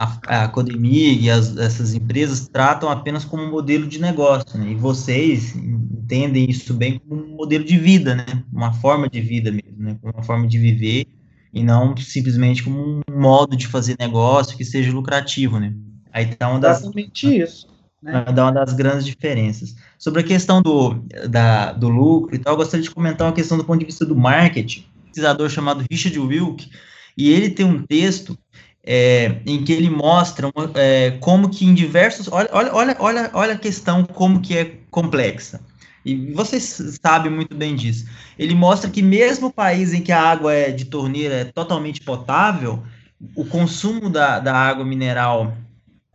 a, 0.00 0.18
a 0.28 0.44
Academia 0.44 1.12
e 1.12 1.28
as, 1.28 1.54
essas 1.58 1.92
empresas 1.92 2.48
tratam 2.48 2.88
apenas 2.88 3.22
como 3.22 3.42
um 3.42 3.50
modelo 3.50 3.86
de 3.86 4.00
negócio, 4.00 4.58
né? 4.58 4.70
E 4.70 4.74
vocês 4.74 5.54
entendem 5.54 6.48
isso 6.48 6.72
bem 6.72 6.98
como 6.98 7.22
um 7.22 7.36
modelo 7.36 7.62
de 7.62 7.76
vida, 7.76 8.14
né? 8.14 8.24
Uma 8.50 8.72
forma 8.72 9.10
de 9.10 9.20
vida 9.20 9.52
mesmo, 9.52 9.76
né? 9.76 9.98
Uma 10.02 10.22
forma 10.22 10.46
de 10.48 10.58
viver 10.58 11.06
e 11.52 11.62
não 11.62 11.94
simplesmente 11.98 12.62
como 12.62 12.80
um 12.80 13.20
modo 13.20 13.54
de 13.54 13.66
fazer 13.66 13.94
negócio 14.00 14.56
que 14.56 14.64
seja 14.64 14.90
lucrativo, 14.90 15.60
né? 15.60 15.74
Aí 16.10 16.34
tá 16.34 16.48
uma 16.48 16.58
das... 16.58 16.78
Exatamente 16.78 17.38
isso. 17.38 17.68
Né? 18.02 18.24
Dar 18.24 18.44
uma 18.44 18.52
das 18.52 18.72
grandes 18.72 19.04
diferenças. 19.04 19.76
Sobre 19.98 20.22
a 20.22 20.24
questão 20.24 20.62
do, 20.62 20.94
da, 21.28 21.72
do 21.72 21.90
lucro 21.90 22.34
e 22.34 22.38
tal, 22.38 22.54
eu 22.54 22.56
gostaria 22.56 22.82
de 22.82 22.90
comentar 22.90 23.26
uma 23.26 23.34
questão 23.34 23.58
do 23.58 23.64
ponto 23.64 23.80
de 23.80 23.84
vista 23.84 24.06
do 24.06 24.16
marketing. 24.16 24.86
Um 24.96 25.02
pesquisador 25.08 25.50
chamado 25.50 25.84
Richard 25.90 26.18
Wilk, 26.18 26.70
e 27.18 27.30
ele 27.30 27.50
tem 27.50 27.66
um 27.66 27.82
texto 27.82 28.38
é, 28.84 29.40
em 29.46 29.62
que 29.62 29.72
ele 29.72 29.90
mostra 29.90 30.50
é, 30.74 31.12
como 31.20 31.50
que 31.50 31.64
em 31.64 31.74
diversos. 31.74 32.28
Olha, 32.30 32.48
olha, 32.52 32.96
olha, 32.98 33.30
olha, 33.32 33.52
a 33.54 33.58
questão 33.58 34.04
como 34.04 34.40
que 34.40 34.56
é 34.56 34.76
complexa. 34.90 35.60
E 36.04 36.32
vocês 36.32 36.98
sabem 37.02 37.30
muito 37.30 37.54
bem 37.54 37.76
disso. 37.76 38.06
Ele 38.38 38.54
mostra 38.54 38.88
que 38.88 39.02
mesmo 39.02 39.48
o 39.48 39.52
país 39.52 39.92
em 39.92 40.00
que 40.00 40.12
a 40.12 40.22
água 40.22 40.54
é 40.54 40.70
de 40.70 40.86
torneira 40.86 41.34
é 41.34 41.44
totalmente 41.44 42.00
potável, 42.00 42.82
o 43.34 43.44
consumo 43.44 44.08
da, 44.08 44.38
da 44.38 44.54
água 44.56 44.84
mineral 44.84 45.54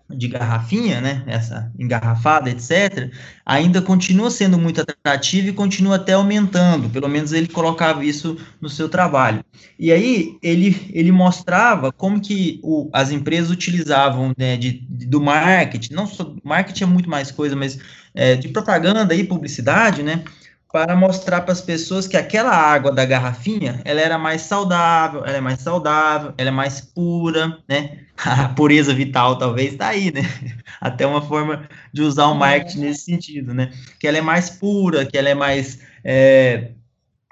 de 0.10 0.28
garrafinha, 0.28 1.02
né, 1.02 1.24
essa 1.26 1.72
engarrafada, 1.80 2.50
etc., 2.50 3.10
ainda 3.44 3.82
continua 3.82 4.30
sendo 4.30 4.58
muito 4.58 4.82
atrativo 4.82 5.48
e 5.48 5.54
continua 5.54 5.96
até 5.96 6.14
aumentando, 6.14 6.90
pelo 6.90 7.08
menos 7.08 7.34
ele 7.34 7.48
colocava 7.48 8.06
isso 8.06 8.38
no 8.62 8.70
seu 8.70 8.88
trabalho. 8.88 9.44
E 9.80 9.92
aí 9.92 10.38
ele, 10.44 10.90
ele 10.94 11.12
mostrava 11.12 11.92
como 11.92 12.22
que 12.22 12.60
o, 12.64 12.88
as 12.94 13.12
empresas 13.12 13.50
utilizavam 13.50 14.32
né, 14.38 14.56
de, 14.58 14.86
de, 14.88 15.08
do 15.08 15.20
marketing, 15.20 15.94
não 15.94 16.06
só 16.06 16.36
marketing 16.44 16.84
é 16.84 16.88
muito 16.88 17.10
mais 17.10 17.32
coisa, 17.32 17.56
mas 17.56 17.80
é, 18.14 18.36
de 18.36 18.50
propaganda 18.50 19.14
e 19.16 19.24
publicidade, 19.24 20.04
né, 20.04 20.24
para 20.76 20.94
mostrar 20.94 21.40
para 21.40 21.54
as 21.54 21.62
pessoas 21.62 22.06
que 22.06 22.18
aquela 22.18 22.52
água 22.52 22.92
da 22.92 23.06
garrafinha, 23.06 23.82
ela 23.86 24.02
era 24.02 24.18
mais 24.18 24.42
saudável, 24.42 25.24
ela 25.24 25.38
é 25.38 25.40
mais 25.40 25.62
saudável, 25.62 26.34
ela 26.38 26.50
é 26.50 26.52
mais 26.52 26.82
pura, 26.82 27.60
né? 27.66 28.00
A 28.20 28.50
pureza 28.50 28.94
vital 28.94 29.38
talvez 29.38 29.72
está 29.72 29.88
aí, 29.88 30.12
né? 30.12 30.24
Até 30.82 31.08
uma 31.08 31.22
forma 31.22 31.66
de 31.94 32.02
usar 32.02 32.26
o 32.26 32.36
marketing 32.36 32.80
nesse 32.80 33.06
sentido, 33.06 33.54
né? 33.54 33.72
Que 33.98 34.06
ela 34.06 34.18
é 34.18 34.22
mais 34.22 34.50
pura, 34.50 35.06
que 35.06 35.18
ela 35.18 35.30
é 35.30 35.34
mais 35.34 35.80
é, 36.04 36.72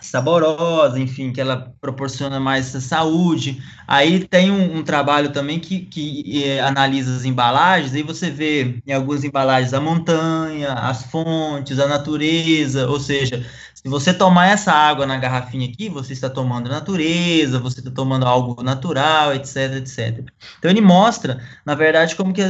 saborosa, 0.05 0.99
enfim, 0.99 1.31
que 1.31 1.41
ela 1.41 1.73
proporciona 1.79 2.39
mais 2.39 2.65
saúde. 2.67 3.61
Aí 3.87 4.27
tem 4.27 4.51
um, 4.51 4.77
um 4.77 4.83
trabalho 4.83 5.31
também 5.31 5.59
que, 5.59 5.79
que 5.81 6.43
é, 6.43 6.61
analisa 6.61 7.15
as 7.15 7.25
embalagens, 7.25 7.93
aí 7.93 8.03
você 8.03 8.29
vê 8.29 8.81
em 8.85 8.93
algumas 8.93 9.23
embalagens 9.23 9.73
a 9.73 9.81
montanha, 9.81 10.73
as 10.73 11.03
fontes, 11.03 11.79
a 11.79 11.87
natureza, 11.87 12.87
ou 12.89 12.99
seja, 12.99 13.45
se 13.83 13.89
você 13.89 14.13
tomar 14.13 14.47
essa 14.47 14.71
água 14.71 15.05
na 15.05 15.17
garrafinha 15.17 15.67
aqui, 15.67 15.89
você 15.89 16.13
está 16.13 16.29
tomando 16.29 16.69
natureza, 16.69 17.59
você 17.59 17.79
está 17.79 17.91
tomando 17.91 18.25
algo 18.25 18.63
natural, 18.63 19.35
etc, 19.35 19.75
etc. 19.75 20.25
Então 20.57 20.71
ele 20.71 20.79
mostra, 20.79 21.41
na 21.65 21.75
verdade, 21.75 22.15
como 22.15 22.33
que 22.33 22.41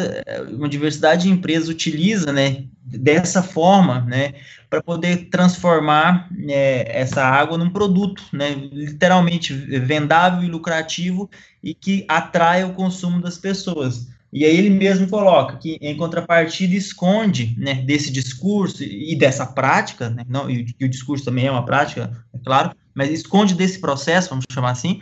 uma 0.52 0.70
diversidade 0.70 1.24
de 1.24 1.32
empresas 1.32 1.70
utiliza, 1.70 2.32
né, 2.32 2.66
dessa 2.86 3.42
forma, 3.42 4.02
né, 4.02 4.36
para 4.70 4.84
poder 4.84 5.30
transformar 5.32 6.30
é, 6.48 7.02
essa 7.02 7.24
água 7.24 7.58
num 7.58 7.72
produto, 7.72 8.24
né, 8.32 8.52
literalmente 8.72 9.54
vendável 9.54 10.44
e 10.44 10.52
lucrativo 10.52 11.28
e 11.64 11.74
que 11.74 12.06
atrai 12.08 12.64
o 12.64 12.74
consumo 12.74 13.20
das 13.20 13.40
pessoas. 13.40 14.13
E 14.34 14.44
aí 14.46 14.58
ele 14.58 14.72
mesmo 14.72 15.08
coloca 15.08 15.58
que, 15.58 15.78
em 15.80 15.96
contrapartida, 15.96 16.74
esconde 16.74 17.56
né, 17.56 17.76
desse 17.76 18.12
discurso 18.12 18.84
e 18.84 19.16
dessa 19.16 19.46
prática, 19.46 20.10
né, 20.10 20.26
não, 20.28 20.50
e, 20.50 20.74
e, 20.80 20.86
o 20.86 20.90
discurso 20.90 21.24
também 21.24 21.46
é 21.46 21.52
uma 21.52 21.64
prática, 21.64 22.12
é 22.34 22.40
claro, 22.44 22.72
mas 22.96 23.12
esconde 23.12 23.54
desse 23.54 23.80
processo, 23.80 24.30
vamos 24.30 24.46
chamar 24.52 24.72
assim, 24.72 25.00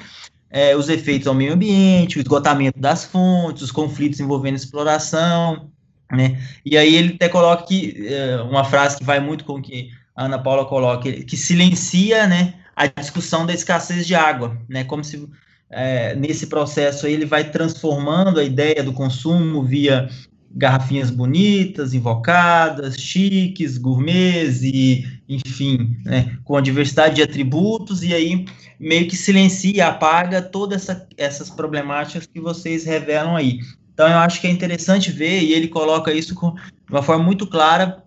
é, 0.50 0.76
os 0.76 0.90
efeitos 0.90 1.28
ao 1.28 1.34
meio 1.34 1.54
ambiente, 1.54 2.18
o 2.18 2.22
esgotamento 2.22 2.78
das 2.78 3.06
fontes, 3.06 3.64
os 3.64 3.72
conflitos 3.72 4.20
envolvendo 4.20 4.58
exploração, 4.58 5.72
né, 6.12 6.38
e 6.66 6.78
aí 6.78 6.94
ele 6.94 7.14
até 7.14 7.30
coloca 7.30 7.64
que, 7.64 8.06
é, 8.06 8.42
uma 8.42 8.66
frase 8.66 8.98
que 8.98 9.04
vai 9.06 9.22
muito 9.22 9.46
com 9.46 9.54
o 9.54 9.62
que 9.62 9.92
a 10.14 10.26
Ana 10.26 10.40
Paula 10.40 10.66
coloca, 10.66 11.10
que 11.10 11.38
silencia, 11.38 12.28
né, 12.28 12.56
a 12.76 12.86
discussão 12.86 13.46
da 13.46 13.54
escassez 13.54 14.06
de 14.06 14.14
água, 14.14 14.58
né, 14.68 14.84
como 14.84 15.06
se 15.06 15.26
é, 15.72 16.14
nesse 16.16 16.48
processo 16.48 17.06
aí, 17.06 17.14
ele 17.14 17.26
vai 17.26 17.50
transformando 17.50 18.40
a 18.40 18.44
ideia 18.44 18.84
do 18.84 18.94
consumo 18.94 19.64
via 19.64 20.10
garrafinhas 20.54 21.10
bonitas, 21.10 21.94
invocadas, 21.94 22.98
chiques, 22.98 23.78
gourmets 23.78 24.62
e, 24.64 25.08
enfim, 25.28 25.98
né, 26.04 26.38
com 26.44 26.58
a 26.58 26.62
diversidade 26.62 27.16
de 27.16 27.24
atributos 27.24 28.04
e 28.04 28.14
aí 28.14 28.46
meio 28.78 29.08
que 29.08 29.16
silencia 29.16 29.88
apaga 29.88 30.42
todas 30.42 30.82
essa, 30.82 31.08
essas 31.18 31.50
problemáticas 31.50 32.26
que 32.26 32.42
vocês 32.42 32.84
revelam 32.84 33.36
aí. 33.36 33.60
Então 33.94 34.10
eu 34.10 34.18
acho 34.18 34.42
que 34.42 34.48
é 34.48 34.50
interessante 34.50 35.12
ver 35.12 35.42
e 35.42 35.54
ele 35.54 35.68
coloca 35.68 36.14
isso 36.14 36.36
com, 36.36 36.54
de 36.54 36.92
uma 36.92 37.04
forma 37.04 37.24
muito 37.24 37.48
clara 37.48 38.04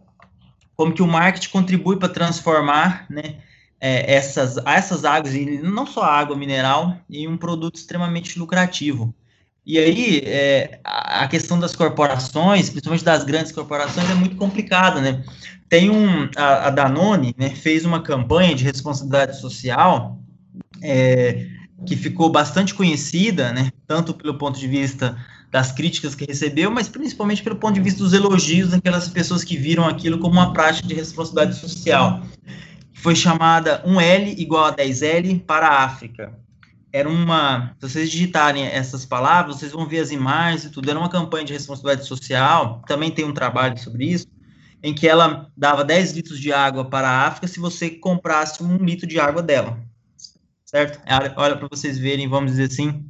como 0.76 0.92
que 0.92 1.02
o 1.02 1.06
marketing 1.06 1.50
contribui 1.50 1.96
para 1.96 2.08
transformar, 2.08 3.06
né, 3.08 3.36
é, 3.86 4.14
essas, 4.14 4.56
essas 4.64 5.04
águas, 5.04 5.34
e 5.34 5.58
não 5.62 5.86
só 5.86 6.02
água 6.02 6.34
mineral, 6.34 6.96
em 7.10 7.28
um 7.28 7.36
produto 7.36 7.76
extremamente 7.76 8.38
lucrativo. 8.38 9.14
E 9.66 9.78
aí, 9.78 10.22
é, 10.24 10.80
a 10.82 11.28
questão 11.28 11.60
das 11.60 11.76
corporações, 11.76 12.70
principalmente 12.70 13.04
das 13.04 13.24
grandes 13.24 13.52
corporações, 13.52 14.08
é 14.08 14.14
muito 14.14 14.36
complicada, 14.36 15.02
né? 15.02 15.22
Tem 15.68 15.90
um, 15.90 16.30
a, 16.34 16.68
a 16.68 16.70
Danone, 16.70 17.34
né, 17.36 17.50
fez 17.50 17.84
uma 17.84 18.00
campanha 18.00 18.54
de 18.54 18.64
responsabilidade 18.64 19.38
social 19.38 20.18
é, 20.82 21.46
que 21.84 21.94
ficou 21.94 22.30
bastante 22.30 22.72
conhecida, 22.72 23.52
né, 23.52 23.70
tanto 23.86 24.14
pelo 24.14 24.38
ponto 24.38 24.58
de 24.58 24.66
vista 24.66 25.14
das 25.50 25.72
críticas 25.72 26.14
que 26.14 26.24
recebeu, 26.24 26.70
mas 26.70 26.88
principalmente 26.88 27.42
pelo 27.42 27.56
ponto 27.56 27.74
de 27.74 27.80
vista 27.80 28.02
dos 28.02 28.14
elogios 28.14 28.70
daquelas 28.70 29.08
pessoas 29.08 29.44
que 29.44 29.58
viram 29.58 29.86
aquilo 29.86 30.18
como 30.18 30.34
uma 30.34 30.54
prática 30.54 30.88
de 30.88 30.94
responsabilidade 30.94 31.58
social. 31.58 32.22
Foi 33.04 33.14
chamada 33.14 33.84
1L 33.86 34.34
igual 34.38 34.64
a 34.64 34.74
10L 34.74 35.44
para 35.44 35.68
a 35.68 35.84
África 35.84 36.36
era 36.94 37.08
uma. 37.08 37.74
Se 37.80 37.88
vocês 37.88 38.08
digitarem 38.08 38.66
essas 38.66 39.04
palavras, 39.04 39.56
vocês 39.56 39.72
vão 39.72 39.84
ver 39.84 39.98
as 39.98 40.12
imagens 40.12 40.64
e 40.64 40.70
tudo. 40.70 40.88
Era 40.88 40.96
uma 40.96 41.08
campanha 41.08 41.44
de 41.44 41.52
responsabilidade 41.52 42.06
social. 42.06 42.84
Também 42.86 43.10
tem 43.10 43.24
um 43.24 43.34
trabalho 43.34 43.76
sobre 43.76 44.06
isso, 44.06 44.28
em 44.80 44.94
que 44.94 45.08
ela 45.08 45.50
dava 45.56 45.82
10 45.82 46.12
litros 46.12 46.38
de 46.38 46.52
água 46.52 46.84
para 46.84 47.08
a 47.08 47.26
África 47.26 47.48
se 47.48 47.58
você 47.58 47.90
comprasse 47.90 48.62
um 48.62 48.76
litro 48.76 49.08
de 49.08 49.18
água 49.18 49.42
dela. 49.42 49.76
Certo? 50.64 51.00
Olha 51.36 51.56
para 51.56 51.66
vocês 51.68 51.98
verem, 51.98 52.28
vamos 52.28 52.52
dizer 52.52 52.68
assim, 52.70 53.04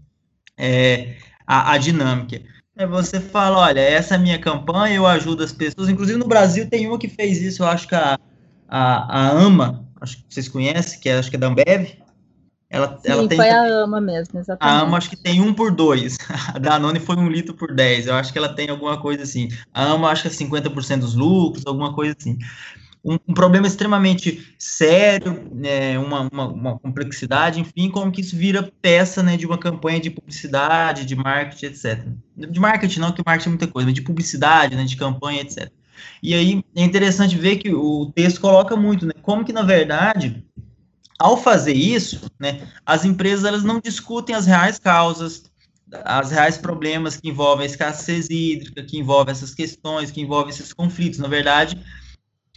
é, 0.57 1.17
a, 1.47 1.73
a 1.73 1.77
dinâmica. 1.77 2.41
É 2.75 2.87
você 2.87 3.21
fala, 3.21 3.59
olha, 3.59 3.81
essa 3.81 4.15
é 4.15 4.17
a 4.17 4.21
minha 4.21 4.39
campanha, 4.39 4.97
eu 4.97 5.07
ajudo 5.07 5.45
as 5.45 5.53
pessoas. 5.53 5.91
Inclusive 5.91 6.19
no 6.19 6.27
Brasil 6.27 6.71
tem 6.71 6.89
uma 6.89 6.99
que 6.99 7.07
fez 7.07 7.43
isso, 7.43 7.63
eu 7.63 7.69
acho 7.69 7.87
que 7.87 7.95
a, 7.95 8.19
a, 8.77 9.21
a 9.21 9.29
AMA, 9.31 9.85
acho 10.01 10.17
que 10.17 10.25
vocês 10.29 10.49
conhecem, 10.49 10.99
que 10.99 11.09
é, 11.09 11.17
acho 11.17 11.31
que 11.31 11.37
é 11.37 11.39
da 11.39 11.47
Ambev, 11.47 11.97
ela, 12.69 12.99
Sim, 13.01 13.09
ela 13.09 13.29
tem, 13.29 13.39
foi 13.39 13.49
a 13.49 13.85
AMA 13.85 14.01
mesmo, 14.01 14.41
exatamente. 14.41 14.77
A 14.77 14.81
AMA 14.81 14.97
acho 14.97 15.11
que 15.11 15.17
tem 15.17 15.41
um 15.41 15.55
por 15.55 15.71
dois. 15.71 16.19
A 16.53 16.59
Danone 16.59 16.99
foi 16.99 17.15
um 17.15 17.29
litro 17.29 17.55
por 17.55 17.73
10. 17.73 18.09
Eu 18.09 18.17
acho 18.17 18.33
que 18.33 18.39
ela 18.39 18.49
tem 18.49 18.69
alguma 18.69 19.01
coisa 19.01 19.23
assim. 19.23 19.49
A 19.73 19.93
AMA 19.93 20.11
acho 20.11 20.23
que 20.23 20.29
é 20.29 20.31
50% 20.33 20.99
dos 20.99 21.15
lucros, 21.15 21.65
alguma 21.65 21.95
coisa 21.95 22.17
assim. 22.19 22.37
Um, 23.05 23.17
um 23.29 23.35
problema 23.35 23.69
extremamente 23.69 24.57
sério, 24.59 25.49
né, 25.53 25.97
uma, 25.99 26.29
uma, 26.33 26.49
uma, 26.49 26.79
complexidade, 26.79 27.61
enfim, 27.61 27.91
como 27.91 28.11
que 28.11 28.23
isso 28.23 28.35
vira 28.35 28.73
peça 28.83 29.23
né, 29.23 29.37
de 29.37 29.47
uma 29.47 29.59
campanha 29.59 30.01
de 30.01 30.11
publicidade, 30.11 31.05
de 31.05 31.15
marketing, 31.15 31.67
etc. 31.67 32.09
De 32.35 32.59
marketing 32.59 33.01
não, 33.01 33.13
que 33.13 33.23
marketing 33.25 33.49
é 33.49 33.51
muita 33.51 33.69
coisa, 33.69 33.87
mas 33.87 33.95
de 33.95 34.03
publicidade, 34.03 34.75
né, 34.75 34.85
de 34.85 34.97
campanha, 34.97 35.43
etc. 35.43 35.71
E 36.23 36.35
aí 36.35 36.65
é 36.75 36.83
interessante 36.83 37.37
ver 37.37 37.57
que 37.57 37.73
o 37.75 38.11
texto 38.15 38.41
coloca 38.41 38.77
muito, 38.77 39.07
né, 39.07 39.13
como 39.23 39.45
que, 39.45 39.53
na 39.53 39.63
verdade, 39.63 40.45
ao 41.19 41.37
fazer 41.37 41.75
isso, 41.75 42.31
né, 42.39 42.69
as 42.85 43.05
empresas 43.05 43.45
elas 43.45 43.65
não 43.65 43.81
discutem 43.81 44.35
as 44.35 44.47
reais 44.47 44.79
causas, 44.79 45.45
as 46.05 46.31
reais 46.31 46.59
problemas 46.59 47.17
que 47.17 47.29
envolvem 47.29 47.65
a 47.65 47.71
escassez 47.71 48.29
hídrica, 48.31 48.83
que 48.83 48.99
envolvem 48.99 49.33
essas 49.33 49.55
questões, 49.55 50.11
que 50.11 50.21
envolvem 50.21 50.51
esses 50.51 50.73
conflitos. 50.73 51.19
Na 51.19 51.29
verdade, 51.29 51.79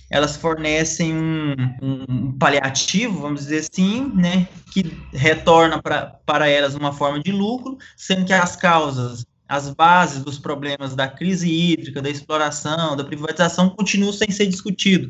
elas 0.09 0.37
fornecem 0.37 1.13
um, 1.13 1.55
um 1.81 2.31
paliativo, 2.37 3.19
vamos 3.19 3.41
dizer 3.41 3.67
assim, 3.69 4.11
né, 4.15 4.47
que 4.71 4.83
retorna 5.13 5.81
pra, 5.81 6.17
para 6.25 6.47
elas 6.47 6.75
uma 6.75 6.93
forma 6.93 7.21
de 7.21 7.31
lucro, 7.31 7.77
sendo 7.95 8.25
que 8.25 8.33
as 8.33 8.55
causas, 8.55 9.25
as 9.47 9.69
bases 9.69 10.23
dos 10.23 10.37
problemas 10.37 10.95
da 10.95 11.07
crise 11.07 11.49
hídrica, 11.49 12.01
da 12.01 12.09
exploração, 12.09 12.95
da 12.95 13.03
privatização 13.03 13.69
continuam 13.69 14.11
sem 14.11 14.29
ser 14.29 14.47
discutido. 14.47 15.09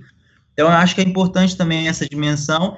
Então, 0.53 0.67
eu 0.67 0.73
acho 0.73 0.95
que 0.95 1.01
é 1.01 1.03
importante 1.03 1.55
também 1.55 1.87
essa 1.87 2.07
dimensão 2.07 2.77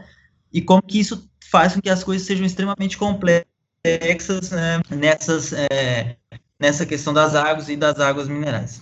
e 0.51 0.61
como 0.61 0.81
que 0.81 0.99
isso 0.99 1.29
faz 1.49 1.73
com 1.73 1.81
que 1.81 1.89
as 1.89 2.03
coisas 2.03 2.25
sejam 2.25 2.45
extremamente 2.45 2.97
complexas 2.97 4.51
né, 4.51 4.81
nessas, 4.89 5.53
é, 5.53 6.15
nessa 6.59 6.85
questão 6.85 7.13
das 7.13 7.35
águas 7.35 7.69
e 7.69 7.75
das 7.75 7.99
águas 7.99 8.27
minerais. 8.27 8.81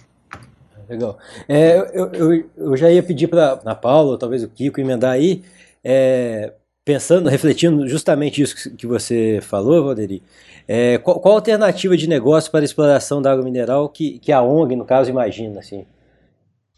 Legal. 0.89 1.17
É, 1.47 1.77
eu, 1.93 2.11
eu, 2.13 2.49
eu, 2.57 2.77
já 2.77 2.89
ia 2.89 3.03
pedir 3.03 3.27
para 3.27 3.53
a 3.65 3.75
Paula, 3.75 4.17
talvez 4.17 4.43
o 4.43 4.47
Kiko, 4.47 4.79
emendar 4.79 5.11
aí, 5.11 5.43
é, 5.83 6.53
pensando, 6.85 7.29
refletindo 7.29 7.87
justamente 7.87 8.41
isso 8.41 8.75
que 8.75 8.87
você 8.87 9.39
falou, 9.41 9.83
Valderi, 9.83 10.23
é, 10.67 10.97
qual, 10.97 11.19
qual, 11.19 11.35
a 11.35 11.37
alternativa 11.37 11.95
de 11.95 12.09
negócio 12.09 12.51
para 12.51 12.61
a 12.61 12.65
exploração 12.65 13.21
da 13.21 13.31
água 13.31 13.43
mineral 13.43 13.87
que, 13.89 14.19
que 14.19 14.31
a 14.31 14.41
ONG, 14.41 14.75
no 14.75 14.85
caso, 14.85 15.09
imagina? 15.09 15.59
Assim? 15.59 15.85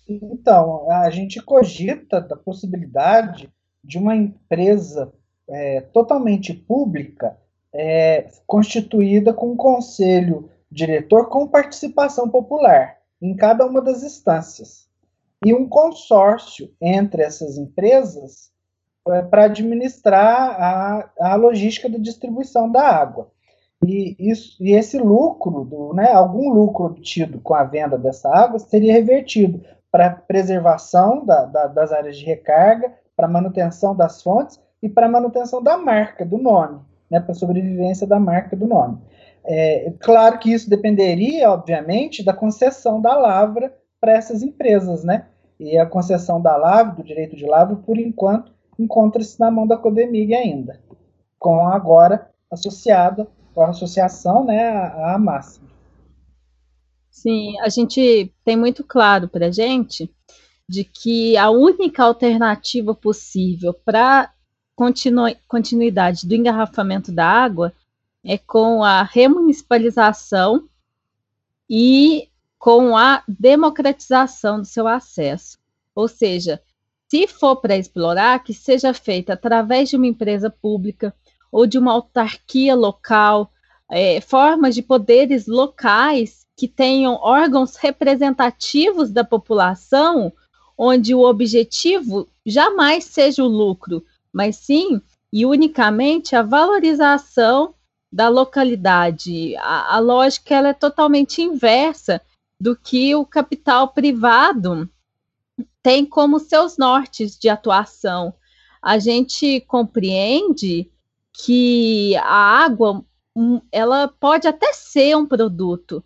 Então, 0.07 0.89
a 0.91 1.09
gente 1.09 1.41
cogita 1.41 2.21
da 2.21 2.35
possibilidade 2.35 3.49
de 3.83 3.97
uma 3.97 4.15
empresa 4.15 5.11
é, 5.47 5.81
totalmente 5.81 6.53
pública, 6.53 7.37
é, 7.73 8.29
constituída 8.45 9.33
com 9.33 9.51
um 9.51 9.55
conselho 9.55 10.49
diretor 10.71 11.29
com 11.29 11.47
participação 11.47 12.29
popular 12.29 12.97
em 13.21 13.35
cada 13.35 13.65
uma 13.65 13.81
das 13.81 14.03
instâncias. 14.03 14.87
E 15.45 15.53
um 15.53 15.67
consórcio 15.67 16.71
entre 16.81 17.23
essas 17.23 17.57
empresas 17.57 18.51
é, 19.07 19.21
para 19.21 19.45
administrar 19.45 20.61
a, 20.61 21.09
a 21.19 21.35
logística 21.35 21.89
da 21.89 21.97
distribuição 21.97 22.69
da 22.69 22.81
água. 22.81 23.31
E, 23.85 24.15
isso, 24.19 24.61
e 24.61 24.73
esse 24.73 24.97
lucro, 24.97 25.63
do, 25.63 25.93
né, 25.93 26.11
algum 26.11 26.51
lucro 26.51 26.85
obtido 26.85 27.39
com 27.39 27.53
a 27.53 27.63
venda 27.63 27.97
dessa 27.97 28.29
água, 28.29 28.59
seria 28.59 28.93
revertido 28.93 29.61
para 29.91 30.09
preservação 30.09 31.25
da, 31.25 31.45
da, 31.45 31.67
das 31.67 31.91
áreas 31.91 32.17
de 32.17 32.25
recarga, 32.25 32.93
para 33.15 33.27
manutenção 33.27 33.95
das 33.95 34.21
fontes 34.21 34.59
e 34.81 34.87
para 34.87 35.09
manutenção 35.09 35.61
da 35.61 35.77
marca, 35.77 36.25
do 36.25 36.37
nome, 36.37 36.79
né, 37.09 37.19
para 37.19 37.33
sobrevivência 37.33 38.07
da 38.07 38.19
marca 38.19 38.55
do 38.55 38.65
nome. 38.65 38.97
É, 39.43 39.91
claro 39.99 40.37
que 40.39 40.51
isso 40.53 40.69
dependeria, 40.69 41.49
obviamente, 41.49 42.23
da 42.23 42.33
concessão 42.33 43.01
da 43.01 43.15
lavra 43.15 43.73
para 43.99 44.13
essas 44.13 44.43
empresas, 44.43 45.03
né? 45.03 45.25
E 45.59 45.77
a 45.77 45.85
concessão 45.85 46.41
da 46.41 46.55
lavra, 46.55 46.95
do 46.95 47.03
direito 47.03 47.35
de 47.35 47.45
lavra, 47.45 47.75
por 47.75 47.97
enquanto, 47.97 48.53
encontra-se 48.77 49.39
na 49.39 49.51
mão 49.51 49.67
da 49.67 49.75
Codemig 49.75 50.33
ainda, 50.33 50.79
com 51.37 51.67
agora 51.67 52.29
associada, 52.49 53.27
com 53.53 53.61
a 53.61 53.69
associação, 53.69 54.45
né, 54.45 54.69
à, 54.69 55.15
à 55.15 55.17
máxima. 55.19 55.67
Sim, 57.09 57.59
a 57.59 57.69
gente 57.69 58.31
tem 58.45 58.55
muito 58.55 58.83
claro 58.83 59.27
para 59.27 59.47
a 59.47 59.51
gente 59.51 60.09
de 60.67 60.83
que 60.83 61.35
a 61.35 61.49
única 61.49 62.03
alternativa 62.03 62.93
possível 62.93 63.73
para 63.73 64.31
continu 64.75 65.23
continuidade 65.47 66.25
do 66.25 66.35
engarrafamento 66.35 67.11
da 67.11 67.25
água 67.25 67.73
é 68.23 68.37
com 68.37 68.83
a 68.83 69.03
remunicipalização 69.03 70.69
e 71.69 72.29
com 72.57 72.95
a 72.95 73.23
democratização 73.27 74.61
do 74.61 74.65
seu 74.65 74.87
acesso. 74.87 75.57
Ou 75.93 76.07
seja, 76.07 76.61
se 77.09 77.27
for 77.27 77.57
para 77.57 77.75
explorar, 77.75 78.43
que 78.43 78.53
seja 78.53 78.93
feita 78.93 79.33
através 79.33 79.89
de 79.89 79.95
uma 79.95 80.07
empresa 80.07 80.49
pública 80.49 81.13
ou 81.51 81.65
de 81.65 81.77
uma 81.77 81.91
autarquia 81.91 82.75
local, 82.75 83.51
é, 83.89 84.21
formas 84.21 84.75
de 84.75 84.81
poderes 84.81 85.47
locais 85.47 86.45
que 86.55 86.67
tenham 86.67 87.15
órgãos 87.15 87.75
representativos 87.75 89.11
da 89.11 89.23
população 89.23 90.31
onde 90.77 91.13
o 91.13 91.21
objetivo 91.21 92.29
jamais 92.45 93.03
seja 93.03 93.43
o 93.43 93.47
lucro, 93.47 94.03
mas 94.31 94.55
sim 94.55 95.01
e 95.31 95.45
unicamente 95.45 96.35
a 96.35 96.41
valorização 96.41 97.73
da 98.11 98.29
localidade. 98.29 99.55
A, 99.57 99.95
a 99.95 99.99
lógica 99.99 100.55
ela 100.55 100.69
é 100.69 100.73
totalmente 100.73 101.41
inversa 101.41 102.21
do 102.59 102.75
que 102.75 103.15
o 103.15 103.25
capital 103.25 103.89
privado 103.89 104.89
tem 105.83 106.05
como 106.05 106.39
seus 106.39 106.77
nortes 106.77 107.37
de 107.37 107.49
atuação. 107.49 108.33
A 108.81 108.97
gente 108.97 109.61
compreende 109.61 110.89
que 111.45 112.15
a 112.17 112.63
água 112.63 113.03
hum, 113.35 113.61
ela 113.71 114.07
pode 114.07 114.47
até 114.47 114.73
ser 114.73 115.15
um 115.15 115.25
produto, 115.25 116.03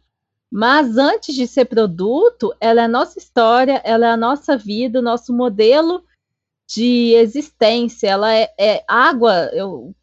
mas 0.51 0.97
antes 0.97 1.33
de 1.33 1.47
ser 1.47 1.65
produto, 1.65 2.53
ela 2.61 2.81
é 2.81 2.85
a 2.85 2.87
nossa 2.87 3.17
história, 3.17 3.81
ela 3.83 4.05
é 4.05 4.11
a 4.11 4.17
nossa 4.17 4.55
vida, 4.55 4.99
o 4.99 5.01
nosso 5.01 5.33
modelo 5.33 6.03
de 6.67 7.13
existência. 7.15 8.07
Ela 8.07 8.31
é, 8.33 8.53
é 8.59 8.85
água. 8.87 9.49
Eu, 9.51 9.95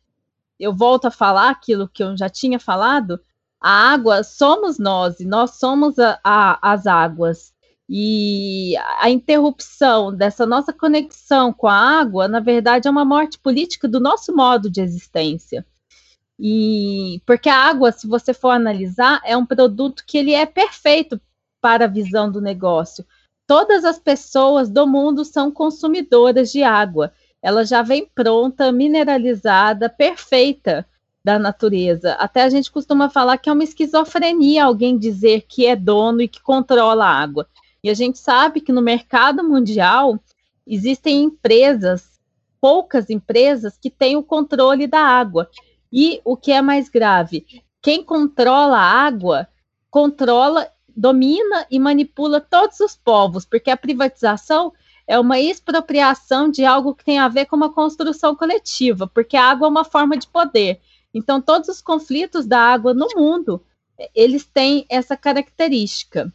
eu 0.58 0.74
volto 0.74 1.04
a 1.06 1.10
falar 1.10 1.50
aquilo 1.50 1.88
que 1.88 2.02
eu 2.02 2.16
já 2.16 2.28
tinha 2.28 2.58
falado. 2.58 3.20
A 3.60 3.92
água 3.92 4.24
somos 4.24 4.78
nós, 4.78 5.20
e 5.20 5.24
nós 5.24 5.58
somos 5.60 5.98
a, 6.00 6.18
a, 6.24 6.72
as 6.72 6.86
águas. 6.86 7.54
E 7.92 8.76
a 9.00 9.10
interrupção 9.10 10.14
dessa 10.14 10.46
nossa 10.46 10.72
conexão 10.72 11.52
com 11.52 11.66
a 11.66 11.74
água, 11.74 12.28
na 12.28 12.38
verdade, 12.38 12.86
é 12.86 12.90
uma 12.90 13.04
morte 13.04 13.36
política 13.36 13.88
do 13.88 13.98
nosso 13.98 14.32
modo 14.32 14.70
de 14.70 14.80
existência. 14.80 15.66
E 16.38 17.20
porque 17.26 17.48
a 17.48 17.56
água, 17.56 17.90
se 17.90 18.06
você 18.06 18.32
for 18.32 18.50
analisar, 18.50 19.20
é 19.24 19.36
um 19.36 19.44
produto 19.44 20.04
que 20.06 20.16
ele 20.16 20.32
é 20.32 20.46
perfeito 20.46 21.20
para 21.60 21.86
a 21.86 21.88
visão 21.88 22.30
do 22.30 22.40
negócio. 22.40 23.04
Todas 23.44 23.84
as 23.84 23.98
pessoas 23.98 24.70
do 24.70 24.86
mundo 24.86 25.24
são 25.24 25.50
consumidoras 25.50 26.52
de 26.52 26.62
água. 26.62 27.12
Ela 27.42 27.64
já 27.64 27.82
vem 27.82 28.08
pronta, 28.14 28.70
mineralizada, 28.70 29.88
perfeita 29.90 30.86
da 31.24 31.40
natureza. 31.40 32.12
Até 32.12 32.44
a 32.44 32.48
gente 32.48 32.70
costuma 32.70 33.10
falar 33.10 33.36
que 33.36 33.50
é 33.50 33.52
uma 33.52 33.64
esquizofrenia 33.64 34.64
alguém 34.64 34.96
dizer 34.96 35.44
que 35.48 35.66
é 35.66 35.74
dono 35.74 36.22
e 36.22 36.28
que 36.28 36.40
controla 36.40 37.04
a 37.04 37.20
água. 37.20 37.48
E 37.82 37.90
a 37.90 37.94
gente 37.94 38.18
sabe 38.18 38.60
que 38.60 38.72
no 38.72 38.82
mercado 38.82 39.42
mundial 39.42 40.18
existem 40.66 41.22
empresas, 41.22 42.20
poucas 42.60 43.10
empresas, 43.10 43.78
que 43.78 43.90
têm 43.90 44.16
o 44.16 44.22
controle 44.22 44.86
da 44.86 45.00
água. 45.00 45.48
E 45.92 46.20
o 46.24 46.36
que 46.36 46.52
é 46.52 46.62
mais 46.62 46.88
grave, 46.88 47.44
quem 47.82 48.04
controla 48.04 48.76
a 48.76 49.04
água 49.04 49.48
controla, 49.90 50.70
domina 50.88 51.66
e 51.70 51.78
manipula 51.78 52.40
todos 52.40 52.78
os 52.80 52.94
povos, 52.94 53.44
porque 53.44 53.70
a 53.70 53.76
privatização 53.76 54.72
é 55.06 55.18
uma 55.18 55.40
expropriação 55.40 56.48
de 56.48 56.64
algo 56.64 56.94
que 56.94 57.04
tem 57.04 57.18
a 57.18 57.26
ver 57.26 57.46
com 57.46 57.56
uma 57.56 57.72
construção 57.72 58.36
coletiva, 58.36 59.08
porque 59.08 59.36
a 59.36 59.50
água 59.50 59.66
é 59.66 59.70
uma 59.70 59.84
forma 59.84 60.16
de 60.16 60.28
poder. 60.28 60.80
Então, 61.12 61.40
todos 61.40 61.68
os 61.68 61.82
conflitos 61.82 62.46
da 62.46 62.60
água 62.60 62.94
no 62.94 63.08
mundo, 63.16 63.60
eles 64.14 64.44
têm 64.44 64.86
essa 64.88 65.16
característica. 65.16 66.32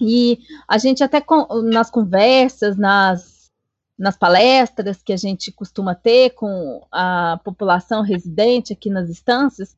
E 0.00 0.38
a 0.66 0.78
gente 0.78 1.04
até 1.04 1.22
nas 1.64 1.90
conversas, 1.90 2.76
nas, 2.76 3.50
nas 3.98 4.16
palestras 4.16 5.02
que 5.02 5.12
a 5.12 5.16
gente 5.16 5.52
costuma 5.52 5.94
ter 5.94 6.30
com 6.30 6.86
a 6.90 7.38
população 7.44 8.02
residente 8.02 8.72
aqui 8.72 8.88
nas 8.88 9.10
instâncias, 9.10 9.76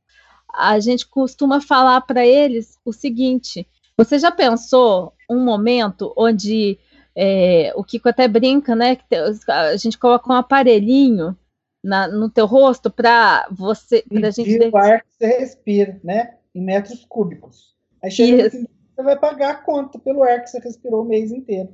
a 0.52 0.78
gente 0.78 1.06
costuma 1.06 1.60
falar 1.60 2.00
para 2.02 2.26
eles 2.26 2.78
o 2.84 2.92
seguinte: 2.92 3.66
você 3.96 4.18
já 4.18 4.30
pensou 4.30 5.14
um 5.28 5.42
momento 5.42 6.12
onde 6.16 6.78
é, 7.16 7.72
o 7.74 7.84
Kiko 7.84 8.08
até 8.08 8.28
brinca, 8.28 8.74
né? 8.74 8.96
Que 8.96 9.16
a 9.48 9.76
gente 9.76 9.98
coloca 9.98 10.32
um 10.32 10.36
aparelhinho 10.36 11.36
na, 11.82 12.06
no 12.08 12.30
teu 12.30 12.46
rosto 12.46 12.90
para 12.90 13.46
você. 13.50 14.04
Pra 14.08 14.30
gente 14.30 14.70
o 14.70 14.76
ar 14.76 15.02
que 15.02 15.08
você 15.18 15.38
respira, 15.38 16.00
né? 16.04 16.36
Em 16.54 16.62
metros 16.62 17.04
cúbicos. 17.08 17.74
Aí 18.02 18.10
chega 18.10 18.46
assim, 18.46 18.66
você 18.94 19.02
vai 19.02 19.18
pagar 19.18 19.50
a 19.50 19.56
conta 19.56 19.98
pelo 19.98 20.22
ar 20.22 20.42
que 20.42 20.50
você 20.50 20.58
respirou 20.58 21.02
o 21.02 21.08
mês 21.08 21.32
inteiro. 21.32 21.68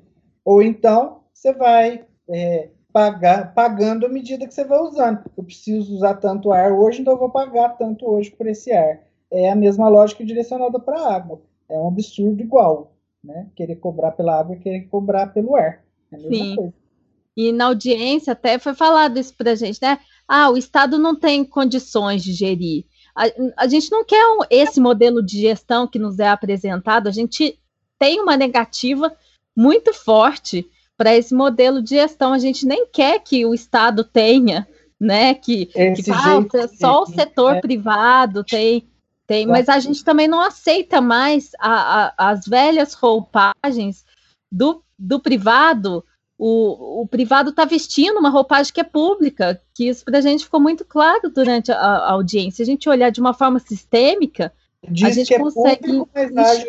Ou 0.44 0.62
então 0.62 1.20
você 1.32 1.52
vai 1.52 2.04
é, 2.28 2.70
pagar, 2.92 3.54
pagando 3.54 4.06
à 4.06 4.08
medida 4.08 4.46
que 4.46 4.54
você 4.54 4.64
vai 4.64 4.78
usando. 4.78 5.24
Eu 5.36 5.44
preciso 5.44 5.94
usar 5.94 6.14
tanto 6.14 6.52
ar 6.52 6.72
hoje, 6.72 7.00
então 7.00 7.14
eu 7.14 7.18
vou 7.18 7.30
pagar 7.30 7.76
tanto 7.76 8.08
hoje 8.08 8.30
por 8.30 8.46
esse 8.46 8.72
ar. 8.72 9.00
É 9.30 9.50
a 9.50 9.56
mesma 9.56 9.88
lógica 9.88 10.24
direcionada 10.24 10.78
para 10.80 10.98
a 10.98 11.14
água. 11.14 11.40
É 11.68 11.78
um 11.78 11.88
absurdo 11.88 12.42
igual 12.42 12.92
né? 13.22 13.48
Querer 13.54 13.76
cobrar 13.76 14.12
pela 14.12 14.38
água 14.38 14.56
e 14.56 14.60
querer 14.60 14.82
cobrar 14.88 15.28
pelo 15.28 15.56
ar. 15.56 15.84
É 16.10 16.16
a 16.16 16.18
mesma 16.18 16.44
Sim. 16.44 16.56
coisa. 16.56 16.74
E 17.36 17.52
na 17.52 17.66
audiência 17.66 18.32
até 18.32 18.58
foi 18.58 18.74
falado 18.74 19.18
isso 19.18 19.34
para 19.36 19.52
a 19.52 19.54
gente, 19.54 19.78
né? 19.80 19.98
Ah, 20.26 20.50
o 20.50 20.56
Estado 20.56 20.98
não 20.98 21.18
tem 21.18 21.44
condições 21.44 22.22
de 22.22 22.32
gerir. 22.32 22.84
A, 23.18 23.64
a 23.64 23.66
gente 23.66 23.90
não 23.90 24.04
quer 24.04 24.24
um, 24.26 24.38
esse 24.48 24.80
modelo 24.80 25.22
de 25.22 25.40
gestão 25.40 25.86
que 25.86 25.98
nos 25.98 26.18
é 26.18 26.28
apresentado, 26.28 27.08
a 27.08 27.10
gente 27.10 27.58
tem 27.98 28.20
uma 28.20 28.36
negativa 28.36 29.12
muito 29.56 29.92
forte 29.92 30.68
para 30.96 31.14
esse 31.14 31.34
modelo 31.34 31.82
de 31.82 31.90
gestão. 31.90 32.32
A 32.32 32.38
gente 32.38 32.64
nem 32.64 32.86
quer 32.86 33.18
que 33.20 33.44
o 33.44 33.52
Estado 33.52 34.04
tenha, 34.04 34.68
né? 35.00 35.34
Que, 35.34 35.66
que 35.66 36.02
falta, 36.04 36.68
só 36.68 37.02
o 37.02 37.06
setor 37.06 37.56
é. 37.56 37.60
privado 37.60 38.44
tem 38.44 38.88
tem, 39.28 39.46
mas 39.46 39.68
a 39.68 39.78
gente 39.78 40.02
também 40.02 40.26
não 40.26 40.40
aceita 40.40 41.02
mais 41.02 41.50
a, 41.60 42.06
a, 42.16 42.30
as 42.30 42.46
velhas 42.46 42.94
roupagens 42.94 44.02
do, 44.50 44.82
do 44.98 45.20
privado. 45.20 46.02
O, 46.38 47.02
o 47.02 47.08
privado 47.08 47.50
está 47.50 47.64
vestindo 47.64 48.18
uma 48.18 48.30
roupagem 48.30 48.72
que 48.72 48.80
é 48.80 48.84
pública, 48.84 49.60
que 49.74 49.88
isso 49.88 50.04
para 50.04 50.18
a 50.18 50.20
gente 50.20 50.44
ficou 50.44 50.60
muito 50.60 50.84
claro 50.84 51.28
durante 51.28 51.72
a, 51.72 51.76
a, 51.76 52.12
audiência. 52.12 52.56
Se 52.58 52.62
a 52.62 52.66
gente 52.66 52.88
olhar 52.88 53.10
de 53.10 53.20
uma 53.20 53.34
forma 53.34 53.58
sistêmica, 53.58 54.52
Diz 54.88 55.08
a 55.08 55.10
gente 55.10 55.28
que 55.28 55.38
consegue. 55.38 55.84
É 55.84 55.88
público, 55.88 56.10
mas 56.32 56.64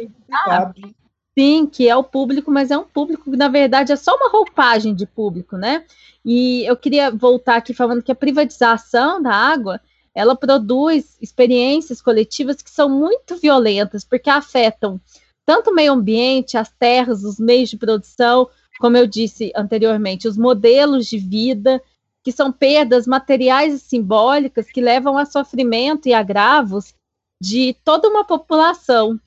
sim, 1.38 1.68
que 1.68 1.88
é 1.88 1.96
o 1.96 2.04
público, 2.04 2.50
mas 2.52 2.72
é 2.72 2.78
um 2.78 2.84
público 2.84 3.30
que, 3.30 3.38
na 3.38 3.48
verdade, 3.48 3.92
é 3.92 3.96
só 3.96 4.16
uma 4.16 4.30
roupagem 4.30 4.96
de 4.96 5.06
público, 5.06 5.56
né? 5.56 5.86
E 6.26 6.66
eu 6.66 6.76
queria 6.76 7.12
voltar 7.12 7.58
aqui 7.58 7.74
falando 7.74 8.02
que 8.02 8.12
a 8.12 8.16
privatização 8.16 9.22
da 9.22 9.34
água 9.34 9.80
ela 10.14 10.36
produz 10.36 11.18
experiências 11.22 12.02
coletivas 12.02 12.62
que 12.62 12.70
são 12.70 12.90
muito 12.90 13.38
violentas, 13.38 14.04
porque 14.04 14.30
afetam 14.30 15.00
tanto 15.46 15.72
o 15.72 15.74
meio 15.74 15.94
ambiente, 15.94 16.58
as 16.58 16.70
terras, 16.72 17.24
os 17.24 17.40
meios 17.40 17.70
de 17.70 17.78
produção, 17.78 18.50
como 18.80 18.96
eu 18.98 19.06
disse 19.06 19.52
anteriormente, 19.56 20.28
os 20.28 20.38
modelos 20.38 21.06
de 21.06 21.18
vida, 21.18 21.82
que 22.24 22.32
são 22.32 22.52
perdas 22.52 23.06
materiais 23.06 23.74
e 23.74 23.80
simbólicas 23.80 24.72
que 24.72 24.82
levam 24.82 25.18
a 25.18 25.26
sofrimento 25.26 26.08
e 26.08 26.14
agravos 26.14 26.94
de 27.42 27.76
toda 27.84 28.08
uma 28.08 28.24
população. 28.24 29.20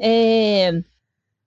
É, 0.00 0.82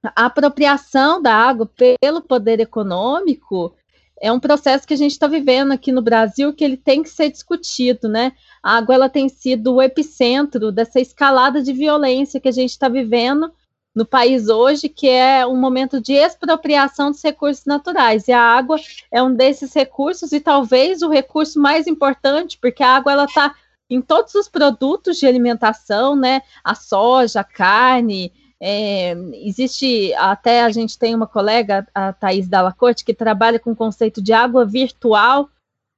a 0.03 0.25
apropriação 0.25 1.21
da 1.21 1.33
água 1.33 1.69
pelo 1.99 2.21
poder 2.21 2.59
econômico 2.59 3.73
é 4.21 4.31
um 4.31 4.39
processo 4.39 4.87
que 4.87 4.93
a 4.93 4.97
gente 4.97 5.11
está 5.11 5.27
vivendo 5.27 5.71
aqui 5.71 5.91
no 5.91 6.01
Brasil 6.01 6.53
que 6.53 6.63
ele 6.63 6.77
tem 6.77 7.03
que 7.03 7.09
ser 7.09 7.29
discutido, 7.29 8.07
né? 8.07 8.33
A 8.61 8.77
água 8.77 8.95
ela 8.95 9.09
tem 9.09 9.27
sido 9.27 9.75
o 9.75 9.81
epicentro 9.81 10.71
dessa 10.71 10.99
escalada 10.99 11.61
de 11.61 11.73
violência 11.73 12.39
que 12.39 12.47
a 12.47 12.53
gente 12.53 12.71
está 12.71 12.87
vivendo 12.87 13.51
no 13.95 14.05
país 14.05 14.49
hoje, 14.49 14.89
que 14.89 15.07
é 15.07 15.47
um 15.47 15.55
momento 15.55 16.01
de 16.01 16.13
expropriação 16.13 17.11
dos 17.11 17.23
recursos 17.23 17.65
naturais. 17.65 18.27
E 18.27 18.33
a 18.33 18.41
água 18.41 18.77
é 19.09 19.23
um 19.23 19.33
desses 19.33 19.73
recursos 19.73 20.33
e 20.33 20.41
talvez 20.41 21.01
o 21.01 21.09
recurso 21.09 21.59
mais 21.59 21.87
importante, 21.87 22.57
porque 22.61 22.83
a 22.83 22.97
água 22.97 23.13
ela 23.13 23.23
está 23.23 23.55
em 23.89 24.01
todos 24.01 24.35
os 24.35 24.49
produtos 24.49 25.17
de 25.17 25.25
alimentação, 25.25 26.15
né? 26.15 26.41
A 26.61 26.75
soja, 26.75 27.39
a 27.39 27.43
carne, 27.43 28.33
é, 28.59 29.15
existe, 29.33 30.13
até 30.15 30.63
a 30.63 30.69
gente 30.71 30.97
tem 30.97 31.15
uma 31.15 31.27
colega, 31.27 31.87
a 31.93 32.11
Thais 32.11 32.49
Dalacorte, 32.49 33.05
que 33.05 33.13
trabalha 33.13 33.59
com 33.59 33.71
o 33.71 33.75
conceito 33.75 34.21
de 34.21 34.33
água 34.33 34.65
virtual, 34.65 35.49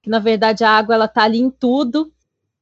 que 0.03 0.09
na 0.09 0.19
verdade 0.19 0.63
a 0.63 0.71
água 0.71 0.93
ela 0.93 1.05
está 1.05 1.23
ali 1.23 1.39
em 1.39 1.49
tudo, 1.49 2.11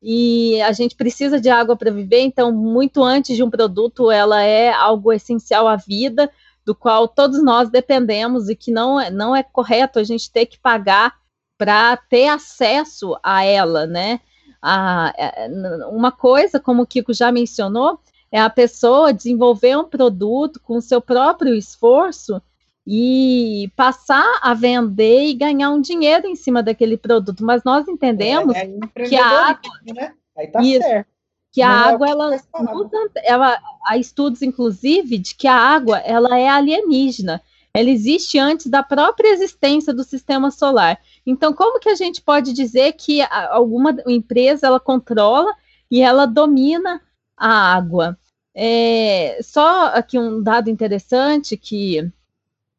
e 0.07 0.61
a 0.61 0.72
gente 0.72 0.95
precisa 0.95 1.41
de 1.41 1.49
água 1.49 1.76
para 1.76 1.90
viver, 1.90 2.19
então 2.19 2.52
muito 2.52 3.03
antes 3.03 3.36
de 3.36 3.41
um 3.41 3.49
produto, 3.49 4.11
ela 4.11 4.40
é 4.40 4.72
algo 4.72 5.11
essencial 5.11 5.68
à 5.68 5.76
vida, 5.76 6.30
do 6.64 6.76
qual 6.76 7.07
todos 7.07 7.44
nós 7.44 7.72
dependemos 7.72 8.48
e 8.48 8.56
que 8.56 8.69
não 8.69 8.99
é, 8.99 9.10
não 9.10 9.36
é 9.36 9.41
correto 9.41 9.98
a 9.98 10.03
gente 10.03 10.32
ter 10.32 10.45
que 10.45 10.60
pagar 10.60 11.15
para 11.57 11.98
ter 11.98 12.27
acesso 12.27 13.18
a 13.23 13.44
ela, 13.45 13.88
né? 13.88 14.19
A, 14.61 15.11
é, 15.18 15.48
uma 15.90 16.11
coisa, 16.11 16.60
como 16.60 16.84
o 16.84 16.88
Kiko 16.88 17.11
já 17.11 17.32
mencionou, 17.32 17.99
é 18.32 18.40
a 18.40 18.49
pessoa 18.49 19.11
desenvolver 19.11 19.76
um 19.76 19.86
produto 19.86 20.60
com 20.61 20.80
seu 20.80 21.02
próprio 21.02 21.56
esforço 21.56 22.40
e 22.86 23.72
passar 23.76 24.40
a 24.41 24.53
vender 24.53 25.26
e 25.26 25.34
ganhar 25.34 25.72
um 25.72 25.82
dinheiro 25.82 26.28
em 26.28 26.36
cima 26.36 26.62
daquele 26.62 26.98
produto. 26.98 27.44
Mas 27.44 27.64
nós 27.64 27.88
entendemos 27.88 28.56
é, 28.56 28.70
é 28.95 29.03
que 29.03 29.16
a 29.16 29.26
água, 29.26 29.72
né? 29.94 30.14
Aí 30.38 30.48
tá 30.48 30.62
isso, 30.62 30.84
certo. 30.84 31.07
que 31.52 31.62
a 31.62 31.70
Não 31.70 31.76
é 31.76 31.94
água 31.94 32.10
ela, 32.10 32.41
usa, 32.74 33.12
ela 33.24 33.60
há 33.88 33.98
estudos 33.98 34.41
inclusive 34.41 35.18
de 35.18 35.34
que 35.34 35.48
a 35.48 35.56
água 35.56 35.98
ela 35.99 36.38
é 36.38 36.48
alienígena. 36.48 37.41
Ela 37.74 37.90
existe 37.90 38.40
antes 38.40 38.68
da 38.68 38.82
própria 38.82 39.30
existência 39.30 39.94
do 39.94 40.03
sistema 40.03 40.49
solar. 40.49 40.98
Então, 41.26 41.52
como 41.52 41.80
que 41.80 41.90
a 41.90 41.95
gente 41.95 42.22
pode 42.22 42.53
dizer 42.53 42.94
que 42.94 43.22
alguma 43.22 43.94
empresa 44.07 44.68
ela 44.68 44.80
controla 44.80 45.53
e 45.91 46.02
ela 46.02 46.26
domina 46.26 47.02
a 47.36 47.76
água? 47.76 48.18
É, 48.56 49.40
só 49.44 49.88
aqui 49.88 50.18
um 50.18 50.41
dado 50.41 50.70
interessante 50.70 51.57
que 51.57 52.10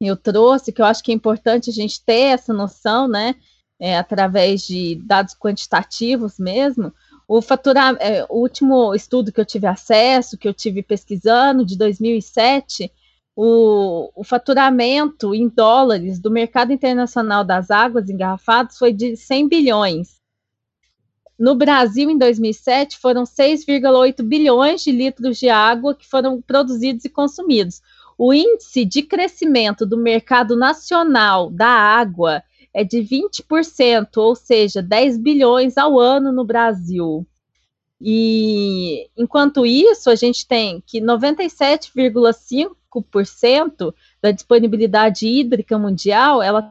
eu 0.00 0.16
trouxe, 0.16 0.72
que 0.72 0.80
eu 0.80 0.86
acho 0.86 1.02
que 1.02 1.10
é 1.10 1.14
importante 1.14 1.70
a 1.70 1.72
gente 1.72 2.02
ter 2.04 2.32
essa 2.32 2.52
noção, 2.52 3.08
né, 3.08 3.34
é, 3.78 3.96
através 3.96 4.66
de 4.66 4.96
dados 4.96 5.34
quantitativos 5.34 6.38
mesmo. 6.38 6.92
O, 7.26 7.40
faturar, 7.40 7.96
é, 7.98 8.24
o 8.28 8.40
último 8.40 8.94
estudo 8.94 9.32
que 9.32 9.40
eu 9.40 9.44
tive 9.44 9.66
acesso, 9.66 10.38
que 10.38 10.46
eu 10.46 10.54
tive 10.54 10.82
pesquisando, 10.82 11.64
de 11.64 11.76
2007, 11.76 12.92
o, 13.34 14.10
o, 14.14 14.24
faturamento 14.24 15.34
em 15.34 15.48
dólares 15.48 16.18
do 16.18 16.30
mercado 16.30 16.72
internacional 16.72 17.44
das 17.44 17.70
águas 17.70 18.08
engarrafadas 18.08 18.78
foi 18.78 18.92
de 18.92 19.16
100 19.16 19.48
bilhões. 19.48 20.16
No 21.38 21.54
Brasil, 21.54 22.08
em 22.08 22.16
2007, 22.16 22.98
foram 22.98 23.24
6,8 23.24 24.22
bilhões 24.22 24.82
de 24.82 24.90
litros 24.90 25.38
de 25.38 25.50
água 25.50 25.94
que 25.94 26.08
foram 26.08 26.40
produzidos 26.40 27.04
e 27.04 27.10
consumidos. 27.10 27.82
O 28.18 28.32
índice 28.32 28.84
de 28.84 29.02
crescimento 29.02 29.84
do 29.84 29.96
mercado 29.96 30.56
nacional 30.56 31.50
da 31.50 31.68
água 31.68 32.42
é 32.72 32.84
de 32.84 32.98
20%, 32.98 34.16
ou 34.16 34.34
seja, 34.34 34.82
10 34.82 35.18
bilhões 35.18 35.76
ao 35.76 35.98
ano 35.98 36.32
no 36.32 36.44
Brasil. 36.44 37.26
E 38.00 39.08
enquanto 39.16 39.64
isso, 39.64 40.10
a 40.10 40.14
gente 40.14 40.46
tem 40.46 40.82
que 40.86 41.00
97,5% 41.00 43.94
da 44.20 44.30
disponibilidade 44.30 45.26
hídrica 45.26 45.78
mundial 45.78 46.42
ela 46.42 46.70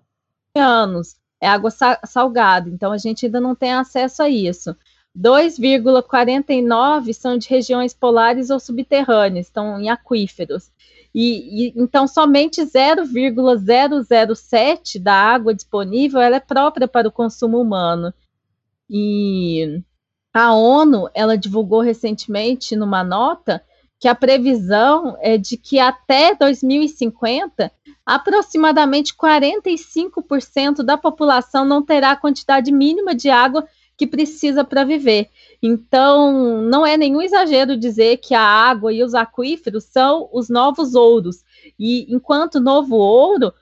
tem 0.54 0.64
anos 0.64 1.18
é 1.46 1.48
água 1.48 1.70
salgada, 2.06 2.70
então 2.70 2.92
a 2.92 2.98
gente 2.98 3.26
ainda 3.26 3.40
não 3.40 3.54
tem 3.54 3.74
acesso 3.74 4.24
a 4.24 4.30
isso. 4.30 4.76
2,49 5.18 7.14
são 7.14 7.38
de 7.38 7.48
regiões 7.48 7.94
polares 7.94 8.50
ou 8.50 8.60
subterrâneas, 8.60 9.46
estão 9.46 9.80
em 9.80 9.90
aquíferos. 9.90 10.72
E, 11.18 11.70
e, 11.70 11.74
então 11.78 12.06
somente 12.06 12.66
0,007 12.66 15.00
da 15.00 15.14
água 15.14 15.54
disponível 15.54 16.20
ela 16.20 16.36
é 16.36 16.42
própria 16.42 16.90
para 16.90 17.08
o 17.08 17.12
consumo 17.12 17.58
humano. 17.58 18.14
E 18.90 19.82
a 20.34 20.54
ONU 20.54 21.10
ela 21.14 21.38
divulgou 21.38 21.80
recentemente 21.80 22.76
numa 22.76 23.02
nota 23.02 23.64
que 23.98 24.10
a 24.10 24.14
previsão 24.14 25.16
é 25.22 25.38
de 25.38 25.56
que 25.56 25.80
até 25.80 26.36
2050 26.36 27.72
aproximadamente 28.06 29.16
45% 29.16 30.84
da 30.84 30.98
população 30.98 31.64
não 31.64 31.82
terá 31.82 32.12
a 32.12 32.18
quantidade 32.18 32.74
mínima 32.74 33.16
de 33.16 33.30
água 33.30 33.66
que 33.98 34.06
precisa 34.06 34.64
para 34.64 34.84
viver. 34.84 35.30
Então, 35.62 36.62
não 36.62 36.86
é 36.86 36.98
nenhum 36.98 37.22
exagero 37.22 37.78
dizer 37.78 38.18
que 38.18 38.34
a 38.34 38.42
água 38.42 38.92
e 38.92 39.04
os 39.04 39.14
aquíferos 39.14 39.86
são 39.86 40.30
os 40.34 40.50
novos 40.50 40.96
ouros. 40.96 41.44
E 41.80 42.14
enquanto 42.14 42.60
novo 42.60 42.96
ouro, 42.96 43.54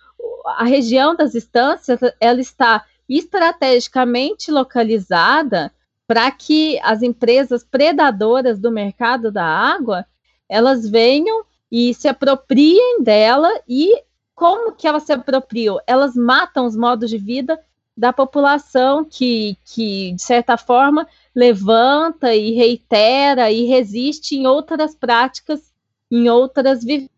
a 0.57 0.64
região 0.64 1.15
das 1.15 1.35
estâncias 1.35 1.99
ela 2.19 2.41
está 2.41 2.85
estrategicamente 3.07 4.51
localizada 4.51 5.72
para 6.07 6.30
que 6.31 6.80
as 6.81 7.01
empresas 7.01 7.64
predadoras 7.64 8.60
do 8.60 8.72
mercado 8.72 9.31
da 9.31 9.45
água 9.45 10.05
elas 10.49 10.88
venham 10.88 11.43
e 11.72 11.93
se 11.93 12.07
apropriem 12.07 13.01
dela 13.01 13.49
e 13.68 14.03
como 14.35 14.73
que 14.73 14.88
elas 14.88 15.03
se 15.03 15.14
apropriam? 15.14 15.80
Elas 15.88 16.15
matam 16.15 16.65
os 16.65 16.76
modos 16.76 17.10
de 17.10 17.18
vida 17.18 17.60
da 17.95 18.11
população 18.11 19.05
que, 19.05 19.57
que 19.65 20.13
de 20.13 20.21
certa 20.21 20.57
forma, 20.57 21.07
levanta 21.33 22.33
e 22.35 22.53
reitera 22.53 23.51
e 23.51 23.65
resiste 23.65 24.35
em 24.35 24.47
outras 24.47 24.95
práticas, 24.95 25.71
em 26.09 26.29
outras 26.29 26.83
vivências, 26.83 27.09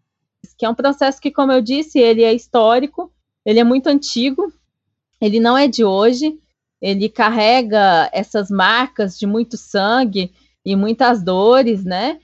que 0.57 0.65
é 0.65 0.69
um 0.69 0.76
processo 0.76 1.19
que, 1.19 1.31
como 1.31 1.52
eu 1.52 1.61
disse, 1.61 1.99
ele 1.99 2.23
é 2.23 2.34
histórico, 2.34 3.11
ele 3.45 3.60
é 3.60 3.64
muito 3.64 3.88
antigo, 3.88 4.52
ele 5.19 5.39
não 5.39 5.57
é 5.57 5.68
de 5.68 5.84
hoje, 5.84 6.38
ele 6.81 7.10
carrega 7.10 8.10
essas 8.11 8.49
marcas 8.49 9.18
de 9.18 9.26
muito 9.26 9.57
sangue 9.57 10.31
e 10.64 10.76
muitas 10.76 11.23
dores, 11.23 11.84
né? 11.84 12.19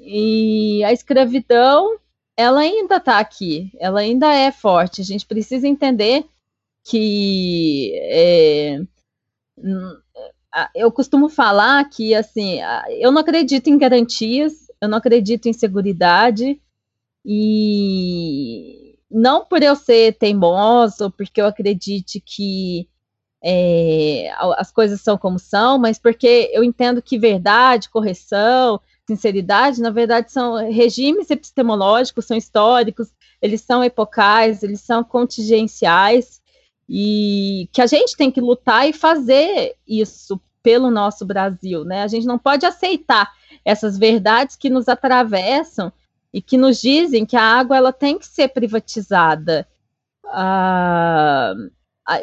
E 0.00 0.82
a 0.84 0.92
escravidão, 0.92 1.98
ela 2.36 2.60
ainda 2.60 2.96
está 2.96 3.18
aqui, 3.18 3.72
ela 3.78 4.00
ainda 4.00 4.32
é 4.32 4.52
forte. 4.52 5.00
A 5.00 5.04
gente 5.04 5.26
precisa 5.26 5.66
entender 5.66 6.24
que 6.88 7.92
é, 7.96 8.80
eu 10.74 10.90
costumo 10.92 11.28
falar 11.28 11.88
que 11.88 12.14
assim, 12.14 12.60
eu 13.00 13.10
não 13.10 13.20
acredito 13.20 13.68
em 13.68 13.76
garantias, 13.76 14.70
eu 14.80 14.88
não 14.88 14.98
acredito 14.98 15.46
em 15.46 15.52
segurança 15.52 16.56
e 17.24 18.96
não 19.10 19.44
por 19.44 19.62
eu 19.62 19.74
ser 19.74 20.16
teimoso, 20.16 21.10
porque 21.10 21.40
eu 21.40 21.46
acredite 21.46 22.20
que 22.20 22.88
é, 23.42 24.30
as 24.56 24.70
coisas 24.70 25.00
são 25.00 25.18
como 25.18 25.38
são, 25.38 25.78
mas 25.78 25.98
porque 25.98 26.50
eu 26.52 26.62
entendo 26.62 27.02
que 27.02 27.18
verdade, 27.18 27.90
correção, 27.90 28.80
sinceridade, 29.08 29.80
na 29.80 29.90
verdade, 29.90 30.30
são 30.32 30.54
regimes 30.70 31.30
epistemológicos, 31.30 32.26
são 32.26 32.36
históricos, 32.36 33.08
eles 33.42 33.60
são 33.60 33.82
epocais, 33.82 34.62
eles 34.62 34.80
são 34.80 35.02
contingenciais, 35.02 36.40
e 36.88 37.68
que 37.72 37.82
a 37.82 37.86
gente 37.86 38.16
tem 38.16 38.30
que 38.30 38.40
lutar 38.40 38.88
e 38.88 38.92
fazer 38.92 39.74
isso 39.86 40.40
pelo 40.62 40.90
nosso 40.90 41.24
Brasil, 41.24 41.84
né? 41.84 42.02
A 42.02 42.08
gente 42.08 42.26
não 42.26 42.38
pode 42.38 42.66
aceitar 42.66 43.32
essas 43.64 43.98
verdades 43.98 44.56
que 44.56 44.70
nos 44.70 44.88
atravessam 44.88 45.92
e 46.32 46.42
que 46.42 46.56
nos 46.56 46.80
dizem 46.80 47.24
que 47.24 47.36
a 47.36 47.42
água 47.42 47.76
ela 47.76 47.92
tem 47.92 48.18
que 48.18 48.26
ser 48.26 48.48
privatizada. 48.48 49.66
Ah, 50.26 51.54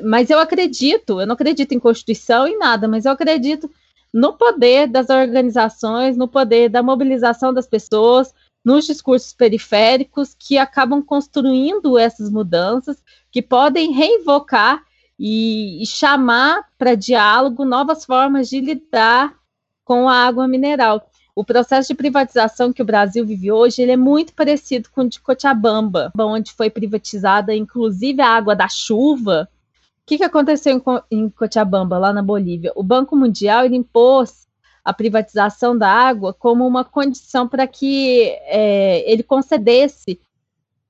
mas 0.04 0.30
eu 0.30 0.40
acredito, 0.40 1.20
eu 1.20 1.28
não 1.28 1.34
acredito 1.34 1.74
em 1.74 1.80
Constituição 1.80 2.48
em 2.48 2.58
nada, 2.58 2.88
mas 2.88 3.06
eu 3.06 3.12
acredito 3.12 3.70
no 4.14 4.34
poder 4.34 4.88
das 4.88 5.10
organizações, 5.10 6.16
no 6.16 6.28
poder 6.28 6.70
da 6.70 6.84
mobilização 6.84 7.54
das 7.54 7.68
pessoas, 7.68 8.34
nos 8.64 8.86
discursos 8.86 9.34
periféricos 9.34 10.36
que 10.38 10.58
acabam 10.58 11.02
construindo 11.02 11.98
essas 11.98 12.30
mudanças, 12.30 13.04
que 13.34 13.42
podem 13.42 13.92
reinvocar 13.92 14.84
e, 15.20 15.82
e 15.82 15.88
chamar 15.88 16.62
para 16.78 16.94
diálogo 16.94 17.66
novas 17.66 18.06
formas 18.06 18.48
de 18.48 18.62
lidar 18.62 19.34
com 19.84 20.08
a 20.08 20.16
água 20.16 20.48
mineral. 20.48 21.10
O 21.36 21.44
processo 21.44 21.88
de 21.88 21.96
privatização 21.96 22.72
que 22.72 22.84
o 22.84 22.86
Brasil 22.86 23.26
vive 23.26 23.52
hoje 23.52 23.82
ele 23.82 23.94
é 23.94 23.98
muito 23.98 24.34
parecido 24.34 24.88
com 24.94 25.02
o 25.02 25.10
de 25.10 25.20
Cochabamba, 25.20 26.12
onde 26.16 26.54
foi 26.54 26.70
privatizada 26.70 27.56
inclusive 27.56 28.22
a 28.22 28.30
água 28.30 28.56
da 28.56 28.70
chuva. 28.70 29.50
O 30.04 30.06
que, 30.06 30.20
que 30.20 30.24
aconteceu 30.24 30.78
em, 30.78 31.18
em 31.18 31.28
Cochabamba, 31.28 31.98
lá 31.98 32.14
na 32.14 32.22
Bolívia? 32.22 32.72
O 32.76 32.84
Banco 32.84 33.16
Mundial 33.16 33.66
ele 33.66 33.78
impôs 33.78 34.48
a 34.86 34.94
privatização 34.94 35.76
da 35.76 35.90
água 35.90 36.34
como 36.34 36.68
uma 36.68 36.84
condição 36.84 37.48
para 37.48 37.66
que 37.66 38.28
é, 38.46 39.12
ele 39.12 39.24
concedesse 39.24 40.20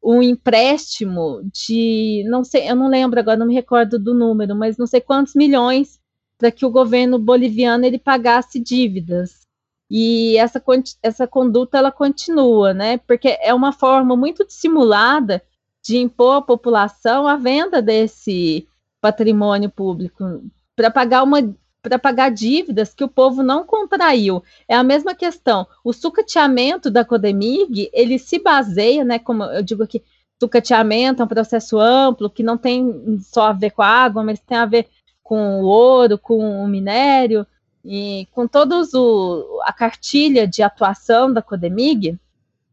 um 0.04 0.22
empréstimo 0.22 1.42
de, 1.54 2.26
não 2.28 2.44
sei, 2.44 2.70
eu 2.70 2.76
não 2.76 2.90
lembro 2.90 3.20
agora, 3.20 3.38
não 3.38 3.48
me 3.48 3.54
recordo 3.54 3.98
do 3.98 4.14
número, 4.14 4.56
mas 4.56 4.78
não 4.78 4.86
sei 4.86 5.00
quantos 5.00 5.34
milhões 5.34 6.00
para 6.38 6.52
que 6.52 6.66
o 6.66 6.72
governo 6.72 7.18
boliviano 7.18 7.86
ele 7.86 7.98
pagasse 7.98 8.60
dívidas. 8.60 9.48
E 9.90 10.36
essa, 10.38 10.62
essa 11.02 11.28
conduta 11.28 11.78
ela 11.78 11.92
continua, 11.92 12.74
né? 12.74 12.98
Porque 12.98 13.38
é 13.42 13.54
uma 13.54 13.72
forma 13.72 14.16
muito 14.16 14.46
dissimulada 14.46 15.42
de 15.82 15.98
impor 15.98 16.38
à 16.38 16.42
população 16.42 17.28
a 17.28 17.38
venda 17.38 17.82
desse 17.82 18.68
patrimônio 19.00 19.70
público 19.70 20.44
para 20.76 20.90
pagar 20.90 21.24
uma 21.24 21.42
para 21.84 22.00
pagar 22.00 22.32
dívidas 22.32 22.94
que 22.94 23.04
o 23.04 23.10
povo 23.10 23.44
não 23.44 23.66
contraiu. 23.66 24.42
É 24.70 24.74
a 24.74 24.84
mesma 24.84 25.14
questão. 25.14 25.68
O 25.84 25.92
sucateamento 25.92 26.90
da 26.90 27.04
Codemig, 27.04 27.90
ele 27.92 28.18
se 28.18 28.40
baseia, 28.40 29.04
né, 29.04 29.20
como 29.20 29.44
eu 29.44 29.62
digo 29.62 29.84
aqui, 29.84 30.02
sucateamento 30.42 31.22
é 31.22 31.26
um 31.26 31.28
processo 31.28 31.78
amplo, 31.78 32.30
que 32.30 32.42
não 32.42 32.58
tem 32.58 33.20
só 33.20 33.48
a 33.48 33.54
ver 33.54 33.72
com 33.72 33.82
a 33.82 33.88
água, 33.88 34.24
mas 34.24 34.40
tem 34.40 34.58
a 34.58 34.66
ver 34.66 34.88
com 35.22 35.62
o 35.62 35.66
ouro, 35.66 36.18
com 36.18 36.64
o 36.64 36.68
minério, 36.68 37.46
e 37.84 38.30
com 38.32 38.48
todos 38.48 38.94
o, 38.94 39.62
a 39.66 39.74
cartilha 39.74 40.48
de 40.48 40.64
atuação 40.64 41.32
da 41.32 41.42
Codemig, 41.42 42.18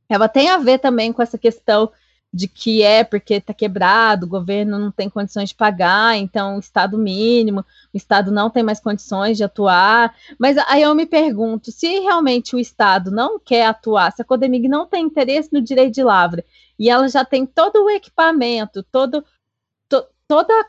ela 0.09 0.29
tem 0.29 0.51
a 0.51 0.57
ver 0.57 0.79
também 0.79 1.13
com 1.13 1.21
essa 1.21 1.37
questão 1.37 1.91
de 2.33 2.47
que 2.47 2.83
é 2.83 3.03
porque 3.03 3.35
está 3.35 3.53
quebrado, 3.53 4.25
o 4.25 4.29
governo 4.29 4.79
não 4.79 4.93
tem 4.93 5.11
condições 5.11 5.49
de 5.49 5.55
pagar, 5.55 6.17
então 6.17 6.57
o 6.57 6.61
Estado 6.61 6.97
mínimo, 6.97 7.65
o 7.93 7.97
Estado 7.97 8.31
não 8.31 8.49
tem 8.49 8.63
mais 8.63 8.79
condições 8.79 9.37
de 9.37 9.43
atuar. 9.43 10.15
Mas 10.39 10.57
aí 10.57 10.83
eu 10.83 10.95
me 10.95 11.07
pergunto, 11.07 11.73
se 11.73 11.89
realmente 12.01 12.55
o 12.55 12.59
Estado 12.59 13.11
não 13.11 13.39
quer 13.39 13.67
atuar, 13.67 14.13
se 14.13 14.23
a 14.23 14.25
Codemig 14.25 14.69
não 14.69 14.87
tem 14.87 15.05
interesse 15.05 15.53
no 15.53 15.61
direito 15.61 15.95
de 15.95 16.05
lavra, 16.05 16.45
e 16.79 16.89
ela 16.89 17.09
já 17.09 17.25
tem 17.25 17.45
todo 17.45 17.85
o 17.85 17.91
equipamento, 17.91 18.83
todo, 18.85 19.25
to, 19.89 20.05
toda 20.29 20.65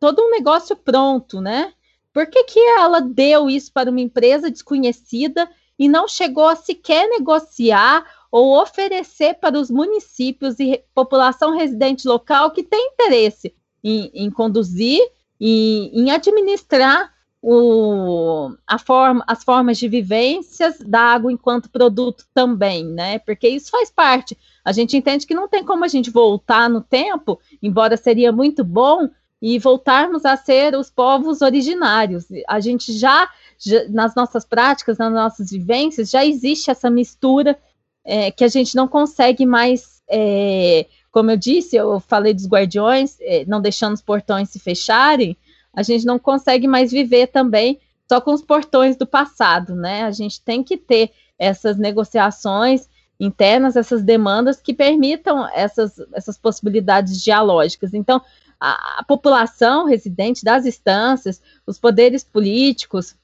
todo 0.00 0.22
um 0.22 0.30
negócio 0.30 0.74
pronto, 0.74 1.40
né? 1.40 1.72
Por 2.14 2.26
que, 2.26 2.44
que 2.44 2.60
ela 2.60 3.00
deu 3.00 3.50
isso 3.50 3.72
para 3.72 3.90
uma 3.90 4.00
empresa 4.00 4.50
desconhecida 4.50 5.50
e 5.78 5.88
não 5.88 6.06
chegou 6.08 6.46
a 6.46 6.56
sequer 6.56 7.08
negociar 7.08 8.04
ou 8.34 8.60
oferecer 8.60 9.34
para 9.34 9.56
os 9.56 9.70
municípios 9.70 10.58
e 10.58 10.82
população 10.92 11.56
residente 11.56 12.08
local 12.08 12.50
que 12.50 12.64
tem 12.64 12.90
interesse 12.92 13.54
em, 13.82 14.10
em 14.12 14.28
conduzir 14.28 15.00
e 15.40 15.88
em 15.94 16.10
administrar 16.10 17.14
o, 17.40 18.50
a 18.66 18.76
forma, 18.76 19.22
as 19.28 19.44
formas 19.44 19.78
de 19.78 19.86
vivências 19.86 20.80
da 20.80 20.98
água 20.98 21.30
enquanto 21.30 21.70
produto 21.70 22.24
também, 22.34 22.84
né? 22.84 23.20
Porque 23.20 23.46
isso 23.46 23.70
faz 23.70 23.88
parte. 23.88 24.36
A 24.64 24.72
gente 24.72 24.96
entende 24.96 25.28
que 25.28 25.34
não 25.34 25.46
tem 25.46 25.64
como 25.64 25.84
a 25.84 25.88
gente 25.88 26.10
voltar 26.10 26.68
no 26.68 26.80
tempo, 26.80 27.38
embora 27.62 27.96
seria 27.96 28.32
muito 28.32 28.64
bom, 28.64 29.08
e 29.40 29.60
voltarmos 29.60 30.24
a 30.24 30.36
ser 30.36 30.74
os 30.74 30.90
povos 30.90 31.40
originários. 31.40 32.24
A 32.48 32.58
gente 32.58 32.92
já, 32.94 33.28
já 33.58 33.86
nas 33.90 34.16
nossas 34.16 34.44
práticas, 34.44 34.98
nas 34.98 35.12
nossas 35.12 35.50
vivências, 35.50 36.10
já 36.10 36.24
existe 36.24 36.68
essa 36.68 36.90
mistura 36.90 37.56
é, 38.04 38.30
que 38.30 38.44
a 38.44 38.48
gente 38.48 38.76
não 38.76 38.86
consegue 38.86 39.46
mais, 39.46 40.02
é, 40.08 40.86
como 41.10 41.30
eu 41.30 41.36
disse, 41.36 41.76
eu 41.76 41.98
falei 42.00 42.34
dos 42.34 42.46
guardiões, 42.46 43.16
é, 43.20 43.44
não 43.46 43.60
deixando 43.60 43.94
os 43.94 44.02
portões 44.02 44.50
se 44.50 44.58
fecharem, 44.58 45.36
a 45.72 45.82
gente 45.82 46.04
não 46.04 46.18
consegue 46.18 46.68
mais 46.68 46.92
viver 46.92 47.28
também 47.28 47.80
só 48.08 48.20
com 48.20 48.32
os 48.32 48.42
portões 48.42 48.96
do 48.96 49.06
passado, 49.06 49.74
né? 49.74 50.04
A 50.04 50.10
gente 50.10 50.40
tem 50.40 50.62
que 50.62 50.76
ter 50.76 51.10
essas 51.38 51.76
negociações 51.76 52.88
internas, 53.18 53.76
essas 53.76 54.02
demandas 54.02 54.60
que 54.60 54.74
permitam 54.74 55.48
essas, 55.52 55.98
essas 56.12 56.36
possibilidades 56.36 57.22
dialógicas. 57.22 57.94
Então, 57.94 58.20
a, 58.60 59.00
a 59.00 59.04
população 59.04 59.86
residente 59.86 60.44
das 60.44 60.66
instâncias, 60.66 61.40
os 61.66 61.78
poderes 61.78 62.22
políticos, 62.22 63.16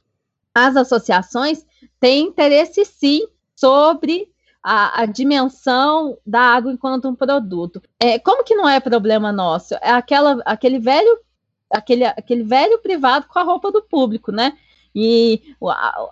as 0.55 0.77
associações 0.77 1.65
têm 2.01 2.27
interesse 2.27 2.85
sim 2.85 3.27
sobre 3.55 4.29
a, 4.63 5.03
a, 5.03 5.07
dimensão 5.07 6.19
da 6.27 6.41
água 6.41 6.73
enquanto 6.73 7.09
um 7.09 7.15
produto. 7.15 7.83
É, 7.99 8.19
como 8.19 8.45
que 8.45 8.55
não 8.55 8.69
é 8.69 8.79
problema 8.79 9.33
nosso? 9.33 9.75
É 9.75 9.91
aquela, 9.91 10.43
aquele 10.45 10.79
velho 10.79 11.19
aquele, 11.71 12.05
aquele 12.05 12.43
velho 12.43 12.79
privado 12.79 13.27
com 13.29 13.39
a 13.39 13.43
roupa 13.43 13.71
do 13.71 13.83
público, 13.83 14.33
né? 14.33 14.57
E 14.95 15.55
a, 15.63 16.11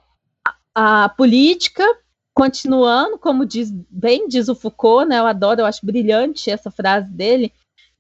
a, 0.74 1.04
a 1.04 1.08
política 1.08 1.84
continuando, 2.32 3.18
como 3.18 3.44
diz 3.44 3.68
bem 3.90 4.28
diz 4.28 4.48
o 4.48 4.54
Foucault, 4.54 5.08
né? 5.08 5.18
Eu 5.18 5.26
adoro, 5.26 5.60
eu 5.60 5.66
acho 5.66 5.84
brilhante 5.84 6.50
essa 6.50 6.70
frase 6.70 7.10
dele, 7.10 7.52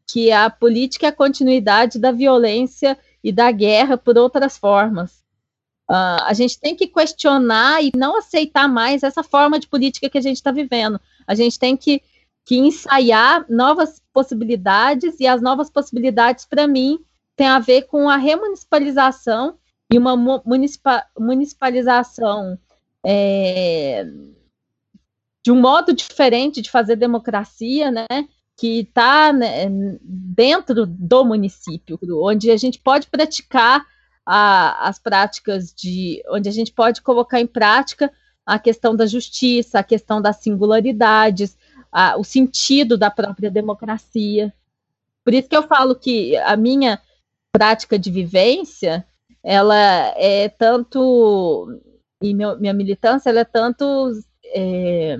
que 0.06 0.30
a 0.30 0.48
política 0.48 1.06
é 1.06 1.08
a 1.08 1.12
continuidade 1.12 1.98
da 1.98 2.12
violência 2.12 2.96
e 3.22 3.32
da 3.32 3.50
guerra 3.50 3.98
por 3.98 4.16
outras 4.16 4.56
formas. 4.56 5.24
Uh, 5.90 6.20
a 6.26 6.34
gente 6.34 6.60
tem 6.60 6.76
que 6.76 6.86
questionar 6.86 7.82
e 7.82 7.90
não 7.96 8.18
aceitar 8.18 8.68
mais 8.68 9.02
essa 9.02 9.22
forma 9.22 9.58
de 9.58 9.66
política 9.66 10.10
que 10.10 10.18
a 10.18 10.20
gente 10.20 10.36
está 10.36 10.52
vivendo. 10.52 11.00
A 11.26 11.34
gente 11.34 11.58
tem 11.58 11.76
que, 11.76 12.02
que 12.44 12.58
ensaiar 12.58 13.46
novas 13.48 14.02
possibilidades, 14.12 15.18
e 15.18 15.26
as 15.26 15.40
novas 15.40 15.70
possibilidades, 15.70 16.44
para 16.44 16.66
mim, 16.66 16.98
tem 17.34 17.46
a 17.46 17.58
ver 17.58 17.82
com 17.82 18.08
a 18.08 18.16
remunicipalização 18.16 19.56
e 19.90 19.96
uma 19.96 20.14
municipa, 20.44 21.06
municipalização 21.18 22.58
é, 23.06 24.04
de 25.42 25.50
um 25.50 25.58
modo 25.58 25.94
diferente 25.94 26.60
de 26.60 26.70
fazer 26.70 26.96
democracia, 26.96 27.90
né? 27.90 28.06
Que 28.56 28.80
está 28.80 29.32
né, 29.32 29.66
dentro 30.02 30.84
do 30.84 31.24
município, 31.24 31.98
onde 32.22 32.50
a 32.50 32.56
gente 32.58 32.78
pode 32.78 33.06
praticar 33.06 33.86
a, 34.30 34.86
as 34.86 34.98
práticas 34.98 35.72
de, 35.72 36.22
onde 36.28 36.50
a 36.50 36.52
gente 36.52 36.70
pode 36.70 37.00
colocar 37.00 37.40
em 37.40 37.46
prática 37.46 38.12
a 38.44 38.58
questão 38.58 38.94
da 38.94 39.06
justiça, 39.06 39.78
a 39.78 39.82
questão 39.82 40.20
das 40.20 40.36
singularidades, 40.36 41.56
a, 41.90 42.14
o 42.18 42.22
sentido 42.22 42.98
da 42.98 43.10
própria 43.10 43.50
democracia. 43.50 44.52
Por 45.24 45.32
isso 45.32 45.48
que 45.48 45.56
eu 45.56 45.62
falo 45.62 45.94
que 45.94 46.36
a 46.36 46.58
minha 46.58 47.00
prática 47.50 47.98
de 47.98 48.10
vivência, 48.10 49.06
ela 49.42 50.12
é 50.14 50.50
tanto, 50.50 51.80
e 52.22 52.34
meu, 52.34 52.58
minha 52.60 52.74
militância, 52.74 53.30
ela 53.30 53.40
é 53.40 53.44
tanto 53.44 54.12
é, 54.44 55.16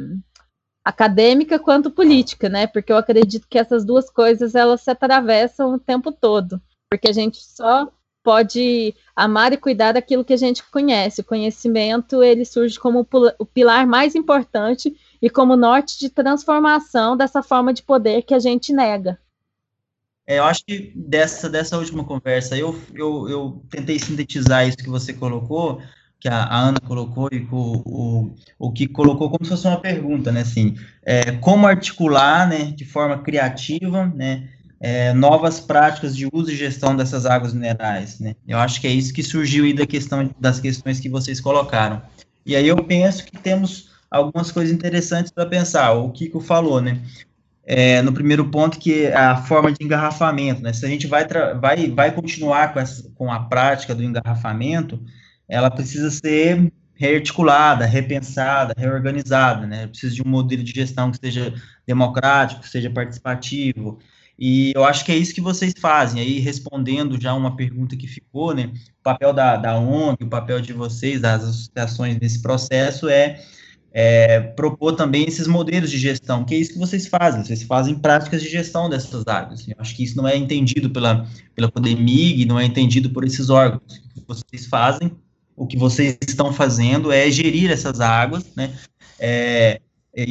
acadêmica 0.84 1.58
quanto 1.58 1.90
política, 1.90 2.50
né? 2.50 2.66
Porque 2.66 2.92
eu 2.92 2.98
acredito 2.98 3.48
que 3.48 3.58
essas 3.58 3.86
duas 3.86 4.10
coisas, 4.10 4.54
elas 4.54 4.82
se 4.82 4.90
atravessam 4.90 5.72
o 5.72 5.78
tempo 5.78 6.12
todo, 6.12 6.60
porque 6.90 7.08
a 7.08 7.12
gente 7.12 7.38
só 7.42 7.90
pode 8.28 8.94
amar 9.16 9.54
e 9.54 9.56
cuidar 9.56 9.92
daquilo 9.92 10.22
que 10.22 10.34
a 10.34 10.36
gente 10.36 10.62
conhece. 10.70 11.22
O 11.22 11.24
conhecimento, 11.24 12.22
ele 12.22 12.44
surge 12.44 12.78
como 12.78 13.08
o 13.38 13.46
pilar 13.46 13.86
mais 13.86 14.14
importante 14.14 14.94
e 15.22 15.30
como 15.30 15.56
norte 15.56 15.98
de 15.98 16.10
transformação 16.10 17.16
dessa 17.16 17.42
forma 17.42 17.72
de 17.72 17.82
poder 17.82 18.20
que 18.20 18.34
a 18.34 18.38
gente 18.38 18.70
nega. 18.70 19.18
É, 20.26 20.40
eu 20.40 20.44
acho 20.44 20.62
que 20.62 20.92
dessa, 20.94 21.48
dessa 21.48 21.78
última 21.78 22.04
conversa, 22.04 22.54
eu, 22.54 22.78
eu, 22.94 23.30
eu 23.30 23.62
tentei 23.70 23.98
sintetizar 23.98 24.68
isso 24.68 24.76
que 24.76 24.90
você 24.90 25.14
colocou, 25.14 25.80
que 26.20 26.28
a, 26.28 26.54
Ana 26.54 26.80
colocou 26.86 27.30
e 27.32 27.48
o, 27.50 27.82
o, 27.86 28.34
o 28.58 28.70
que 28.70 28.86
colocou 28.86 29.30
como 29.30 29.42
se 29.42 29.52
fosse 29.52 29.66
uma 29.66 29.80
pergunta, 29.80 30.30
né, 30.30 30.42
assim, 30.42 30.76
é, 31.02 31.32
como 31.32 31.66
articular, 31.66 32.46
né, 32.46 32.72
de 32.72 32.84
forma 32.84 33.22
criativa, 33.22 34.04
né, 34.04 34.50
é, 34.80 35.12
novas 35.12 35.60
práticas 35.60 36.16
de 36.16 36.28
uso 36.32 36.50
e 36.50 36.56
gestão 36.56 36.96
dessas 36.96 37.26
águas 37.26 37.52
minerais, 37.52 38.20
né, 38.20 38.34
eu 38.46 38.58
acho 38.58 38.80
que 38.80 38.86
é 38.86 38.90
isso 38.90 39.12
que 39.12 39.22
surgiu 39.22 39.64
aí 39.64 39.72
da 39.72 39.86
questão, 39.86 40.30
das 40.38 40.60
questões 40.60 41.00
que 41.00 41.08
vocês 41.08 41.40
colocaram. 41.40 42.00
E 42.46 42.54
aí 42.54 42.66
eu 42.68 42.76
penso 42.84 43.24
que 43.24 43.36
temos 43.36 43.90
algumas 44.10 44.50
coisas 44.50 44.72
interessantes 44.72 45.30
para 45.30 45.46
pensar, 45.46 45.92
o 45.92 46.10
Kiko 46.10 46.40
falou, 46.40 46.80
né, 46.80 47.00
é, 47.70 48.00
no 48.00 48.14
primeiro 48.14 48.48
ponto, 48.48 48.78
que 48.78 49.04
é 49.04 49.14
a 49.14 49.36
forma 49.36 49.70
de 49.70 49.84
engarrafamento, 49.84 50.62
né? 50.62 50.72
Se 50.72 50.86
a 50.86 50.88
gente 50.88 51.06
vai, 51.06 51.26
vai, 51.60 51.90
vai 51.90 52.10
continuar 52.10 52.72
com, 52.72 52.80
essa, 52.80 53.10
com 53.14 53.30
a 53.30 53.40
prática 53.40 53.94
do 53.94 54.02
engarrafamento, 54.02 54.98
ela 55.46 55.70
precisa 55.70 56.10
ser 56.10 56.72
rearticulada, 56.94 57.84
repensada, 57.84 58.72
reorganizada, 58.74 59.66
né? 59.66 59.86
Precisa 59.86 60.14
de 60.14 60.22
um 60.22 60.28
modelo 60.30 60.64
de 60.64 60.72
gestão 60.72 61.10
que 61.10 61.18
seja 61.18 61.52
democrático, 61.86 62.62
que 62.62 62.70
seja 62.70 62.88
participativo, 62.88 63.98
e 64.38 64.72
eu 64.74 64.84
acho 64.84 65.04
que 65.04 65.10
é 65.10 65.16
isso 65.16 65.34
que 65.34 65.40
vocês 65.40 65.74
fazem. 65.80 66.22
Aí, 66.22 66.38
respondendo 66.38 67.20
já 67.20 67.34
uma 67.34 67.56
pergunta 67.56 67.96
que 67.96 68.06
ficou, 68.06 68.54
né? 68.54 68.70
O 69.00 69.02
papel 69.02 69.32
da, 69.32 69.56
da 69.56 69.78
ONG, 69.78 70.22
o 70.22 70.28
papel 70.28 70.60
de 70.60 70.72
vocês, 70.72 71.20
das 71.20 71.42
associações 71.42 72.18
nesse 72.20 72.40
processo 72.40 73.08
é 73.08 73.40
é, 73.90 74.40
propor 74.40 74.94
também 74.94 75.26
esses 75.26 75.46
modelos 75.46 75.90
de 75.90 75.98
gestão, 75.98 76.44
que 76.44 76.54
é 76.54 76.58
isso 76.58 76.72
que 76.72 76.78
vocês 76.78 77.06
fazem, 77.06 77.44
vocês 77.44 77.62
fazem 77.62 77.94
práticas 77.94 78.42
de 78.42 78.48
gestão 78.48 78.88
dessas 78.88 79.26
áreas. 79.26 79.66
Eu 79.66 79.74
acho 79.78 79.96
que 79.96 80.04
isso 80.04 80.16
não 80.16 80.28
é 80.28 80.36
entendido 80.36 80.90
pela, 80.90 81.26
pela 81.54 81.70
Codemig, 81.70 82.44
não 82.44 82.60
é 82.60 82.64
entendido 82.64 83.10
por 83.10 83.24
esses 83.24 83.50
órgãos. 83.50 84.02
O 84.14 84.20
que 84.20 84.24
vocês 84.26 84.66
fazem, 84.66 85.12
o 85.56 85.66
que 85.66 85.76
vocês 85.76 86.16
estão 86.26 86.52
fazendo 86.52 87.10
é 87.10 87.30
gerir 87.30 87.70
essas 87.70 88.00
águas, 88.00 88.44
né, 88.54 88.72
é, 89.18 89.80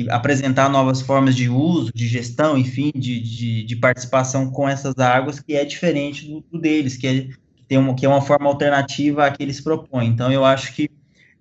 apresentar 0.10 0.70
novas 0.70 1.02
formas 1.02 1.36
de 1.36 1.50
uso, 1.50 1.92
de 1.94 2.08
gestão, 2.08 2.58
enfim, 2.58 2.92
de, 2.94 3.20
de, 3.20 3.64
de 3.64 3.76
participação 3.76 4.52
com 4.52 4.68
essas 4.68 4.98
águas, 4.98 5.40
que 5.40 5.56
é 5.56 5.64
diferente 5.64 6.28
do, 6.28 6.44
do 6.52 6.60
deles, 6.60 6.98
que 6.98 7.08
é, 7.08 7.28
tem 7.68 7.78
uma, 7.78 7.94
que 7.94 8.06
é 8.06 8.10
uma 8.10 8.22
forma 8.22 8.48
alternativa 8.48 9.26
à 9.26 9.32
que 9.32 9.42
eles 9.42 9.62
propõem. 9.62 10.10
Então, 10.10 10.32
eu 10.32 10.44
acho 10.44 10.74
que 10.74 10.90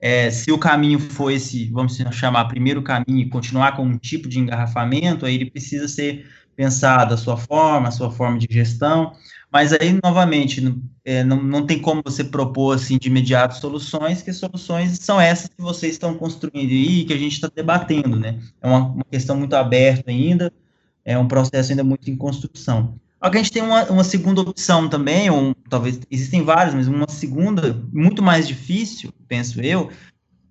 é, 0.00 0.30
se 0.30 0.52
o 0.52 0.58
caminho 0.58 0.98
for 0.98 1.30
esse, 1.30 1.66
vamos 1.70 1.96
chamar, 2.12 2.44
primeiro 2.46 2.82
caminho, 2.82 3.28
continuar 3.30 3.74
com 3.74 3.82
um 3.82 3.98
tipo 3.98 4.28
de 4.28 4.38
engarrafamento, 4.38 5.24
aí 5.24 5.34
ele 5.34 5.50
precisa 5.50 5.88
ser 5.88 6.26
pensado 6.54 7.14
a 7.14 7.16
sua 7.16 7.36
forma, 7.36 7.88
a 7.88 7.92
sua 7.92 8.10
forma 8.10 8.38
de 8.38 8.46
gestão, 8.50 9.12
mas 9.56 9.72
aí, 9.72 9.98
novamente, 10.04 10.62
é, 11.02 11.24
não, 11.24 11.42
não 11.42 11.64
tem 11.64 11.78
como 11.78 12.02
você 12.04 12.22
propor, 12.22 12.74
assim, 12.74 12.98
de 12.98 13.08
imediato 13.08 13.56
soluções, 13.56 14.20
que 14.20 14.30
soluções 14.30 14.98
são 15.00 15.18
essas 15.18 15.48
que 15.48 15.62
vocês 15.62 15.92
estão 15.92 16.14
construindo 16.14 16.72
aí, 16.72 17.06
que 17.06 17.14
a 17.14 17.16
gente 17.16 17.32
está 17.32 17.48
debatendo, 17.48 18.18
né? 18.18 18.38
É 18.60 18.68
uma, 18.68 18.80
uma 18.80 19.04
questão 19.10 19.34
muito 19.34 19.56
aberta 19.56 20.10
ainda, 20.10 20.52
é 21.02 21.16
um 21.16 21.26
processo 21.26 21.72
ainda 21.72 21.82
muito 21.82 22.10
em 22.10 22.16
construção. 22.16 23.00
Só 23.18 23.30
a 23.30 23.34
gente 23.34 23.50
tem 23.50 23.62
uma, 23.62 23.84
uma 23.84 24.04
segunda 24.04 24.42
opção 24.42 24.90
também, 24.90 25.30
ou 25.30 25.56
talvez 25.70 26.00
existem 26.10 26.42
várias, 26.42 26.74
mas 26.74 26.86
uma 26.86 27.08
segunda, 27.08 27.82
muito 27.90 28.22
mais 28.22 28.46
difícil, 28.46 29.10
penso 29.26 29.58
eu, 29.62 29.88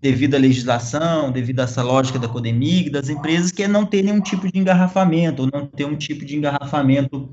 devido 0.02 0.34
à 0.34 0.40
legislação, 0.40 1.32
devido 1.32 1.60
a 1.60 1.66
essa 1.66 1.84
lógica 1.84 2.18
da 2.18 2.28
Codemig, 2.28 2.90
das 2.90 3.08
empresas, 3.08 3.52
que 3.52 3.62
é 3.62 3.68
não 3.68 3.86
ter 3.86 4.02
nenhum 4.02 4.20
tipo 4.20 4.52
de 4.52 4.58
engarrafamento, 4.58 5.44
ou 5.44 5.50
não 5.54 5.68
ter 5.68 5.86
um 5.86 5.96
tipo 5.96 6.26
de 6.26 6.36
engarrafamento 6.36 7.30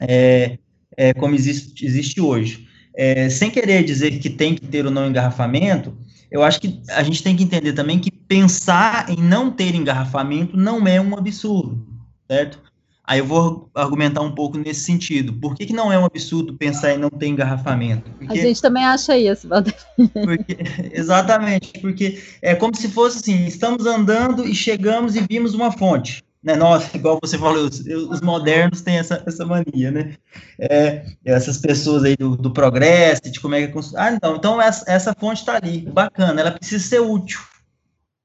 é, 0.00 0.58
é, 0.98 1.14
como 1.14 1.36
existe, 1.36 1.86
existe 1.86 2.20
hoje. 2.20 2.66
É, 2.92 3.30
sem 3.30 3.48
querer 3.48 3.84
dizer 3.84 4.18
que 4.18 4.28
tem 4.28 4.56
que 4.56 4.66
ter 4.66 4.84
ou 4.84 4.90
não 4.90 5.06
engarrafamento, 5.06 5.96
eu 6.28 6.42
acho 6.42 6.60
que 6.60 6.82
a 6.90 7.02
gente 7.04 7.22
tem 7.22 7.36
que 7.36 7.44
entender 7.44 7.72
também 7.72 8.00
que 8.00 8.10
pensar 8.10 9.08
em 9.08 9.16
não 9.16 9.48
ter 9.48 9.76
engarrafamento 9.76 10.56
não 10.56 10.86
é 10.88 11.00
um 11.00 11.16
absurdo, 11.16 11.86
certo? 12.28 12.60
Aí 13.04 13.20
eu 13.20 13.24
vou 13.24 13.70
argumentar 13.74 14.20
um 14.20 14.34
pouco 14.34 14.58
nesse 14.58 14.80
sentido. 14.80 15.32
Por 15.32 15.54
que, 15.54 15.64
que 15.64 15.72
não 15.72 15.90
é 15.90 15.98
um 15.98 16.04
absurdo 16.04 16.52
pensar 16.52 16.92
em 16.92 16.98
não 16.98 17.08
ter 17.08 17.28
engarrafamento? 17.28 18.10
Porque, 18.18 18.38
a 18.38 18.42
gente 18.42 18.60
também 18.60 18.84
acha 18.84 19.16
isso, 19.16 19.48
Walter. 19.48 19.74
Porque, 20.12 20.58
exatamente, 20.92 21.72
porque 21.80 22.20
é 22.42 22.54
como 22.54 22.76
se 22.76 22.88
fosse 22.88 23.18
assim, 23.18 23.46
estamos 23.46 23.86
andando 23.86 24.46
e 24.46 24.54
chegamos 24.54 25.16
e 25.16 25.24
vimos 25.26 25.54
uma 25.54 25.72
fonte. 25.72 26.22
Né? 26.42 26.54
Nossa, 26.54 26.96
igual 26.96 27.18
você 27.20 27.36
falou, 27.36 27.64
os, 27.64 27.80
os 27.80 28.20
modernos 28.20 28.80
têm 28.80 28.98
essa, 28.98 29.22
essa 29.26 29.44
mania, 29.44 29.90
né? 29.90 30.16
É, 30.58 31.04
essas 31.24 31.58
pessoas 31.58 32.04
aí 32.04 32.16
do, 32.16 32.36
do 32.36 32.52
progresso, 32.52 33.22
de 33.22 33.40
como 33.40 33.54
é 33.54 33.66
que 33.66 33.76
é. 33.76 33.82
Ah, 33.96 34.12
então, 34.12 34.36
então 34.36 34.62
essa, 34.62 34.90
essa 34.90 35.14
fonte 35.14 35.40
está 35.40 35.56
ali, 35.56 35.80
bacana, 35.80 36.40
ela 36.40 36.52
precisa 36.52 36.82
ser 36.82 37.00
útil. 37.00 37.40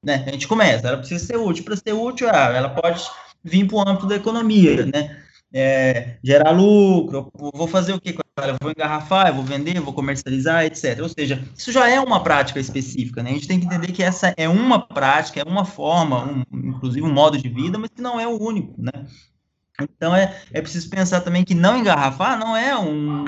Né? 0.02 0.24
A 0.26 0.30
gente 0.30 0.46
começa, 0.46 0.86
ela 0.86 0.98
precisa 0.98 1.24
ser 1.24 1.36
útil. 1.36 1.64
Para 1.64 1.76
ser 1.76 1.92
útil, 1.92 2.28
ah, 2.30 2.52
ela 2.54 2.68
pode 2.68 3.02
vir 3.42 3.66
para 3.66 3.76
o 3.76 3.88
âmbito 3.88 4.06
da 4.06 4.16
economia, 4.16 4.86
né? 4.86 5.20
É, 5.52 6.16
gerar 6.22 6.50
lucro, 6.50 7.30
vou 7.32 7.68
fazer 7.68 7.92
o 7.92 8.00
que 8.00 8.12
com 8.36 8.42
ela? 8.42 8.56
Vou 8.60 8.70
engarrafar, 8.70 9.32
vou 9.32 9.44
vender, 9.44 9.80
vou 9.80 9.94
comercializar, 9.94 10.64
etc. 10.64 10.98
Ou 11.00 11.08
seja, 11.08 11.42
isso 11.56 11.70
já 11.70 11.88
é 11.88 12.00
uma 12.00 12.22
prática 12.22 12.58
específica, 12.58 13.22
né? 13.22 13.30
A 13.30 13.34
gente 13.34 13.48
tem 13.48 13.60
que 13.60 13.66
entender 13.66 13.92
que 13.92 14.02
essa 14.02 14.34
é 14.36 14.48
uma 14.48 14.86
prática, 14.86 15.40
é 15.40 15.44
uma 15.44 15.64
forma, 15.64 16.24
um, 16.24 16.44
inclusive 16.52 17.06
um 17.06 17.12
modo 17.12 17.38
de 17.38 17.48
vida, 17.48 17.78
mas 17.78 17.90
que 17.90 18.02
não 18.02 18.18
é 18.18 18.26
o 18.26 18.40
único, 18.40 18.74
né? 18.78 19.06
Então 19.80 20.14
é, 20.14 20.40
é 20.52 20.60
preciso 20.60 20.88
pensar 20.88 21.20
também 21.22 21.44
que 21.44 21.52
não 21.52 21.76
engarrafar 21.76 22.38
não 22.38 22.56
é 22.56 22.78
um, 22.78 23.24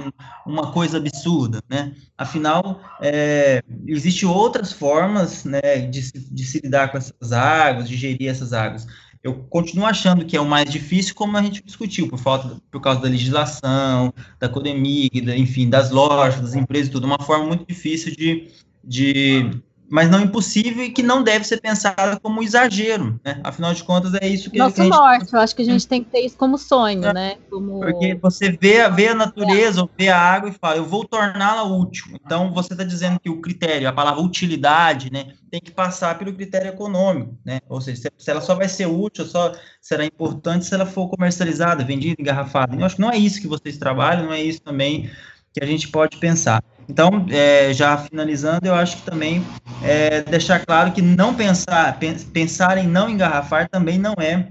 uma 0.46 0.70
coisa 0.70 0.98
absurda, 0.98 1.60
né? 1.68 1.92
Afinal, 2.16 2.80
é, 3.00 3.62
existem 3.86 4.28
outras 4.28 4.72
formas 4.72 5.44
né, 5.44 5.60
de, 5.90 6.12
de 6.12 6.44
se 6.44 6.60
lidar 6.60 6.92
com 6.92 6.98
essas 6.98 7.32
águas, 7.32 7.88
de 7.88 7.96
gerir 7.96 8.28
essas 8.28 8.52
águas 8.52 8.86
eu 9.26 9.34
continuo 9.50 9.84
achando 9.84 10.24
que 10.24 10.36
é 10.36 10.40
o 10.40 10.46
mais 10.46 10.70
difícil, 10.70 11.12
como 11.12 11.36
a 11.36 11.42
gente 11.42 11.60
discutiu, 11.60 12.08
por 12.08 12.16
falta, 12.16 12.60
por 12.70 12.80
causa 12.80 13.00
da 13.00 13.08
legislação, 13.08 14.14
da 14.38 14.48
Codemig, 14.48 15.20
da, 15.20 15.36
enfim, 15.36 15.68
das 15.68 15.90
lojas, 15.90 16.40
das 16.40 16.54
empresas, 16.54 16.92
tudo, 16.92 17.08
uma 17.08 17.18
forma 17.18 17.44
muito 17.44 17.66
difícil 17.66 18.14
de, 18.14 18.48
de 18.84 19.50
mas 19.88 20.10
não 20.10 20.20
impossível 20.20 20.84
e 20.84 20.90
que 20.90 21.02
não 21.02 21.22
deve 21.22 21.44
ser 21.44 21.60
pensada 21.60 22.18
como 22.20 22.42
exagero, 22.42 23.20
né? 23.24 23.40
Afinal 23.44 23.72
de 23.72 23.84
contas, 23.84 24.14
é 24.14 24.26
isso 24.26 24.50
que 24.50 24.58
Nosso 24.58 24.80
a 24.80 24.84
gente... 24.84 24.94
norte, 24.94 25.32
eu 25.32 25.40
acho 25.40 25.54
que 25.54 25.62
a 25.62 25.64
gente 25.64 25.86
tem 25.86 26.02
que 26.02 26.10
ter 26.10 26.20
isso 26.20 26.36
como 26.36 26.58
sonho, 26.58 27.04
é. 27.04 27.12
né? 27.12 27.36
Como... 27.48 27.80
Porque 27.80 28.14
você 28.14 28.50
vê, 28.50 28.88
vê 28.90 29.08
a 29.08 29.14
natureza, 29.14 29.82
é. 29.82 29.88
vê 29.96 30.08
a 30.08 30.18
água 30.18 30.50
e 30.50 30.52
fala, 30.52 30.76
eu 30.76 30.84
vou 30.84 31.04
torná-la 31.04 31.62
útil. 31.62 32.06
Então, 32.14 32.52
você 32.52 32.72
está 32.74 32.84
dizendo 32.84 33.20
que 33.20 33.30
o 33.30 33.40
critério, 33.40 33.88
a 33.88 33.92
palavra 33.92 34.22
utilidade, 34.22 35.12
né, 35.12 35.34
tem 35.50 35.60
que 35.60 35.70
passar 35.70 36.18
pelo 36.18 36.34
critério 36.34 36.68
econômico, 36.68 37.36
né? 37.44 37.60
Ou 37.68 37.80
seja, 37.80 38.10
se 38.16 38.30
ela 38.30 38.40
só 38.40 38.54
vai 38.54 38.68
ser 38.68 38.86
útil, 38.86 39.24
só 39.24 39.52
será 39.80 40.04
importante 40.04 40.64
se 40.64 40.74
ela 40.74 40.86
for 40.86 41.08
comercializada, 41.08 41.84
vendida, 41.84 42.20
engarrafada. 42.20 42.74
Eu 42.74 42.84
acho 42.84 42.96
que 42.96 43.00
não 43.00 43.10
é 43.10 43.16
isso 43.16 43.40
que 43.40 43.46
vocês 43.46 43.76
trabalham, 43.76 44.26
não 44.26 44.32
é 44.32 44.42
isso 44.42 44.60
também 44.60 45.10
que 45.56 45.64
a 45.64 45.66
gente 45.66 45.88
pode 45.88 46.18
pensar. 46.18 46.62
Então, 46.86 47.26
é, 47.30 47.72
já 47.72 47.96
finalizando, 47.96 48.66
eu 48.66 48.74
acho 48.74 48.98
que 48.98 49.02
também 49.02 49.42
é, 49.82 50.20
deixar 50.20 50.64
claro 50.64 50.92
que 50.92 51.00
não 51.00 51.34
pensar, 51.34 51.98
pensar 52.32 52.76
em 52.76 52.86
não 52.86 53.08
engarrafar 53.08 53.68
também 53.68 53.98
não 53.98 54.14
é 54.18 54.48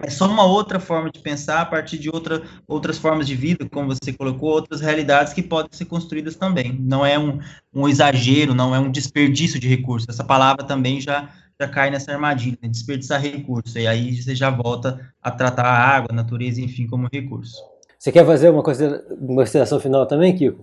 é 0.00 0.10
só 0.10 0.26
uma 0.26 0.44
outra 0.44 0.80
forma 0.80 1.08
de 1.08 1.20
pensar 1.20 1.60
a 1.60 1.64
partir 1.64 1.98
de 1.98 2.10
outra, 2.10 2.42
outras 2.66 2.98
formas 2.98 3.28
de 3.28 3.36
vida, 3.36 3.68
como 3.68 3.94
você 3.94 4.12
colocou, 4.12 4.50
outras 4.50 4.80
realidades 4.80 5.32
que 5.32 5.42
podem 5.42 5.70
ser 5.72 5.84
construídas 5.84 6.34
também. 6.34 6.76
Não 6.80 7.06
é 7.06 7.16
um, 7.16 7.38
um 7.72 7.88
exagero, 7.88 8.54
não 8.54 8.74
é 8.74 8.78
um 8.80 8.90
desperdício 8.90 9.60
de 9.60 9.68
recursos. 9.68 10.08
Essa 10.08 10.24
palavra 10.24 10.64
também 10.64 11.00
já, 11.00 11.30
já 11.60 11.68
cai 11.68 11.90
nessa 11.90 12.10
armadilha, 12.10 12.58
né? 12.60 12.68
desperdiçar 12.68 13.20
recurso. 13.20 13.78
E 13.78 13.86
aí 13.86 14.20
você 14.20 14.34
já 14.34 14.50
volta 14.50 15.12
a 15.22 15.30
tratar 15.30 15.66
a 15.66 15.78
água, 15.78 16.08
a 16.10 16.14
natureza, 16.14 16.60
enfim, 16.60 16.88
como 16.88 17.08
recurso. 17.12 17.73
Você 18.04 18.12
quer 18.12 18.26
fazer 18.26 18.50
uma 18.50 18.62
consideração 18.62 19.80
final 19.80 20.04
também, 20.04 20.36
Kiko? 20.36 20.62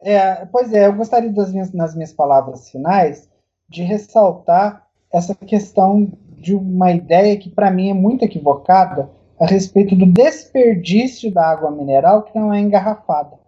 É, 0.00 0.46
pois 0.46 0.72
é, 0.72 0.86
eu 0.86 0.94
gostaria 0.94 1.30
minhas, 1.30 1.70
nas 1.74 1.94
minhas 1.94 2.14
palavras 2.14 2.70
finais 2.70 3.28
de 3.68 3.82
ressaltar 3.82 4.86
essa 5.12 5.34
questão 5.34 6.10
de 6.38 6.54
uma 6.54 6.90
ideia 6.90 7.36
que 7.36 7.50
para 7.50 7.70
mim 7.70 7.90
é 7.90 7.92
muito 7.92 8.24
equivocada 8.24 9.10
a 9.38 9.44
respeito 9.44 9.94
do 9.94 10.06
desperdício 10.06 11.30
da 11.30 11.50
água 11.50 11.70
mineral 11.70 12.22
que 12.22 12.38
não 12.38 12.50
é 12.50 12.60
engarrafada. 12.60 13.38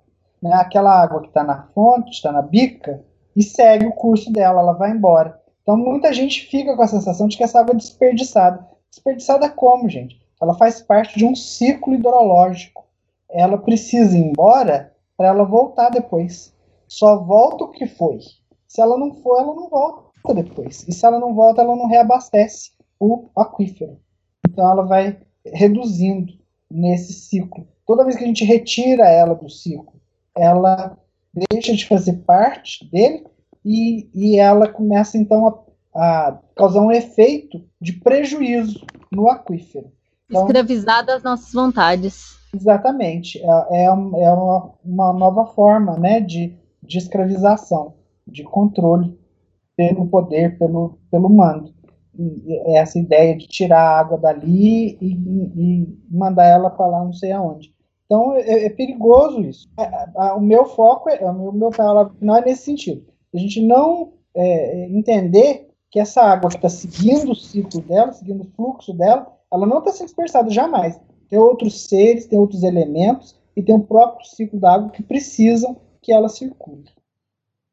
Né? 0.43 0.53
Aquela 0.53 0.93
água 1.01 1.23
que 1.23 1.29
está 1.29 1.43
na 1.43 1.63
fonte, 1.75 2.11
está 2.11 2.31
na 2.31 2.43
bica 2.43 3.03
e 3.35 3.43
segue 3.43 3.87
o 3.87 3.93
curso 3.93 4.31
dela, 4.31 4.61
ela 4.61 4.75
vai 4.75 4.91
embora. 4.91 5.41
Então 5.63 5.75
muita 5.75 6.13
gente 6.13 6.51
fica 6.51 6.77
com 6.77 6.83
a 6.83 6.87
sensação 6.87 7.29
de 7.29 7.39
que 7.39 7.45
essa 7.45 7.61
água 7.61 7.73
é 7.73 7.79
desperdiçada. 7.79 8.63
Desperdiçada 8.91 9.49
como, 9.49 9.89
gente? 9.89 10.21
Ela 10.39 10.53
faz 10.53 10.83
parte 10.83 11.19
de 11.19 11.25
um 11.25 11.35
ciclo 11.35 11.95
hidrológico. 11.95 12.86
Ela 13.31 13.59
precisa 13.59 14.17
ir 14.17 14.23
embora 14.23 14.93
para 15.17 15.29
ela 15.29 15.45
voltar 15.45 15.91
depois. 15.91 16.55
Só 16.87 17.17
volta 17.19 17.65
o 17.65 17.71
que 17.71 17.87
foi. 17.87 18.19
Se 18.67 18.81
ela 18.81 18.99
não 18.99 19.15
for, 19.15 19.41
ela 19.41 19.55
não 19.55 19.69
volta 19.69 20.35
depois. 20.35 20.87
E 20.89 20.93
se 20.93 21.05
ela 21.05 21.19
não 21.19 21.35
volta, 21.35 21.63
ela 21.63 21.75
não 21.75 21.87
reabastece 21.87 22.73
o 22.99 23.29
aquífero. 23.37 23.99
Então 24.49 24.71
ela 24.71 24.83
vai 24.83 25.19
reduzindo 25.45 26.33
nesse 26.71 27.13
ciclo. 27.13 27.67
Toda 27.87 28.05
vez 28.05 28.17
que 28.17 28.25
a 28.25 28.27
gente 28.27 28.45
retira 28.45 29.09
ela 29.09 29.35
do 29.35 29.49
ciclo, 29.49 30.01
ela 30.35 30.97
deixa 31.53 31.75
de 31.75 31.87
fazer 31.87 32.15
parte 32.25 32.89
dele 32.91 33.25
e, 33.65 34.09
e 34.15 34.39
ela 34.39 34.69
começa 34.69 35.19
então 35.19 35.47
a, 35.95 36.29
a 36.29 36.39
causar 36.55 36.81
um 36.81 36.93
efeito 36.93 37.65
de 37.81 37.93
prejuízo 37.93 38.85
no 39.11 39.29
aquífero. 39.29 39.93
Então, 40.29 40.47
Escravizar 40.47 41.05
das 41.05 41.23
nossas 41.23 41.53
vontades. 41.53 42.37
Exatamente. 42.57 43.39
É, 43.39 43.67
é, 43.71 43.85
é 43.85 43.91
uma, 43.91 44.73
uma, 44.85 45.13
nova 45.13 45.47
forma 45.47 45.99
né, 45.99 46.21
de, 46.21 46.57
de 46.83 46.99
escravização, 46.99 47.95
de 48.27 48.43
controle 48.43 49.19
pelo 49.77 50.07
poder, 50.09 50.59
pelo, 50.59 50.99
pelo 51.11 51.29
mando. 51.29 51.75
E 52.19 52.77
essa 52.77 52.99
ideia 52.99 53.37
de 53.37 53.47
tirar 53.47 53.81
a 53.81 53.99
água 53.99 54.17
dali 54.17 54.97
e, 55.01 55.13
e 55.13 55.99
mandar 56.11 56.47
ela 56.47 56.71
para 56.71 56.87
lá 56.87 57.05
não 57.05 57.13
sei 57.13 57.31
aonde. 57.31 57.75
Então 58.07 58.35
é, 58.35 58.65
é 58.65 58.71
perigoso 58.71 59.43
isso. 59.43 59.69
o 60.37 60.41
meu 60.41 60.65
foco, 60.65 61.11
é, 61.11 61.23
o 61.31 61.35
meu, 61.35 61.53
meu 61.53 61.71
palavra 61.71 62.15
final 62.15 62.37
é 62.37 62.45
nesse 62.47 62.63
sentido. 62.63 63.05
A 63.35 63.39
gente 63.39 63.61
não 63.61 64.15
é, 64.35 64.89
entender 64.89 65.69
que 65.91 66.01
essa 66.01 66.23
água 66.23 66.49
que 66.49 66.57
está 66.57 66.71
seguindo 66.71 67.33
o 67.33 67.35
ciclo 67.35 67.83
dela, 67.83 68.13
seguindo 68.13 68.43
o 68.43 68.51
fluxo 68.57 68.95
dela, 68.95 69.27
ela 69.53 69.67
não 69.67 69.79
está 69.79 69.93
sendo 69.93 70.07
dispersada 70.07 70.49
jamais 70.49 70.99
tem 71.29 71.39
outros 71.39 71.89
seres, 71.89 72.27
tem 72.27 72.39
outros 72.39 72.63
elementos 72.63 73.37
e 73.57 73.63
tem 73.63 73.75
o 73.75 73.81
próprio 73.81 74.27
ciclo 74.27 74.61
da 74.61 74.75
água 74.75 74.91
que 74.91 75.03
precisam 75.03 75.81
que 76.03 76.13
ela 76.13 76.29
circule. 76.29 76.85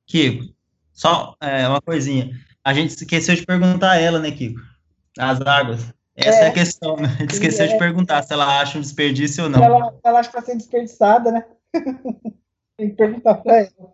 Kiko, 0.06 0.54
só 0.92 1.36
é, 1.42 1.68
uma 1.68 1.82
coisinha. 1.82 2.32
A 2.64 2.74
gente 2.74 2.90
esqueceu 2.90 3.36
de 3.36 3.46
perguntar 3.46 3.92
a 3.92 4.00
ela, 4.00 4.20
né, 4.20 4.32
Kiko? 4.32 4.60
As 5.18 5.42
águas. 5.42 5.94
Essa 6.16 6.40
é, 6.40 6.44
é 6.44 6.48
a 6.48 6.54
questão, 6.54 6.96
né? 6.96 7.08
A 7.18 7.22
gente 7.22 7.34
esqueceu 7.34 7.66
é. 7.66 7.68
de 7.70 7.78
perguntar 7.78 8.22
se 8.24 8.34
ela 8.34 8.60
acha 8.60 8.78
um 8.78 8.82
desperdício 8.82 9.46
ou 9.46 9.50
não. 9.50 9.64
Ela, 9.64 9.94
ela 10.04 10.20
acha 10.20 10.30
que 10.30 10.38
está 10.38 10.52
sendo 10.52 10.60
desperdiçada, 10.60 11.32
né? 11.32 11.46
tem 12.78 12.90
que 12.90 12.96
perguntar 12.96 13.36
para 13.36 13.58
ela. 13.58 13.94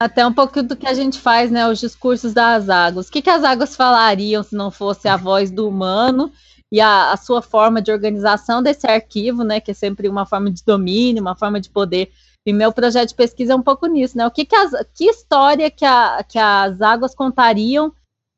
Até 0.00 0.24
um 0.26 0.32
pouco 0.32 0.62
do 0.62 0.76
que 0.76 0.86
a 0.86 0.94
gente 0.94 1.18
faz, 1.18 1.50
né? 1.50 1.68
Os 1.68 1.80
discursos 1.80 2.32
das 2.32 2.68
águas. 2.68 3.08
O 3.08 3.12
que, 3.12 3.20
que 3.20 3.30
as 3.30 3.44
águas 3.44 3.76
falariam 3.76 4.42
se 4.42 4.54
não 4.54 4.70
fosse 4.70 5.08
a 5.08 5.16
voz 5.16 5.50
do 5.50 5.68
humano 5.68 6.32
e 6.70 6.80
a, 6.80 7.12
a, 7.12 7.16
sua 7.16 7.40
forma 7.40 7.80
de 7.80 7.90
organização 7.90 8.62
desse 8.62 8.86
arquivo, 8.86 9.42
né, 9.42 9.60
que 9.60 9.70
é 9.70 9.74
sempre 9.74 10.08
uma 10.08 10.26
forma 10.26 10.50
de 10.50 10.62
domínio, 10.64 11.22
uma 11.22 11.34
forma 11.34 11.60
de 11.60 11.70
poder. 11.70 12.10
E 12.46 12.52
meu 12.52 12.72
projeto 12.72 13.10
de 13.10 13.14
pesquisa 13.14 13.52
é 13.52 13.56
um 13.56 13.62
pouco 13.62 13.86
nisso, 13.86 14.16
né? 14.16 14.26
O 14.26 14.30
que, 14.30 14.44
que, 14.44 14.54
as, 14.54 14.70
que 14.94 15.04
história 15.04 15.70
que, 15.70 15.84
a, 15.84 16.24
que 16.26 16.38
as 16.38 16.80
águas 16.80 17.14
contariam 17.14 17.92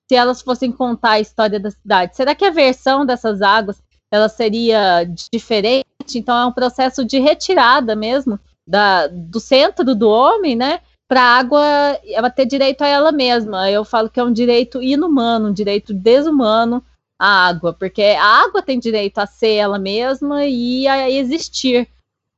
se 0.08 0.16
elas 0.16 0.42
fossem 0.42 0.72
contar 0.72 1.12
a 1.12 1.20
história 1.20 1.60
da 1.60 1.70
cidade? 1.70 2.16
Será 2.16 2.34
que 2.34 2.44
a 2.44 2.50
versão 2.50 3.06
dessas 3.06 3.40
águas 3.40 3.80
ela 4.12 4.28
seria 4.28 5.04
diferente? 5.32 5.86
Então 6.14 6.36
é 6.36 6.46
um 6.46 6.52
processo 6.52 7.04
de 7.04 7.20
retirada 7.20 7.94
mesmo 7.94 8.38
da, 8.66 9.06
do 9.06 9.38
centro 9.38 9.94
do 9.94 10.08
homem, 10.08 10.56
né? 10.56 10.80
Para 11.08 11.22
a 11.22 11.38
água 11.38 11.62
ela 12.04 12.30
ter 12.30 12.46
direito 12.46 12.82
a 12.82 12.88
ela 12.88 13.12
mesma. 13.12 13.70
Eu 13.70 13.84
falo 13.84 14.08
que 14.08 14.18
é 14.18 14.24
um 14.24 14.32
direito 14.32 14.82
inumano, 14.82 15.48
um 15.48 15.52
direito 15.52 15.94
desumano 15.94 16.82
a 17.20 17.48
água, 17.48 17.74
porque 17.74 18.02
a 18.02 18.24
água 18.24 18.62
tem 18.62 18.78
direito 18.78 19.18
a 19.18 19.26
ser 19.26 19.56
ela 19.56 19.78
mesma 19.78 20.46
e 20.46 20.88
a 20.88 21.10
existir, 21.10 21.86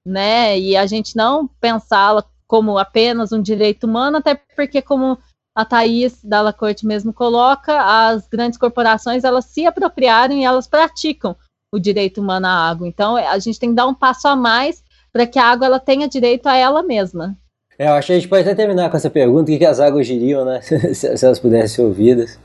né? 0.04 0.58
E 0.58 0.76
a 0.76 0.86
gente 0.86 1.14
não 1.14 1.46
pensá-la 1.60 2.24
como 2.48 2.76
apenas 2.76 3.30
um 3.30 3.40
direito 3.40 3.84
humano, 3.84 4.16
até 4.16 4.34
porque, 4.56 4.82
como 4.82 5.16
a 5.54 5.64
Thaís 5.64 6.18
Dalla 6.24 6.52
Corte 6.52 6.84
mesmo 6.84 7.12
coloca, 7.12 7.80
as 7.80 8.26
grandes 8.26 8.58
corporações 8.58 9.22
elas 9.22 9.44
se 9.44 9.64
apropriaram 9.64 10.34
e 10.34 10.42
elas 10.42 10.66
praticam 10.66 11.36
o 11.72 11.78
direito 11.78 12.20
humano 12.20 12.46
à 12.48 12.68
água. 12.68 12.88
Então, 12.88 13.16
a 13.16 13.38
gente 13.38 13.60
tem 13.60 13.68
que 13.68 13.76
dar 13.76 13.86
um 13.86 13.94
passo 13.94 14.26
a 14.26 14.34
mais 14.34 14.82
para 15.12 15.26
que 15.28 15.38
a 15.38 15.44
água 15.44 15.66
ela 15.66 15.78
tenha 15.78 16.08
direito 16.08 16.48
a 16.48 16.56
ela 16.56 16.82
mesma. 16.82 17.36
É, 17.78 17.86
eu 17.86 17.92
acho 17.92 18.08
que 18.08 18.12
a 18.14 18.16
gente 18.16 18.28
pode 18.28 18.42
até 18.42 18.54
terminar 18.54 18.90
com 18.90 18.96
essa 18.96 19.08
pergunta: 19.08 19.44
o 19.44 19.46
que, 19.46 19.58
que 19.58 19.64
as 19.64 19.78
águas 19.78 20.08
diriam, 20.08 20.44
né? 20.44 20.60
se 20.92 21.24
elas 21.24 21.38
pudessem 21.38 21.68
ser 21.68 21.82
ouvidas. 21.82 22.38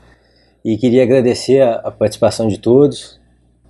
E 0.64 0.76
queria 0.76 1.02
agradecer 1.02 1.60
a, 1.60 1.74
a 1.76 1.90
participação 1.90 2.48
de 2.48 2.58
todos 2.58 3.20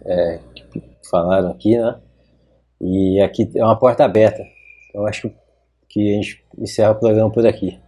é, 0.04 0.40
que 0.54 0.82
falaram 1.10 1.50
aqui, 1.50 1.76
né? 1.76 1.96
E 2.80 3.20
aqui 3.20 3.50
é 3.54 3.64
uma 3.64 3.78
porta 3.78 4.04
aberta. 4.04 4.42
Então 4.88 5.06
acho 5.06 5.30
que 5.88 6.12
a 6.12 6.14
gente 6.14 6.44
encerra 6.56 6.92
o 6.92 6.98
programa 6.98 7.30
por 7.30 7.46
aqui. 7.46 7.78